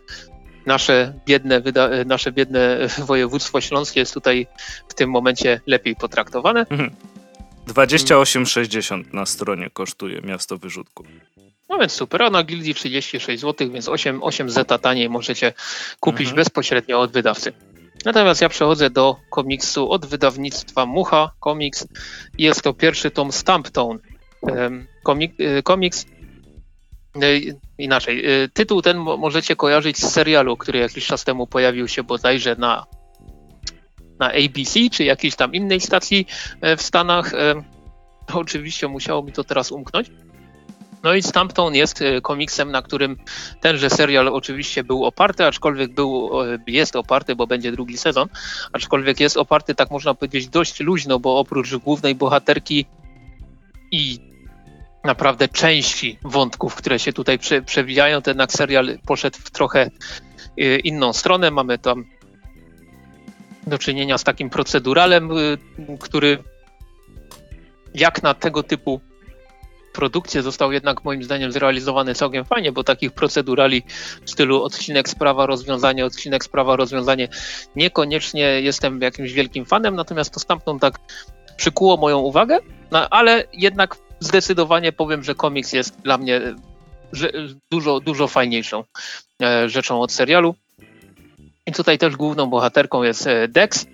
nasze 0.66 1.14
biedne, 1.26 1.62
nasze 2.06 2.32
biedne 2.32 2.78
województwo 2.98 3.60
śląskie 3.60 4.00
jest 4.00 4.14
tutaj 4.14 4.46
w 4.88 4.94
tym 4.94 5.10
momencie 5.10 5.60
lepiej 5.66 5.96
potraktowane. 5.96 6.60
Mhm. 6.70 6.90
28,60 7.68 9.14
na 9.14 9.26
stronie 9.26 9.70
kosztuje 9.70 10.20
miasto 10.20 10.58
wyrzutku. 10.58 11.04
No 11.68 11.78
więc 11.78 11.92
super, 11.92 12.22
a 12.22 12.30
na 12.30 12.42
Gildii 12.42 12.74
36 12.74 13.40
zł, 13.40 13.70
więc 13.70 13.88
8, 13.88 14.22
8 14.22 14.50
zeta 14.50 14.78
taniej 14.78 15.08
możecie 15.08 15.52
kupić 16.00 16.28
mhm. 16.28 16.36
bezpośrednio 16.36 17.00
od 17.00 17.12
wydawcy. 17.12 17.52
Natomiast 18.04 18.40
ja 18.40 18.48
przechodzę 18.48 18.90
do 18.90 19.16
komiksu 19.30 19.90
od 19.90 20.06
wydawnictwa 20.06 20.86
Mucha 20.86 21.30
Comics. 21.44 21.86
Jest 22.38 22.62
to 22.62 22.74
pierwszy 22.74 23.11
tom 23.11 23.32
Stamptone. 23.32 23.98
Komik, 25.02 25.40
y, 25.40 25.62
komiks 25.62 26.06
y, 27.22 27.58
inaczej. 27.78 28.42
Y, 28.44 28.48
tytuł 28.48 28.82
ten 28.82 28.98
możecie 28.98 29.56
kojarzyć 29.56 29.98
z 29.98 30.11
serialu, 30.11 30.56
który 30.56 30.78
jakiś 30.78 31.06
czas 31.06 31.24
temu 31.24 31.46
pojawił 31.46 31.88
się 31.88 32.02
bodajże 32.02 32.56
na, 32.56 32.86
na 34.20 34.32
ABC 34.32 34.80
czy 34.92 35.04
jakiejś 35.04 35.36
tam 35.36 35.54
innej 35.54 35.80
stacji 35.80 36.26
e, 36.60 36.76
w 36.76 36.82
Stanach. 36.82 37.32
Oczywiście 38.34 38.88
musiało 38.88 39.22
mi 39.22 39.32
to 39.32 39.44
teraz 39.44 39.72
umknąć. 39.72 40.10
No 41.02 41.14
i 41.14 41.22
Stampton 41.22 41.74
jest 41.74 42.02
e, 42.02 42.20
komiksem, 42.20 42.70
na 42.70 42.82
którym 42.82 43.16
tenże 43.60 43.90
serial 43.90 44.28
oczywiście 44.28 44.84
był 44.84 45.04
oparty, 45.04 45.46
aczkolwiek 45.46 45.94
był, 45.94 46.30
jest 46.66 46.96
oparty, 46.96 47.36
bo 47.36 47.46
będzie 47.46 47.72
drugi 47.72 47.98
sezon, 47.98 48.28
aczkolwiek 48.72 49.20
jest 49.20 49.36
oparty, 49.36 49.74
tak 49.74 49.90
można 49.90 50.14
powiedzieć, 50.14 50.48
dość 50.48 50.80
luźno, 50.80 51.18
bo 51.18 51.38
oprócz 51.38 51.76
głównej 51.76 52.14
bohaterki 52.14 52.86
i 53.90 54.18
naprawdę 55.04 55.48
części 55.48 56.18
wątków, 56.22 56.74
które 56.74 56.98
się 56.98 57.12
tutaj 57.12 57.38
prze, 57.38 57.62
przewijają, 57.62 58.22
to 58.22 58.30
jednak 58.30 58.52
serial 58.52 58.98
poszedł 59.06 59.38
w 59.38 59.50
trochę 59.50 59.90
e, 60.58 60.78
inną 60.78 61.12
stronę. 61.12 61.50
Mamy 61.50 61.78
tam 61.78 62.04
do 63.66 63.78
czynienia 63.78 64.18
z 64.18 64.24
takim 64.24 64.50
proceduralem, 64.50 65.30
e, 65.32 65.36
który 65.98 66.38
jak 67.94 68.22
na 68.22 68.34
tego 68.34 68.62
typu 68.62 69.00
produkcje 69.92 70.42
został 70.42 70.72
jednak 70.72 71.04
moim 71.04 71.22
zdaniem 71.22 71.52
zrealizowany 71.52 72.14
całkiem 72.14 72.44
fajnie, 72.44 72.72
bo 72.72 72.84
takich 72.84 73.12
procedurali 73.12 73.82
w 74.24 74.30
stylu 74.30 74.62
odcinek 74.62 75.08
sprawa, 75.08 75.46
rozwiązanie, 75.46 76.06
odcinek 76.06 76.44
sprawa, 76.44 76.76
rozwiązanie 76.76 77.28
niekoniecznie 77.76 78.42
jestem 78.42 79.00
jakimś 79.00 79.32
wielkim 79.32 79.66
fanem, 79.66 79.96
natomiast 79.96 80.34
to 80.34 80.40
stamtąd 80.40 80.82
tak 80.82 80.98
przykuło 81.56 81.96
moją 81.96 82.18
uwagę, 82.18 82.58
no, 82.90 83.08
ale 83.08 83.44
jednak 83.52 83.96
zdecydowanie 84.20 84.92
powiem, 84.92 85.24
że 85.24 85.34
komiks 85.34 85.72
jest 85.72 86.00
dla 86.00 86.18
mnie 86.18 86.40
dużo, 87.70 88.00
dużo 88.00 88.28
fajniejszą 88.28 88.84
e, 89.42 89.68
rzeczą 89.68 90.00
od 90.00 90.12
serialu. 90.12 90.54
I 91.66 91.72
tutaj 91.72 91.98
też 91.98 92.16
główną 92.16 92.46
bohaterką 92.46 93.02
jest 93.02 93.26
e, 93.26 93.48
Dex, 93.48 93.86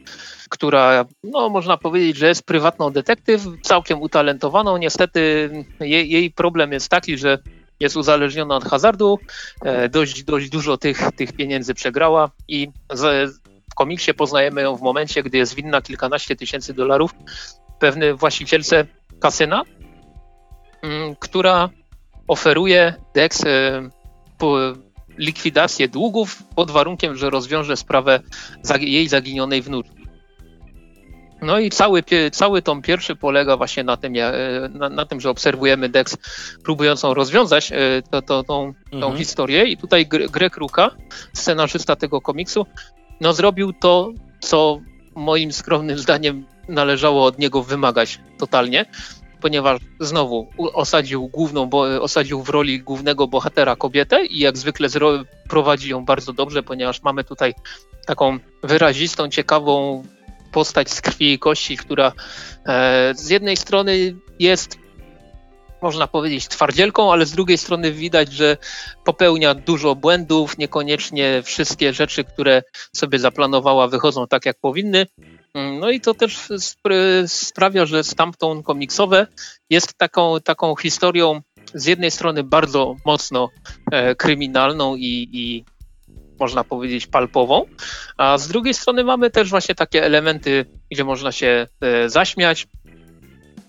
która, 0.48 1.04
no 1.24 1.48
można 1.48 1.76
powiedzieć, 1.76 2.16
że 2.16 2.28
jest 2.28 2.42
prywatną 2.42 2.90
detektyw, 2.90 3.42
całkiem 3.62 4.02
utalentowaną. 4.02 4.76
Niestety 4.76 5.50
jej, 5.80 6.10
jej 6.10 6.30
problem 6.30 6.72
jest 6.72 6.88
taki, 6.88 7.18
że 7.18 7.38
jest 7.80 7.96
uzależniona 7.96 8.56
od 8.56 8.64
hazardu, 8.64 9.18
e, 9.62 9.88
dość, 9.88 10.24
dość 10.24 10.48
dużo 10.48 10.76
tych, 10.76 11.10
tych 11.16 11.32
pieniędzy 11.32 11.74
przegrała 11.74 12.30
i 12.48 12.68
z, 12.92 13.34
w 13.70 13.74
komiksie 13.74 14.14
poznajemy 14.14 14.62
ją 14.62 14.76
w 14.76 14.82
momencie, 14.82 15.22
gdy 15.22 15.38
jest 15.38 15.54
winna 15.54 15.82
kilkanaście 15.82 16.36
tysięcy 16.36 16.74
dolarów 16.74 17.10
pewnej 17.78 18.14
właścicielce 18.14 18.86
kasyna, 19.20 19.62
mm, 20.82 21.16
która 21.16 21.70
oferuje 22.28 22.94
Dex 23.14 23.44
e, 23.44 23.90
likwidację 25.18 25.88
długów 25.88 26.42
pod 26.54 26.70
warunkiem, 26.70 27.16
że 27.16 27.30
rozwiąże 27.30 27.76
sprawę 27.76 28.20
jej 28.80 29.08
zaginionej 29.08 29.62
wnuczki. 29.62 29.96
No 31.42 31.58
i 31.58 31.70
cały, 31.70 32.04
cały 32.32 32.62
tom 32.62 32.82
pierwszy 32.82 33.16
polega 33.16 33.56
właśnie 33.56 33.84
na 33.84 33.96
tym, 33.96 34.12
na, 34.70 34.88
na 34.88 35.06
tym 35.06 35.20
że 35.20 35.30
obserwujemy 35.30 35.88
Dex 35.88 36.16
próbującą 36.64 37.14
rozwiązać 37.14 37.72
e, 37.72 38.02
to, 38.10 38.22
to, 38.22 38.42
tą, 38.42 38.74
tą 38.90 38.96
mhm. 38.96 39.16
historię 39.16 39.64
i 39.64 39.76
tutaj 39.76 40.06
Greg 40.06 40.56
Ruka, 40.56 40.90
scenarzysta 41.32 41.96
tego 41.96 42.20
komiksu, 42.20 42.66
no 43.20 43.32
zrobił 43.32 43.72
to, 43.72 44.12
co 44.40 44.80
moim 45.14 45.52
skromnym 45.52 45.98
zdaniem 45.98 46.46
należało 46.68 47.24
od 47.24 47.38
niego 47.38 47.62
wymagać 47.62 48.20
totalnie, 48.38 48.84
ponieważ 49.46 49.80
znowu 50.00 50.48
osadził 50.58 51.28
główną, 51.28 51.66
bo, 51.66 51.80
osadził 52.02 52.42
w 52.42 52.48
roli 52.48 52.80
głównego 52.80 53.28
bohatera 53.28 53.76
kobietę 53.76 54.26
i 54.26 54.38
jak 54.38 54.58
zwykle 54.58 54.88
prowadzi 55.48 55.90
ją 55.90 56.04
bardzo 56.04 56.32
dobrze, 56.32 56.62
ponieważ 56.62 57.02
mamy 57.02 57.24
tutaj 57.24 57.54
taką 58.06 58.38
wyrazistą, 58.62 59.28
ciekawą 59.28 60.02
postać 60.52 60.90
z 60.90 61.00
krwi 61.00 61.32
i 61.32 61.38
kości, 61.38 61.76
która 61.76 62.12
e, 62.66 63.12
z 63.16 63.28
jednej 63.30 63.56
strony 63.56 64.16
jest 64.38 64.78
można 65.82 66.06
powiedzieć 66.06 66.48
twardzielką, 66.48 67.12
ale 67.12 67.26
z 67.26 67.32
drugiej 67.32 67.58
strony 67.58 67.92
widać, 67.92 68.32
że 68.32 68.56
popełnia 69.04 69.54
dużo 69.54 69.94
błędów, 69.94 70.58
niekoniecznie 70.58 71.42
wszystkie 71.42 71.92
rzeczy, 71.92 72.24
które 72.24 72.62
sobie 72.92 73.18
zaplanowała 73.18 73.88
wychodzą 73.88 74.26
tak 74.26 74.46
jak 74.46 74.58
powinny. 74.60 75.06
Mm, 75.54 75.78
no 75.78 75.90
i 75.90 76.00
to 76.00 76.14
też 76.14 76.48
sprawia, 77.26 77.86
że 77.86 78.04
Stampton 78.04 78.62
komiksowe 78.62 79.26
jest 79.70 79.98
taką, 79.98 80.40
taką 80.40 80.76
historią 80.76 81.40
z 81.74 81.86
jednej 81.86 82.10
strony 82.10 82.42
bardzo 82.42 82.96
mocno 83.04 83.48
e, 83.92 84.14
kryminalną 84.14 84.96
i, 84.96 85.28
i 85.32 85.64
można 86.40 86.64
powiedzieć, 86.64 87.06
palpową, 87.06 87.66
a 88.16 88.38
z 88.38 88.48
drugiej 88.48 88.74
strony 88.74 89.04
mamy 89.04 89.30
też 89.30 89.50
właśnie 89.50 89.74
takie 89.74 90.04
elementy, 90.04 90.66
gdzie 90.90 91.04
można 91.04 91.32
się 91.32 91.66
e, 91.80 92.08
zaśmiać, 92.08 92.66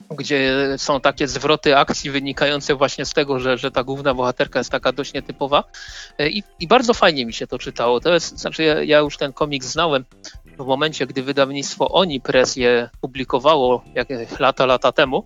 gdzie 0.10 0.68
są 0.78 1.02
takie 1.02 1.28
zwroty 1.28 1.78
akcji 1.78 2.12
wynikające 2.12 2.76
właśnie 2.76 3.06
z 3.06 3.14
tego, 3.14 3.40
że, 3.40 3.58
że 3.58 3.72
ta 3.72 3.84
główna 3.84 4.14
bohaterka 4.14 4.60
jest 4.60 4.72
taka 4.72 4.92
dość 4.92 5.14
nietypowa 5.14 5.64
e, 6.18 6.30
i, 6.30 6.44
i 6.60 6.68
bardzo 6.68 6.94
fajnie 6.94 7.26
mi 7.26 7.34
się 7.34 7.48
to 7.48 7.60
czytało. 7.60 8.00
To 8.00 8.14
jest, 8.14 8.40
znaczy 8.40 8.64
ja, 8.64 8.84
ja 8.84 9.00
już 9.00 9.18
ten 9.18 9.34
komiks 9.34 9.68
znałem 9.68 10.06
w 10.58 10.66
momencie, 10.66 11.08
gdy 11.08 11.24
wydawnictwo 11.24 11.90
Oni 11.90 12.22
Press 12.22 12.56
je 12.56 12.90
publikowało 13.02 13.84
jak, 13.96 14.08
lata, 14.40 14.66
lata 14.66 14.92
temu, 14.92 15.24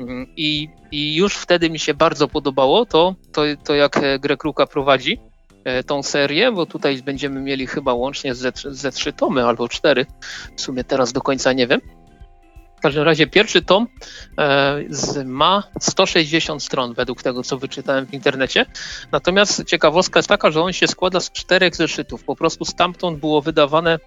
mm, 0.00 0.26
i, 0.36 0.68
I, 0.92 1.14
już 1.14 1.34
wtedy 1.34 1.70
mi 1.70 1.78
się 1.78 1.94
bardzo 1.94 2.28
podobało 2.28 2.86
to, 2.86 3.14
to, 3.32 3.42
to 3.64 3.74
jak 3.74 4.00
Greg 4.20 4.44
Ruka 4.44 4.66
prowadzi. 4.66 5.20
E, 5.64 5.84
tą 5.84 6.02
serię, 6.02 6.52
bo 6.52 6.66
tutaj 6.66 7.02
będziemy 7.02 7.40
mieli 7.40 7.66
chyba 7.66 7.94
łącznie 7.94 8.34
ze, 8.34 8.52
ze 8.64 8.92
trzy 8.92 9.12
tomy 9.12 9.44
albo 9.44 9.68
cztery. 9.68 10.06
W 10.56 10.60
sumie 10.60 10.84
teraz 10.84 11.12
do 11.12 11.20
końca 11.20 11.52
nie 11.52 11.66
wiem. 11.66 11.80
W 12.76 12.80
każdym 12.80 13.02
razie 13.02 13.26
pierwszy 13.26 13.62
tom 13.62 13.88
e, 14.38 15.24
ma 15.24 15.62
160 15.80 16.62
stron 16.62 16.94
według 16.94 17.22
tego, 17.22 17.42
co 17.42 17.58
wyczytałem 17.58 18.06
w 18.06 18.14
internecie. 18.14 18.66
Natomiast 19.12 19.64
ciekawostka 19.64 20.18
jest 20.18 20.28
taka, 20.28 20.50
że 20.50 20.62
on 20.62 20.72
się 20.72 20.86
składa 20.86 21.20
z 21.20 21.32
czterech 21.32 21.76
zeszytów. 21.76 22.24
Po 22.24 22.36
prostu 22.36 22.64
stamtąd 22.64 23.18
było 23.18 23.42
wydawane 23.42 23.98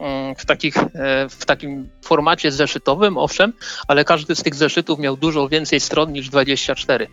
Mm, 0.00 0.34
w, 0.34 0.46
takich, 0.46 0.76
e, 0.78 1.28
w 1.28 1.44
takim 1.46 1.88
formacie 2.02 2.52
zeszytowym, 2.52 3.18
owszem, 3.18 3.52
ale 3.88 4.04
każdy 4.04 4.36
z 4.36 4.42
tych 4.42 4.54
zeszytów 4.54 4.98
miał 4.98 5.16
dużo 5.16 5.48
więcej 5.48 5.80
stron 5.80 6.12
niż 6.12 6.28
24. 6.28 7.08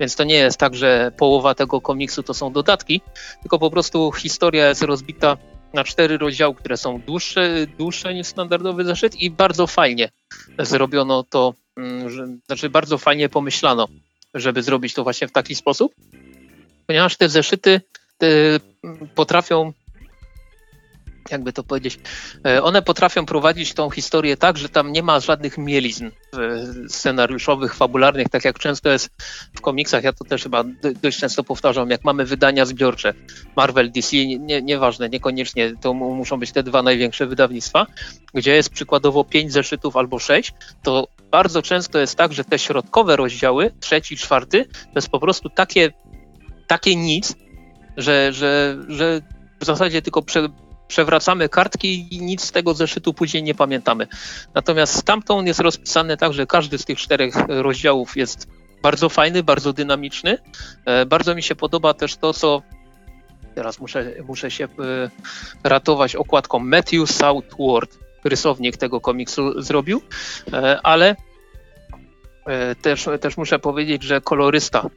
Więc 0.00 0.16
to 0.16 0.24
nie 0.24 0.34
jest 0.34 0.58
tak, 0.58 0.74
że 0.74 1.12
połowa 1.16 1.54
tego 1.54 1.80
komiksu 1.80 2.22
to 2.22 2.34
są 2.34 2.52
dodatki, 2.52 3.00
tylko 3.40 3.58
po 3.58 3.70
prostu 3.70 4.12
historia 4.12 4.68
jest 4.68 4.82
rozbita 4.82 5.36
na 5.74 5.84
cztery 5.84 6.18
rozdziały, 6.18 6.54
które 6.54 6.76
są 6.76 7.00
dłuższe, 7.00 7.66
dłuższe 7.78 8.14
niż 8.14 8.26
standardowy 8.26 8.84
zeszyt 8.84 9.16
i 9.16 9.30
bardzo 9.30 9.66
fajnie 9.66 10.10
zrobiono 10.58 11.22
to, 11.22 11.54
mm, 11.76 12.10
że, 12.10 12.26
znaczy 12.46 12.70
bardzo 12.70 12.98
fajnie 12.98 13.28
pomyślano, 13.28 13.88
żeby 14.34 14.62
zrobić 14.62 14.94
to 14.94 15.04
właśnie 15.04 15.28
w 15.28 15.32
taki 15.32 15.54
sposób, 15.54 15.94
ponieważ 16.86 17.16
te 17.16 17.28
zeszyty 17.28 17.80
te 18.18 18.28
potrafią 19.14 19.72
jakby 21.30 21.52
to 21.52 21.64
powiedzieć, 21.64 21.98
e, 22.46 22.62
one 22.62 22.82
potrafią 22.82 23.26
prowadzić 23.26 23.74
tą 23.74 23.90
historię 23.90 24.36
tak, 24.36 24.58
że 24.58 24.68
tam 24.68 24.92
nie 24.92 25.02
ma 25.02 25.20
żadnych 25.20 25.58
mielizn 25.58 26.06
e, 26.06 26.10
scenariuszowych, 26.88 27.74
fabularnych, 27.74 28.28
tak 28.28 28.44
jak 28.44 28.58
często 28.58 28.90
jest 28.90 29.10
w 29.56 29.60
komiksach. 29.60 30.04
Ja 30.04 30.12
to 30.12 30.24
też 30.24 30.42
chyba 30.42 30.64
dość 31.02 31.18
często 31.18 31.44
powtarzam, 31.44 31.90
jak 31.90 32.04
mamy 32.04 32.24
wydania 32.24 32.66
zbiorcze 32.66 33.14
Marvel, 33.56 33.90
DC, 33.90 34.16
nie, 34.16 34.62
nieważne, 34.62 35.08
niekoniecznie 35.08 35.74
to 35.80 35.94
muszą 35.94 36.36
być 36.36 36.52
te 36.52 36.62
dwa 36.62 36.82
największe 36.82 37.26
wydawnictwa, 37.26 37.86
gdzie 38.34 38.54
jest 38.54 38.70
przykładowo 38.70 39.24
pięć 39.24 39.52
zeszytów 39.52 39.96
albo 39.96 40.18
sześć, 40.18 40.52
to 40.82 41.08
bardzo 41.30 41.62
często 41.62 41.98
jest 41.98 42.14
tak, 42.14 42.32
że 42.32 42.44
te 42.44 42.58
środkowe 42.58 43.16
rozdziały, 43.16 43.70
trzeci, 43.80 44.16
czwarty, 44.16 44.64
to 44.64 44.92
jest 44.96 45.08
po 45.08 45.20
prostu 45.20 45.50
takie, 45.50 45.92
takie 46.66 46.96
nic, 46.96 47.34
że, 47.96 48.32
że, 48.32 48.76
że 48.88 49.20
w 49.60 49.64
zasadzie 49.64 50.02
tylko 50.02 50.22
prze, 50.22 50.48
przewracamy 50.88 51.48
kartki 51.48 52.14
i 52.14 52.22
nic 52.22 52.44
z 52.44 52.52
tego 52.52 52.74
zeszytu 52.74 53.14
później 53.14 53.42
nie 53.42 53.54
pamiętamy. 53.54 54.06
Natomiast 54.54 54.94
stamtąd 54.94 55.48
jest 55.48 55.60
rozpisane 55.60 56.16
tak, 56.16 56.32
że 56.32 56.46
każdy 56.46 56.78
z 56.78 56.84
tych 56.84 56.98
czterech 56.98 57.34
rozdziałów 57.48 58.16
jest 58.16 58.48
bardzo 58.82 59.08
fajny, 59.08 59.42
bardzo 59.42 59.72
dynamiczny. 59.72 60.38
E, 60.84 61.06
bardzo 61.06 61.34
mi 61.34 61.42
się 61.42 61.54
podoba 61.54 61.94
też 61.94 62.16
to, 62.16 62.32
co 62.32 62.62
teraz 63.54 63.80
muszę, 63.80 64.12
muszę 64.26 64.50
się 64.50 64.64
e, 64.64 64.68
ratować 65.64 66.16
okładką 66.16 66.58
Matthew 66.58 67.10
Southward, 67.10 67.98
rysownik 68.24 68.76
tego 68.76 69.00
komiksu 69.00 69.62
zrobił, 69.62 70.02
e, 70.52 70.80
ale 70.82 71.16
też, 72.82 73.08
też 73.20 73.36
muszę 73.36 73.58
powiedzieć, 73.58 74.02
że 74.02 74.20
kolorysta 74.20 74.90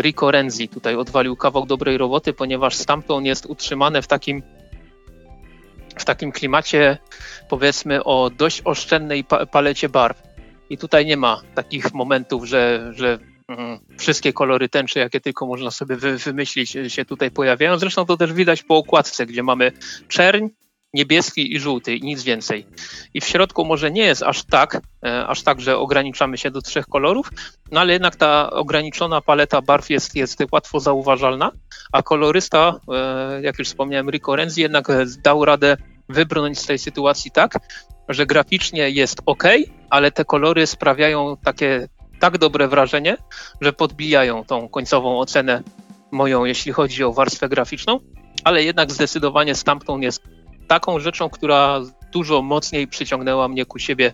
Rico 0.00 0.30
Renzi 0.30 0.68
tutaj 0.68 0.96
odwalił 0.96 1.36
kawał 1.36 1.66
dobrej 1.66 1.98
roboty, 1.98 2.32
ponieważ 2.32 2.76
stamtąd 2.76 3.26
jest 3.26 3.46
utrzymane 3.46 4.02
w 4.02 4.06
takim 4.06 4.42
w 5.96 6.04
takim 6.04 6.32
klimacie, 6.32 6.98
powiedzmy, 7.48 8.04
o 8.04 8.30
dość 8.30 8.62
oszczędnej 8.64 9.24
palecie 9.52 9.88
barw. 9.88 10.22
I 10.70 10.78
tutaj 10.78 11.06
nie 11.06 11.16
ma 11.16 11.40
takich 11.54 11.94
momentów, 11.94 12.44
że, 12.44 12.92
że 12.94 13.18
mm, 13.48 13.78
wszystkie 13.98 14.32
kolory 14.32 14.68
tęczy, 14.68 14.98
jakie 14.98 15.20
tylko 15.20 15.46
można 15.46 15.70
sobie 15.70 15.96
wy, 15.96 16.16
wymyślić, 16.16 16.76
się 16.88 17.04
tutaj 17.04 17.30
pojawiają. 17.30 17.78
Zresztą 17.78 18.06
to 18.06 18.16
też 18.16 18.32
widać 18.32 18.62
po 18.62 18.76
okładce, 18.76 19.26
gdzie 19.26 19.42
mamy 19.42 19.72
czerń, 20.08 20.48
niebieski 20.94 21.54
i 21.54 21.60
żółty 21.60 21.96
i 21.96 22.02
nic 22.02 22.22
więcej. 22.22 22.66
I 23.14 23.20
w 23.20 23.24
środku 23.24 23.64
może 23.64 23.90
nie 23.90 24.04
jest 24.04 24.22
aż 24.22 24.44
tak, 24.44 24.80
e, 25.04 25.26
aż 25.26 25.42
tak, 25.42 25.60
że 25.60 25.78
ograniczamy 25.78 26.38
się 26.38 26.50
do 26.50 26.62
trzech 26.62 26.86
kolorów, 26.86 27.30
no 27.70 27.80
ale 27.80 27.92
jednak 27.92 28.16
ta 28.16 28.50
ograniczona 28.50 29.20
paleta 29.20 29.62
barw 29.62 29.90
jest, 29.90 30.16
jest 30.16 30.38
łatwo 30.52 30.80
zauważalna, 30.80 31.52
a 31.94 32.02
kolorysta, 32.02 32.80
e, 32.92 33.42
jak 33.42 33.58
już 33.58 33.68
wspomniałem, 33.68 34.10
Rico 34.10 34.36
Renzi 34.36 34.60
jednak 34.60 34.88
dał 35.22 35.44
radę 35.44 35.76
wybrnąć 36.08 36.58
z 36.58 36.66
tej 36.66 36.78
sytuacji 36.78 37.30
tak, 37.30 37.58
że 38.08 38.26
graficznie 38.26 38.90
jest 38.90 39.22
ok, 39.26 39.44
ale 39.90 40.10
te 40.10 40.24
kolory 40.24 40.66
sprawiają 40.66 41.36
takie 41.36 41.88
tak 42.20 42.38
dobre 42.38 42.68
wrażenie, 42.68 43.16
że 43.60 43.72
podbijają 43.72 44.44
tą 44.44 44.68
końcową 44.68 45.18
ocenę 45.20 45.62
moją, 46.10 46.44
jeśli 46.44 46.72
chodzi 46.72 47.04
o 47.04 47.12
warstwę 47.12 47.48
graficzną, 47.48 48.00
ale 48.44 48.64
jednak 48.64 48.92
zdecydowanie 48.92 49.54
Stampton 49.54 50.02
jest 50.02 50.22
taką 50.68 50.98
rzeczą, 50.98 51.30
która 51.30 51.80
dużo 52.12 52.42
mocniej 52.42 52.88
przyciągnęła 52.88 53.48
mnie 53.48 53.66
ku 53.66 53.78
siebie, 53.78 54.12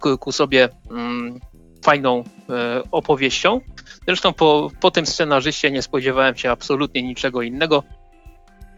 ku, 0.00 0.18
ku 0.18 0.32
sobie 0.32 0.68
mm, 0.90 1.40
fajną 1.84 2.24
e, 2.50 2.82
opowieścią. 2.90 3.60
Zresztą 4.06 4.32
po, 4.32 4.70
po 4.80 4.90
tym 4.90 5.06
scenarzyście 5.06 5.70
nie 5.70 5.82
spodziewałem 5.82 6.36
się 6.36 6.50
absolutnie 6.50 7.02
niczego 7.02 7.42
innego. 7.42 7.82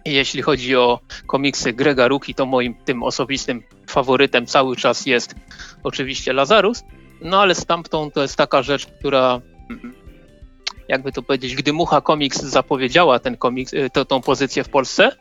Jeśli 0.04 0.42
chodzi 0.42 0.76
o 0.76 1.00
komiksy 1.26 1.72
Grega 1.72 2.09
Ruki, 2.09 2.34
to 2.34 2.46
moim 2.46 2.74
tym 2.74 3.02
osobistym 3.02 3.62
faworytem 3.88 4.46
cały 4.46 4.76
czas 4.76 5.07
jest 5.07 5.34
oczywiście 5.82 6.32
Lazarus. 6.32 6.82
No 7.20 7.40
ale 7.40 7.54
Stampton 7.54 8.11
to 8.11 8.22
jest 8.22 8.36
taka 8.36 8.62
rzecz, 8.62 8.86
która 8.86 9.40
jakby 10.88 11.12
to 11.12 11.22
powiedzieć, 11.22 11.54
gdy 11.54 11.72
Mucha 11.72 12.00
Comics 12.00 12.42
zapowiedziała 12.42 13.18
ten 13.18 13.36
komiks, 13.36 13.72
y, 13.72 13.90
to, 13.92 14.04
tą 14.04 14.20
pozycję 14.20 14.64
w 14.64 14.68
Polsce, 14.68 15.12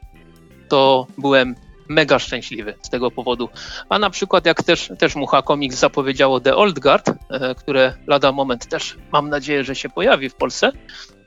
to 0.69 1.07
byłem 1.17 1.55
mega 1.89 2.19
szczęśliwy 2.19 2.73
z 2.81 2.89
tego 2.89 3.11
powodu. 3.11 3.49
A 3.89 3.99
na 3.99 4.09
przykład 4.09 4.45
jak 4.45 4.63
też, 4.63 4.91
też 4.99 5.15
Mucha 5.15 5.41
Comics 5.41 5.77
zapowiedziało 5.77 6.39
The 6.39 6.55
Old 6.55 6.79
Guard, 6.79 7.09
e, 7.09 7.55
które 7.55 7.93
lada 8.07 8.31
moment 8.31 8.65
też 8.65 8.97
mam 9.11 9.29
nadzieję, 9.29 9.63
że 9.63 9.75
się 9.75 9.89
pojawi 9.89 10.29
w 10.29 10.35
Polsce, 10.35 10.71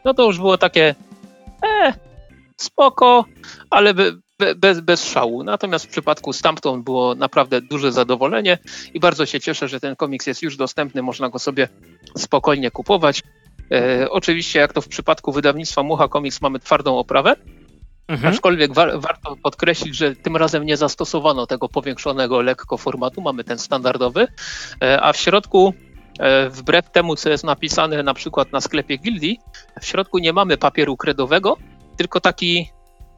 no 0.05 0.15
to 0.15 0.25
już 0.25 0.39
było 0.39 0.59
takie 0.59 0.95
e, 1.67 1.95
spoko, 2.57 3.25
ale 3.71 3.95
be, 3.95 4.13
be, 4.39 4.55
bez, 4.55 4.81
bez 4.81 5.05
szału. 5.05 5.45
Natomiast 5.45 5.87
w 5.87 5.89
przypadku 5.89 6.33
Stampton 6.33 6.83
było 6.83 7.15
naprawdę 7.15 7.61
duże 7.61 7.93
zadowolenie 7.93 8.59
i 8.95 9.01
bardzo 9.01 9.27
się 9.27 9.41
cieszę, 9.41 9.69
że 9.69 9.81
ten 9.81 9.97
komiks 9.97 10.27
jest 10.27 10.43
już 10.43 10.57
dostępny, 10.57 11.03
można 11.03 11.29
go 11.29 11.39
sobie 11.39 11.69
spokojnie 12.17 12.71
kupować. 12.71 13.23
E, 13.73 14.11
oczywiście, 14.11 14.59
jak 14.59 14.73
to 14.73 14.81
w 14.81 14.89
przypadku 14.89 15.33
wydawnictwa 15.33 15.83
Mucha 15.83 16.09
Comics, 16.09 16.41
mamy 16.41 16.59
twardą 16.59 16.99
oprawę, 16.99 17.37
Mhm. 18.09 18.35
Aczkolwiek 18.35 18.75
wa 18.75 18.99
warto 18.99 19.37
podkreślić, 19.37 19.97
że 19.97 20.17
tym 20.17 20.37
razem 20.37 20.67
nie 20.67 20.77
zastosowano 20.77 21.47
tego 21.47 21.69
powiększonego 21.69 22.43
lekko 22.43 22.77
formatu, 22.77 23.21
mamy 23.21 23.45
ten 23.45 23.59
standardowy, 23.59 24.27
e, 24.83 25.03
a 25.03 25.13
w 25.13 25.17
środku, 25.17 25.75
e, 26.19 26.49
wbrew 26.51 26.91
temu, 26.91 27.17
co 27.17 27.31
jest 27.31 27.45
napisane 27.45 28.03
na 28.03 28.15
przykład 28.15 28.53
na 28.53 28.61
sklepie 28.61 28.97
Gildii, 28.97 29.41
w 29.81 29.87
środku 29.87 30.19
nie 30.19 30.33
mamy 30.33 30.57
papieru 30.57 30.97
kredowego, 30.97 31.57
tylko 31.97 32.21
taki, 32.21 32.71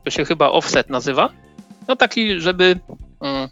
to 0.04 0.10
się 0.10 0.24
chyba 0.24 0.48
offset 0.48 0.90
nazywa, 0.90 1.28
no 1.88 1.96
taki, 1.96 2.40
żeby 2.40 2.80
mm, 3.20 3.48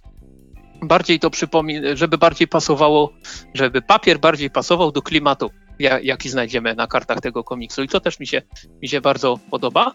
bardziej 0.82 1.20
to 1.20 1.30
przypomina, 1.30 1.96
żeby 1.96 2.18
bardziej 2.18 2.48
pasowało, 2.48 3.12
żeby 3.54 3.82
papier 3.82 4.18
bardziej 4.18 4.50
pasował 4.50 4.92
do 4.92 5.02
klimatu 5.02 5.50
jaki 5.78 6.30
znajdziemy 6.30 6.74
na 6.74 6.86
kartach 6.86 7.20
tego 7.20 7.44
komiksu. 7.44 7.82
I 7.82 7.88
to 7.88 8.00
też 8.00 8.20
mi 8.20 8.26
się, 8.26 8.42
mi 8.82 8.88
się 8.88 9.00
bardzo 9.00 9.38
podoba. 9.50 9.92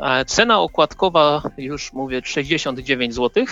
E, 0.00 0.24
cena 0.24 0.60
okładkowa, 0.60 1.42
już 1.58 1.92
mówię, 1.92 2.22
69 2.24 3.14
zł. 3.14 3.44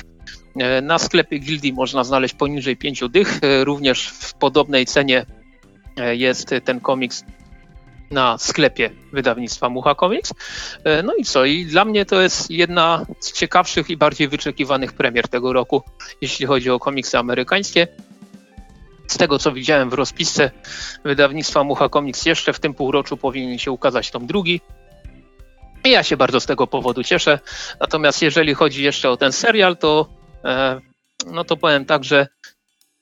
E, 0.57 0.81
na 0.81 0.99
sklepie 0.99 1.39
Gildii 1.39 1.73
można 1.73 2.05
znaleźć 2.05 2.35
poniżej 2.35 2.77
5 2.77 3.03
dych. 3.11 3.39
E, 3.43 3.65
również 3.65 4.09
w 4.09 4.35
podobnej 4.35 4.87
cenie 4.87 5.27
jest 6.13 6.55
ten 6.65 6.81
komiks 6.81 7.25
na 8.11 8.39
sklepie 8.39 8.91
wydawnictwa 9.13 9.69
Mucha 9.69 9.95
Comics. 9.95 10.35
No 11.05 11.15
i 11.15 11.25
co? 11.25 11.45
I 11.45 11.67
dla 11.67 11.85
mnie 11.85 12.07
to 12.07 12.21
jest 12.21 12.51
jedna 12.51 13.07
z 13.21 13.33
ciekawszych 13.33 13.91
i 13.91 13.97
bardziej 13.97 14.29
wyczekiwanych 14.29 14.93
premier 14.93 15.29
tego 15.29 15.53
roku, 15.53 15.83
jeśli 16.21 16.47
chodzi 16.47 16.71
o 16.71 16.79
komiksy 16.79 17.19
amerykańskie. 17.19 17.89
Z 19.07 19.17
tego 19.17 19.39
co 19.39 19.53
widziałem 19.53 19.91
w 19.91 19.93
rozpisce 19.93 20.51
wydawnictwa 21.05 21.65
Mucha 21.65 21.89
Comics, 21.89 22.27
jeszcze 22.27 22.53
w 22.53 22.61
tym 22.61 22.75
półroczu 22.75 23.17
powinien 23.17 23.59
się 23.59 23.71
ukazać 23.71 24.11
tom 24.11 24.27
drugi. 24.27 24.61
I 25.85 25.91
ja 25.91 26.03
się 26.03 26.17
bardzo 26.17 26.41
z 26.41 26.47
tego 26.47 26.67
powodu 26.67 27.03
cieszę. 27.03 27.39
Natomiast 27.81 28.23
jeżeli 28.23 28.55
chodzi 28.55 28.83
jeszcze 28.83 29.11
o 29.11 29.17
ten 29.17 29.33
serial, 29.33 29.77
to 29.77 30.09
e, 30.45 30.81
no 31.27 31.45
to 31.45 31.57
powiem 31.57 31.85
tak, 31.85 32.05
że 32.05 32.27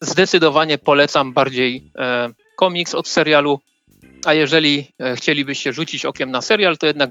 zdecydowanie 0.00 0.78
polecam 0.78 1.32
bardziej 1.32 1.92
e, 1.98 2.28
komiks 2.56 2.94
od 2.94 3.08
serialu. 3.08 3.60
A 4.24 4.34
jeżeli 4.34 4.92
e, 4.98 5.16
chcielibyście 5.16 5.72
rzucić 5.72 6.04
okiem 6.04 6.30
na 6.30 6.40
serial, 6.40 6.78
to 6.78 6.86
jednak 6.86 7.10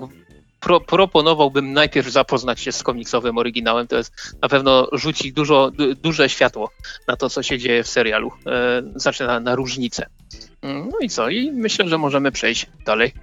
pro, 0.60 0.80
proponowałbym 0.80 1.74
najpierw 1.74 2.08
zapoznać 2.08 2.60
się 2.60 2.72
z 2.72 2.84
komiksowym 2.84 3.38
oryginałem. 3.38 3.88
To 3.88 3.98
jest 3.98 4.14
na 4.42 4.50
pewno 4.50 4.88
rzuci 4.92 5.34
dużo, 5.34 5.72
du, 5.72 5.96
duże 5.96 6.30
światło 6.30 6.72
na 7.08 7.16
to, 7.16 7.30
co 7.30 7.44
się 7.44 7.58
dzieje 7.58 7.84
w 7.84 7.88
serialu, 7.88 8.32
e, 9.20 9.26
na, 9.26 9.40
na 9.40 9.56
różnice. 9.56 10.06
Mm, 10.62 10.90
no 10.90 11.00
i 11.02 11.10
co? 11.10 11.30
I 11.30 11.52
myślę, 11.52 11.90
że 11.90 11.98
możemy 11.98 12.32
przejść 12.32 12.66
dalej. 12.86 13.14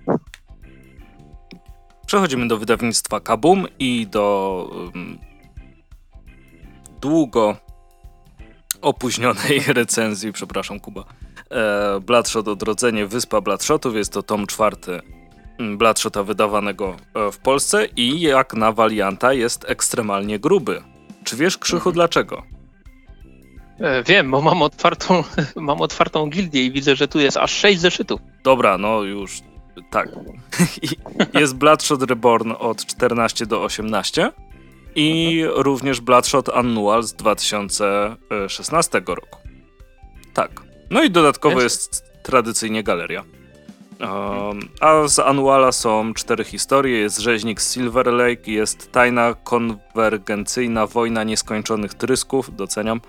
Przechodzimy 2.06 2.48
do 2.48 2.58
wydawnictwa 2.58 3.20
Kabum 3.20 3.66
i 3.78 4.06
do 4.06 4.68
um, 4.72 5.18
długo 7.00 7.56
opóźnionej 8.82 9.60
recenzji, 9.80 10.32
przepraszam 10.32 10.80
Kuba, 10.80 11.04
e, 11.50 12.00
Bloodshot 12.00 12.48
Odrodzenie 12.48 13.06
Wyspa 13.06 13.40
Bloodshotów. 13.40 13.94
Jest 13.94 14.12
to 14.12 14.22
tom 14.22 14.46
czwarty 14.46 15.00
Bloodshota 15.58 16.22
wydawanego 16.22 16.96
e, 17.14 17.32
w 17.32 17.38
Polsce 17.38 17.86
i 17.96 18.20
jak 18.20 18.54
na 18.54 18.72
walianta 18.72 19.32
jest 19.32 19.64
ekstremalnie 19.68 20.38
gruby. 20.38 20.82
Czy 21.24 21.36
wiesz, 21.36 21.58
Krzychu, 21.58 21.76
mhm. 21.76 21.94
dlaczego? 21.94 22.42
E, 23.80 24.02
wiem, 24.02 24.30
bo 24.30 24.42
mam 24.42 24.62
otwartą, 24.62 25.24
mam 25.56 25.80
otwartą 25.80 26.26
gildię 26.26 26.64
i 26.64 26.70
widzę, 26.70 26.96
że 26.96 27.08
tu 27.08 27.20
jest 27.20 27.36
aż 27.36 27.52
6 27.52 27.80
zeszytów. 27.80 28.20
Dobra, 28.44 28.78
no 28.78 29.02
już 29.02 29.40
tak. 29.90 30.08
jest 31.40 31.54
Bloodshot 31.56 32.02
Reborn 32.02 32.52
od 32.58 32.86
14 32.86 33.46
do 33.46 33.62
18 33.62 34.32
i 34.94 35.40
mhm. 35.42 35.62
również 35.62 36.00
Bloodshot 36.00 36.48
Annual 36.48 37.02
z 37.02 37.12
2016 37.12 39.02
roku. 39.06 39.38
Tak. 40.34 40.50
No 40.90 41.02
i 41.02 41.10
dodatkowo 41.10 41.62
jest 41.62 42.04
tradycyjnie 42.22 42.82
galeria. 42.82 43.24
A 44.80 45.08
z 45.08 45.18
Anuala 45.18 45.72
są 45.72 46.14
cztery 46.14 46.44
historie. 46.44 46.98
Jest 46.98 47.18
rzeźnik 47.18 47.60
z 47.60 47.74
Silver 47.74 48.06
Lake, 48.06 48.50
jest 48.50 48.92
tajna 48.92 49.34
konwergencyjna 49.34 50.86
wojna 50.86 51.24
nieskończonych 51.24 51.94
trysków, 51.94 52.56
doceniam. 52.56 53.00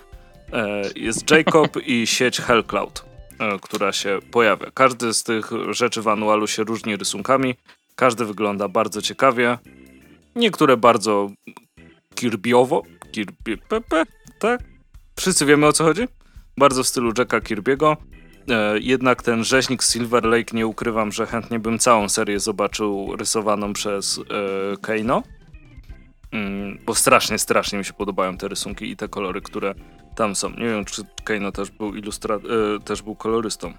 E, 0.54 0.82
jest 0.96 1.32
Jacob 1.32 1.78
i 1.86 2.08
sieć 2.08 2.42
Hellcloud, 2.42 3.06
e, 3.40 3.60
która 3.60 3.92
się 3.92 4.20
pojawia. 4.32 4.72
Każdy 4.74 5.14
z 5.14 5.24
tych 5.24 5.50
rzeczy 5.70 6.02
w 6.02 6.08
Anualu 6.08 6.48
się 6.48 6.64
różni 6.64 6.96
rysunkami. 6.96 7.56
Każdy 7.96 8.26
wygląda 8.26 8.68
bardzo 8.68 9.02
ciekawie. 9.02 9.58
Niektóre 10.36 10.78
bardzo 10.78 11.30
Kirbiowo. 12.16 12.84
Kirby, 13.12 13.58
tak? 14.40 14.60
Wszyscy 15.16 15.46
wiemy 15.46 15.68
o 15.68 15.74
co 15.74 15.84
chodzi? 15.84 16.08
Bardzo 16.58 16.84
w 16.84 16.88
stylu 16.88 17.14
Jacka 17.18 17.40
Kirby'ego. 17.40 17.96
E, 18.50 18.80
jednak 18.80 19.24
ten 19.24 19.44
rzeźnik 19.44 19.84
Silver 19.84 20.26
Lake 20.26 20.58
nie 20.58 20.68
ukrywam, 20.68 21.12
że 21.12 21.26
chętnie 21.26 21.60
bym 21.60 21.80
całą 21.80 22.10
serię 22.10 22.40
zobaczył 22.40 23.16
rysowaną 23.16 23.74
przez 23.74 24.20
e, 24.20 24.78
Keino. 24.78 25.24
Mm, 26.32 26.80
bo 26.86 26.96
strasznie, 26.96 27.40
strasznie 27.40 27.80
mi 27.80 27.86
się 27.86 27.94
podobają 27.94 28.38
te 28.38 28.48
rysunki 28.48 28.92
i 28.92 28.96
te 28.96 29.08
kolory, 29.08 29.42
które 29.42 29.74
tam 30.16 30.36
są. 30.36 30.50
Nie 30.50 30.66
wiem, 30.66 30.86
czy 30.86 31.02
Keino 31.24 31.52
też 31.52 31.72
był 31.72 31.92
ilustra- 31.92 32.76
e, 32.76 32.80
też 32.80 33.02
był 33.02 33.16
kolorystą. 33.16 33.74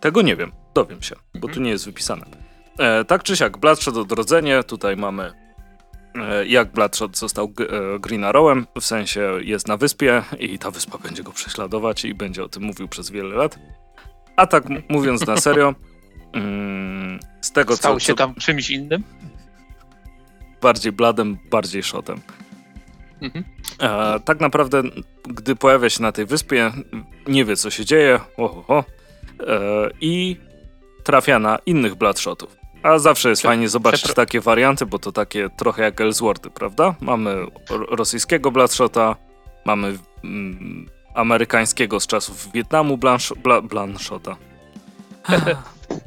Tego 0.00 0.22
nie 0.22 0.36
wiem, 0.36 0.52
dowiem 0.74 1.02
się, 1.02 1.16
bo 1.34 1.40
tu 1.40 1.46
mhm. 1.46 1.62
nie 1.64 1.70
jest 1.70 1.86
wypisane. 1.86 2.26
Tak 3.06 3.22
czy 3.22 3.36
siak, 3.36 3.58
Bloodshot 3.58 3.96
Odrodzenie, 3.96 4.62
tutaj 4.64 4.96
mamy 4.96 5.47
jak 6.46 6.72
Bloodshot 6.72 7.18
został 7.18 7.52
e, 7.60 7.98
Green 7.98 8.24
Arrowem, 8.24 8.66
w 8.80 8.84
sensie 8.84 9.32
jest 9.40 9.68
na 9.68 9.76
wyspie 9.76 10.22
i 10.38 10.58
ta 10.58 10.70
wyspa 10.70 10.98
będzie 10.98 11.22
go 11.22 11.32
prześladować 11.32 12.04
i 12.04 12.14
będzie 12.14 12.44
o 12.44 12.48
tym 12.48 12.62
mówił 12.62 12.88
przez 12.88 13.10
wiele 13.10 13.36
lat. 13.36 13.58
A 14.36 14.46
tak 14.46 14.64
mówiąc 14.88 15.26
na 15.26 15.36
serio, 15.36 15.74
mm, 16.32 17.20
z 17.40 17.52
tego 17.52 17.76
Stał 17.76 17.94
co... 17.94 18.00
się 18.00 18.14
tam 18.14 18.34
czymś 18.34 18.70
innym? 18.70 19.04
Bardziej 20.62 20.92
bladem, 20.92 21.38
bardziej 21.50 21.82
shotem. 21.82 22.20
Mhm. 23.22 23.44
E, 23.80 24.20
tak 24.20 24.40
naprawdę, 24.40 24.82
gdy 25.28 25.56
pojawia 25.56 25.90
się 25.90 26.02
na 26.02 26.12
tej 26.12 26.26
wyspie, 26.26 26.72
nie 27.26 27.44
wie 27.44 27.56
co 27.56 27.70
się 27.70 27.84
dzieje, 27.84 28.20
oho, 28.36 28.84
e, 29.40 29.90
i 30.00 30.36
trafia 31.04 31.38
na 31.38 31.58
innych 31.66 31.94
Bloodshotów. 31.94 32.57
A 32.82 32.98
zawsze 32.98 33.28
jest 33.28 33.42
fajnie 33.42 33.68
zobaczyć 33.68 34.00
Przepro... 34.00 34.14
takie 34.14 34.40
warianty, 34.40 34.86
bo 34.86 34.98
to 34.98 35.12
takie 35.12 35.50
trochę 35.56 35.82
jak 35.82 36.00
Ellsworthy, 36.00 36.50
prawda? 36.50 36.94
Mamy 37.00 37.46
rosyjskiego 37.70 38.50
Bloodshota, 38.50 39.16
mamy 39.64 39.98
mm, 40.24 40.86
amerykańskiego 41.14 42.00
z 42.00 42.06
czasów 42.06 42.52
Wietnamu 42.52 42.98
Blansz... 42.98 43.32
Bla... 43.42 43.62
Blanshota. 43.62 44.36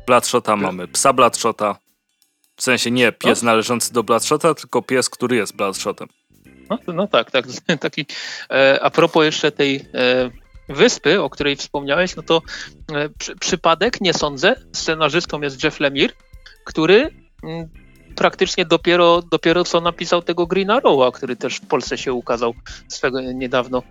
Bloodshota 0.08 0.56
mamy 0.68 0.88
psa 0.88 1.14
Bloodshota. 1.14 1.76
W 2.56 2.64
sensie 2.64 2.92
nie 2.92 3.12
pies 3.12 3.42
no. 3.42 3.46
należący 3.46 3.94
do 3.94 4.04
Bloodshota, 4.04 4.54
tylko 4.54 4.82
pies, 4.82 5.10
który 5.10 5.36
jest 5.36 5.56
Bloodshotem. 5.56 6.08
No, 6.70 6.94
no 6.94 7.08
tak, 7.08 7.32
tak. 7.32 7.46
Taki, 7.80 8.06
e, 8.52 8.80
a 8.82 8.90
propos 8.90 9.26
jeszcze 9.26 9.52
tej 9.52 9.76
e, 9.76 10.32
wyspy, 10.70 11.22
o 11.22 11.30
której 11.30 11.56
wspomniałeś, 11.56 12.16
no 12.16 12.24
to 12.24 12.42
e, 12.94 13.10
przy, 13.10 13.36
przypadek, 13.36 14.02
nie 14.02 14.14
sądzę. 14.14 14.56
Scenarzystą 14.74 15.42
jest 15.42 15.64
Jeff 15.64 15.80
Lemire 15.80 16.14
który 16.66 17.10
mm, 17.44 17.70
praktycznie 18.16 18.66
dopiero, 18.66 19.22
dopiero 19.22 19.64
co 19.64 19.82
napisał 19.82 20.22
tego 20.22 20.48
Green 20.48 20.70
Arrowa, 20.70 21.12
który 21.12 21.36
też 21.36 21.56
w 21.56 21.68
Polsce 21.68 21.98
się 21.98 22.14
ukazał 22.14 22.54
swego 22.88 23.22
niedawno. 23.22 23.84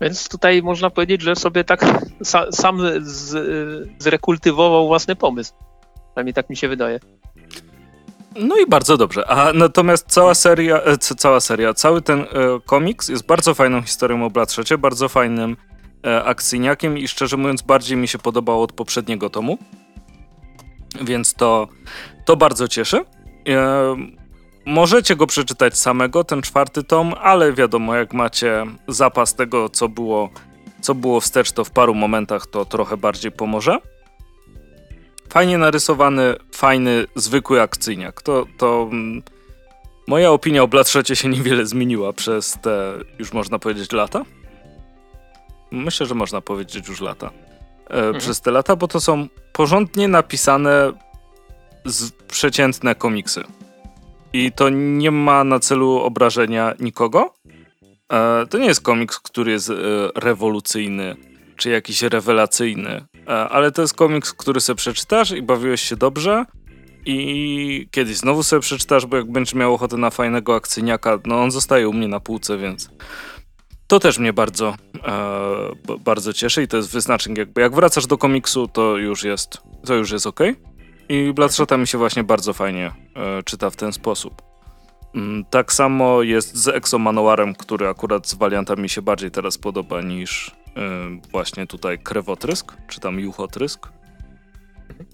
Więc 0.00 0.28
tutaj 0.28 0.62
można 0.62 0.90
powiedzieć, 0.90 1.22
że 1.22 1.36
sobie 1.36 1.64
tak 1.64 1.84
sa, 2.32 2.52
sam 2.52 2.80
z, 3.00 3.34
zrekultywował 3.98 4.86
własny 4.86 5.16
pomysł. 5.16 5.52
Przynajmniej 6.12 6.34
tak 6.34 6.50
mi 6.50 6.56
się 6.56 6.68
wydaje. 6.68 7.00
No 8.36 8.56
i 8.56 8.66
bardzo 8.66 8.96
dobrze. 8.96 9.30
A 9.30 9.52
natomiast 9.52 10.06
cała 10.08 10.34
seria, 10.34 10.82
e, 10.82 10.98
cała 10.98 11.40
seria, 11.40 11.74
cały 11.74 12.02
ten 12.02 12.20
e, 12.20 12.26
komiks 12.66 13.08
jest 13.08 13.26
bardzo 13.26 13.54
fajną 13.54 13.82
historią 13.82 14.24
o 14.24 14.30
Bladszecie, 14.30 14.78
bardzo 14.78 15.08
fajnym 15.08 15.56
e, 16.06 16.24
akcyjniakiem 16.24 16.98
i 16.98 17.08
szczerze 17.08 17.36
mówiąc 17.36 17.62
bardziej 17.62 17.96
mi 17.96 18.08
się 18.08 18.18
podobało 18.18 18.62
od 18.62 18.72
poprzedniego 18.72 19.30
tomu. 19.30 19.58
Więc 21.00 21.34
to, 21.34 21.68
to 22.24 22.36
bardzo 22.36 22.68
cieszy. 22.68 23.04
E, 23.48 23.96
możecie 24.66 25.16
go 25.16 25.26
przeczytać 25.26 25.78
samego, 25.78 26.24
ten 26.24 26.42
czwarty 26.42 26.84
tom, 26.84 27.14
ale 27.20 27.52
wiadomo, 27.52 27.94
jak 27.94 28.14
macie 28.14 28.66
zapas 28.88 29.34
tego, 29.34 29.68
co 29.68 29.88
było, 29.88 30.30
co 30.80 30.94
było 30.94 31.20
wstecz, 31.20 31.52
to 31.52 31.64
w 31.64 31.70
paru 31.70 31.94
momentach 31.94 32.46
to 32.46 32.64
trochę 32.64 32.96
bardziej 32.96 33.32
pomoże. 33.32 33.78
Fajnie 35.28 35.58
narysowany, 35.58 36.36
fajny, 36.52 37.06
zwykły 37.14 37.62
akcyjniak. 37.62 38.22
To, 38.22 38.46
to 38.58 38.88
mm, 38.90 39.22
moja 40.06 40.30
opinia 40.30 40.62
o 40.62 40.68
Bladshotcie 40.68 41.16
się 41.16 41.28
niewiele 41.28 41.66
zmieniła 41.66 42.12
przez 42.12 42.58
te, 42.62 42.92
już 43.18 43.32
można 43.32 43.58
powiedzieć, 43.58 43.92
lata. 43.92 44.24
Myślę, 45.70 46.06
że 46.06 46.14
można 46.14 46.40
powiedzieć 46.40 46.88
już 46.88 47.00
lata. 47.00 47.30
E, 47.92 47.96
mhm. 47.96 48.18
Przez 48.18 48.40
te 48.40 48.50
lata, 48.50 48.76
bo 48.76 48.88
to 48.88 49.00
są 49.00 49.28
porządnie 49.52 50.08
napisane 50.08 50.92
przeciętne 52.28 52.94
komiksy. 52.94 53.44
I 54.32 54.52
to 54.52 54.68
nie 54.68 55.10
ma 55.10 55.44
na 55.44 55.60
celu 55.60 55.98
obrażenia 55.98 56.74
nikogo. 56.80 57.34
E, 58.12 58.46
to 58.46 58.58
nie 58.58 58.66
jest 58.66 58.82
komiks, 58.82 59.18
który 59.18 59.52
jest 59.52 59.70
e, 59.70 59.74
rewolucyjny 60.14 61.16
czy 61.56 61.70
jakiś 61.70 62.02
rewelacyjny, 62.02 63.04
ale 63.26 63.72
to 63.72 63.82
jest 63.82 63.94
komiks, 63.94 64.32
który 64.32 64.60
sobie 64.60 64.76
przeczytasz 64.76 65.30
i 65.30 65.42
bawiłeś 65.42 65.80
się 65.80 65.96
dobrze 65.96 66.44
i 67.06 67.88
kiedyś 67.90 68.16
znowu 68.16 68.42
sobie 68.42 68.60
przeczytasz, 68.60 69.06
bo 69.06 69.16
jak 69.16 69.32
będziesz 69.32 69.54
miał 69.54 69.74
ochotę 69.74 69.96
na 69.96 70.10
fajnego 70.10 70.54
akcyjniaka, 70.54 71.18
no 71.26 71.42
on 71.42 71.50
zostaje 71.50 71.88
u 71.88 71.92
mnie 71.92 72.08
na 72.08 72.20
półce, 72.20 72.58
więc 72.58 72.90
to 73.92 74.00
też 74.00 74.18
mnie 74.18 74.32
bardzo, 74.32 74.74
e, 75.04 75.98
bardzo 75.98 76.32
cieszy 76.32 76.62
i 76.62 76.68
to 76.68 76.76
jest 76.76 76.92
wyznacznik 76.92 77.38
jakby 77.38 77.60
jak 77.60 77.74
wracasz 77.74 78.06
do 78.06 78.18
komiksu, 78.18 78.68
to 78.68 78.96
już 78.96 79.24
jest, 79.24 79.58
to 79.86 79.94
już 79.94 80.10
jest 80.10 80.26
ok. 80.26 80.40
I 81.08 81.32
Bloodshota 81.32 81.76
mi 81.76 81.86
się 81.86 81.98
właśnie 81.98 82.24
bardzo 82.24 82.52
fajnie 82.52 82.92
e, 83.16 83.42
czyta 83.42 83.70
w 83.70 83.76
ten 83.76 83.92
sposób. 83.92 84.42
Mm, 85.14 85.44
tak 85.44 85.72
samo 85.72 86.22
jest 86.22 86.56
z 86.56 86.68
Exo 86.68 86.98
Manowarem, 86.98 87.54
który 87.54 87.88
akurat 87.88 88.28
z 88.28 88.34
Valianta 88.34 88.76
mi 88.76 88.88
się 88.88 89.02
bardziej 89.02 89.30
teraz 89.30 89.58
podoba 89.58 90.02
niż 90.02 90.50
e, 90.76 90.80
właśnie 91.30 91.66
tutaj 91.66 91.98
Krewotrysk, 91.98 92.76
czy 92.88 93.00
tam 93.00 93.20
Juchotrysk. 93.20 93.88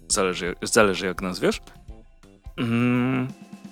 Zależy, 0.08 0.54
zależy 0.62 1.06
jak 1.06 1.22
nazwiesz. 1.22 1.60
Mm, 2.56 3.28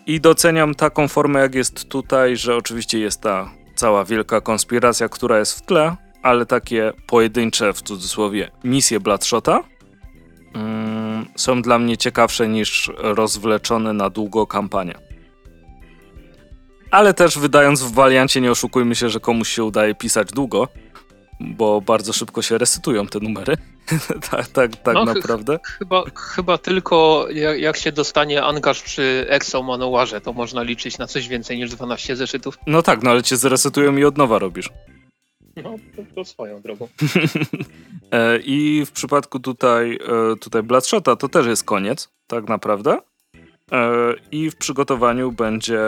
I 0.07 0.21
doceniam 0.21 0.75
taką 0.75 1.09
formę, 1.09 1.41
jak 1.41 1.55
jest 1.55 1.89
tutaj, 1.89 2.37
że 2.37 2.57
oczywiście 2.57 2.99
jest 2.99 3.21
ta 3.21 3.56
cała 3.77 4.05
wielka 4.05 4.41
konspiracja, 4.41 5.09
która 5.09 5.39
jest 5.39 5.59
w 5.59 5.63
tle, 5.63 5.97
ale 6.23 6.47
takie 6.47 6.93
pojedyncze, 7.07 7.73
w 7.73 7.83
cudzysłowie, 7.83 8.51
misje 8.65 9.01
Bloodshota 9.01 9.65
mm, 10.55 11.27
są 11.37 11.63
dla 11.63 11.79
mnie 11.79 11.97
ciekawsze 11.97 12.49
niż 12.49 12.91
rozwleczone 12.97 13.93
na 13.93 14.11
długo 14.11 14.47
kampanie. 14.47 14.95
Ale 16.91 17.15
też 17.15 17.39
wydając 17.39 17.83
w 17.83 17.93
wariancie, 17.93 18.41
nie 18.41 18.51
oszukujmy 18.51 18.95
się, 18.95 19.09
że 19.09 19.21
komuś 19.21 19.49
się 19.49 19.65
udaje 19.65 19.95
pisać 19.95 20.29
długo, 20.29 20.69
bo 21.41 21.81
bardzo 21.81 22.13
szybko 22.13 22.43
się 22.43 22.59
resetują 22.59 23.07
te 23.07 23.21
numery. 23.21 23.57
tak, 24.31 24.49
tak, 24.49 24.77
tak 24.77 24.95
no, 24.95 25.05
naprawdę. 25.05 25.59
Ch 25.59 25.79
chyba, 25.79 26.05
chyba 26.15 26.59
tylko 26.59 27.27
jak, 27.31 27.61
jak, 27.61 27.77
się 27.77 27.93
dostanie 27.93 28.43
angaż 28.43 28.83
przy 28.83 29.27
Exo 29.29 29.63
Manuarze, 29.63 30.21
to 30.21 30.33
można 30.33 30.63
liczyć 30.63 30.99
na 30.99 31.07
coś 31.07 31.29
więcej 31.29 31.59
niż 31.59 31.71
12 31.71 32.17
zeszytów. 32.17 32.59
No 32.67 32.83
tak, 32.83 33.03
no 33.03 33.11
ale 33.11 33.23
cię 33.23 33.37
zresetują 33.37 33.97
i 33.97 34.05
od 34.05 34.19
nowa 34.19 34.39
robisz. 34.39 34.71
No, 35.57 35.77
to, 35.97 36.03
to 36.15 36.25
swoją 36.25 36.61
drogą. 36.61 36.89
E, 38.13 38.39
I 38.39 38.85
w 38.87 38.91
przypadku 38.91 39.41
tutaj, 39.41 39.99
e, 40.33 40.37
tutaj 40.37 40.63
Bloodshota 40.63 41.17
to 41.17 41.29
też 41.29 41.47
jest 41.47 41.65
koniec, 41.65 42.09
tak 42.27 42.49
naprawdę. 42.49 42.99
E, 43.73 44.15
I 44.33 44.51
w 44.51 44.57
przygotowaniu 44.57 45.33
będzie, 45.33 45.81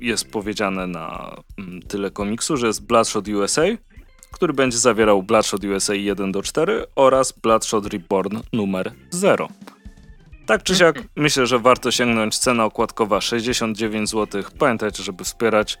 jest 0.00 0.30
powiedziane 0.30 0.86
na 0.86 1.36
mm, 1.58 1.82
tyle 1.82 2.10
komiksu, 2.10 2.56
że 2.56 2.66
jest 2.66 2.86
Bloodshot 2.86 3.28
USA, 3.28 3.62
który 4.32 4.52
będzie 4.52 4.78
zawierał 4.78 5.22
Bloodshot 5.22 5.64
USA 5.64 5.94
1 5.94 6.32
do 6.32 6.42
4 6.42 6.86
oraz 6.96 7.32
Bloodshot 7.32 7.86
Reborn 7.86 8.38
numer 8.52 8.92
0. 9.10 9.48
Tak 10.46 10.62
czy 10.62 10.74
siak, 10.74 11.02
myślę, 11.16 11.46
że 11.46 11.58
warto 11.58 11.90
sięgnąć. 11.90 12.38
Cena 12.38 12.64
okładkowa 12.64 13.20
69 13.20 14.10
zł. 14.10 14.42
Pamiętajcie, 14.58 15.02
żeby 15.02 15.24
wspierać 15.24 15.78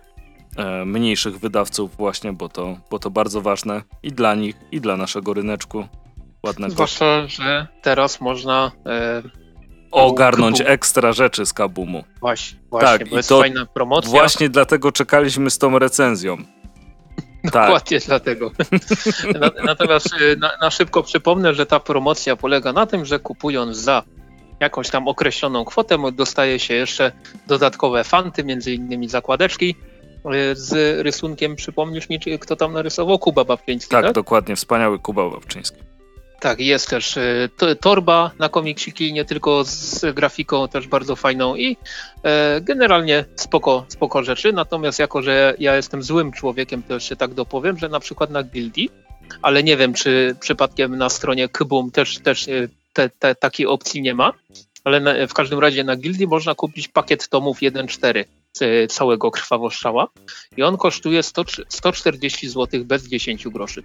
e, 0.56 0.84
mniejszych 0.84 1.38
wydawców 1.38 1.96
właśnie, 1.96 2.32
bo 2.32 2.48
to, 2.48 2.78
bo 2.90 2.98
to 2.98 3.10
bardzo 3.10 3.40
ważne 3.40 3.82
i 4.02 4.12
dla 4.12 4.34
nich, 4.34 4.56
i 4.72 4.80
dla 4.80 4.96
naszego 4.96 5.34
ryneczku. 5.34 5.88
Ładnego. 6.46 6.72
Zwłaszcza, 6.72 7.26
że 7.26 7.66
teraz 7.82 8.20
można 8.20 8.72
e, 8.86 9.22
ogarnąć 9.90 10.62
ekstra 10.66 11.12
rzeczy 11.12 11.46
z 11.46 11.52
Kabumu. 11.52 12.04
Właśnie, 12.20 12.58
właśnie 12.70 12.88
tak, 12.88 13.08
bo 13.08 13.16
jest 13.16 13.28
to 13.28 13.40
fajna 13.40 13.66
promocja. 13.66 14.10
Właśnie 14.10 14.48
dlatego 14.48 14.92
czekaliśmy 14.92 15.50
z 15.50 15.58
tą 15.58 15.78
recenzją. 15.78 16.36
Tak. 17.42 17.52
Dokładnie 17.52 17.98
dlatego. 18.06 18.50
Natomiast 19.64 20.14
y, 20.20 20.36
na, 20.36 20.50
na, 20.60 20.70
szybko 20.70 21.02
przypomnę, 21.02 21.54
że 21.54 21.66
ta 21.66 21.80
promocja 21.80 22.36
polega 22.36 22.72
na 22.72 22.86
tym, 22.86 23.04
że 23.04 23.18
kupując 23.18 23.76
za 23.76 24.02
jakąś 24.60 24.90
tam 24.90 25.08
określoną 25.08 25.64
kwotę, 25.64 25.98
dostaje 26.12 26.58
się 26.58 26.74
jeszcze 26.74 27.12
dodatkowe 27.46 28.04
fanty, 28.04 28.44
między 28.44 28.74
innymi 28.74 29.08
zakładeczki 29.08 29.74
y, 30.26 30.56
z 30.56 31.00
rysunkiem, 31.02 31.56
przypomnisz 31.56 32.08
mi, 32.08 32.20
kto 32.40 32.56
tam 32.56 32.72
narysował? 32.72 33.18
Kuba 33.18 33.44
Babczyński, 33.44 33.90
tak? 33.90 34.04
Tak, 34.04 34.14
dokładnie, 34.14 34.56
wspaniały 34.56 34.98
Kuba 34.98 35.30
Babczyński. 35.30 35.87
Tak, 36.40 36.60
jest 36.60 36.88
też 36.90 37.16
y, 37.16 37.50
torba 37.80 38.30
na 38.38 38.48
komiksiki, 38.48 39.12
nie 39.12 39.24
tylko 39.24 39.64
z 39.64 40.14
grafiką, 40.14 40.68
też 40.68 40.88
bardzo 40.88 41.16
fajną 41.16 41.56
i 41.56 41.76
e, 42.22 42.60
generalnie 42.60 43.24
spoko, 43.36 43.84
spoko 43.88 44.22
rzeczy. 44.22 44.52
Natomiast 44.52 44.98
jako, 44.98 45.22
że 45.22 45.54
ja 45.58 45.76
jestem 45.76 46.02
złym 46.02 46.32
człowiekiem, 46.32 46.82
to 46.82 46.94
jeszcze 46.94 47.16
tak 47.16 47.34
dopowiem, 47.34 47.78
że 47.78 47.88
na 47.88 48.00
przykład 48.00 48.30
na 48.30 48.42
Gildii, 48.42 48.90
ale 49.42 49.62
nie 49.62 49.76
wiem, 49.76 49.94
czy 49.94 50.36
przypadkiem 50.40 50.96
na 50.96 51.08
stronie 51.08 51.48
Kbum 51.48 51.90
też, 51.90 52.18
też 52.18 52.48
e, 52.48 52.68
te, 52.92 53.10
te, 53.10 53.34
takiej 53.34 53.66
opcji 53.66 54.02
nie 54.02 54.14
ma, 54.14 54.32
ale 54.84 55.00
na, 55.00 55.26
w 55.26 55.34
każdym 55.34 55.58
razie 55.58 55.84
na 55.84 55.96
Gildii 55.96 56.26
można 56.26 56.54
kupić 56.54 56.88
pakiet 56.88 57.28
tomów 57.28 57.58
1.4 57.58 58.24
z 58.52 58.92
całego 58.92 59.30
Krwawoszczała 59.30 60.08
i 60.56 60.62
on 60.62 60.76
kosztuje 60.76 61.22
100, 61.22 61.44
140 61.68 62.48
zł 62.48 62.84
bez 62.84 63.08
10 63.08 63.48
groszy. 63.48 63.82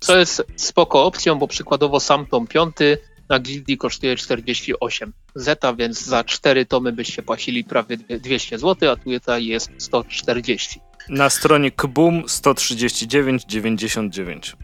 Co 0.00 0.18
jest 0.18 0.42
spoko 0.56 1.04
opcją, 1.04 1.38
bo 1.38 1.48
przykładowo 1.48 2.00
sam 2.00 2.26
tom 2.26 2.46
piąty 2.46 2.98
na 3.28 3.38
Gildii 3.38 3.78
kosztuje 3.78 4.16
48 4.16 5.12
zeta, 5.34 5.74
więc 5.74 6.04
za 6.04 6.24
4 6.24 6.66
tomy 6.66 6.92
byście 6.92 7.22
płacili 7.22 7.64
prawie 7.64 7.96
200 7.96 8.58
zł, 8.58 8.90
a 8.90 8.96
tutaj 8.96 9.46
jest 9.46 9.70
140. 9.78 10.80
Na 11.08 11.30
stronie 11.30 11.70
Kbum 11.70 12.22
139,99. 12.22 14.54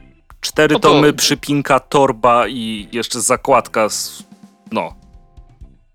Cztery 0.40 0.72
no 0.72 0.78
to... 0.78 0.88
tomy, 0.88 1.12
przypinka, 1.12 1.80
torba 1.80 2.48
i 2.48 2.88
jeszcze 2.92 3.20
zakładka 3.20 3.88
z... 3.88 4.22
no. 4.72 4.94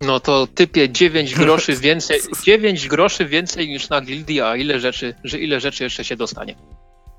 No 0.02 0.20
to 0.20 0.48
typie 0.48 0.90
9 0.90 1.36
groszy 1.36 1.76
więcej, 1.88 2.20
9 2.44 2.88
groszy 2.88 3.26
więcej 3.26 3.70
niż 3.70 3.90
na 3.90 4.02
Gildii, 4.02 4.42
a 4.42 4.56
ile 4.56 4.80
rzeczy, 4.80 5.14
że 5.24 5.40
ile 5.40 5.60
rzeczy 5.60 5.84
jeszcze 5.84 6.04
się 6.04 6.16
dostanie. 6.16 6.56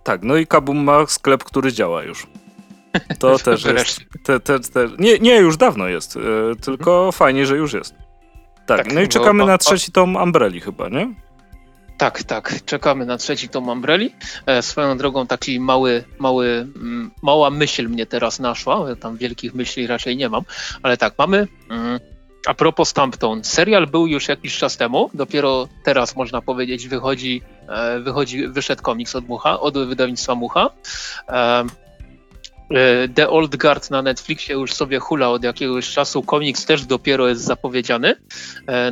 Tak, 0.02 0.22
no 0.22 0.36
i 0.36 0.46
Kabum 0.46 0.84
ma 0.84 1.06
sklep, 1.06 1.44
który 1.44 1.72
działa 1.72 2.02
już. 2.02 2.26
To 3.18 3.38
też 3.44 3.64
jest. 3.64 4.00
Te, 4.24 4.40
te, 4.40 4.60
te, 4.60 4.88
nie, 4.98 5.18
nie, 5.18 5.36
już 5.36 5.56
dawno 5.56 5.88
jest, 5.88 6.16
yy, 6.16 6.56
tylko 6.60 6.94
mhm. 6.94 7.12
fajnie, 7.12 7.46
że 7.46 7.56
już 7.56 7.72
jest. 7.72 7.94
Tak, 8.66 8.78
tak 8.78 8.92
no 8.94 9.00
i 9.00 9.08
czekamy 9.08 9.46
na 9.46 9.58
trzeci 9.58 9.92
tom 9.92 10.16
Umbrelli 10.16 10.60
chyba, 10.60 10.88
nie? 10.88 11.14
Tak, 11.98 12.22
tak, 12.22 12.64
czekamy 12.64 13.06
na 13.06 13.16
trzeci 13.16 13.48
tom 13.48 13.68
Umbrelli. 13.68 14.14
E, 14.46 14.62
swoją 14.62 14.98
drogą 14.98 15.26
taki 15.26 15.60
mały, 15.60 16.04
mały, 16.18 16.46
m, 16.76 17.10
mała 17.22 17.50
myśl 17.50 17.88
mnie 17.88 18.06
teraz 18.06 18.40
naszła, 18.40 18.96
tam 18.96 19.16
wielkich 19.16 19.54
myśli 19.54 19.86
raczej 19.86 20.16
nie 20.16 20.28
mam, 20.28 20.42
ale 20.82 20.96
tak, 20.96 21.14
mamy 21.18 21.48
mm, 21.70 22.00
a 22.46 22.54
propos 22.54 22.88
Stampton, 22.88 23.44
serial 23.44 23.86
był 23.86 24.06
już 24.06 24.28
jakiś 24.28 24.58
czas 24.58 24.76
temu, 24.76 25.10
dopiero 25.14 25.68
teraz 25.84 26.16
można 26.16 26.42
powiedzieć 26.42 26.88
wychodzi, 26.88 27.42
e, 27.68 28.00
wychodzi 28.00 28.48
wyszedł 28.48 28.82
komiks 28.82 29.16
od 29.16 29.28
Mucha, 29.28 29.60
od 29.60 29.78
wydawnictwa 29.78 30.34
Mucha. 30.34 30.70
E, 31.28 31.64
e, 32.70 33.08
The 33.08 33.28
Old 33.30 33.56
Guard 33.56 33.90
na 33.90 34.02
Netflixie 34.02 34.54
już 34.54 34.72
sobie 34.72 34.98
hula 34.98 35.28
od 35.30 35.44
jakiegoś 35.44 35.90
czasu, 35.90 36.22
komiks 36.22 36.64
też 36.64 36.86
dopiero 36.86 37.28
jest 37.28 37.42
zapowiedziany. 37.42 38.14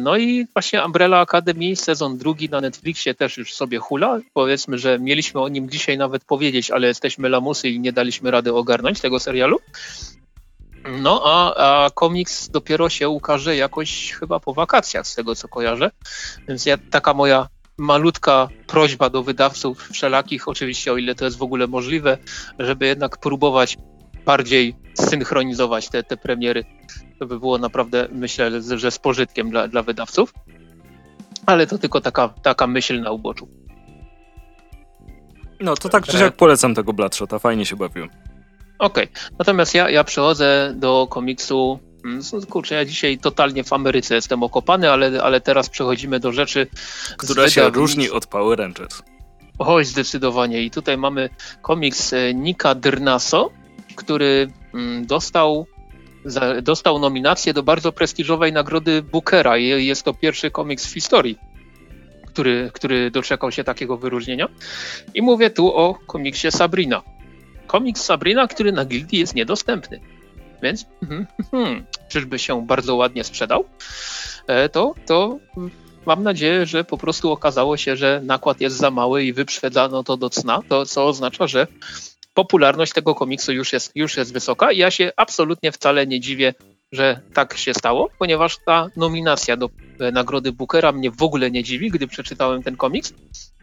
No 0.00 0.16
i 0.16 0.46
właśnie 0.52 0.84
Umbrella 0.84 1.20
Academy, 1.20 1.76
sezon 1.76 2.18
drugi 2.18 2.48
na 2.48 2.60
Netflixie 2.60 3.14
też 3.14 3.36
już 3.36 3.54
sobie 3.54 3.78
hula. 3.78 4.20
Powiedzmy, 4.34 4.78
że 4.78 4.98
mieliśmy 4.98 5.40
o 5.40 5.48
nim 5.48 5.70
dzisiaj 5.70 5.98
nawet 5.98 6.24
powiedzieć, 6.24 6.70
ale 6.70 6.86
jesteśmy 6.86 7.28
lamusy 7.28 7.68
i 7.68 7.80
nie 7.80 7.92
daliśmy 7.92 8.30
rady 8.30 8.54
ogarnąć 8.54 9.00
tego 9.00 9.20
serialu. 9.20 9.58
No, 10.88 11.22
a, 11.24 11.54
a 11.84 11.90
komiks 11.90 12.48
dopiero 12.48 12.88
się 12.88 13.08
ukaże 13.08 13.56
jakoś 13.56 14.12
chyba 14.12 14.40
po 14.40 14.54
wakacjach, 14.54 15.06
z 15.06 15.14
tego 15.14 15.34
co 15.34 15.48
kojarzę. 15.48 15.90
Więc 16.48 16.66
ja, 16.66 16.78
taka 16.90 17.14
moja 17.14 17.48
malutka 17.78 18.48
prośba 18.66 19.10
do 19.10 19.22
wydawców 19.22 19.88
wszelakich, 19.92 20.48
oczywiście 20.48 20.92
o 20.92 20.96
ile 20.96 21.14
to 21.14 21.24
jest 21.24 21.38
w 21.38 21.42
ogóle 21.42 21.66
możliwe, 21.66 22.18
żeby 22.58 22.86
jednak 22.86 23.18
próbować 23.18 23.78
bardziej 24.26 24.76
synchronizować 24.94 25.88
te, 25.88 26.02
te 26.02 26.16
premiery. 26.16 26.64
To 27.18 27.26
by 27.26 27.38
było 27.38 27.58
naprawdę, 27.58 28.08
myślę, 28.12 28.62
że 28.62 28.90
z 28.90 28.98
pożytkiem 28.98 29.50
dla, 29.50 29.68
dla 29.68 29.82
wydawców. 29.82 30.34
Ale 31.46 31.66
to 31.66 31.78
tylko 31.78 32.00
taka, 32.00 32.28
taka 32.28 32.66
myśl 32.66 33.00
na 33.00 33.10
uboczu. 33.10 33.48
No 35.60 35.74
to 35.74 35.88
tak 35.88 36.06
czy 36.06 36.18
siak 36.18 36.36
polecam 36.36 36.74
tego 36.74 36.92
Bloodshota, 36.92 37.38
fajnie 37.38 37.66
się 37.66 37.76
bawiłem. 37.76 38.08
Okej, 38.80 39.04
okay. 39.04 39.36
natomiast 39.38 39.74
ja, 39.74 39.90
ja 39.90 40.04
przechodzę 40.04 40.72
do 40.76 41.06
komiksu 41.10 41.78
mm, 42.04 42.22
Kurczę, 42.50 42.74
ja 42.74 42.84
dzisiaj 42.84 43.18
totalnie 43.18 43.64
w 43.64 43.72
Ameryce 43.72 44.14
jestem 44.14 44.42
okopany, 44.42 44.90
ale, 44.90 45.22
ale 45.22 45.40
teraz 45.40 45.68
przechodzimy 45.68 46.20
do 46.20 46.32
rzeczy. 46.32 46.66
Która 47.16 47.50
się 47.50 47.70
różni 47.70 48.10
od 48.10 48.26
Power 48.26 48.58
Rangers. 48.58 49.02
Oj, 49.58 49.84
zdecydowanie. 49.84 50.62
I 50.62 50.70
tutaj 50.70 50.98
mamy 50.98 51.28
komiks 51.62 52.12
e, 52.12 52.34
Nika 52.34 52.74
Drnaso, 52.74 53.50
który 53.96 54.48
mm, 54.74 55.06
dostał, 55.06 55.66
dostał 56.62 56.98
nominację 56.98 57.54
do 57.54 57.62
bardzo 57.62 57.92
prestiżowej 57.92 58.52
nagrody 58.52 59.02
Bookera. 59.02 59.56
Jest 59.56 60.02
to 60.02 60.14
pierwszy 60.14 60.50
komiks 60.50 60.86
w 60.86 60.94
historii, 60.94 61.38
który, 62.26 62.70
który 62.74 63.10
doczekał 63.10 63.52
się 63.52 63.64
takiego 63.64 63.96
wyróżnienia. 63.96 64.48
I 65.14 65.22
mówię 65.22 65.50
tu 65.50 65.76
o 65.76 65.94
komiksie 66.06 66.50
Sabrina. 66.50 67.02
Komiks 67.70 68.02
Sabrina, 68.02 68.48
który 68.48 68.72
na 68.72 68.84
Gildii 68.84 69.20
jest 69.20 69.34
niedostępny. 69.34 70.00
Więc 70.62 70.86
hmm, 71.00 71.26
hmm, 71.50 71.86
czyżby 72.08 72.38
się 72.38 72.66
bardzo 72.66 72.96
ładnie 72.96 73.24
sprzedał? 73.24 73.64
E, 74.46 74.68
to, 74.68 74.94
to 75.06 75.38
mam 76.06 76.22
nadzieję, 76.22 76.66
że 76.66 76.84
po 76.84 76.98
prostu 76.98 77.32
okazało 77.32 77.76
się, 77.76 77.96
że 77.96 78.20
nakład 78.24 78.60
jest 78.60 78.76
za 78.76 78.90
mały 78.90 79.24
i 79.24 79.32
wyprzedzano 79.32 80.02
to 80.02 80.16
do 80.16 80.30
cna, 80.30 80.60
to 80.68 80.86
co 80.86 81.06
oznacza, 81.06 81.46
że 81.46 81.66
popularność 82.34 82.92
tego 82.92 83.14
komiksu 83.14 83.52
już 83.52 83.72
jest, 83.72 83.92
już 83.94 84.16
jest 84.16 84.32
wysoka 84.32 84.72
ja 84.72 84.90
się 84.90 85.12
absolutnie 85.16 85.72
wcale 85.72 86.06
nie 86.06 86.20
dziwię, 86.20 86.54
że 86.92 87.20
tak 87.34 87.56
się 87.56 87.74
stało, 87.74 88.10
ponieważ 88.18 88.56
ta 88.66 88.88
nominacja 88.96 89.56
do 89.56 89.70
e, 90.00 90.10
nagrody 90.12 90.52
Bookera 90.52 90.92
mnie 90.92 91.10
w 91.10 91.22
ogóle 91.22 91.50
nie 91.50 91.62
dziwi, 91.62 91.90
gdy 91.90 92.06
przeczytałem 92.06 92.62
ten 92.62 92.76
komiks. 92.76 93.12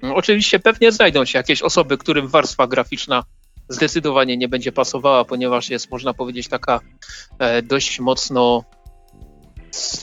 Mm, 0.03 0.15
oczywiście 0.15 0.59
pewnie 0.59 0.91
znajdą 0.91 1.25
się 1.25 1.39
jakieś 1.39 1.61
osoby, 1.61 1.97
którym 1.97 2.27
warstwa 2.27 2.67
graficzna 2.67 3.23
zdecydowanie 3.69 4.37
nie 4.37 4.47
będzie 4.47 4.71
pasowała, 4.71 5.25
ponieważ 5.25 5.69
jest, 5.69 5.91
można 5.91 6.13
powiedzieć, 6.13 6.47
taka 6.47 6.79
e, 7.39 7.61
dość 7.61 7.99
mocno 7.99 8.63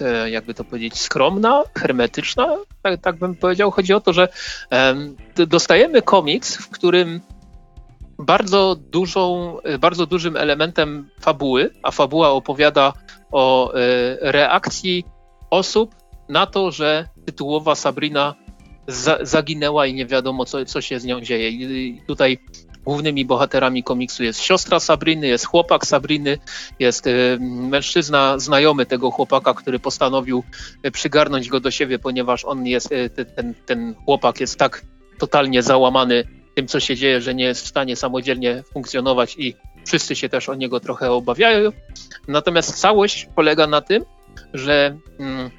e, 0.00 0.30
jakby 0.30 0.54
to 0.54 0.64
powiedzieć, 0.64 1.00
skromna, 1.00 1.62
hermetyczna, 1.78 2.56
tak, 2.82 3.00
tak 3.00 3.18
bym 3.18 3.34
powiedział. 3.34 3.70
Chodzi 3.70 3.94
o 3.94 4.00
to, 4.00 4.12
że 4.12 4.28
dostajemy 5.36 6.02
komiks, 6.02 6.56
w 6.56 6.70
którym 6.70 7.20
bardzo, 8.18 8.76
dużą, 8.76 9.56
bardzo 9.80 10.06
dużym 10.06 10.36
elementem 10.36 11.10
fabuły, 11.20 11.70
a 11.82 11.90
fabuła 11.90 12.30
opowiada 12.30 12.92
o 13.32 13.72
e, 13.72 13.76
reakcji 14.20 15.04
osób 15.50 15.94
na 16.28 16.46
to, 16.46 16.70
że 16.70 17.08
tytułowa 17.26 17.74
Sabrina 17.74 18.34
za, 18.86 19.18
zaginęła 19.22 19.86
i 19.86 19.94
nie 19.94 20.06
wiadomo, 20.06 20.44
co, 20.44 20.64
co 20.64 20.80
się 20.80 21.00
z 21.00 21.04
nią 21.04 21.20
dzieje. 21.20 21.48
I 21.50 22.02
tutaj 22.06 22.38
głównymi 22.84 23.24
bohaterami 23.24 23.82
komiksu 23.82 24.24
jest 24.24 24.40
siostra 24.40 24.80
Sabriny, 24.80 25.26
jest 25.26 25.46
chłopak 25.46 25.86
Sabriny, 25.86 26.38
jest 26.78 27.06
e, 27.06 27.10
mężczyzna 27.40 28.38
znajomy 28.38 28.86
tego 28.86 29.10
chłopaka, 29.10 29.54
który 29.54 29.78
postanowił 29.78 30.44
e, 30.82 30.90
przygarnąć 30.90 31.48
go 31.48 31.60
do 31.60 31.70
siebie, 31.70 31.98
ponieważ 31.98 32.44
on 32.44 32.66
jest, 32.66 32.88
ten, 33.36 33.54
ten 33.66 33.94
chłopak 34.04 34.40
jest 34.40 34.58
tak 34.58 34.84
totalnie 35.18 35.62
załamany 35.62 36.24
tym, 36.54 36.68
co 36.68 36.80
się 36.80 36.96
dzieje, 36.96 37.20
że 37.20 37.34
nie 37.34 37.44
jest 37.44 37.64
w 37.64 37.68
stanie 37.68 37.96
samodzielnie 37.96 38.62
funkcjonować 38.72 39.36
i 39.38 39.54
wszyscy 39.86 40.16
się 40.16 40.28
też 40.28 40.48
o 40.48 40.54
niego 40.54 40.80
trochę 40.80 41.12
obawiają. 41.12 41.70
Natomiast 42.28 42.80
całość 42.80 43.28
polega 43.34 43.66
na 43.66 43.80
tym, 43.80 44.04
że 44.54 44.98
mm, 45.18 45.50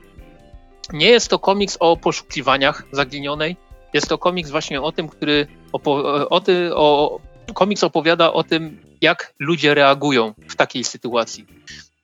nie 0.94 1.10
jest 1.10 1.30
to 1.30 1.40
komiks 1.40 1.78
o 1.80 1.98
poszukiwaniach 1.98 2.84
zaginionej, 2.92 3.58
jest 3.96 4.08
to 4.08 4.18
komiks 4.18 4.50
właśnie 4.52 4.82
o 4.82 4.92
tym, 4.92 5.08
który 5.08 5.48
opo- 5.74 6.28
o 6.30 6.42
ty, 6.42 6.76
o, 6.76 7.20
komiks 7.54 7.84
opowiada 7.84 8.34
o 8.34 8.44
tym, 8.44 8.82
jak 9.02 9.34
ludzie 9.40 9.74
reagują 9.74 10.34
w 10.50 10.56
takiej 10.56 10.84
sytuacji. 10.84 11.46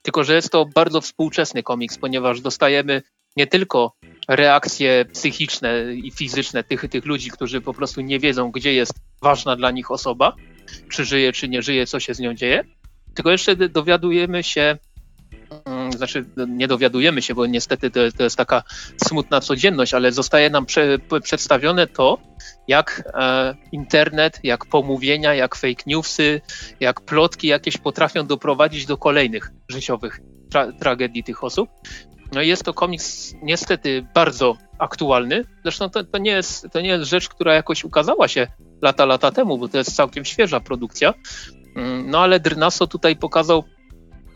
Tylko, 0.02 0.24
że 0.24 0.36
jest 0.36 0.52
to 0.52 0.66
bardzo 0.66 1.02
współczesny 1.02 1.64
komiks, 1.64 1.98
ponieważ 1.98 2.42
dostajemy 2.42 3.02
nie 3.38 3.48
tylko 3.48 3.94
reakcje 4.28 5.06
psychiczne 5.14 5.94
i 5.94 6.12
fizyczne 6.12 6.64
tych, 6.64 6.90
tych 6.90 7.06
ludzi, 7.06 7.30
którzy 7.30 7.62
po 7.62 7.74
prostu 7.74 8.02
nie 8.02 8.20
wiedzą, 8.20 8.52
gdzie 8.52 8.74
jest 8.74 8.94
ważna 9.22 9.56
dla 9.56 9.72
nich 9.72 9.92
osoba, 9.92 10.36
czy 10.92 11.06
żyje, 11.06 11.34
czy 11.34 11.50
nie 11.50 11.62
żyje, 11.62 11.88
co 11.88 12.00
się 12.00 12.14
z 12.14 12.20
nią 12.20 12.34
dzieje, 12.34 12.64
tylko 13.14 13.32
jeszcze 13.32 13.56
dowiadujemy 13.56 14.44
się, 14.44 14.78
znaczy 15.98 16.26
nie 16.48 16.68
dowiadujemy 16.68 17.22
się, 17.22 17.36
bo 17.36 17.46
niestety 17.46 17.92
to, 17.92 18.00
to 18.18 18.24
jest 18.24 18.36
taka 18.36 18.64
smutna 19.06 19.42
codzienność, 19.42 19.94
ale 19.94 20.12
zostaje 20.12 20.50
nam 20.50 20.66
prze, 20.66 20.98
przedstawione 21.24 21.88
to, 21.88 22.18
jak 22.68 23.04
e, 23.14 23.56
internet, 23.72 24.40
jak 24.44 24.66
pomówienia, 24.66 25.34
jak 25.34 25.56
fake 25.56 25.84
newsy, 25.88 26.42
jak 26.80 27.02
plotki 27.02 27.48
jakieś 27.48 27.78
potrafią 27.78 28.28
doprowadzić 28.28 28.86
do 28.86 28.98
kolejnych 28.98 29.52
życiowych 29.70 30.20
tra 30.52 30.72
tragedii 30.72 31.24
tych 31.24 31.44
osób. 31.44 31.70
No 32.34 32.42
jest 32.42 32.64
to 32.64 32.74
komiks 32.74 33.34
niestety 33.44 34.08
bardzo 34.14 34.58
aktualny. 34.80 35.46
Zresztą 35.64 35.90
to, 35.90 36.04
to, 36.04 36.18
nie 36.18 36.32
jest, 36.32 36.68
to 36.72 36.82
nie 36.82 36.90
jest 36.90 37.10
rzecz, 37.10 37.30
która 37.30 37.54
jakoś 37.54 37.84
ukazała 37.84 38.28
się 38.28 38.48
lata, 38.82 39.06
lata 39.06 39.32
temu, 39.32 39.58
bo 39.58 39.68
to 39.68 39.78
jest 39.78 39.96
całkiem 39.96 40.26
świeża 40.26 40.60
produkcja. 40.60 41.14
Mm, 41.76 42.10
no 42.10 42.20
ale 42.20 42.40
Drnaso 42.40 42.88
tutaj 42.88 43.16
pokazał 43.16 43.64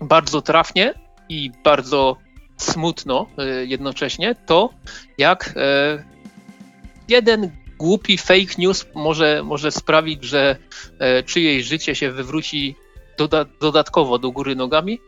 bardzo 0.01 0.41
trafnie 0.41 1.04
i 1.29 1.51
bardzo 1.63 2.17
smutno 2.57 3.27
e, 3.37 3.65
jednocześnie 3.65 4.35
to, 4.45 4.69
jak 5.17 5.53
e, 5.57 6.03
jeden 7.07 7.51
głupi 7.77 8.17
fake 8.17 8.55
news 8.57 8.85
może, 8.95 9.43
może 9.43 9.71
sprawić, 9.71 10.23
że 10.23 10.55
e, 10.99 11.23
czyjeś 11.23 11.65
życie 11.65 11.95
się 11.95 12.11
wywróci 12.11 12.75
doda 13.17 13.45
dodatkowo 13.61 14.19
do 14.19 14.31
góry 14.31 14.55
nogami, 14.55 14.99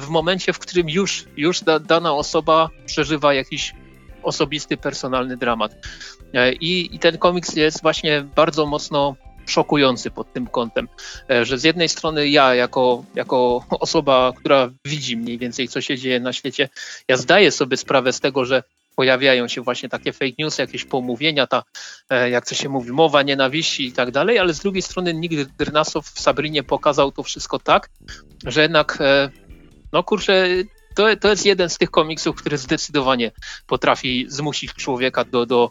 w 0.00 0.08
momencie, 0.08 0.52
w 0.52 0.58
którym 0.58 0.88
już, 0.88 1.24
już 1.36 1.60
da, 1.60 1.78
dana 1.78 2.14
osoba 2.14 2.70
przeżywa 2.86 3.34
jakiś 3.34 3.74
osobisty, 4.22 4.76
personalny 4.76 5.36
dramat. 5.36 5.72
I, 6.60 6.88
I 6.92 6.98
ten 6.98 7.18
komiks 7.18 7.56
jest 7.56 7.82
właśnie 7.82 8.24
bardzo 8.36 8.66
mocno 8.66 9.16
szokujący 9.46 10.10
pod 10.10 10.32
tym 10.32 10.46
kątem, 10.46 10.88
e, 11.30 11.44
że 11.44 11.58
z 11.58 11.64
jednej 11.64 11.88
strony 11.88 12.28
ja 12.28 12.54
jako, 12.54 13.04
jako 13.14 13.64
osoba, 13.70 14.32
która 14.36 14.70
widzi 14.84 15.16
mniej 15.16 15.38
więcej, 15.38 15.68
co 15.68 15.80
się 15.80 15.98
dzieje 15.98 16.20
na 16.20 16.32
świecie, 16.32 16.68
ja 17.08 17.16
zdaję 17.16 17.50
sobie 17.50 17.76
sprawę 17.76 18.12
z 18.12 18.20
tego, 18.20 18.44
że 18.44 18.62
pojawiają 18.96 19.48
się 19.48 19.60
właśnie 19.60 19.88
takie 19.88 20.12
fake 20.12 20.32
news, 20.38 20.58
jakieś 20.58 20.84
pomówienia, 20.84 21.46
ta, 21.46 21.62
e, 22.10 22.30
jak 22.30 22.46
to 22.46 22.54
się 22.54 22.68
mówi, 22.68 22.92
mowa 22.92 23.22
nienawiści 23.22 23.86
i 23.86 23.92
tak 23.92 24.10
dalej, 24.10 24.38
ale 24.38 24.54
z 24.54 24.60
drugiej 24.60 24.82
strony 24.82 25.14
nigdy 25.14 25.46
Drnasow 25.58 26.06
w 26.06 26.20
Sabrinie 26.20 26.62
pokazał 26.62 27.12
to 27.12 27.22
wszystko 27.22 27.58
tak, 27.58 27.90
że 28.46 28.62
jednak 28.62 28.98
no 29.92 30.02
kurczę, 30.02 30.48
to, 30.94 31.16
to 31.16 31.28
jest 31.28 31.46
jeden 31.46 31.68
z 31.68 31.78
tych 31.78 31.90
komiksów, 31.90 32.36
który 32.36 32.58
zdecydowanie 32.58 33.30
potrafi 33.66 34.26
zmusić 34.28 34.74
człowieka 34.74 35.24
do, 35.24 35.46
do 35.46 35.70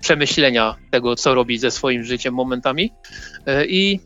przemyślenia 0.00 0.76
tego, 0.90 1.16
co 1.16 1.34
robi 1.34 1.58
ze 1.58 1.70
swoim 1.70 2.04
życiem 2.04 2.34
momentami. 2.34 2.92
E, 3.46 3.66
I 3.66 4.00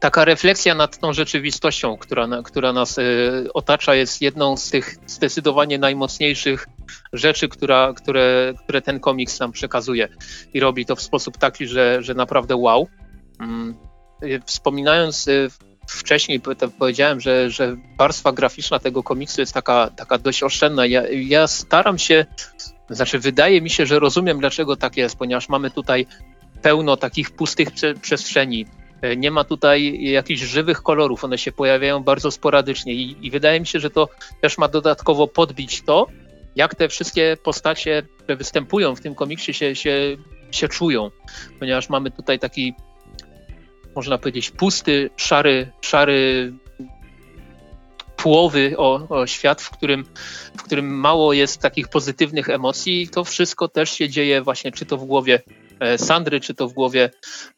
taka 0.00 0.24
refleksja 0.24 0.74
nad 0.74 0.98
tą 0.98 1.12
rzeczywistością, 1.12 1.96
która, 1.96 2.28
która 2.44 2.72
nas 2.72 2.98
e, 2.98 3.02
otacza, 3.54 3.94
jest 3.94 4.22
jedną 4.22 4.56
z 4.56 4.70
tych 4.70 4.96
zdecydowanie 5.06 5.78
najmocniejszych 5.78 6.66
rzeczy, 7.12 7.48
która, 7.48 7.92
które, 7.96 8.54
które 8.64 8.82
ten 8.82 9.00
komiks 9.00 9.40
nam 9.40 9.52
przekazuje. 9.52 10.08
I 10.54 10.60
robi 10.60 10.86
to 10.86 10.96
w 10.96 11.02
sposób 11.02 11.38
taki, 11.38 11.66
że, 11.66 12.02
że 12.02 12.14
naprawdę 12.14 12.56
wow. 12.56 12.88
Mm, 13.40 13.74
e, 14.22 14.40
wspominając 14.46 15.28
wcześniej 15.90 16.40
powiedziałem, 16.78 17.20
że, 17.20 17.50
że 17.50 17.76
warstwa 17.98 18.32
graficzna 18.32 18.78
tego 18.78 19.02
komiksu 19.02 19.40
jest 19.40 19.54
taka, 19.54 19.90
taka 19.96 20.18
dość 20.18 20.42
oszczędna. 20.42 20.86
Ja, 20.86 21.02
ja 21.08 21.46
staram 21.46 21.98
się, 21.98 22.26
znaczy 22.90 23.18
wydaje 23.18 23.62
mi 23.62 23.70
się, 23.70 23.86
że 23.86 23.98
rozumiem 23.98 24.40
dlaczego 24.40 24.76
tak 24.76 24.96
jest, 24.96 25.16
ponieważ 25.16 25.48
mamy 25.48 25.70
tutaj 25.70 26.06
pełno 26.62 26.96
takich 26.96 27.30
pustych 27.30 27.70
prze 27.70 27.94
przestrzeni. 27.94 28.66
E, 29.02 29.16
nie 29.16 29.30
ma 29.30 29.44
tutaj 29.44 30.02
jakichś 30.02 30.40
żywych 30.40 30.82
kolorów, 30.82 31.24
one 31.24 31.38
się 31.38 31.52
pojawiają 31.52 32.02
bardzo 32.02 32.30
sporadycznie 32.30 32.94
i, 32.94 33.26
i 33.26 33.30
wydaje 33.30 33.60
mi 33.60 33.66
się, 33.66 33.80
że 33.80 33.90
to 33.90 34.08
też 34.40 34.58
ma 34.58 34.68
dodatkowo 34.68 35.28
podbić 35.28 35.82
to, 35.82 36.06
jak 36.56 36.74
te 36.74 36.88
wszystkie 36.88 37.36
postacie, 37.42 38.02
które 38.18 38.36
występują 38.36 38.94
w 38.94 39.00
tym 39.00 39.14
komiksie 39.14 39.54
się, 39.54 39.76
się, 39.76 40.16
się 40.50 40.68
czują, 40.68 41.10
ponieważ 41.58 41.88
mamy 41.88 42.10
tutaj 42.10 42.38
taki 42.38 42.74
można 44.00 44.18
powiedzieć, 44.18 44.50
pusty, 44.50 45.10
szary, 45.16 45.72
szary 45.80 46.52
płowy, 48.16 48.74
o, 48.76 49.06
o, 49.08 49.26
świat, 49.26 49.62
w 49.62 49.70
którym, 49.70 50.04
w 50.56 50.62
którym 50.62 50.86
mało 50.86 51.32
jest 51.32 51.60
takich 51.60 51.88
pozytywnych 51.88 52.48
emocji. 52.48 53.08
To 53.08 53.24
wszystko 53.24 53.68
też 53.68 53.90
się 53.90 54.08
dzieje 54.08 54.42
właśnie, 54.42 54.72
czy 54.72 54.86
to 54.86 54.96
w 54.96 55.04
głowie 55.04 55.42
e, 55.80 55.98
Sandry, 55.98 56.40
czy 56.40 56.54
to 56.54 56.68
w 56.68 56.72
głowie 56.72 57.10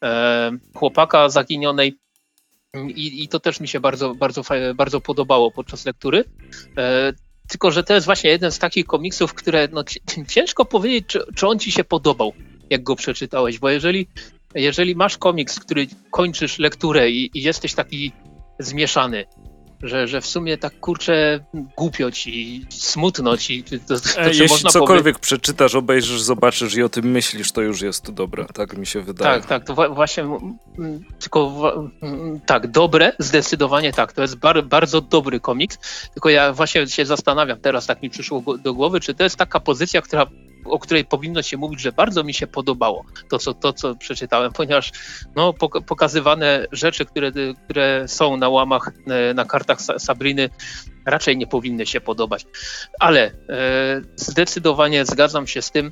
e, 0.03 0.51
chłopaka 0.75 1.29
zaginionej. 1.29 1.97
I, 2.87 3.23
I, 3.23 3.27
to 3.27 3.39
też 3.39 3.59
mi 3.59 3.67
się 3.67 3.79
bardzo, 3.79 4.15
bardzo, 4.15 4.41
bardzo 4.75 5.01
podobało 5.01 5.51
podczas 5.51 5.85
lektury. 5.85 6.23
E, 6.77 7.13
tylko, 7.47 7.71
że 7.71 7.83
to 7.83 7.93
jest 7.93 8.05
właśnie 8.05 8.29
jeden 8.29 8.51
z 8.51 8.59
takich 8.59 8.85
komiksów, 8.85 9.33
które 9.33 9.67
no, 9.71 9.83
ciężko 10.27 10.65
powiedzieć, 10.65 11.05
czy, 11.07 11.25
czy 11.35 11.47
on 11.47 11.59
ci 11.59 11.71
się 11.71 11.83
podobał, 11.83 12.33
jak 12.69 12.83
go 12.83 12.95
przeczytałeś, 12.95 13.59
bo 13.59 13.69
jeżeli, 13.69 14.07
jeżeli 14.55 14.95
masz 14.95 15.17
komiks, 15.17 15.59
który 15.59 15.87
kończysz 16.11 16.59
lekturę 16.59 17.09
i, 17.09 17.31
i 17.33 17.43
jesteś 17.43 17.73
taki 17.73 18.11
zmieszany, 18.59 19.25
że, 19.83 20.07
że 20.07 20.21
w 20.21 20.27
sumie 20.27 20.57
tak 20.57 20.79
kurczę 20.79 21.45
głupio 21.77 22.11
ci, 22.11 22.65
smutno 22.69 23.37
ci. 23.37 23.63
To, 23.63 23.75
to, 23.87 23.99
to, 23.99 24.21
Jeśli 24.27 24.69
cokolwiek 24.69 25.19
przeczytasz, 25.19 25.75
obejrzysz, 25.75 26.21
zobaczysz 26.21 26.75
i 26.75 26.83
o 26.83 26.89
tym 26.89 27.05
myślisz, 27.05 27.51
to 27.51 27.61
już 27.61 27.81
jest 27.81 28.11
dobre, 28.11 28.45
tak 28.53 28.77
mi 28.77 28.85
się 28.85 29.01
wydaje. 29.01 29.41
Tak, 29.41 29.45
tak, 29.45 29.65
to 29.65 29.93
właśnie 29.93 30.23
tylko 31.19 31.71
tak, 32.45 32.71
dobre, 32.71 33.11
zdecydowanie 33.19 33.93
tak, 33.93 34.13
to 34.13 34.21
jest 34.21 34.35
bar, 34.35 34.63
bardzo 34.63 35.01
dobry 35.01 35.39
komiks, 35.39 35.77
tylko 36.13 36.29
ja 36.29 36.53
właśnie 36.53 36.87
się 36.87 37.05
zastanawiam, 37.05 37.59
teraz 37.59 37.85
tak 37.85 38.01
mi 38.01 38.09
przyszło 38.09 38.43
do 38.57 38.73
głowy, 38.73 38.99
czy 38.99 39.13
to 39.13 39.23
jest 39.23 39.35
taka 39.35 39.59
pozycja, 39.59 40.01
która 40.01 40.25
o 40.65 40.79
której 40.79 41.05
powinno 41.05 41.41
się 41.41 41.57
mówić, 41.57 41.81
że 41.81 41.91
bardzo 41.91 42.23
mi 42.23 42.33
się 42.33 42.47
podobało 42.47 43.05
to, 43.29 43.39
co, 43.39 43.53
to, 43.53 43.73
co 43.73 43.95
przeczytałem, 43.95 44.51
ponieważ 44.57 44.91
no, 45.35 45.53
pokazywane 45.87 46.67
rzeczy, 46.71 47.05
które, 47.05 47.31
które 47.65 48.07
są 48.07 48.37
na 48.37 48.49
łamach, 48.49 48.91
e, 49.07 49.33
na 49.33 49.45
kartach 49.45 49.81
Sabriny, 49.81 50.49
raczej 51.05 51.37
nie 51.37 51.47
powinny 51.47 51.85
się 51.85 52.01
podobać. 52.01 52.45
Ale 52.99 53.21
e, 53.25 53.31
zdecydowanie 54.15 55.05
zgadzam 55.05 55.47
się 55.47 55.61
z 55.61 55.71
tym, 55.71 55.91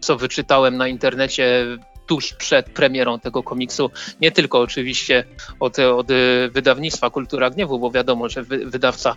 co 0.00 0.16
wyczytałem 0.16 0.76
na 0.76 0.88
internecie 0.88 1.66
tuż 2.06 2.32
przed 2.32 2.70
premierą 2.70 3.20
tego 3.20 3.42
komiksu. 3.42 3.90
Nie 4.20 4.32
tylko 4.32 4.60
oczywiście 4.60 5.24
od, 5.60 5.78
od 5.78 6.06
wydawnictwa 6.50 7.10
Kultura 7.10 7.50
Gniewu, 7.50 7.78
bo 7.78 7.90
wiadomo, 7.90 8.28
że 8.28 8.42
wy, 8.42 8.66
wydawca 8.66 9.16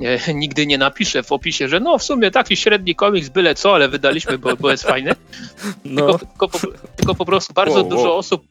nigdy 0.34 0.66
nie 0.66 0.78
napisze 0.78 1.22
w 1.22 1.32
opisie, 1.32 1.68
że 1.68 1.80
no 1.80 1.98
w 1.98 2.02
sumie 2.02 2.30
taki 2.30 2.56
średni 2.56 2.94
komiks, 2.94 3.28
byle 3.28 3.54
co, 3.54 3.74
ale 3.74 3.88
wydaliśmy, 3.88 4.38
bo, 4.38 4.56
bo 4.56 4.70
jest 4.70 4.84
fajny. 4.84 5.14
No. 5.84 6.06
Tylko, 6.06 6.26
tylko, 6.26 6.48
po, 6.48 6.58
tylko, 6.96 7.14
po, 7.14 7.24
prostu 7.24 7.54
bardzo 7.54 7.74
wow, 7.74 7.88
dużo 7.88 8.08
wow. 8.08 8.18
osób 8.18 8.44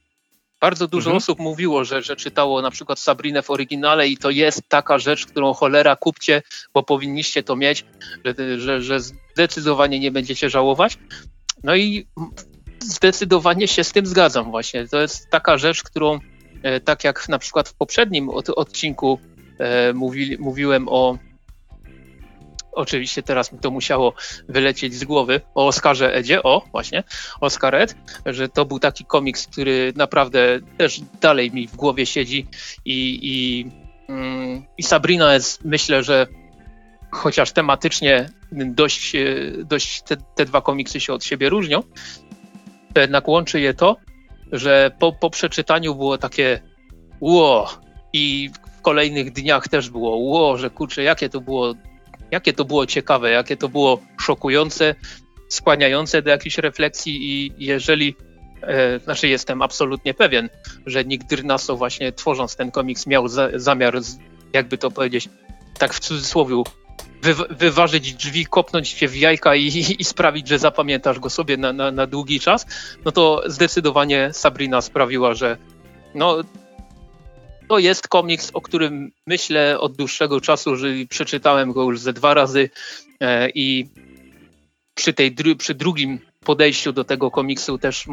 bardzo 0.62 0.88
dużo 0.88 1.10
mhm. 1.10 1.18
osób 1.18 1.40
mówiło, 1.40 1.86
że, 1.86 2.02
że 2.02 2.16
czytało 2.16 2.62
na 2.62 2.72
przykład 2.72 3.00
Sabrinę 3.00 3.42
w 3.42 3.50
oryginale 3.50 4.08
i 4.08 4.18
to 4.18 4.30
jest 4.30 4.62
taka 4.70 5.00
rzecz, 5.00 5.26
którą 5.26 5.54
cholera 5.54 5.96
kupcie, 5.96 6.42
bo 6.74 6.84
powinniście 6.84 7.44
to 7.44 7.56
mieć, 7.56 7.86
że, 8.26 8.60
że, 8.60 8.82
że 8.82 9.00
zdecydowanie 9.00 10.00
nie 10.00 10.12
będziecie 10.12 10.50
żałować. 10.50 10.98
No 11.64 11.76
i 11.76 12.08
zdecydowanie 12.80 13.68
się 13.68 13.84
z 13.84 13.92
tym 13.92 14.06
zgadzam 14.06 14.52
właśnie. 14.52 14.88
To 14.88 15.02
jest 15.02 15.30
taka 15.30 15.58
rzecz, 15.58 15.84
którą 15.84 16.20
e, 16.64 16.80
tak 16.80 17.04
jak 17.04 17.30
na 17.30 17.40
przykład 17.40 17.70
w 17.70 17.74
poprzednim 17.74 18.30
odcinku 18.56 19.20
e, 19.60 19.94
mówi, 19.94 20.38
mówiłem 20.40 20.90
o 20.90 21.18
oczywiście 22.76 23.24
teraz 23.24 23.52
mi 23.52 23.60
to 23.60 23.72
musiało 23.72 24.14
wylecieć 24.50 24.94
z 24.94 25.04
głowy, 25.04 25.42
o 25.56 25.68
Oskarze 25.68 26.16
Edzie, 26.16 26.44
o 26.44 26.62
właśnie, 26.72 27.04
Oscar 27.42 27.76
Ed, 27.76 27.96
że 28.26 28.50
to 28.50 28.66
był 28.66 28.80
taki 28.80 29.06
komiks, 29.06 29.48
który 29.48 29.94
naprawdę 29.96 30.60
też 30.78 31.02
dalej 31.22 31.52
mi 31.52 31.68
w 31.68 31.76
głowie 31.76 32.06
siedzi 32.06 32.48
i, 32.86 33.20
i, 33.22 33.66
mm, 34.10 34.66
i 34.78 34.84
Sabrina 34.84 35.34
jest, 35.34 35.66
myślę, 35.66 36.04
że 36.04 36.28
chociaż 37.12 37.52
tematycznie 37.52 38.30
dość, 38.52 39.16
e, 39.16 39.26
dość 39.64 40.02
te, 40.02 40.18
te 40.36 40.46
dwa 40.46 40.62
komiksy 40.62 41.00
się 41.00 41.14
od 41.14 41.24
siebie 41.24 41.50
różnią, 41.50 41.84
to 42.94 43.02
jednak 43.02 43.28
łączy 43.28 43.60
je 43.62 43.74
to, 43.74 43.98
że 44.52 44.92
po, 45.00 45.14
po 45.14 45.30
przeczytaniu 45.30 45.96
było 45.96 46.18
takie 46.18 46.60
ło! 47.22 47.70
I 48.14 48.50
w 48.78 48.82
kolejnych 48.82 49.32
dniach 49.32 49.68
też 49.68 49.90
było 49.90 50.16
ło, 50.16 50.58
że 50.58 50.70
kurczę, 50.70 51.04
jakie 51.04 51.30
to 51.30 51.42
było, 51.42 51.74
jakie 52.34 52.54
to 52.54 52.66
było 52.66 52.86
ciekawe, 52.86 53.32
jakie 53.32 53.58
to 53.58 53.70
było 53.70 54.00
szokujące, 54.22 54.96
skłaniające 55.50 56.22
do 56.22 56.30
jakiejś 56.30 56.58
refleksji 56.58 57.14
i 57.32 57.54
jeżeli 57.58 58.16
e, 58.62 59.00
znaczy 59.00 59.28
jestem 59.28 59.62
absolutnie 59.62 60.14
pewien, 60.14 60.50
że 60.86 61.06
Nick 61.06 61.28
Dyrnaso 61.28 61.78
właśnie 61.78 62.12
tworząc 62.12 62.56
ten 62.56 62.72
komiks 62.72 63.08
miał 63.08 63.28
za, 63.28 63.50
zamiar, 63.56 64.00
jakby 64.54 64.78
to 64.78 64.92
powiedzieć, 64.92 65.30
tak 65.78 65.94
w 65.94 66.00
cudzysłowie 66.00 66.64
wy, 67.22 67.34
wyważyć 67.50 68.14
drzwi, 68.14 68.46
kopnąć 68.46 68.88
się 68.88 69.08
w 69.08 69.16
jajka 69.16 69.56
i, 69.56 69.68
i 70.00 70.04
sprawić, 70.04 70.48
że 70.48 70.60
zapamiętasz 70.60 71.20
go 71.20 71.30
sobie 71.30 71.58
na, 71.58 71.74
na, 71.74 71.92
na, 71.92 72.08
długi 72.08 72.40
czas, 72.40 72.66
no 73.06 73.12
to 73.12 73.44
zdecydowanie 73.46 74.30
Sabrina 74.34 74.82
sprawiła, 74.82 75.34
że 75.34 75.58
no, 76.16 76.38
to 77.74 77.80
jest 77.80 78.08
komiks, 78.08 78.52
o 78.54 78.62
którym 78.62 79.12
myślę 79.28 79.80
od 79.80 79.96
dłuższego 79.96 80.42
czasu, 80.42 80.76
że 80.76 80.88
przeczytałem 81.10 81.72
go 81.72 81.84
już 81.84 82.00
ze 82.00 82.14
dwa 82.14 82.34
razy 82.34 82.70
e, 83.20 83.50
i 83.50 83.88
przy, 84.94 85.14
tej, 85.14 85.36
przy 85.58 85.74
drugim 85.74 86.20
podejściu 86.46 86.94
do 86.94 87.04
tego 87.04 87.32
komiksu 87.32 87.78
też 87.78 88.06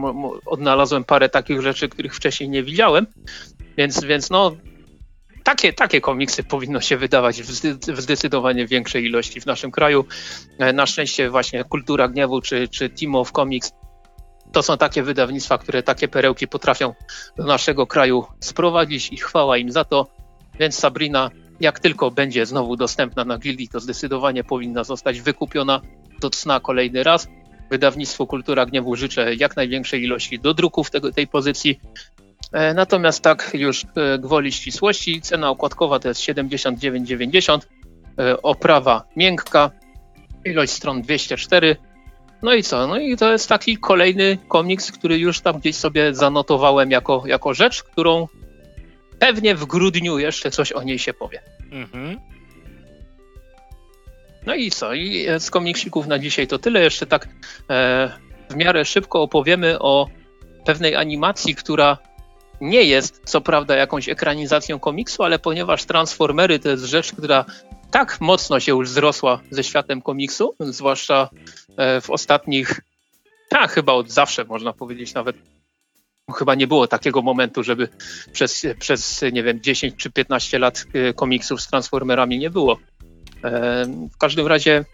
odnalazłem 0.47 1.05
parę 1.05 1.29
takich 1.29 1.61
rzeczy, 1.61 1.89
których 1.89 2.15
wcześniej 2.17 2.49
nie 2.49 2.63
widziałem, 2.63 3.07
więc, 3.77 4.05
więc 4.05 4.31
no 4.31 4.57
takie, 5.45 5.73
takie 5.73 6.01
komiksy 6.01 6.45
powinno 6.45 6.81
się 6.81 6.97
wydawać 6.97 7.43
w 7.43 8.01
zdecydowanie 8.01 8.67
większej 8.67 9.05
ilości 9.05 9.41
w 9.41 9.47
naszym 9.47 9.71
kraju. 9.71 10.05
E, 10.59 10.73
na 10.73 10.87
szczęście 10.87 11.31
właśnie 11.31 11.65
Kultura 11.65 12.09
Gniewu 12.09 12.41
czy, 12.41 12.69
czy 12.69 12.89
Team 12.89 13.15
of 13.15 13.33
Comics 13.33 13.73
to 14.53 14.63
są 14.63 14.77
takie 14.77 15.03
wydawnictwa, 15.03 15.59
które 15.59 15.83
takie 15.83 16.09
perełki 16.09 16.49
potrafią 16.49 16.95
do 17.37 17.45
naszego 17.45 17.87
kraju 17.87 18.25
sprowadzić 18.41 19.13
i 19.13 19.17
chwała 19.17 19.59
im 19.59 19.73
za 19.73 19.85
to. 19.85 20.07
Więc 20.61 20.79
Sabrina, 20.79 21.31
jak 21.61 21.81
tylko 21.81 22.11
będzie 22.11 22.47
znowu 22.47 22.77
dostępna 22.77 23.25
na 23.25 23.39
Gildii, 23.39 23.69
to 23.69 23.81
zdecydowanie 23.81 24.45
powinna 24.45 24.85
zostać 24.85 25.21
wykupiona 25.21 25.81
do 26.21 26.31
cna 26.31 26.61
kolejny 26.61 27.03
raz. 27.03 27.29
Wydawnictwu 27.71 28.27
Kultura 28.27 28.67
Gniewu 28.67 28.97
życzę 28.97 29.35
jak 29.35 29.57
największej 29.57 30.03
ilości 30.03 30.39
dodruków 30.39 30.91
tego, 30.91 31.13
tej 31.13 31.27
pozycji. 31.27 31.81
E, 32.53 32.75
natomiast 32.75 33.23
tak 33.23 33.51
już 33.55 33.85
e, 33.85 34.19
gwoli 34.19 34.53
ścisłości, 34.53 35.21
cena 35.21 35.51
okładkowa 35.51 35.99
to 35.99 36.09
jest 36.09 36.21
79,90, 36.21 37.59
e, 38.19 38.43
oprawa 38.43 39.05
miękka, 39.17 39.71
ilość 40.45 40.73
stron 40.73 41.03
204. 41.03 41.77
No 42.43 42.55
i 42.55 42.63
co? 42.63 42.87
No 42.87 42.99
i 42.99 43.17
to 43.17 43.33
jest 43.33 43.49
taki 43.49 43.77
kolejny 43.77 44.39
komiks, 44.49 44.93
który 44.93 45.19
już 45.19 45.41
tam 45.41 45.59
gdzieś 45.59 45.77
sobie 45.77 46.15
zanotowałem 46.15 46.91
jako, 46.91 47.23
jako 47.27 47.55
rzecz, 47.55 47.83
którą 47.83 48.29
pewnie 49.19 49.55
w 49.55 49.65
grudniu 49.65 50.19
jeszcze 50.19 50.51
coś 50.51 50.73
o 50.73 50.83
niej 50.83 50.99
się 50.99 51.15
powie. 51.15 51.43
Mhm. 51.73 52.21
No 54.47 54.55
i 54.55 54.71
co? 54.71 54.95
I 54.95 55.27
z 55.39 55.51
komiksików 55.51 56.07
na 56.07 56.19
dzisiaj 56.19 56.47
to 56.47 56.59
tyle. 56.59 56.81
Jeszcze 56.81 57.07
tak 57.07 57.29
e, 57.71 58.11
w 58.51 58.57
miarę 58.57 58.85
szybko 58.85 59.23
opowiemy 59.23 59.79
o 59.79 60.09
pewnej 60.65 60.97
animacji, 60.97 61.55
która 61.55 61.99
nie 62.61 62.83
jest 62.83 63.23
co 63.25 63.41
prawda 63.41 63.77
jakąś 63.77 64.09
ekranizacją 64.09 64.79
komiksu, 64.79 65.23
ale 65.23 65.39
ponieważ 65.39 65.85
Transformery 65.85 66.59
to 66.59 66.69
jest 66.69 66.85
rzecz, 66.85 67.13
która 67.13 67.45
tak 67.91 68.21
mocno 68.21 68.61
się 68.61 68.73
już 68.73 68.89
zrosła 68.89 69.41
ze 69.51 69.65
światem 69.65 70.03
komiksu, 70.03 70.55
zwłaszcza 70.61 71.29
e, 71.77 72.01
w 72.01 72.11
ostatnich, 72.11 72.81
a 73.51 73.67
chyba 73.67 73.93
od 73.93 74.11
zawsze 74.11 74.45
można 74.45 74.73
powiedzieć 74.73 75.15
nawet, 75.15 75.37
chyba 76.35 76.55
nie 76.55 76.67
było 76.67 76.87
takiego 76.87 77.23
momentu, 77.23 77.63
żeby 77.63 77.89
przez, 78.33 78.67
przez 78.79 79.25
nie 79.33 79.43
wiem, 79.43 79.61
10 79.61 79.95
czy 79.97 80.11
15 80.11 80.59
lat 80.59 80.85
e, 80.93 81.15
komiksów 81.15 81.61
z 81.61 81.69
Transformerami 81.69 82.39
nie 82.39 82.51
było. 82.51 82.79
E, 83.45 83.85
w 84.15 84.19
każdym 84.19 84.47
razie 84.47 84.85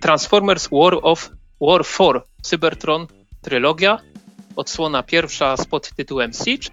Transformers 0.00 0.68
War 0.72 0.98
of 1.02 1.30
War 1.60 1.84
4 1.84 2.20
Cybertron 2.42 3.06
trylogia, 3.42 3.98
odsłona 4.56 5.02
pierwsza 5.02 5.56
z 5.56 5.66
podtytułem 5.66 6.32
Siege, 6.32 6.70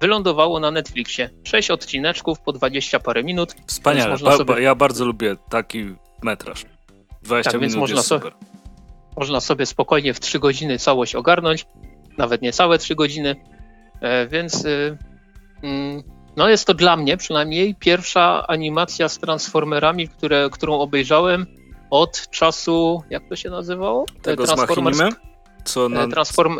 wylądowało 0.00 0.60
na 0.60 0.70
Netflixie. 0.70 1.30
Sześć 1.44 1.70
odcineczków 1.70 2.40
po 2.40 2.52
20 2.52 3.00
parę 3.00 3.24
minut. 3.24 3.54
Wspaniale, 3.66 4.16
ba 4.24 4.36
sobie... 4.36 4.62
ja 4.62 4.74
bardzo 4.74 5.04
lubię 5.04 5.36
taki 5.48 5.94
metraż. 6.22 6.64
20 7.22 7.52
tak, 7.52 7.60
minut 7.60 7.76
można, 7.76 8.02
so... 8.02 8.20
można 9.16 9.40
sobie 9.40 9.66
spokojnie 9.66 10.14
w 10.14 10.20
3 10.20 10.38
godziny 10.38 10.78
całość 10.78 11.14
ogarnąć, 11.14 11.66
nawet 12.18 12.42
nie 12.42 12.52
całe 12.52 12.78
3 12.78 12.94
godziny, 12.94 13.36
e, 14.00 14.26
więc 14.26 14.64
y, 14.64 14.98
mm, 15.62 16.02
no 16.36 16.48
jest 16.48 16.66
to 16.66 16.74
dla 16.74 16.96
mnie 16.96 17.16
przynajmniej 17.16 17.74
pierwsza 17.74 18.46
animacja 18.46 19.08
z 19.08 19.18
Transformerami, 19.18 20.08
które, 20.08 20.48
którą 20.52 20.78
obejrzałem 20.78 21.46
od 21.90 22.30
czasu, 22.30 23.02
jak 23.10 23.28
to 23.28 23.36
się 23.36 23.50
nazywało? 23.50 24.06
Tego 24.22 24.46
Transformers... 24.46 24.98
Co 25.64 25.88
na... 25.88 26.08
Transform... 26.08 26.58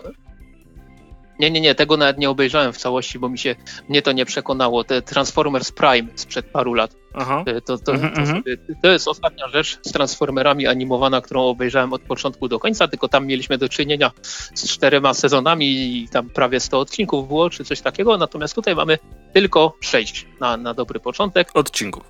Nie, 1.39 1.51
nie, 1.51 1.61
nie, 1.61 1.75
tego 1.75 1.97
nawet 1.97 2.19
nie 2.19 2.31
obejrzałem 2.31 2.73
w 2.73 2.77
całości, 2.77 3.19
bo 3.19 3.29
mi 3.29 3.39
się, 3.39 3.57
mnie 3.89 4.03
to 4.03 4.13
nie 4.13 4.27
przekonało. 4.27 4.85
Te 4.85 5.03
Transformers 5.03 5.73
Prime 5.73 6.09
sprzed 6.15 6.47
paru 6.47 6.75
lat. 6.75 6.97
Aha. 7.15 7.45
E, 7.47 7.61
To, 7.61 7.79
to, 7.79 7.93
Mhm, 7.93 8.15
to, 8.15 8.21
mhm. 8.21 8.39
sobie, 8.39 8.57
to 8.83 8.89
jest 8.91 9.09
ostatnia 9.09 9.49
rzecz 9.49 9.79
z 9.83 9.93
Transformerami 9.93 10.67
animowana, 10.67 11.21
którą 11.21 11.43
obejrzałem 11.43 11.93
od 11.93 12.03
początku 12.03 12.49
do 12.49 12.59
końca, 12.59 12.89
tylko 12.89 13.09
tam 13.09 13.27
mieliśmy 13.27 13.59
do 13.59 13.69
czynienia 13.69 14.11
z 14.55 14.69
czterema 14.69 15.15
sezonami 15.15 15.67
i 15.67 16.09
tam 16.09 16.31
prawie 16.31 16.61
100 16.61 16.81
odcinków 16.81 17.29
było, 17.29 17.51
czy 17.51 17.65
coś 17.65 17.81
takiego, 17.81 18.17
natomiast 18.17 18.55
tutaj 18.55 18.75
mamy 18.75 18.99
tylko 19.33 19.77
6 19.81 20.27
na, 20.41 20.57
na 20.57 20.75
dobry 20.75 21.01
początek. 21.01 21.51
Odcinków. 21.55 22.05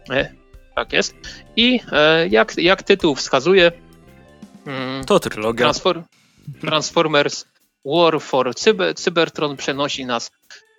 Tak 0.74 0.92
jest. 0.92 1.14
I 1.56 1.80
e, 1.92 2.28
jak, 2.28 2.56
jak 2.56 2.82
tytuł 2.82 3.14
wskazuje, 3.14 3.72
mm, 4.66 5.04
To 5.04 5.20
trylogia. 5.20 5.64
Transform, 5.64 6.02
Transformers 6.60 7.44
War 7.85 8.20
for 8.20 8.55
Cyber, 8.55 8.95
Cybertron 8.95 9.57
przenosi 9.57 10.07
nas 10.07 10.30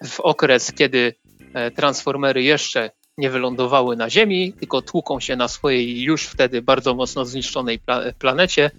w 0.06 0.20
okres, 0.20 0.74
kiedy 0.74 1.16
e, 1.53 1.72
Transformery 1.72 2.43
jeszcze 2.43 2.91
nie 3.18 3.30
wylądowały 3.30 3.95
na 3.95 4.10
Ziemi, 4.10 4.53
tylko 4.53 4.82
tłuką 4.82 5.20
się 5.20 5.36
na 5.36 5.47
swojej 5.47 6.01
już 6.01 6.24
wtedy 6.24 6.62
bardzo 6.62 6.95
mocno 6.95 7.26
zniszczonej 7.26 7.80
pla 7.80 8.01
planecie. 8.20 8.72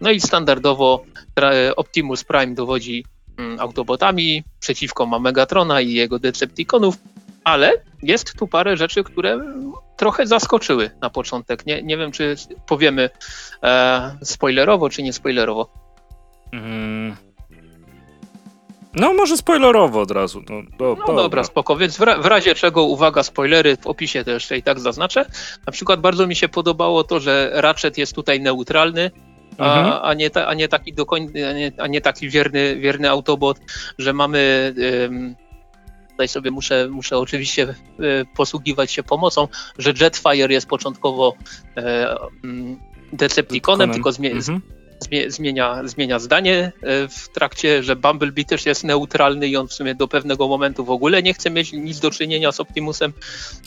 No 0.00 0.10
i 0.10 0.20
standardowo 0.20 1.04
tra- 1.36 1.72
Optimus 1.76 2.24
Prime 2.24 2.54
dowodzi 2.54 3.04
mm, 3.38 3.60
Autobotami, 3.60 4.44
przeciwko 4.60 5.06
ma 5.06 5.18
Megatrona 5.18 5.80
i 5.80 5.92
jego 5.92 6.18
Decepticonów, 6.18 6.96
ale 7.44 7.72
jest 8.02 8.38
tu 8.38 8.46
parę 8.46 8.76
rzeczy, 8.76 9.04
które 9.04 9.38
trochę 9.96 10.26
zaskoczyły 10.26 10.90
na 11.00 11.10
początek. 11.10 11.66
Nie, 11.66 11.82
nie 11.82 11.96
wiem, 11.96 12.12
czy 12.12 12.36
powiemy 12.66 13.10
e, 13.62 14.18
spoilerowo, 14.22 14.90
czy 14.90 15.02
nie 15.02 15.12
spoilerowo. 15.12 15.70
Mm. 16.52 17.16
No, 18.96 19.14
może 19.14 19.36
spoilerowo 19.36 20.00
od 20.00 20.10
razu. 20.10 20.42
No, 20.50 20.62
do, 20.78 20.96
No 21.08 21.14
dobra, 21.14 21.44
spoko, 21.44 21.76
więc 21.76 21.96
w, 21.96 22.00
ra- 22.00 22.18
w 22.18 22.26
razie 22.26 22.54
czego, 22.54 22.82
uwaga, 22.82 23.22
spoilery, 23.22 23.76
w 23.76 23.86
opisie 23.86 24.24
to 24.24 24.30
jeszcze 24.30 24.58
i 24.58 24.62
tak 24.62 24.80
zaznaczę. 24.80 25.26
Na 25.66 25.72
przykład 25.72 26.00
bardzo 26.00 26.26
mi 26.26 26.36
się 26.36 26.48
podobało 26.48 27.04
to, 27.04 27.20
że 27.20 27.50
Ratchet 27.54 27.98
jest 27.98 28.14
tutaj 28.14 28.40
neutralny, 28.40 29.10
Mhm. 29.58 29.86
a, 29.86 30.02
a, 30.02 30.14
nie, 30.14 30.30
ta, 30.30 30.46
a 30.46 30.54
nie 30.54 30.68
taki 30.68 30.92
do 30.92 31.06
koń, 31.06 31.28
a, 31.48 31.52
nie, 31.52 31.72
a 31.78 31.86
nie 31.86 32.00
taki 32.00 32.28
wierny, 32.30 32.76
wierny 32.76 33.10
Autobot, 33.10 33.58
że 33.98 34.12
mamy... 34.12 34.74
Ym, 35.04 35.36
Tutaj 36.10 36.28
sobie 36.28 36.50
muszę, 36.50 36.88
muszę 36.90 37.18
oczywiście 37.18 37.62
y, 38.00 38.24
posługiwać 38.36 38.92
się 38.92 39.02
pomocą, 39.02 39.48
że 39.78 39.92
Jetfire 40.00 40.52
jest 40.52 40.66
początkowo 40.68 41.34
e, 41.76 42.16
mm, 42.44 42.76
Decepticonem, 43.12 43.88
tylko 43.94 44.12
zmie, 44.12 44.30
Mhm. 44.30 44.60
Zmie, 45.00 45.30
zmienia, 45.30 45.80
zmienia 45.84 46.18
zdanie 46.18 46.72
e, 46.82 47.08
w 47.08 47.28
trakcie, 47.28 47.82
że 47.82 47.96
Bumblebee 47.96 48.44
też 48.44 48.66
jest 48.66 48.84
neutralny 48.84 49.48
i 49.48 49.56
on 49.56 49.68
w 49.68 49.72
sumie 49.72 49.94
do 49.94 50.08
pewnego 50.08 50.48
momentu 50.48 50.84
w 50.84 50.90
ogóle 50.90 51.22
nie 51.22 51.34
chce 51.34 51.50
mieć 51.50 51.72
nic 51.72 52.00
do 52.00 52.10
czynienia 52.10 52.52
z 52.52 52.60
Optimusem. 52.60 53.12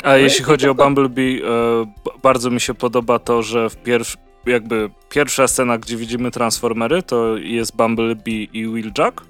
A 0.03 0.15
jeśli 0.15 0.45
chodzi 0.45 0.69
o 0.69 0.75
Bumblebee, 0.75 1.41
e, 1.43 2.19
bardzo 2.23 2.49
mi 2.49 2.61
się 2.61 2.73
podoba 2.73 3.19
to, 3.19 3.43
że 3.43 3.69
w 3.69 3.77
pierwszy, 3.77 4.17
jakby 4.45 4.89
pierwsza 5.09 5.47
scena, 5.47 5.77
gdzie 5.77 5.97
widzimy 5.97 6.32
Transformery, 6.32 7.03
to 7.03 7.38
jest 7.38 7.75
Bumblebee 7.75 8.49
i 8.53 8.67
Wheeljack, 8.67 9.21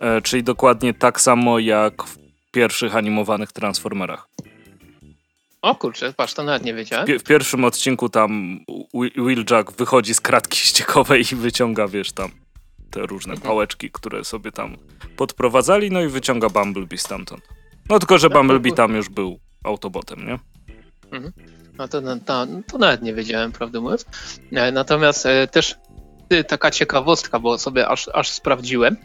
e, 0.00 0.22
czyli 0.22 0.42
dokładnie 0.42 0.94
tak 0.94 1.20
samo 1.20 1.58
jak 1.58 2.02
w 2.02 2.18
pierwszych 2.50 2.96
animowanych 2.96 3.52
Transformerach. 3.52 4.35
O 5.66 5.74
kurczę, 5.74 6.12
patrz, 6.12 6.34
to 6.34 6.42
nawet 6.42 6.64
nie 6.64 6.74
wiedziałem. 6.74 7.18
W 7.18 7.22
pierwszym 7.22 7.64
odcinku 7.64 8.08
tam 8.08 8.60
Whe- 8.94 9.22
Wheeljack 9.24 9.72
wychodzi 9.72 10.14
z 10.14 10.20
kratki 10.20 10.58
ściekowej 10.68 11.24
i 11.32 11.36
wyciąga, 11.36 11.88
wiesz, 11.88 12.12
tam 12.12 12.30
te 12.90 13.00
różne 13.06 13.32
Mhm. 13.32 13.48
pałeczki, 13.52 13.90
które 13.90 14.24
sobie 14.24 14.52
tam 14.52 14.76
podprowadzali, 15.16 15.90
no 15.90 16.00
i 16.02 16.08
wyciąga 16.08 16.48
Bumblebee 16.48 16.98
stamtąd. 16.98 17.40
No 17.88 17.98
tylko, 17.98 18.18
że 18.18 18.28
No 18.28 18.32
to 18.34 18.38
Bumblebee 18.40 18.72
tam 18.72 18.94
już 18.96 19.08
był 19.08 19.38
Autobotem, 19.64 20.26
nie? 20.26 20.38
No 21.78 21.88
to, 21.88 22.02
to, 22.26 22.46
to 22.72 22.78
nawet 22.78 23.02
nie 23.02 23.14
wiedziałem, 23.14 23.52
prawdę 23.52 23.80
mówiąc. 23.80 24.06
E, 24.52 24.72
Natomiast 24.72 25.26
e, 25.26 25.46
też 25.46 25.74
e, 26.30 26.44
taka 26.44 26.70
ciekawostka, 26.70 27.38
bo 27.40 27.58
sobie 27.58 27.88
aż, 27.88 28.08
aż 28.14 28.28
sprawdziłem. 28.30 28.96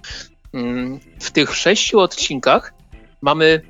Mm, 0.54 1.00
W 1.20 1.32
tych 1.32 1.56
sześciu 1.56 2.00
odcinkach 2.00 2.74
mamy 3.22 3.62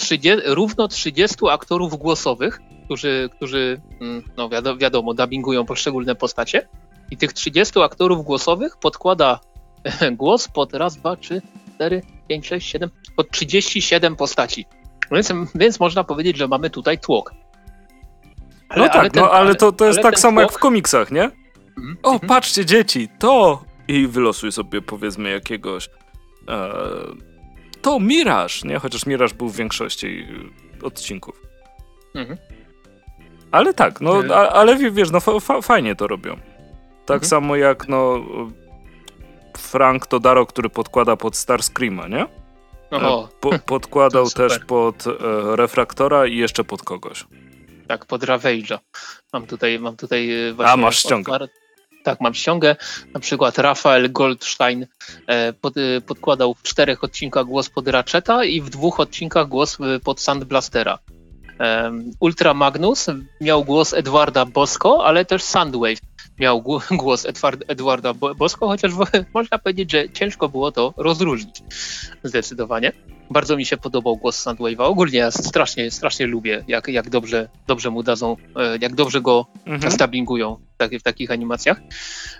30, 0.00 0.40
równo 0.46 0.88
30 0.88 1.36
aktorów 1.50 1.98
głosowych, 1.98 2.60
którzy, 2.84 3.28
którzy 3.36 3.80
mm, 4.00 4.22
no 4.36 4.48
wiadomo, 4.48 4.76
wiadomo, 4.78 5.14
dubbingują 5.14 5.64
poszczególne 5.66 6.14
postacie. 6.14 6.68
I 7.10 7.16
tych 7.16 7.32
30 7.32 7.80
aktorów 7.80 8.24
głosowych 8.24 8.76
podkłada 8.76 9.40
głos 10.12 10.48
pod 10.48 10.74
raz, 10.74 10.96
dwa, 10.96 11.16
trzy, 11.16 11.42
cztery, 11.74 12.02
pięć, 12.28 12.46
sześć, 12.46 12.70
siedem, 12.70 12.90
pod 13.16 13.30
37 13.30 14.16
postaci. 14.16 14.66
Więc, 15.12 15.32
więc 15.54 15.80
można 15.80 16.04
powiedzieć, 16.04 16.36
że 16.36 16.48
mamy 16.48 16.70
tutaj 16.70 16.98
tłok. 16.98 17.34
no 18.76 18.88
tak, 18.88 19.12
ten- 19.12 19.22
no 19.22 19.30
ale 19.30 19.54
to, 19.54 19.72
to 19.72 19.86
jest 19.86 19.98
ale 19.98 20.02
tak 20.10 20.18
samo 20.20 20.40
jak 20.40 20.50
w 20.52 20.54
tłok- 20.54 20.58
komiksach, 20.58 21.10
nie? 21.10 21.22
Mhm, 21.78 21.96
O, 22.02 22.12
mhm. 22.12 22.28
patrzcie 22.28 22.64
dzieci, 22.66 23.08
to! 23.18 23.62
I 23.88 24.06
wylosuj 24.06 24.52
sobie 24.52 24.82
powiedzmy 24.82 25.30
jakiegoś 25.30 25.88
e, 26.48 26.72
to 27.82 28.00
Miraż, 28.00 28.64
nie? 28.64 28.78
Chociaż 28.78 29.06
Miraż 29.06 29.34
był 29.34 29.48
w 29.48 29.56
większości 29.56 30.06
y, 30.82 30.84
odcinków. 30.86 31.42
Mhm. 32.14 32.38
Ale 33.50 33.74
tak, 33.74 34.00
no, 34.00 34.22
Nie. 34.22 34.34
a, 34.34 34.48
ale 34.48 34.76
wiesz, 34.90 35.10
no 35.10 35.20
fa, 35.20 35.40
fa, 35.40 35.60
fajnie 35.60 35.96
to 35.96 36.06
robią. 36.06 36.34
Tak 37.06 37.14
Mhm. 37.16 37.28
samo 37.28 37.56
jak 37.56 37.88
no 37.88 38.20
Frank 39.58 40.06
Todaro, 40.06 40.46
który 40.46 40.68
podkłada 40.70 41.16
pod 41.16 41.36
Starscreama, 41.36 42.08
nie? 42.08 42.26
Oho, 42.90 43.28
Po, 43.40 43.58
podkładał 43.58 44.30
też 44.40 44.58
pod 44.58 45.06
e, 45.06 45.10
Refraktora 45.56 46.26
i 46.26 46.36
jeszcze 46.36 46.64
pod 46.64 46.82
kogoś. 46.82 47.26
tak, 47.88 48.06
pod 48.06 48.22
Ravage'a. 48.22 48.78
Mam 49.32 49.46
tutaj, 49.46 49.78
mam 49.78 49.96
tutaj 49.96 50.48
e, 50.48 50.52
właśnie... 50.52 50.72
A, 50.72 50.76
masz 50.76 50.98
ściągę. 50.98 51.32
Tak, 52.02 52.20
mam 52.20 52.34
ściągę. 52.34 52.76
Na 53.14 53.20
przykład 53.20 53.58
Rafael 53.58 54.12
Goldstein 54.12 54.86
e, 55.26 55.52
pod, 55.52 55.76
e, 55.76 56.00
podkładał 56.00 56.54
w 56.54 56.62
czterech 56.62 57.04
odcinkach 57.04 57.46
głos 57.46 57.68
pod 57.68 57.88
Ratcheta 57.88 58.44
i 58.44 58.60
w 58.60 58.70
dwóch 58.70 59.00
odcinkach 59.00 59.48
głos 59.48 59.78
e, 59.80 60.00
pod 60.00 60.20
Sandblastera. 60.20 60.98
Ultra 62.20 62.54
Magnus 62.54 63.06
miał 63.40 63.64
głos 63.64 63.94
Edwarda 63.94 64.44
Bosko, 64.46 65.04
ale 65.04 65.24
też 65.24 65.42
Sandwave 65.42 65.98
miał 66.38 66.62
gł- 66.62 66.96
głos 67.02 67.26
Edward, 67.26 67.62
Edwarda 67.68 68.14
Bo- 68.14 68.34
Bosko, 68.34 68.66
chociaż 68.68 68.92
można 69.34 69.58
powiedzieć, 69.58 69.90
że 69.92 70.10
ciężko 70.10 70.48
było 70.48 70.72
to 70.72 70.94
rozróżnić. 70.96 71.62
Zdecydowanie. 72.22 72.92
Bardzo 73.30 73.56
mi 73.56 73.66
się 73.66 73.76
podobał 73.76 74.16
głos 74.16 74.46
Sandwave'a. 74.46 74.82
Ogólnie 74.84 75.18
ja 75.18 75.30
strasznie, 75.30 75.90
strasznie 75.90 76.26
lubię, 76.26 76.64
jak, 76.68 76.88
jak 76.88 77.10
dobrze, 77.10 77.48
dobrze 77.66 77.90
mu 77.90 78.02
dadzą, 78.02 78.36
e, 78.56 78.78
jak 78.80 78.94
dobrze 78.94 79.20
go 79.20 79.46
Mhm. 79.66 79.96
dubbingują 79.96 80.56
w, 80.74 80.76
taki, 80.76 80.98
w 80.98 81.02
takich 81.02 81.30
animacjach. 81.30 81.80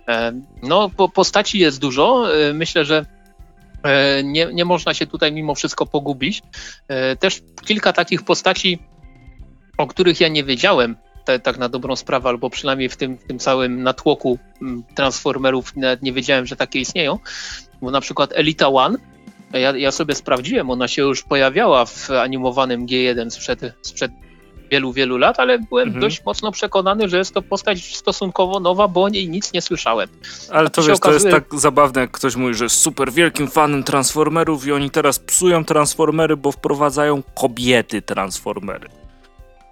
E, 0.09 0.33
No, 0.63 0.91
po, 0.97 1.09
postaci 1.09 1.59
jest 1.59 1.81
dużo. 1.81 2.35
E, 2.49 2.53
Myślę, 2.55 2.85
że 2.85 3.07
nie, 4.25 4.47
nie 4.53 4.65
można 4.65 4.95
się 4.95 5.07
tutaj 5.07 5.33
mimo 5.33 5.55
wszystko 5.55 5.87
pogubić. 5.87 6.43
Też 7.19 7.43
kilka 7.65 7.93
takich 7.93 8.23
postaci, 8.23 8.79
o 9.79 9.87
których 9.87 10.21
ja 10.21 10.29
nie 10.29 10.45
wiedziałem, 10.45 10.97
te, 11.25 11.39
tak 11.39 11.59
na 11.59 11.69
dobrą 11.69 11.97
sprawę, 11.97 12.29
albo 12.29 12.51
przynajmniej 12.51 12.89
w 12.89 12.97
tym, 12.97 13.19
w 13.19 13.25
tym 13.25 13.39
całym 13.39 13.83
natłoku 13.83 14.39
mm, 14.63 14.83
Transformerów 14.95 15.73
nie 16.03 16.13
wiedziałem, 16.13 16.47
że 16.47 16.57
takie 16.57 16.81
istnieją. 16.81 17.19
Bo 17.83 17.91
na 17.91 18.01
przykład 18.01 18.31
Elita 18.35 18.69
One, 18.69 18.99
ja, 19.59 19.77
ja 19.77 19.91
sobie 19.93 20.15
sprawdziłem, 20.15 20.71
ona 20.71 20.89
się 20.89 21.03
już 21.03 21.23
pojawiała 21.23 21.85
w 21.85 22.11
animowanym 22.11 22.87
G1 22.87 23.31
sprzed, 23.31 23.61
sprzed 23.83 24.13
wielu, 24.71 24.93
wielu 24.93 25.19
lat, 25.19 25.41
ale 25.41 25.59
byłem 25.59 25.89
Mhm. 25.89 26.01
dość 26.01 26.25
mocno 26.25 26.53
przekonany, 26.53 27.09
że 27.09 27.19
jest 27.19 27.35
to 27.35 27.43
postać 27.43 27.97
stosunkowo 27.97 28.61
nowa, 28.61 28.89
bo 28.89 29.03
o 29.03 29.09
niej 29.09 29.29
nic 29.29 29.53
nie 29.53 29.63
słyszałem. 29.63 30.09
Ale 30.53 30.71
to 30.71 30.83
wiesz, 30.83 31.01
to 31.01 31.13
jest 31.13 31.27
okazuje- 31.27 31.31
tak 31.33 31.61
zabawne, 31.61 32.01
jak 32.01 32.11
ktoś 32.11 32.37
mówi, 32.37 32.55
że 32.55 32.65
jest 32.65 32.77
super 32.77 33.13
wielkim 33.13 33.49
fanem 33.49 33.85
Transformerów 33.85 34.67
i 34.67 34.73
oni 34.73 34.91
teraz 34.91 35.19
psują 35.19 35.65
Transformery, 35.65 36.37
bo 36.37 36.53
wprowadzają 36.53 37.23
kobiety 37.35 38.03
Transformery. 38.03 38.89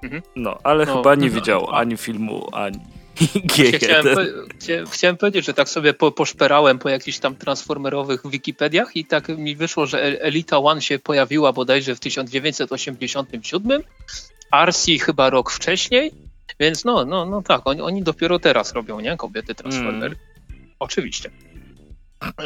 Mhm. 0.02 0.22
No, 0.36 0.58
ale 0.64 0.86
No, 0.86 0.96
chyba 0.96 1.14
nie 1.14 1.28
no, 1.28 1.34
widział 1.34 1.60
no. 1.60 1.72
ani 1.76 1.96
filmu, 1.96 2.48
ani 2.52 2.78
Chciałem, 3.18 4.06
G1. 4.06 4.14
po, 4.14 4.20
chcia- 4.58 4.90
chciałem 4.90 5.16
powiedzieć, 5.16 5.44
że 5.46 5.54
tak 5.54 5.68
sobie 5.68 5.94
po, 5.94 6.12
poszperałem 6.12 6.78
po 6.78 6.88
jakichś 6.88 7.18
tam 7.18 7.36
transformerowych 7.36 8.22
Wikipediach 8.30 8.96
i 8.96 9.04
tak 9.04 9.28
mi 9.28 9.56
wyszło, 9.56 9.86
że 9.86 10.02
El- 10.02 10.18
Elita 10.20 10.58
One 10.58 10.82
się 10.82 10.98
pojawiła 10.98 11.52
bodajże 11.52 11.94
w 11.96 12.00
1987, 12.00 13.82
Arsi 14.50 14.98
chyba 14.98 15.30
rok 15.30 15.50
wcześniej, 15.50 16.12
więc 16.60 16.84
no, 16.84 17.04
no, 17.04 17.26
no 17.26 17.42
tak, 17.42 17.60
oni, 17.64 17.80
oni 17.80 18.02
dopiero 18.02 18.38
teraz 18.38 18.72
robią, 18.72 19.00
nie? 19.00 19.16
Kobiety 19.16 19.54
Transformery. 19.54 20.16
Oczywiście. 20.78 21.30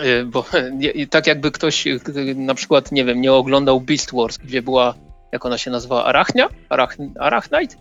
Y, 0.05 0.25
Bo 0.25 0.45
nie, 0.73 0.91
i 0.91 1.09
tak 1.09 1.27
jakby 1.27 1.51
ktoś 1.51 1.87
y, 1.87 2.01
na 2.37 2.55
przykład, 2.55 2.93
nie 2.93 3.05
wiem, 3.05 3.21
nie 3.21 3.33
oglądał 3.33 3.81
Beast 3.81 4.13
Wars, 4.15 4.39
gdzie 4.39 4.63
była, 4.63 4.95
jak 5.33 5.45
ona 5.47 5.59
się 5.59 5.71
nazywała, 5.71 6.05
Arachnia? 6.05 6.49
Arach, 6.69 6.97
Arachnite? 7.21 7.77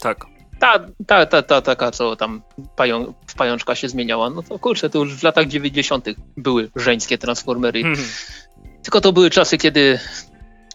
Tak. 0.00 0.26
Ta, 0.62 0.78
ta, 1.06 1.26
ta, 1.26 1.42
ta, 1.42 1.60
taka, 1.62 1.90
co 1.90 2.16
tam 2.16 2.42
pają, 2.76 3.14
w 3.26 3.34
pajączka 3.34 3.74
się 3.74 3.88
zmieniała, 3.88 4.30
no 4.30 4.42
to 4.42 4.58
kurczę, 4.58 4.90
to 4.90 4.98
już 4.98 5.14
w 5.14 5.22
latach 5.22 5.46
90. 5.46 6.06
były 6.36 6.70
żeńskie 6.76 7.18
transformery. 7.18 7.82
Hmm. 7.82 8.00
Tylko 8.82 9.00
to 9.00 9.12
były 9.12 9.30
czasy, 9.30 9.58
kiedy 9.58 9.98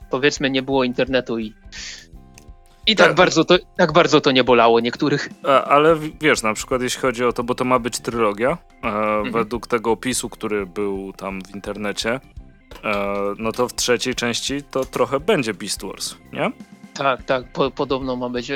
powiedzmy 0.09 0.49
nie 0.49 0.61
było 0.61 0.83
internetu 0.83 1.39
i 1.39 1.53
i 2.87 2.95
tak, 2.95 3.07
Tak. 3.07 3.15
bardzo 3.15 3.45
to, 3.45 3.57
tak 3.77 3.91
bardzo 3.91 4.21
to 4.21 4.31
nie 4.31 4.43
bolało 4.43 4.79
niektórych. 4.79 5.29
Ale 5.65 5.95
wiesz, 6.21 6.43
na 6.43 6.53
przykład 6.53 6.81
jeśli 6.81 7.01
chodzi 7.01 7.25
o 7.25 7.33
to, 7.33 7.43
bo 7.43 7.55
to 7.55 7.65
ma 7.65 7.79
być 7.79 7.99
trylogia, 7.99 8.57
e, 8.83 9.23
według 9.31 9.67
tego 9.67 9.91
opisu, 9.91 10.29
który 10.29 10.65
był 10.65 11.13
tam 11.13 11.41
w 11.41 11.55
internecie, 11.55 12.19
e, 12.83 13.33
no 13.37 13.51
to 13.51 13.67
w 13.67 13.75
trzeciej 13.75 14.15
części 14.15 14.63
to 14.71 14.85
trochę 14.85 15.19
będzie 15.19 15.53
Beast 15.53 15.83
Wars, 15.83 16.15
nie? 16.33 16.51
Tak, 16.97 17.23
tak, 17.23 17.51
po, 17.53 17.71
podobno 17.71 18.15
ma 18.15 18.29
być. 18.29 18.51
E, 18.51 18.55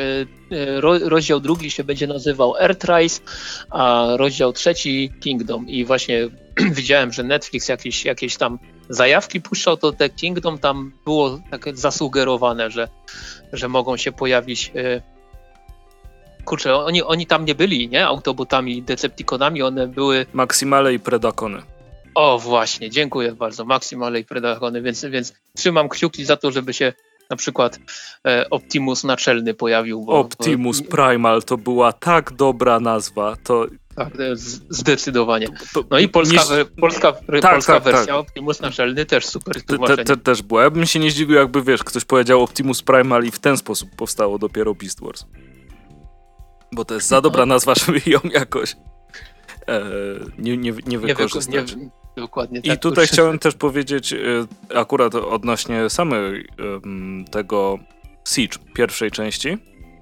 e, 0.51 0.81
Ro, 0.81 0.99
rozdział 0.99 1.39
drugi 1.39 1.71
się 1.71 1.83
będzie 1.83 2.07
nazywał 2.07 2.57
Earthrise, 2.57 3.21
a 3.69 4.07
rozdział 4.17 4.53
trzeci 4.53 5.11
Kingdom. 5.19 5.69
I 5.69 5.85
właśnie 5.85 6.27
widziałem, 6.79 7.11
że 7.11 7.23
Netflix 7.23 7.69
jakieś, 7.69 8.05
jakieś 8.05 8.37
tam 8.37 8.59
zajawki 8.89 9.41
puszczał, 9.41 9.77
to 9.77 9.91
te 9.91 10.09
Kingdom 10.09 10.57
tam 10.57 10.91
było 11.05 11.39
tak 11.51 11.77
zasugerowane, 11.77 12.71
że, 12.71 12.87
że 13.53 13.67
mogą 13.69 13.97
się 13.97 14.11
pojawić. 14.11 14.71
E, 14.75 15.01
kurczę, 16.45 16.75
oni, 16.75 17.03
oni 17.03 17.27
tam 17.27 17.45
nie 17.45 17.55
byli, 17.55 17.89
nie? 17.89 18.05
Autobotami, 18.05 18.83
Decepticonami, 18.83 19.61
one 19.61 19.87
były 19.87 20.25
Maximale 20.33 20.93
i 20.93 20.99
Predacony. 20.99 21.61
O, 22.15 22.39
właśnie, 22.39 22.89
dziękuję 22.89 23.31
bardzo. 23.31 23.65
Maximale 23.65 24.19
i 24.19 24.25
Predacony, 24.25 24.81
więc, 24.81 25.05
więc 25.05 25.33
trzymam 25.55 25.89
kciuki 25.89 26.25
za 26.25 26.37
to, 26.37 26.51
żeby 26.51 26.73
się 26.73 26.93
na 27.31 27.37
przykład 27.37 27.79
e, 28.27 28.49
Optimus 28.49 29.03
Naczelny 29.03 29.53
pojawił. 29.53 30.01
Bo, 30.05 30.19
Optimus 30.19 30.81
Primal 30.81 31.43
to 31.43 31.57
była 31.57 31.93
tak 31.93 32.31
dobra 32.33 32.79
nazwa, 32.79 33.35
to... 33.43 33.65
tak, 33.95 34.15
jest 34.19 34.65
zdecydowanie. 34.69 35.47
No 35.91 35.99
i 35.99 36.09
polska, 36.09 36.41
nie- 36.57 36.65
polska, 36.81 37.11
Tak, 37.11 37.51
polska 37.53 37.73
tak, 37.73 37.83
wersja 37.83 38.05
tak. 38.05 38.15
Optimus 38.15 38.61
Naczelny 38.61 39.05
też 39.05 39.25
super 39.25 39.61
te, 39.63 39.97
te, 40.05 40.17
też 40.17 40.41
było. 40.41 40.61
Ja 40.61 40.69
bym 40.69 40.85
się 40.85 40.99
nie 40.99 41.11
zdziwił, 41.11 41.35
jakby, 41.35 41.61
wiesz, 41.63 41.83
ktoś 41.83 42.05
powiedział 42.05 42.43
Optimus 42.43 42.81
Primal 42.83 43.23
i 43.25 43.31
w 43.31 43.39
ten 43.39 43.57
sposób 43.57 43.89
powstało 43.97 44.39
dopiero 44.39 44.73
Beast 44.75 45.01
Wars. 45.01 45.25
Bo 46.71 46.85
to 46.85 46.93
jest 46.93 47.07
za 47.07 47.21
dobra 47.21 47.45
nazwa, 47.45 47.73
żeby 47.85 48.01
ją 48.05 48.19
jakoś 48.31 48.75
e, 49.67 49.81
nie, 50.37 50.57
nie, 50.57 50.71
nie 50.71 50.81
nie, 50.87 50.99
wyko- 50.99 51.07
wykorzystać. 51.07 51.75
nie, 51.75 51.89
dokładnie 52.15 52.59
I 52.59 52.69
tak. 52.69 52.79
tutaj 52.79 52.95
kurczę. 53.03 53.13
chciałem 53.13 53.39
też 53.39 53.55
powiedzieć 53.55 54.13
y, 54.13 54.47
akurat 54.75 55.15
odnośnie 55.15 55.89
samej 55.89 56.47
tego 57.31 57.79
Siege 58.27 58.57
pierwszej 58.73 59.11
części. 59.11 59.57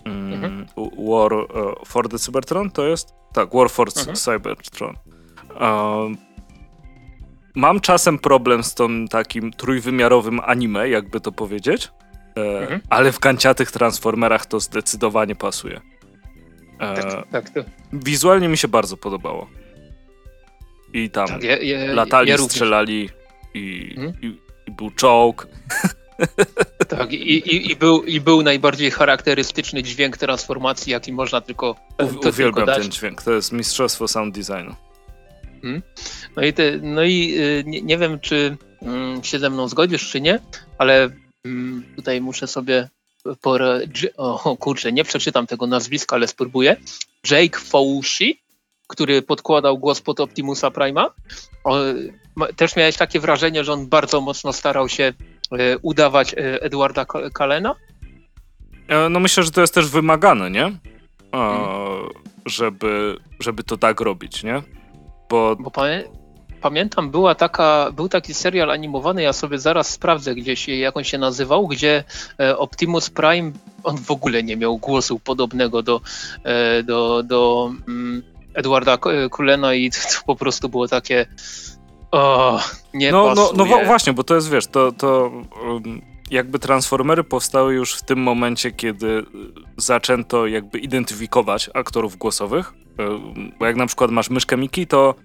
Mhm. 0.06 0.66
War 1.10 1.34
e, 1.34 1.46
for 1.86 2.10
the 2.10 2.20
Cybertron 2.20 2.72
to 2.72 2.88
jest? 2.88 3.14
Tak, 3.34 3.50
War 3.54 3.70
for 3.70 3.88
Mhm. 3.98 4.16
Cybertron. 4.16 4.96
Mam 7.56 7.80
czasem 7.80 8.20
problem 8.20 8.64
z 8.64 8.76
tym 8.76 9.08
takim 9.08 9.52
trójwymiarowym 9.52 10.40
anime, 10.40 10.90
jakby 10.90 11.20
to 11.20 11.32
powiedzieć, 11.32 11.92
e, 12.38 12.60
Mhm. 12.62 12.82
ale 12.90 13.12
w 13.12 13.20
kanciatych 13.20 13.72
Transformerach 13.72 14.46
to 14.46 14.60
zdecydowanie 14.60 15.36
pasuje. 15.36 15.82
E, 16.80 16.96
Tak, 16.96 17.28
tak, 17.32 17.50
to, 17.50 17.60
wizualnie 17.94 18.48
mi 18.50 18.58
się 18.58 18.68
bardzo 18.68 18.98
podobało. 18.98 19.48
I 20.94 21.10
tam 21.10 21.28
tak, 21.28 21.42
latali, 21.88 22.30
ja 22.30 22.38
strzelali 22.38 23.10
i, 23.54 23.94
Mhm. 23.98 24.14
i, 24.22 24.38
i 24.68 24.72
był 24.72 24.92
czołg. 24.92 25.48
Tak, 26.88 27.14
i, 27.14 27.72
i, 27.72 27.76
był, 27.76 28.04
i 28.04 28.22
był 28.22 28.42
najbardziej 28.42 28.92
charakterystyczny 28.92 29.84
dźwięk 29.84 30.18
transformacji, 30.18 30.92
jaki 30.92 31.14
można 31.14 31.42
tylko, 31.42 31.76
U, 32.04 32.06
tylko 32.08 32.30
uwielbiam 32.30 32.66
dać. 32.66 32.82
ten 32.82 32.92
dźwięk. 32.92 33.22
To 33.24 33.32
jest 33.34 33.52
mistrzostwo 33.52 34.08
sound 34.08 34.36
designu. 34.38 34.76
No 36.36 36.44
i, 36.44 36.54
te, 36.54 36.78
no 36.82 37.04
i 37.04 37.36
y, 37.40 37.64
nie, 37.68 37.82
nie 37.82 37.98
wiem, 37.98 38.20
czy 38.20 38.58
mm, 38.82 39.24
się 39.24 39.40
ze 39.40 39.50
mną 39.50 39.68
zgodzisz, 39.68 40.10
czy 40.12 40.22
nie, 40.22 40.40
ale 40.78 41.10
mm, 41.46 41.84
tutaj 41.96 42.22
muszę 42.22 42.48
sobie 42.48 42.90
pora... 43.42 43.78
Dż- 43.80 44.14
O 44.18 44.58
kurczę, 44.58 44.92
nie 44.92 45.04
przeczytam 45.04 45.48
tego 45.48 45.68
nazwiska, 45.68 46.16
ale 46.16 46.28
spróbuję. 46.28 46.76
Jake 47.32 47.60
Fauci, 47.60 48.40
który 48.90 49.22
podkładał 49.22 49.78
głos 49.78 50.02
pod 50.02 50.20
Optimusa 50.20 50.72
Prima. 50.72 51.10
O, 51.64 51.76
ma- 52.36 52.48
też 52.56 52.76
miałeś 52.76 52.98
takie 52.98 53.20
wrażenie, 53.20 53.64
że 53.64 53.74
on 53.74 53.88
bardzo 53.88 54.22
mocno 54.22 54.54
starał 54.54 54.90
się 54.90 55.04
e, 55.04 55.78
udawać 55.82 56.34
e, 56.34 56.62
Edwarda 56.62 57.06
Ka- 57.06 57.30
Kalena? 57.34 57.76
E, 58.88 59.10
No 59.10 59.20
myślę, 59.20 59.44
że 59.44 59.52
to 59.52 59.62
jest 59.62 59.74
też 59.74 59.88
wymagane, 59.90 60.52
nie? 60.52 60.66
E, 60.66 60.72
Mhm. 61.32 62.08
żeby, 62.46 63.18
żeby 63.40 63.64
to 63.64 63.78
tak 63.78 64.02
robić, 64.02 64.44
nie? 64.44 64.62
Bo 65.30 65.56
Bo 65.60 65.72
pamię 65.72 66.04
pamiętam, 66.62 67.12
była 67.12 67.36
taka, 67.36 67.92
był 67.92 68.10
taki 68.10 68.34
serial 68.34 68.72
animowany, 68.72 69.22
ja 69.22 69.34
sobie 69.34 69.60
zaraz 69.60 69.90
sprawdzę 69.90 70.36
gdzieś, 70.36 70.68
jak 70.68 70.98
on 70.98 71.04
się 71.04 71.18
nazywał, 71.18 71.68
gdzie 71.68 72.04
Optimus 72.58 73.10
Prime, 73.10 73.52
on 73.84 73.98
w 73.98 74.12
ogóle 74.12 74.44
nie 74.44 74.58
miał 74.58 74.78
głosu 74.78 75.20
podobnego 75.20 75.82
do, 75.84 76.02
e, 76.44 76.84
do, 76.84 77.24
do 77.24 77.72
mm, 77.88 78.24
Edwarda 78.54 78.98
K- 78.98 79.10
Culena 79.36 79.74
i 79.74 79.92
to, 79.92 79.98
to 80.14 80.22
po 80.26 80.36
prostu 80.36 80.70
było 80.70 80.88
takie 80.88 81.26
o, 82.12 82.60
nie 82.94 83.12
no, 83.12 83.36
no, 83.36 83.36
pasuje. 83.36 83.58
no 83.80 83.86
właśnie, 83.86 84.14
bo 84.14 84.24
to 84.24 84.36
jest, 84.36 84.50
wiesz, 84.50 84.68
to, 84.68 84.92
to 84.92 85.32
um, 85.68 86.02
jakby 86.32 86.60
Transformery 86.60 87.24
powstały 87.24 87.74
już 87.74 87.94
w 87.94 88.04
tym 88.04 88.20
momencie, 88.20 88.72
kiedy 88.72 89.08
y, 89.08 89.24
zaczęto 89.78 90.48
jakby 90.48 90.80
identyfikować 90.80 91.70
aktorów 91.74 92.18
głosowych. 92.18 92.74
Y, 93.00 93.54
Bo 93.60 93.66
jak 93.66 93.76
na 93.76 93.86
przykład 93.86 94.12
masz 94.12 94.30
myszkę 94.30 94.58
Miki, 94.58 94.88
to 94.88 95.16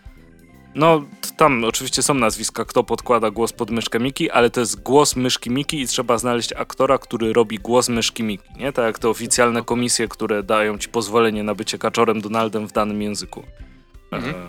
no 0.75 1.03
tam 1.37 1.65
oczywiście 1.65 2.03
są 2.03 2.15
nazwiska, 2.15 2.65
kto 2.65 2.85
podkłada 2.85 3.31
głos 3.31 3.53
pod 3.53 3.71
myszkę 3.71 4.01
Miki, 4.01 4.31
ale 4.31 4.51
to 4.51 4.61
jest 4.61 4.83
głos 4.83 5.17
myszki 5.17 5.51
Miki 5.51 5.81
i 5.81 5.87
trzeba 5.87 6.19
znaleźć 6.19 6.53
aktora, 6.53 6.99
który 6.99 7.33
robi 7.33 7.59
głos 7.59 7.89
myszki 7.89 8.23
Miki, 8.23 8.49
nie? 8.57 8.73
Tak 8.73 8.85
jak 8.85 8.99
te 8.99 9.09
oficjalne 9.09 9.63
komisje, 9.63 10.09
które 10.09 10.43
dają 10.43 10.79
ci 10.79 10.89
pozwolenie 10.89 11.43
na 11.43 11.55
bycie 11.55 11.79
kaczorem 11.79 12.21
Donaldem 12.21 12.67
w 12.69 12.73
danym 12.73 13.03
języku. 13.03 13.43
Mhm. 14.13 14.35
E, 14.35 14.47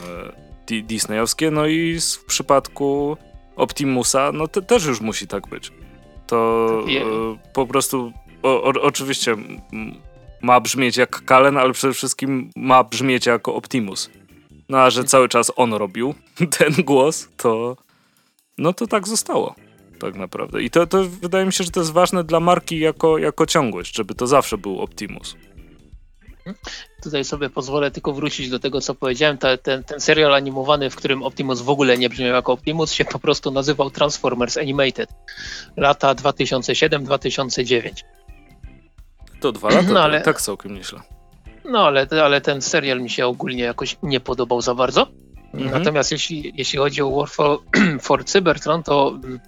di- 0.68 0.84
Disneyowskie, 0.84 1.52
no 1.52 1.68
i 1.68 2.00
w 2.00 2.26
przypadku 2.26 3.18
Optimusa, 3.56 4.32
no 4.32 4.48
to 4.48 4.62
też 4.62 4.86
już 4.86 5.02
musi 5.02 5.28
tak 5.28 5.48
być. 5.48 5.72
To 6.28 6.70
Je- 6.88 7.02
e, 7.02 7.38
po 7.54 7.68
prostu, 7.68 8.12
o, 8.44 8.64
o, 8.64 8.82
oczywiście 8.82 9.36
ma 10.42 10.60
brzmieć 10.60 10.98
jak 10.98 11.26
Kalen, 11.26 11.58
ale 11.58 11.74
przede 11.74 11.94
wszystkim 11.94 12.50
ma 12.56 12.84
brzmieć 12.84 13.26
jako 13.26 13.56
Optimus. 13.56 14.10
No 14.70 14.78
a 14.78 14.90
że 14.90 15.04
cały 15.04 15.30
czas 15.30 15.52
on 15.56 15.74
robił 15.74 16.14
ten 16.60 16.74
głos, 16.84 17.28
to 17.38 17.78
no 18.58 18.74
to 18.74 18.88
tak 18.88 19.08
zostało. 19.08 19.56
Tak 20.00 20.16
naprawdę. 20.16 20.64
I 20.64 20.70
to, 20.70 20.88
to 20.88 21.04
wydaje 21.04 21.46
mi 21.46 21.54
się, 21.54 21.64
że 21.64 21.72
to 21.72 21.80
jest 21.80 21.92
ważne 21.92 22.24
dla 22.24 22.40
marki 22.40 22.80
jako, 22.80 23.18
jako 23.18 23.46
ciągłość, 23.46 23.96
żeby 23.96 24.16
to 24.16 24.28
zawsze 24.28 24.58
był 24.58 24.82
Optimus. 24.82 25.36
Tutaj 27.04 27.24
sobie 27.24 27.50
pozwolę 27.50 27.92
tylko 27.92 28.14
wrócić 28.14 28.50
do 28.50 28.60
tego, 28.60 28.82
co 28.82 28.96
powiedziałem. 28.96 29.38
Ta, 29.38 29.58
ten, 29.58 29.84
ten 29.84 30.00
serial 30.00 30.34
animowany, 30.34 30.90
w 30.90 30.96
którym 30.96 31.24
Optimus 31.24 31.62
w 31.62 31.70
ogóle 31.70 31.98
nie 31.98 32.10
brzmiał 32.10 32.34
jako 32.34 32.54
Optimus, 32.54 32.92
się 32.92 33.06
po 33.06 33.20
prostu 33.20 33.52
nazywał 33.52 33.90
Transformers 33.90 34.58
Animated. 34.58 35.10
Lata 35.78 36.16
2007-2009. 36.16 37.92
To 39.40 39.52
dwa 39.52 39.70
lata, 39.70 39.92
No, 39.92 40.04
ale- 40.04 40.22
tak, 40.22 40.42
całkiem 40.42 40.74
nieźle. 40.74 41.00
No 41.70 41.86
ale, 41.86 42.08
ale 42.24 42.42
ten 42.42 42.62
serial 42.62 43.02
mi 43.02 43.10
się 43.10 43.28
ogólnie 43.28 43.64
jakoś 43.64 43.98
nie 44.04 44.20
podobał 44.20 44.62
za 44.62 44.76
bardzo. 44.76 45.08
Mhm. 45.54 45.72
Natomiast 45.72 46.12
jeśli, 46.12 46.54
jeśli 46.56 46.80
chodzi 46.80 47.02
o 47.02 47.12
War 47.12 47.30
for, 47.30 47.60
for 48.02 48.26
Cybertron, 48.26 48.84
to 48.84 49.20
mm, 49.24 49.40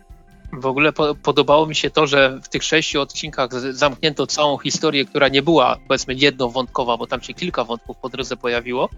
w 0.54 0.66
ogóle 0.66 0.94
po, 0.94 1.16
podobało 1.16 1.66
mi 1.66 1.76
się 1.76 1.90
to, 1.90 2.08
że 2.08 2.40
w 2.44 2.50
tych 2.50 2.64
sześciu 2.64 3.02
odcinkach 3.02 3.50
zamknięto 3.72 4.28
całą 4.28 4.58
historię, 4.58 5.06
która 5.06 5.28
nie 5.28 5.42
była 5.42 5.78
powiedzmy 5.88 6.14
jednowątkowa, 6.14 6.98
bo 6.98 7.08
tam 7.08 7.22
się 7.22 7.34
kilka 7.34 7.64
wątków 7.64 7.98
po 7.98 8.10
drodze 8.10 8.38
pojawiło. 8.38 8.90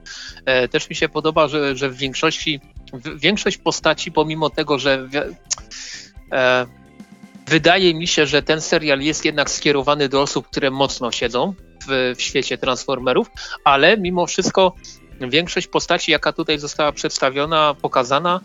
E, 0.45 0.67
też 0.67 0.89
mi 0.89 0.95
się 0.95 1.09
podoba, 1.09 1.47
że, 1.47 1.75
że 1.75 1.89
w 1.89 1.95
większości, 1.95 2.59
w, 2.93 3.19
większość 3.19 3.57
postaci, 3.57 4.11
pomimo 4.11 4.49
tego, 4.49 4.79
że 4.79 5.07
wi- 5.07 5.35
e, 6.31 6.65
wydaje 7.47 7.93
mi 7.93 8.07
się, 8.07 8.25
że 8.25 8.41
ten 8.43 8.61
serial 8.61 9.01
jest 9.01 9.25
jednak 9.25 9.49
skierowany 9.49 10.09
do 10.09 10.21
osób, 10.21 10.47
które 10.47 10.71
mocno 10.71 11.11
siedzą 11.11 11.53
w, 11.87 12.13
w 12.17 12.21
świecie 12.21 12.57
Transformerów, 12.57 13.27
ale 13.63 13.97
mimo 13.97 14.25
wszystko 14.25 14.75
większość 15.21 15.67
postaci, 15.67 16.11
jaka 16.11 16.33
tutaj 16.33 16.59
została 16.59 16.91
przedstawiona, 16.91 17.75
pokazana, 17.81 18.41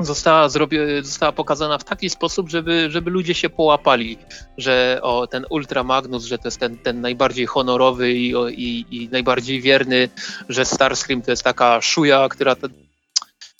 została, 0.00 0.48
zrobi- 0.48 1.02
została 1.02 1.32
pokazana 1.32 1.78
w 1.78 1.84
taki 1.84 2.10
sposób, 2.10 2.50
żeby, 2.50 2.90
żeby 2.90 3.10
ludzie 3.10 3.34
się 3.34 3.50
połapali, 3.50 4.18
że 4.58 4.98
o, 5.02 5.26
ten 5.26 5.46
Ultra 5.50 5.84
Magnus, 5.84 6.24
że 6.24 6.38
to 6.38 6.48
jest 6.48 6.60
ten, 6.60 6.78
ten 6.78 7.00
najbardziej 7.00 7.46
honorowy 7.46 8.12
i, 8.12 8.30
i, 8.50 8.86
i 8.90 9.08
najbardziej 9.08 9.60
wierny, 9.60 10.08
że 10.48 10.64
Starscream 10.64 11.22
to 11.22 11.30
jest 11.30 11.42
taka 11.42 11.80
szuja, 11.80 12.28
która, 12.28 12.56
ta- 12.56 12.68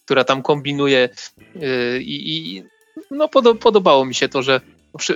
która 0.04 0.24
tam 0.24 0.42
kombinuje 0.42 1.08
yy, 1.54 2.02
i, 2.02 2.56
i 2.56 2.62
no 3.10 3.28
podo, 3.28 3.54
podobało 3.54 4.04
mi 4.04 4.14
się 4.14 4.28
to, 4.28 4.42
że 4.42 4.60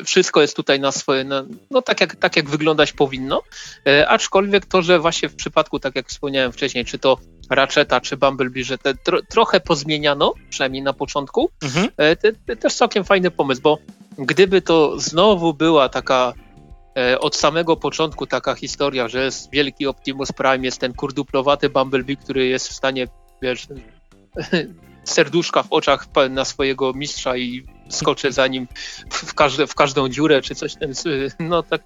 wszystko 0.05 0.41
jest 0.41 0.57
tutaj 0.57 0.81
na 0.81 0.93
swoje, 0.93 1.25
na, 1.25 1.45
no 1.71 1.83
tak 1.83 2.01
jak, 2.01 2.17
tak 2.17 2.37
jak 2.37 2.51
wyglądać 2.51 2.93
powinno, 2.93 3.43
e, 3.87 4.09
aczkolwiek 4.09 4.67
to, 4.67 4.83
że 4.83 4.99
właśnie 4.99 5.29
w 5.29 5.35
przypadku, 5.35 5.79
tak 5.79 5.97
jak 5.97 6.09
wspomniałem 6.09 6.53
wcześniej, 6.53 6.85
czy 6.85 6.99
to 6.99 7.19
Ratcheta, 7.51 8.01
czy 8.01 8.17
Bumblebee, 8.17 8.65
że 8.65 8.79
te 8.79 8.95
tro, 8.95 9.23
trochę 9.23 9.61
pozmieniano, 9.61 10.35
przynajmniej 10.51 10.83
na 10.83 10.93
początku, 10.93 11.51
mhm. 11.63 11.89
e, 11.97 12.17
te, 12.17 12.33
te, 12.33 12.57
też 12.57 12.75
całkiem 12.75 13.05
fajny 13.05 13.31
pomysł, 13.31 13.63
bo 13.63 13.79
gdyby 14.19 14.63
to 14.63 15.01
znowu 15.01 15.55
była 15.55 15.89
taka 15.89 16.33
e, 16.97 17.21
od 17.21 17.37
samego 17.37 17.77
początku 17.77 18.27
taka 18.27 18.55
historia, 18.55 19.09
że 19.09 19.25
jest 19.25 19.51
wielki 19.53 19.87
Optimus 19.87 20.33
Prime, 20.33 20.65
jest 20.65 20.79
ten 20.79 20.95
kurduplowaty 20.95 21.71
Bumblebee, 21.71 22.17
który 22.17 22.47
jest 22.47 22.69
w 22.69 22.73
stanie, 22.73 23.07
wiesz, 23.43 23.67
serduszka 25.05 25.63
w 25.63 25.73
oczach 25.73 26.07
na 26.31 26.45
swojego 26.45 26.93
mistrza 26.93 27.37
i 27.37 27.67
skoczy 27.91 28.33
za 28.33 28.47
nim 28.47 28.69
w, 29.11 29.35
każde, 29.35 29.67
w 29.67 29.75
każdą 29.75 30.09
dziurę, 30.09 30.43
czy 30.43 30.55
coś 30.55 30.75
ten, 30.75 30.93
no 31.39 31.63
tak, 31.63 31.83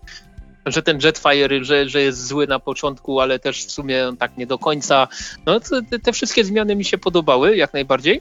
że 0.66 0.82
ten 0.82 0.98
Jetfire, 1.04 1.64
że, 1.64 1.88
że 1.88 2.02
jest 2.02 2.26
zły 2.26 2.46
na 2.46 2.58
początku, 2.58 3.20
ale 3.20 3.38
też 3.38 3.66
w 3.66 3.70
sumie 3.70 4.12
tak 4.18 4.36
nie 4.36 4.46
do 4.46 4.58
końca. 4.58 5.08
No 5.46 5.60
te, 5.60 5.98
te 5.98 6.12
wszystkie 6.12 6.44
zmiany 6.44 6.76
mi 6.76 6.84
się 6.84 6.98
podobały, 6.98 7.56
jak 7.56 7.72
najbardziej. 7.72 8.20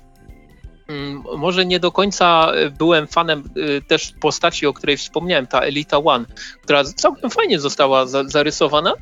Mm, 0.87 1.23
może 1.37 1.65
nie 1.65 1.79
do 1.79 1.91
końca 1.91 2.51
byłem 2.77 3.07
fanem 3.07 3.43
y, 3.57 3.81
też 3.87 4.13
postaci, 4.21 4.65
o 4.65 4.73
której 4.73 4.97
wspomniałem, 4.97 5.47
ta 5.47 5.59
Elita 5.59 5.97
One, 5.97 6.25
która 6.63 6.83
całkiem 6.83 7.29
fajnie 7.29 7.59
została 7.59 8.05
zarysowana, 8.05 8.93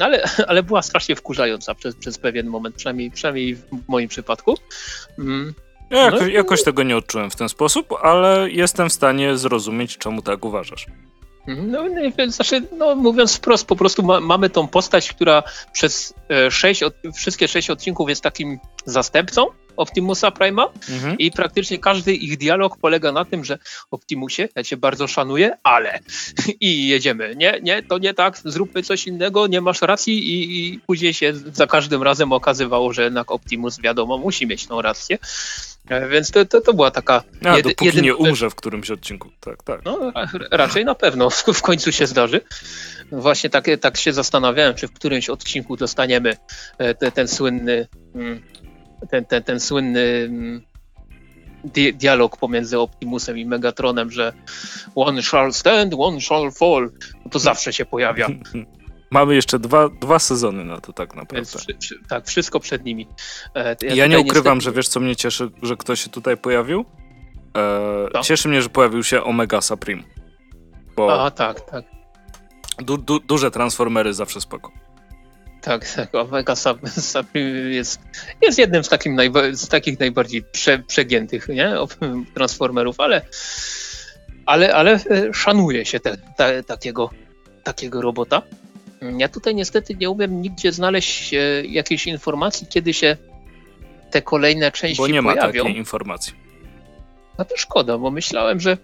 ale, 0.00 0.22
ale 0.48 0.62
była 0.62 0.82
strasznie 0.82 1.16
wkurzająca 1.16 1.74
przez, 1.74 1.96
przez 1.96 2.18
pewien 2.18 2.46
moment, 2.46 2.76
przynajmniej, 2.76 3.10
przynajmniej 3.10 3.54
w 3.56 3.64
moim 3.88 4.08
przypadku. 4.08 4.54
Ja 5.90 5.98
jakoś, 5.98 6.20
no, 6.20 6.26
jakoś 6.26 6.64
tego 6.64 6.82
nie 6.82 6.96
odczułem 6.96 7.30
w 7.30 7.36
ten 7.36 7.48
sposób, 7.48 7.94
ale 8.02 8.50
jestem 8.50 8.88
w 8.88 8.92
stanie 8.92 9.36
zrozumieć, 9.36 9.98
czemu 9.98 10.22
tak 10.22 10.44
uważasz. 10.44 10.86
Mhm. 11.48 11.70
No, 11.70 11.84
znaczy, 12.28 12.62
no, 12.78 12.94
mówiąc 12.94 13.36
wprost, 13.36 13.66
po 13.66 13.76
prostu 13.76 14.02
ma, 14.02 14.20
mamy 14.20 14.50
tą 14.50 14.68
postać, 14.68 15.12
która 15.12 15.42
przez 15.72 16.14
e, 16.30 16.50
sześć, 16.50 16.82
od, 16.82 16.94
wszystkie 17.14 17.48
sześć 17.48 17.70
odcinków 17.70 18.08
jest 18.08 18.22
takim 18.22 18.58
zastępcą 18.84 19.46
Optimusa 19.76 20.30
Prima 20.30 20.68
mhm. 20.90 21.18
i 21.18 21.30
praktycznie 21.30 21.78
każdy 21.78 22.14
ich 22.14 22.38
dialog 22.38 22.76
polega 22.78 23.12
na 23.12 23.24
tym, 23.24 23.44
że 23.44 23.58
Optimusie, 23.90 24.48
ja 24.56 24.64
cię 24.64 24.76
bardzo 24.76 25.06
szanuję, 25.06 25.56
ale 25.62 25.98
i 26.60 26.88
jedziemy. 26.88 27.34
Nie, 27.36 27.58
nie, 27.62 27.82
to 27.82 27.98
nie 27.98 28.14
tak, 28.14 28.38
zróbmy 28.44 28.82
coś 28.82 29.06
innego, 29.06 29.46
nie 29.46 29.60
masz 29.60 29.82
racji 29.82 30.18
i, 30.18 30.74
i 30.74 30.78
później 30.78 31.14
się 31.14 31.32
za 31.52 31.66
każdym 31.66 32.02
razem 32.02 32.32
okazywało, 32.32 32.92
że 32.92 33.02
jednak 33.02 33.30
Optimus 33.30 33.80
wiadomo 33.80 34.18
musi 34.18 34.46
mieć 34.46 34.66
tą 34.66 34.82
rację. 34.82 35.18
E, 35.90 36.08
więc 36.08 36.30
to, 36.30 36.44
to, 36.44 36.60
to 36.60 36.74
była 36.74 36.90
taka. 36.90 37.22
A, 37.44 37.56
jedy, 37.56 37.68
dopóki 37.68 37.86
jedyn... 37.86 38.04
nie 38.04 38.16
umrze 38.16 38.50
w 38.50 38.54
którymś 38.54 38.90
odcinku. 38.90 39.30
Tak, 39.40 39.62
tak. 39.62 39.84
No, 39.84 40.12
raczej 40.50 40.84
na 40.84 40.94
pewno 40.94 41.30
w, 41.30 41.62
końcu 41.62 41.92
się 41.92 42.06
zdarzy. 42.06 42.40
Właśnie 43.12 43.50
tak, 43.50 43.66
tak 43.80 43.96
się 43.96 44.12
zastanawiałem, 44.12 44.74
czy 44.74 44.88
w 44.88 44.92
którymś 44.92 45.28
odcinku 45.28 45.76
dostaniemy 45.76 46.36
e, 46.78 46.94
te, 46.94 47.12
ten 47.12 47.28
słynny 47.28 47.88
mm, 48.14 48.42
ten, 49.10 49.24
ten, 49.24 49.42
ten 49.42 49.60
słynny 49.60 50.00
mm, 50.00 50.62
di 51.64 51.94
dialog 51.94 52.36
pomiędzy 52.36 52.78
Optimusem 52.78 53.38
i 53.38 53.46
Megatronem, 53.46 54.10
że 54.10 54.32
one 54.94 55.22
shall 55.22 55.52
stand, 55.52 55.94
one 55.98 56.20
shall 56.20 56.50
fall, 56.52 56.90
to 57.30 57.38
zawsze 57.38 57.72
się 57.72 57.84
pojawia. 57.84 58.28
Mamy 59.10 59.34
jeszcze 59.34 59.58
dwa, 59.58 59.88
dwa 59.88 60.18
sezony 60.18 60.64
na 60.64 60.80
to 60.80 60.92
tak 60.92 61.14
naprawdę. 61.14 61.58
Przy, 61.58 61.74
przy, 61.74 61.98
tak, 62.08 62.26
wszystko 62.26 62.60
przed 62.60 62.84
nimi. 62.84 63.08
E, 63.54 63.76
ja, 63.82 63.94
ja 63.94 64.06
nie 64.06 64.18
ukrywam, 64.18 64.58
niestety... 64.58 64.74
że 64.74 64.76
wiesz 64.76 64.88
co 64.88 65.00
mnie 65.00 65.16
cieszy, 65.16 65.50
że 65.62 65.76
ktoś 65.76 66.00
się 66.00 66.10
tutaj 66.10 66.36
pojawił? 66.36 66.84
E, 68.16 68.22
cieszy 68.22 68.48
mnie, 68.48 68.62
że 68.62 68.68
pojawił 68.68 69.04
się 69.04 69.24
Omega 69.24 69.60
Supreme. 69.60 70.02
Bo 70.96 71.24
A, 71.24 71.30
tak, 71.30 71.60
tak. 71.60 71.84
Du, 72.78 72.98
du, 72.98 73.20
duże 73.20 73.50
transformery 73.50 74.14
zawsze 74.14 74.40
spoko. 74.40 74.72
Tak, 75.60 75.94
tak. 75.94 76.14
Omega 76.14 76.56
Supreme 76.56 77.50
jest, 77.50 78.00
jest 78.42 78.58
jednym 78.58 78.84
z, 78.84 78.88
takim 78.88 79.14
najba, 79.14 79.40
z 79.52 79.68
takich 79.68 80.00
najbardziej 80.00 80.42
prze, 80.42 80.78
przegiętych 80.78 81.48
nie? 81.48 81.74
transformerów, 82.34 83.00
ale, 83.00 83.22
ale, 84.46 84.74
ale 84.74 84.92
e, 84.92 85.34
szanuje 85.34 85.84
się 85.84 86.00
te, 86.00 86.16
te, 86.36 86.62
takiego, 86.62 87.10
takiego 87.64 88.00
robota. 88.00 88.42
Ja 89.18 89.28
tutaj 89.28 89.54
niestety 89.54 89.94
nie 89.94 90.10
umiem 90.10 90.42
nigdzie 90.42 90.72
znaleźć 90.72 91.34
e, 91.34 91.38
jakiejś 91.66 92.06
informacji, 92.06 92.66
kiedy 92.66 92.94
się 92.94 93.16
te 94.10 94.22
kolejne 94.22 94.72
części 94.72 94.96
Bo 94.96 95.08
nie 95.08 95.22
ma 95.22 95.32
pojawią. 95.32 95.64
takiej 95.64 95.76
informacji. 95.76 96.34
No 97.38 97.44
to 97.44 97.56
szkoda, 97.56 97.98
bo 97.98 98.10
myślałem, 98.10 98.60
że, 98.60 98.78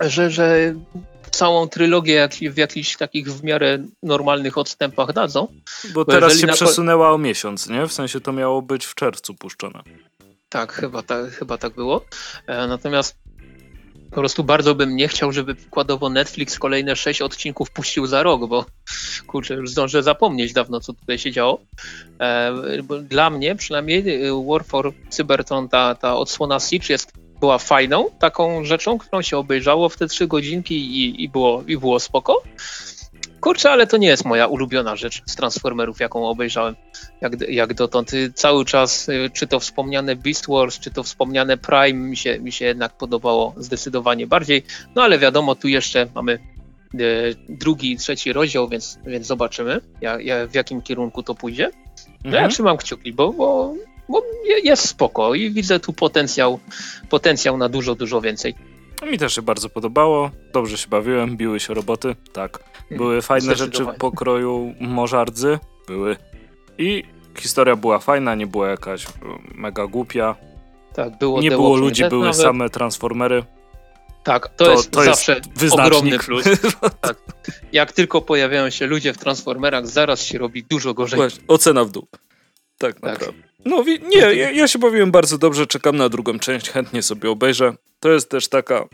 że, 0.00 0.30
że 0.30 0.74
całą 1.30 1.68
trylogię 1.68 2.14
jak, 2.14 2.32
w 2.34 2.56
jakichś 2.56 2.96
takich 2.96 3.28
w 3.28 3.44
miarę 3.44 3.78
normalnych 4.02 4.58
odstępach 4.58 5.12
dadzą. 5.12 5.46
Bo, 5.84 6.04
bo 6.04 6.04
teraz 6.04 6.38
się 6.38 6.46
na... 6.46 6.52
przesunęła 6.52 7.12
o 7.12 7.18
miesiąc, 7.18 7.68
nie? 7.68 7.86
W 7.86 7.92
sensie 7.92 8.20
to 8.20 8.32
miało 8.32 8.62
być 8.62 8.86
w 8.86 8.94
czerwcu 8.94 9.34
puszczone. 9.34 9.82
Tak, 10.48 10.72
chyba 10.72 11.02
tak, 11.02 11.30
chyba 11.30 11.58
tak 11.58 11.74
było. 11.74 12.04
E, 12.46 12.66
natomiast 12.66 13.16
po 14.16 14.20
prostu 14.20 14.44
bardzo 14.44 14.74
bym 14.74 14.96
nie 14.96 15.08
chciał, 15.08 15.32
żeby 15.32 15.54
przykładowo 15.54 16.10
Netflix 16.10 16.58
kolejne 16.58 16.96
sześć 16.96 17.22
odcinków 17.22 17.70
puścił 17.70 18.06
za 18.06 18.22
rok, 18.22 18.48
bo 18.48 18.64
kurczę, 19.26 19.54
już 19.54 19.70
zdążę 19.70 20.02
zapomnieć 20.02 20.52
dawno, 20.52 20.80
co 20.80 20.92
tutaj 20.92 21.18
się 21.18 21.32
działo. 21.32 21.60
E, 22.20 22.52
dla 23.02 23.30
mnie 23.30 23.56
przynajmniej 23.56 24.26
y, 24.26 24.30
War 24.48 24.64
for 24.64 24.92
Cybertron, 25.10 25.68
ta, 25.68 25.94
ta 25.94 26.16
odsłona 26.16 26.60
Siege 26.60 26.86
jest 26.88 27.12
była 27.40 27.58
fajną 27.58 28.10
taką 28.18 28.64
rzeczą, 28.64 28.98
którą 28.98 29.22
się 29.22 29.38
obejrzało 29.38 29.88
w 29.88 29.96
te 29.96 30.06
trzy 30.06 30.26
godzinki 30.26 30.74
i, 30.76 31.24
i, 31.24 31.28
było, 31.28 31.64
i 31.66 31.76
było 31.76 32.00
spoko. 32.00 32.42
Kurczę, 33.46 33.70
ale 33.70 33.86
to 33.86 33.96
nie 33.96 34.08
jest 34.08 34.24
moja 34.24 34.46
ulubiona 34.46 34.96
rzecz 34.96 35.22
z 35.26 35.36
Transformerów, 35.36 36.00
jaką 36.00 36.28
obejrzałem 36.28 36.76
jak, 37.20 37.50
jak 37.50 37.74
dotąd. 37.74 38.10
Cały 38.34 38.64
czas, 38.64 39.08
y, 39.08 39.30
czy 39.32 39.46
to 39.46 39.60
wspomniane 39.60 40.16
Beast 40.16 40.46
Wars, 40.48 40.78
czy 40.78 40.90
to 40.90 41.02
wspomniane 41.02 41.56
Prime, 41.56 42.08
mi 42.08 42.16
się, 42.16 42.38
mi 42.40 42.52
się 42.52 42.64
jednak 42.64 42.92
podobało 42.92 43.54
zdecydowanie 43.56 44.26
bardziej. 44.26 44.62
No 44.94 45.02
ale 45.02 45.18
wiadomo, 45.18 45.54
tu 45.54 45.68
jeszcze 45.68 46.06
mamy 46.14 46.32
e, 46.32 46.98
drugi 47.48 47.92
i 47.92 47.96
trzeci 47.96 48.32
rozdział, 48.32 48.68
więc, 48.68 48.98
więc 49.06 49.26
zobaczymy, 49.26 49.80
jak, 50.00 50.20
w 50.48 50.54
jakim 50.54 50.82
kierunku 50.82 51.22
to 51.22 51.34
pójdzie. 51.34 51.70
No 52.08 52.28
mhm. 52.28 52.44
ja 52.44 52.48
trzymam 52.48 52.76
kciuki, 52.76 53.12
bo, 53.12 53.32
bo 53.32 53.74
bo 54.08 54.22
jest 54.64 54.88
spoko 54.88 55.34
i 55.34 55.50
widzę 55.50 55.80
tu 55.80 55.92
potencjał, 55.92 56.60
potencjał 57.08 57.58
na 57.58 57.68
dużo, 57.68 57.94
dużo 57.94 58.20
więcej. 58.20 58.54
Mi 59.10 59.18
też 59.18 59.34
się 59.34 59.42
bardzo 59.42 59.68
podobało, 59.68 60.30
dobrze 60.52 60.78
się 60.78 60.88
bawiłem, 60.88 61.36
biły 61.36 61.60
się 61.60 61.74
roboty, 61.74 62.16
tak. 62.32 62.75
Były 62.90 63.22
fajne 63.22 63.56
rzeczy 63.56 63.84
w 63.84 63.94
pokroju 63.94 64.74
morzardzy, 64.80 65.58
były. 65.86 66.16
I 66.78 67.04
historia 67.38 67.76
była 67.76 67.98
fajna, 67.98 68.34
nie 68.34 68.46
była 68.46 68.68
jakaś 68.68 69.06
e, 69.06 69.08
mega 69.54 69.86
głupia. 69.86 70.34
Tak, 70.94 71.18
było 71.18 71.40
Nie 71.40 71.50
było 71.50 71.76
ludzi, 71.76 72.04
były 72.08 72.24
nawet... 72.24 72.40
same 72.40 72.70
transformery. 72.70 73.44
Tak, 74.24 74.48
to, 74.48 74.64
to 74.64 74.70
jest 74.70 74.90
to 74.90 75.02
zawsze 75.02 75.40
jest 75.62 75.74
ogromny 75.74 76.18
plus. 76.18 76.44
tak. 77.00 77.16
Jak 77.72 77.92
tylko 77.92 78.22
pojawiają 78.22 78.70
się 78.70 78.86
ludzie 78.86 79.12
w 79.12 79.18
transformerach, 79.18 79.86
zaraz 79.86 80.22
się 80.22 80.38
robi 80.38 80.64
dużo 80.64 80.94
gorzej. 80.94 81.16
Właśnie, 81.16 81.44
ocena 81.48 81.84
w 81.84 81.90
dół. 81.90 82.06
Tak, 82.78 82.94
tak. 82.94 83.02
naprawdę. 83.02 83.42
No 83.64 83.84
nie, 84.08 84.18
ja, 84.18 84.50
ja 84.50 84.68
się 84.68 84.78
bawiłem 84.78 85.10
bardzo 85.10 85.38
dobrze, 85.38 85.66
czekam 85.66 85.96
na 85.96 86.08
drugą 86.08 86.38
część, 86.38 86.70
chętnie 86.70 87.02
sobie 87.02 87.30
obejrzę. 87.30 87.72
To 88.00 88.10
jest 88.10 88.30
też 88.30 88.48
taka 88.48 88.84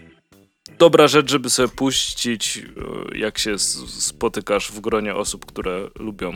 dobra 0.79 1.09
rzecz, 1.09 1.31
żeby 1.31 1.51
sobie 1.51 1.69
puścić, 1.69 2.59
e, 2.59 3.19
jak 3.19 3.39
się 3.39 3.59
spotykasz 3.89 4.73
w 4.73 4.81
gronie 4.81 5.15
osób, 5.15 5.47
które 5.47 5.89
lubią 5.99 6.33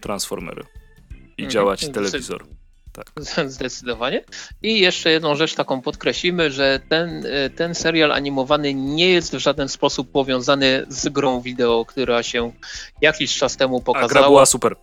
Transformery 0.00 0.62
i 1.10 1.42
mhm. 1.42 1.50
działać 1.50 1.88
telewizor. 1.88 2.46
Tak. 2.92 3.12
Zdecydowanie. 3.50 4.24
I 4.62 4.80
jeszcze 4.80 5.10
jedną 5.10 5.34
rzecz 5.34 5.54
taką 5.54 5.82
podkreślimy, 5.82 6.50
że 6.50 6.80
ten, 6.88 7.26
e, 7.26 7.50
ten 7.50 7.74
serial 7.74 8.12
animowany 8.12 8.74
nie 8.74 9.08
jest 9.08 9.36
w 9.36 9.38
żaden 9.38 9.68
sposób 9.68 10.10
powiązany 10.10 10.86
z 10.88 11.08
grą 11.08 11.40
wideo, 11.40 11.84
która 11.84 12.22
się 12.22 12.52
jakiś 13.00 13.36
czas 13.36 13.56
temu 13.56 13.80
pokazała. 13.80 14.10
A 14.10 14.14
gra 14.14 14.22
była 14.22 14.46
super. 14.46 14.76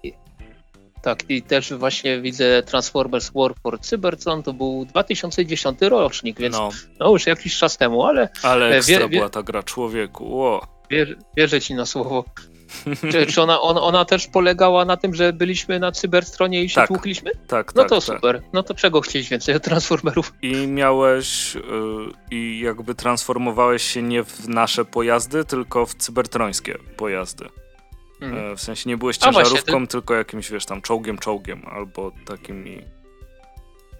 Tak, 1.06 1.30
i 1.30 1.42
też 1.42 1.74
właśnie 1.74 2.22
widzę 2.22 2.64
Transformers 2.64 3.32
War 3.36 3.54
for 3.64 3.80
Cybertron, 3.80 4.44
to 4.44 4.54
był 4.54 4.86
2010 4.86 5.82
rocznik, 5.82 6.40
więc 6.40 6.56
no, 6.56 6.70
no 7.00 7.12
już 7.12 7.28
jakiś 7.28 7.58
czas 7.58 7.78
temu, 7.78 8.04
ale... 8.04 8.30
Ale 8.44 8.70
e, 8.70 8.78
ekstra 8.78 9.00
wie, 9.00 9.10
wie, 9.10 9.18
była 9.18 9.30
ta 9.30 9.44
gra 9.44 9.64
człowieku, 9.64 10.36
Ło. 10.36 10.68
Wierzę, 10.90 11.16
wierzę 11.38 11.62
ci 11.62 11.74
na 11.76 11.86
słowo. 11.86 12.26
czy, 13.12 13.26
czy 13.26 13.42
ona, 13.42 13.62
on, 13.62 13.78
ona 13.78 14.06
też 14.06 14.28
polegała 14.28 14.86
na 14.86 14.98
tym, 14.98 15.16
że 15.16 15.34
byliśmy 15.34 15.80
na 15.80 15.92
cyberstronie 15.92 16.64
i 16.64 16.70
się 16.70 16.76
tak, 16.76 16.88
tłukliśmy? 16.88 17.32
Tak, 17.48 17.76
No 17.76 17.82
tak, 17.82 17.90
to 17.90 17.96
tak. 17.96 18.16
super. 18.16 18.42
No 18.54 18.64
to 18.64 18.74
czego 18.74 19.02
chcieć 19.02 19.30
więcej 19.30 19.56
od 19.56 19.64
Transformerów? 19.64 20.34
I 20.42 20.68
miałeś, 20.68 21.56
yy, 21.56 21.62
i 22.32 22.60
jakby 22.60 22.96
transformowałeś 22.96 23.84
się 23.84 24.02
nie 24.02 24.24
w 24.24 24.50
nasze 24.50 24.86
pojazdy, 24.86 25.46
tylko 25.46 25.86
w 25.86 25.96
cybertrońskie 25.96 26.78
pojazdy. 26.98 27.46
Mhm. 28.22 28.58
W 28.58 28.62
sensie 28.62 28.90
nie 28.90 28.98
byłeś 28.98 29.18
ciężarówką, 29.18 29.72
właśnie, 29.72 29.88
tylko 29.88 30.16
jakimś, 30.16 30.52
wiesz, 30.52 30.66
tam 30.66 30.82
czołgiem, 30.82 31.18
czołgiem, 31.18 31.62
albo 31.72 32.12
takimi... 32.26 32.82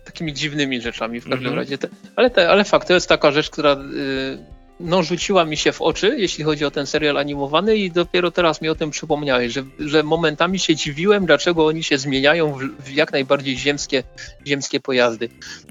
Takimi 0.06 0.34
dziwnymi 0.34 0.82
rzeczami 0.82 1.22
w 1.22 1.24
każdym 1.24 1.48
mhm. 1.48 1.56
razie. 1.56 1.78
Ale, 2.16 2.30
te, 2.30 2.50
ale 2.50 2.64
fakt, 2.64 2.88
to 2.88 2.94
jest 2.94 3.10
taka 3.10 3.32
rzecz, 3.32 3.50
która... 3.50 3.72
Yy, 3.72 4.55
no, 4.80 5.04
rzuciła 5.04 5.46
mi 5.46 5.58
się 5.58 5.72
w 5.72 5.82
oczy, 5.82 6.16
jeśli 6.18 6.44
chodzi 6.44 6.66
o 6.66 6.72
ten 6.72 6.86
serial 6.88 7.18
animowany 7.18 7.78
i 7.78 7.92
dopiero 7.92 8.32
teraz 8.32 8.62
mi 8.62 8.70
o 8.70 8.76
tym 8.76 8.92
przypomniałeś, 8.92 9.54
że, 9.54 9.64
że 9.80 10.04
momentami 10.04 10.60
się 10.60 10.76
dziwiłem, 10.76 11.26
dlaczego 11.26 11.66
oni 11.66 11.84
się 11.84 11.98
zmieniają 11.98 12.54
w, 12.54 12.84
w 12.84 12.90
jak 12.90 13.12
najbardziej 13.12 13.58
ziemskie, 13.58 14.04
ziemskie 14.48 14.80
pojazdy. 14.80 15.30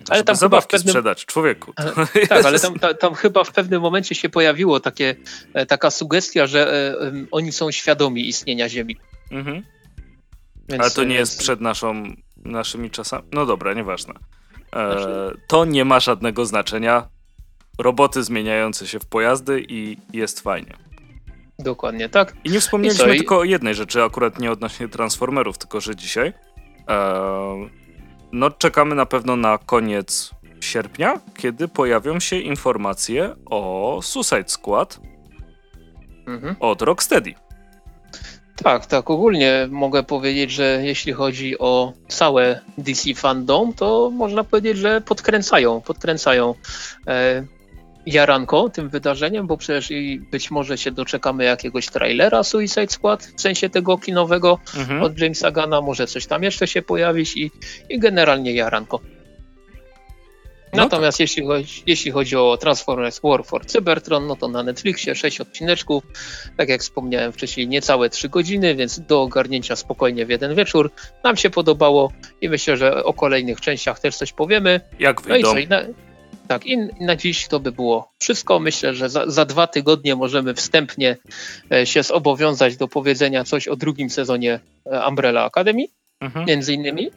Ale 0.09 0.25
tam 0.25 0.37
zabawki 0.37 0.71
pewnym... 0.71 0.93
sprzedać, 0.93 1.27
człowieku. 1.27 1.73
tak, 2.29 2.45
ale 2.45 2.61
tam, 2.61 2.79
tam, 2.79 2.95
tam, 2.95 3.15
chyba 3.15 3.45
w 3.45 3.53
pewnym 3.53 3.83
momencie 3.83 4.15
się 4.15 4.29
pojawiło 4.29 4.81
takie, 4.81 5.17
e, 5.55 5.67
taka 5.67 5.91
sugestia, 5.91 6.47
że 6.47 6.93
e, 6.99 7.27
oni 7.31 7.53
są 7.53 7.71
świadomi 7.71 8.29
istnienia 8.29 8.69
Ziemi. 8.69 8.97
Mhm. 9.31 9.63
Więc, 10.69 10.83
ale 10.83 10.91
to 10.91 11.05
nie 11.05 11.15
jest 11.15 11.39
przed 11.39 11.61
naszą, 11.61 12.05
naszymi 12.37 12.91
czasami? 12.91 13.25
No 13.33 13.47
dobra, 13.47 13.75
nieważne. 13.75 14.15
E, 14.77 14.97
to 15.47 15.65
nie 15.65 15.85
ma 15.85 16.01
żadnego 16.01 16.47
znaczenia 16.47 17.14
roboty 17.79 18.23
zmieniające 18.23 18.87
się 18.87 18.99
w 18.99 19.07
pojazdy 19.07 19.65
i 19.69 19.97
jest 20.13 20.41
fajnie. 20.41 20.77
Dokładnie 21.59 22.09
tak. 22.09 22.37
I 22.45 22.51
nie 22.51 22.61
wspomnieliśmy 22.61 23.15
I 23.15 23.19
tylko 23.19 23.39
o 23.39 23.45
jednej 23.45 23.75
rzeczy, 23.75 24.03
akurat 24.03 24.39
nie 24.39 24.53
odnośnie 24.53 24.89
Transformerów, 24.89 25.59
tylko 25.59 25.81
że 25.81 25.97
dzisiaj 25.97 26.33
e, 26.89 27.69
no 28.33 28.51
czekamy 28.51 28.95
na 28.95 29.07
pewno 29.07 29.37
na 29.37 29.59
koniec 29.59 30.31
sierpnia, 30.61 31.21
kiedy 31.37 31.69
pojawią 31.69 32.21
się 32.21 32.37
informacje 32.37 33.35
o 33.47 34.01
Suicide 34.03 34.49
Squad 34.49 35.01
mhm. 36.27 36.57
od 36.61 36.83
Rocksteady. 36.83 37.35
Tak, 38.57 38.87
tak. 38.87 39.11
Ogólnie 39.11 39.69
mogę 39.71 40.03
powiedzieć, 40.03 40.51
że 40.51 40.81
jeśli 40.83 41.13
chodzi 41.13 41.59
o 41.59 41.93
całe 42.09 42.61
DC 42.79 43.15
fandom, 43.15 43.73
to 43.73 44.11
można 44.11 44.45
powiedzieć, 44.45 44.79
że 44.79 45.01
podkręcają, 45.01 45.81
podkręcają 45.81 46.55
e, 47.07 47.45
jaranko 48.07 48.69
tym 48.69 48.89
wydarzeniem, 48.89 49.47
bo 49.47 49.57
przecież 49.57 49.91
i 49.91 50.21
być 50.31 50.51
może 50.51 50.79
się 50.79 50.91
doczekamy 50.91 51.45
jakiegoś 51.45 51.89
trailera 51.89 52.43
Suicide 52.43 52.89
Squad, 52.89 53.25
w 53.37 53.41
sensie 53.41 53.71
tego 53.71 53.99
kinowego 53.99 54.59
mhm. 54.77 55.03
od 55.03 55.19
Jamesa 55.19 55.51
Gana, 55.51 55.81
może 55.81 56.07
coś 56.07 56.27
tam 56.27 56.43
jeszcze 56.43 56.67
się 56.67 56.83
pojawić 56.83 57.37
i, 57.37 57.51
i 57.89 57.99
generalnie 57.99 58.53
jaranko. 58.53 59.01
No 60.75 60.83
Natomiast 60.83 61.21
jeśli, 61.21 61.47
chodzi, 61.47 61.83
jeśli 61.87 62.11
chodzi 62.11 62.37
o 62.37 62.57
Transformers 62.57 63.21
War 63.25 63.45
for 63.45 63.67
Cybertron, 63.67 64.27
no 64.27 64.37
to 64.37 64.49
na 64.49 64.63
Netflixie 64.63 65.15
6 65.15 65.41
odcineczków, 65.41 66.05
tak 66.57 66.69
jak 66.69 66.81
wspomniałem 66.81 67.33
wcześniej, 67.33 67.69
niecałe 67.69 68.11
3 68.11 68.29
godziny, 68.29 68.75
więc 68.75 69.01
do 69.01 69.23
ogarnięcia 69.23 69.77
spokojnie 69.77 70.27
w 70.27 70.29
jeden 70.29 70.55
wieczór. 70.55 70.91
Nam 71.25 71.37
się 71.37 71.51
podobało 71.51 72.13
i 72.41 72.49
myślę, 72.49 72.77
że 72.77 73.05
o 73.05 73.13
kolejnych 73.13 73.61
częściach 73.61 74.01
też 74.01 74.17
coś 74.17 74.33
powiemy. 74.33 74.81
Jak 74.99 75.23
wyjdą. 75.23 75.55
No 75.55 75.61
i 75.61 75.69
co, 75.69 75.75
tak, 76.49 76.67
i 76.67 76.79
na 77.01 77.17
dziś 77.17 77.49
to 77.49 77.61
by 77.61 77.73
było 77.73 78.13
wszystko. 78.19 78.61
Myślę, 78.61 78.95
że 78.95 79.09
za, 79.09 79.31
za, 79.31 79.45
dwa 79.45 79.67
tygodnie 79.67 80.17
możemy 80.17 80.55
wstępnie 80.55 81.17
e, 81.73 81.87
się 81.87 82.03
zobowiązać 82.03 82.77
do 82.77 82.89
powiedzenia 82.89 83.45
coś 83.45 83.69
o 83.69 83.77
drugim 83.77 84.11
sezonie 84.11 84.61
e, 84.87 85.09
Umbrella 85.09 85.45
Academy, 85.45 85.85
mhm. 86.21 86.47
między 86.47 86.73
innymi. 86.73 87.11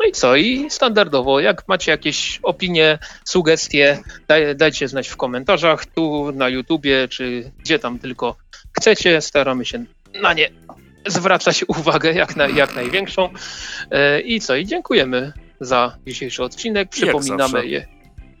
No 0.00 0.06
i 0.08 0.12
co? 0.12 0.36
I 0.36 0.70
standardowo, 0.70 1.40
jak 1.40 1.68
macie 1.68 1.90
jakieś 1.90 2.40
opinie, 2.42 2.98
sugestie, 3.24 3.98
daj, 4.28 4.56
dajcie 4.56 4.88
znać 4.88 5.08
w 5.08 5.16
komentarzach, 5.16 5.86
tu 5.86 6.32
na 6.32 6.48
YouTubie, 6.48 7.08
czy 7.08 7.50
gdzie 7.58 7.78
tam 7.78 7.98
tylko 7.98 8.36
chcecie. 8.72 9.20
Staramy 9.20 9.64
się 9.64 9.84
na 10.22 10.32
nie 10.32 10.50
zwracać 11.06 11.64
uwagę 11.78 12.12
jak, 12.12 12.36
na, 12.36 12.48
jak 12.48 12.74
największą. 12.74 13.28
E, 13.90 14.20
I 14.20 14.40
co? 14.40 14.56
I 14.56 14.66
dziękujemy 14.66 15.32
za 15.60 15.96
dzisiejszy 16.06 16.44
odcinek. 16.44 16.88
Przypominamy 16.88 17.66
je. 17.66 17.93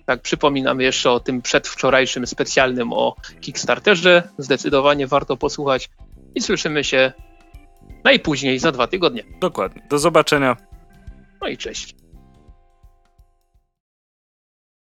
Tak, 0.06 0.22
przypominamy 0.22 0.82
jeszcze 0.82 1.10
o 1.10 1.20
tym 1.20 1.42
przedwczorajszym 1.42 2.26
specjalnym 2.26 2.92
o 2.92 3.16
Kickstarterze. 3.40 4.22
Zdecydowanie 4.38 5.06
warto 5.06 5.36
posłuchać 5.36 5.90
i 6.34 6.40
słyszymy 6.40 6.84
się 6.84 7.12
najpóźniej 8.04 8.58
za 8.58 8.72
dwa 8.72 8.86
tygodnie. 8.86 9.24
Dokładnie. 9.40 9.82
Do 9.90 9.98
zobaczenia. 9.98 10.56
No 11.40 11.48
i 11.48 11.56
cześć. 11.56 12.03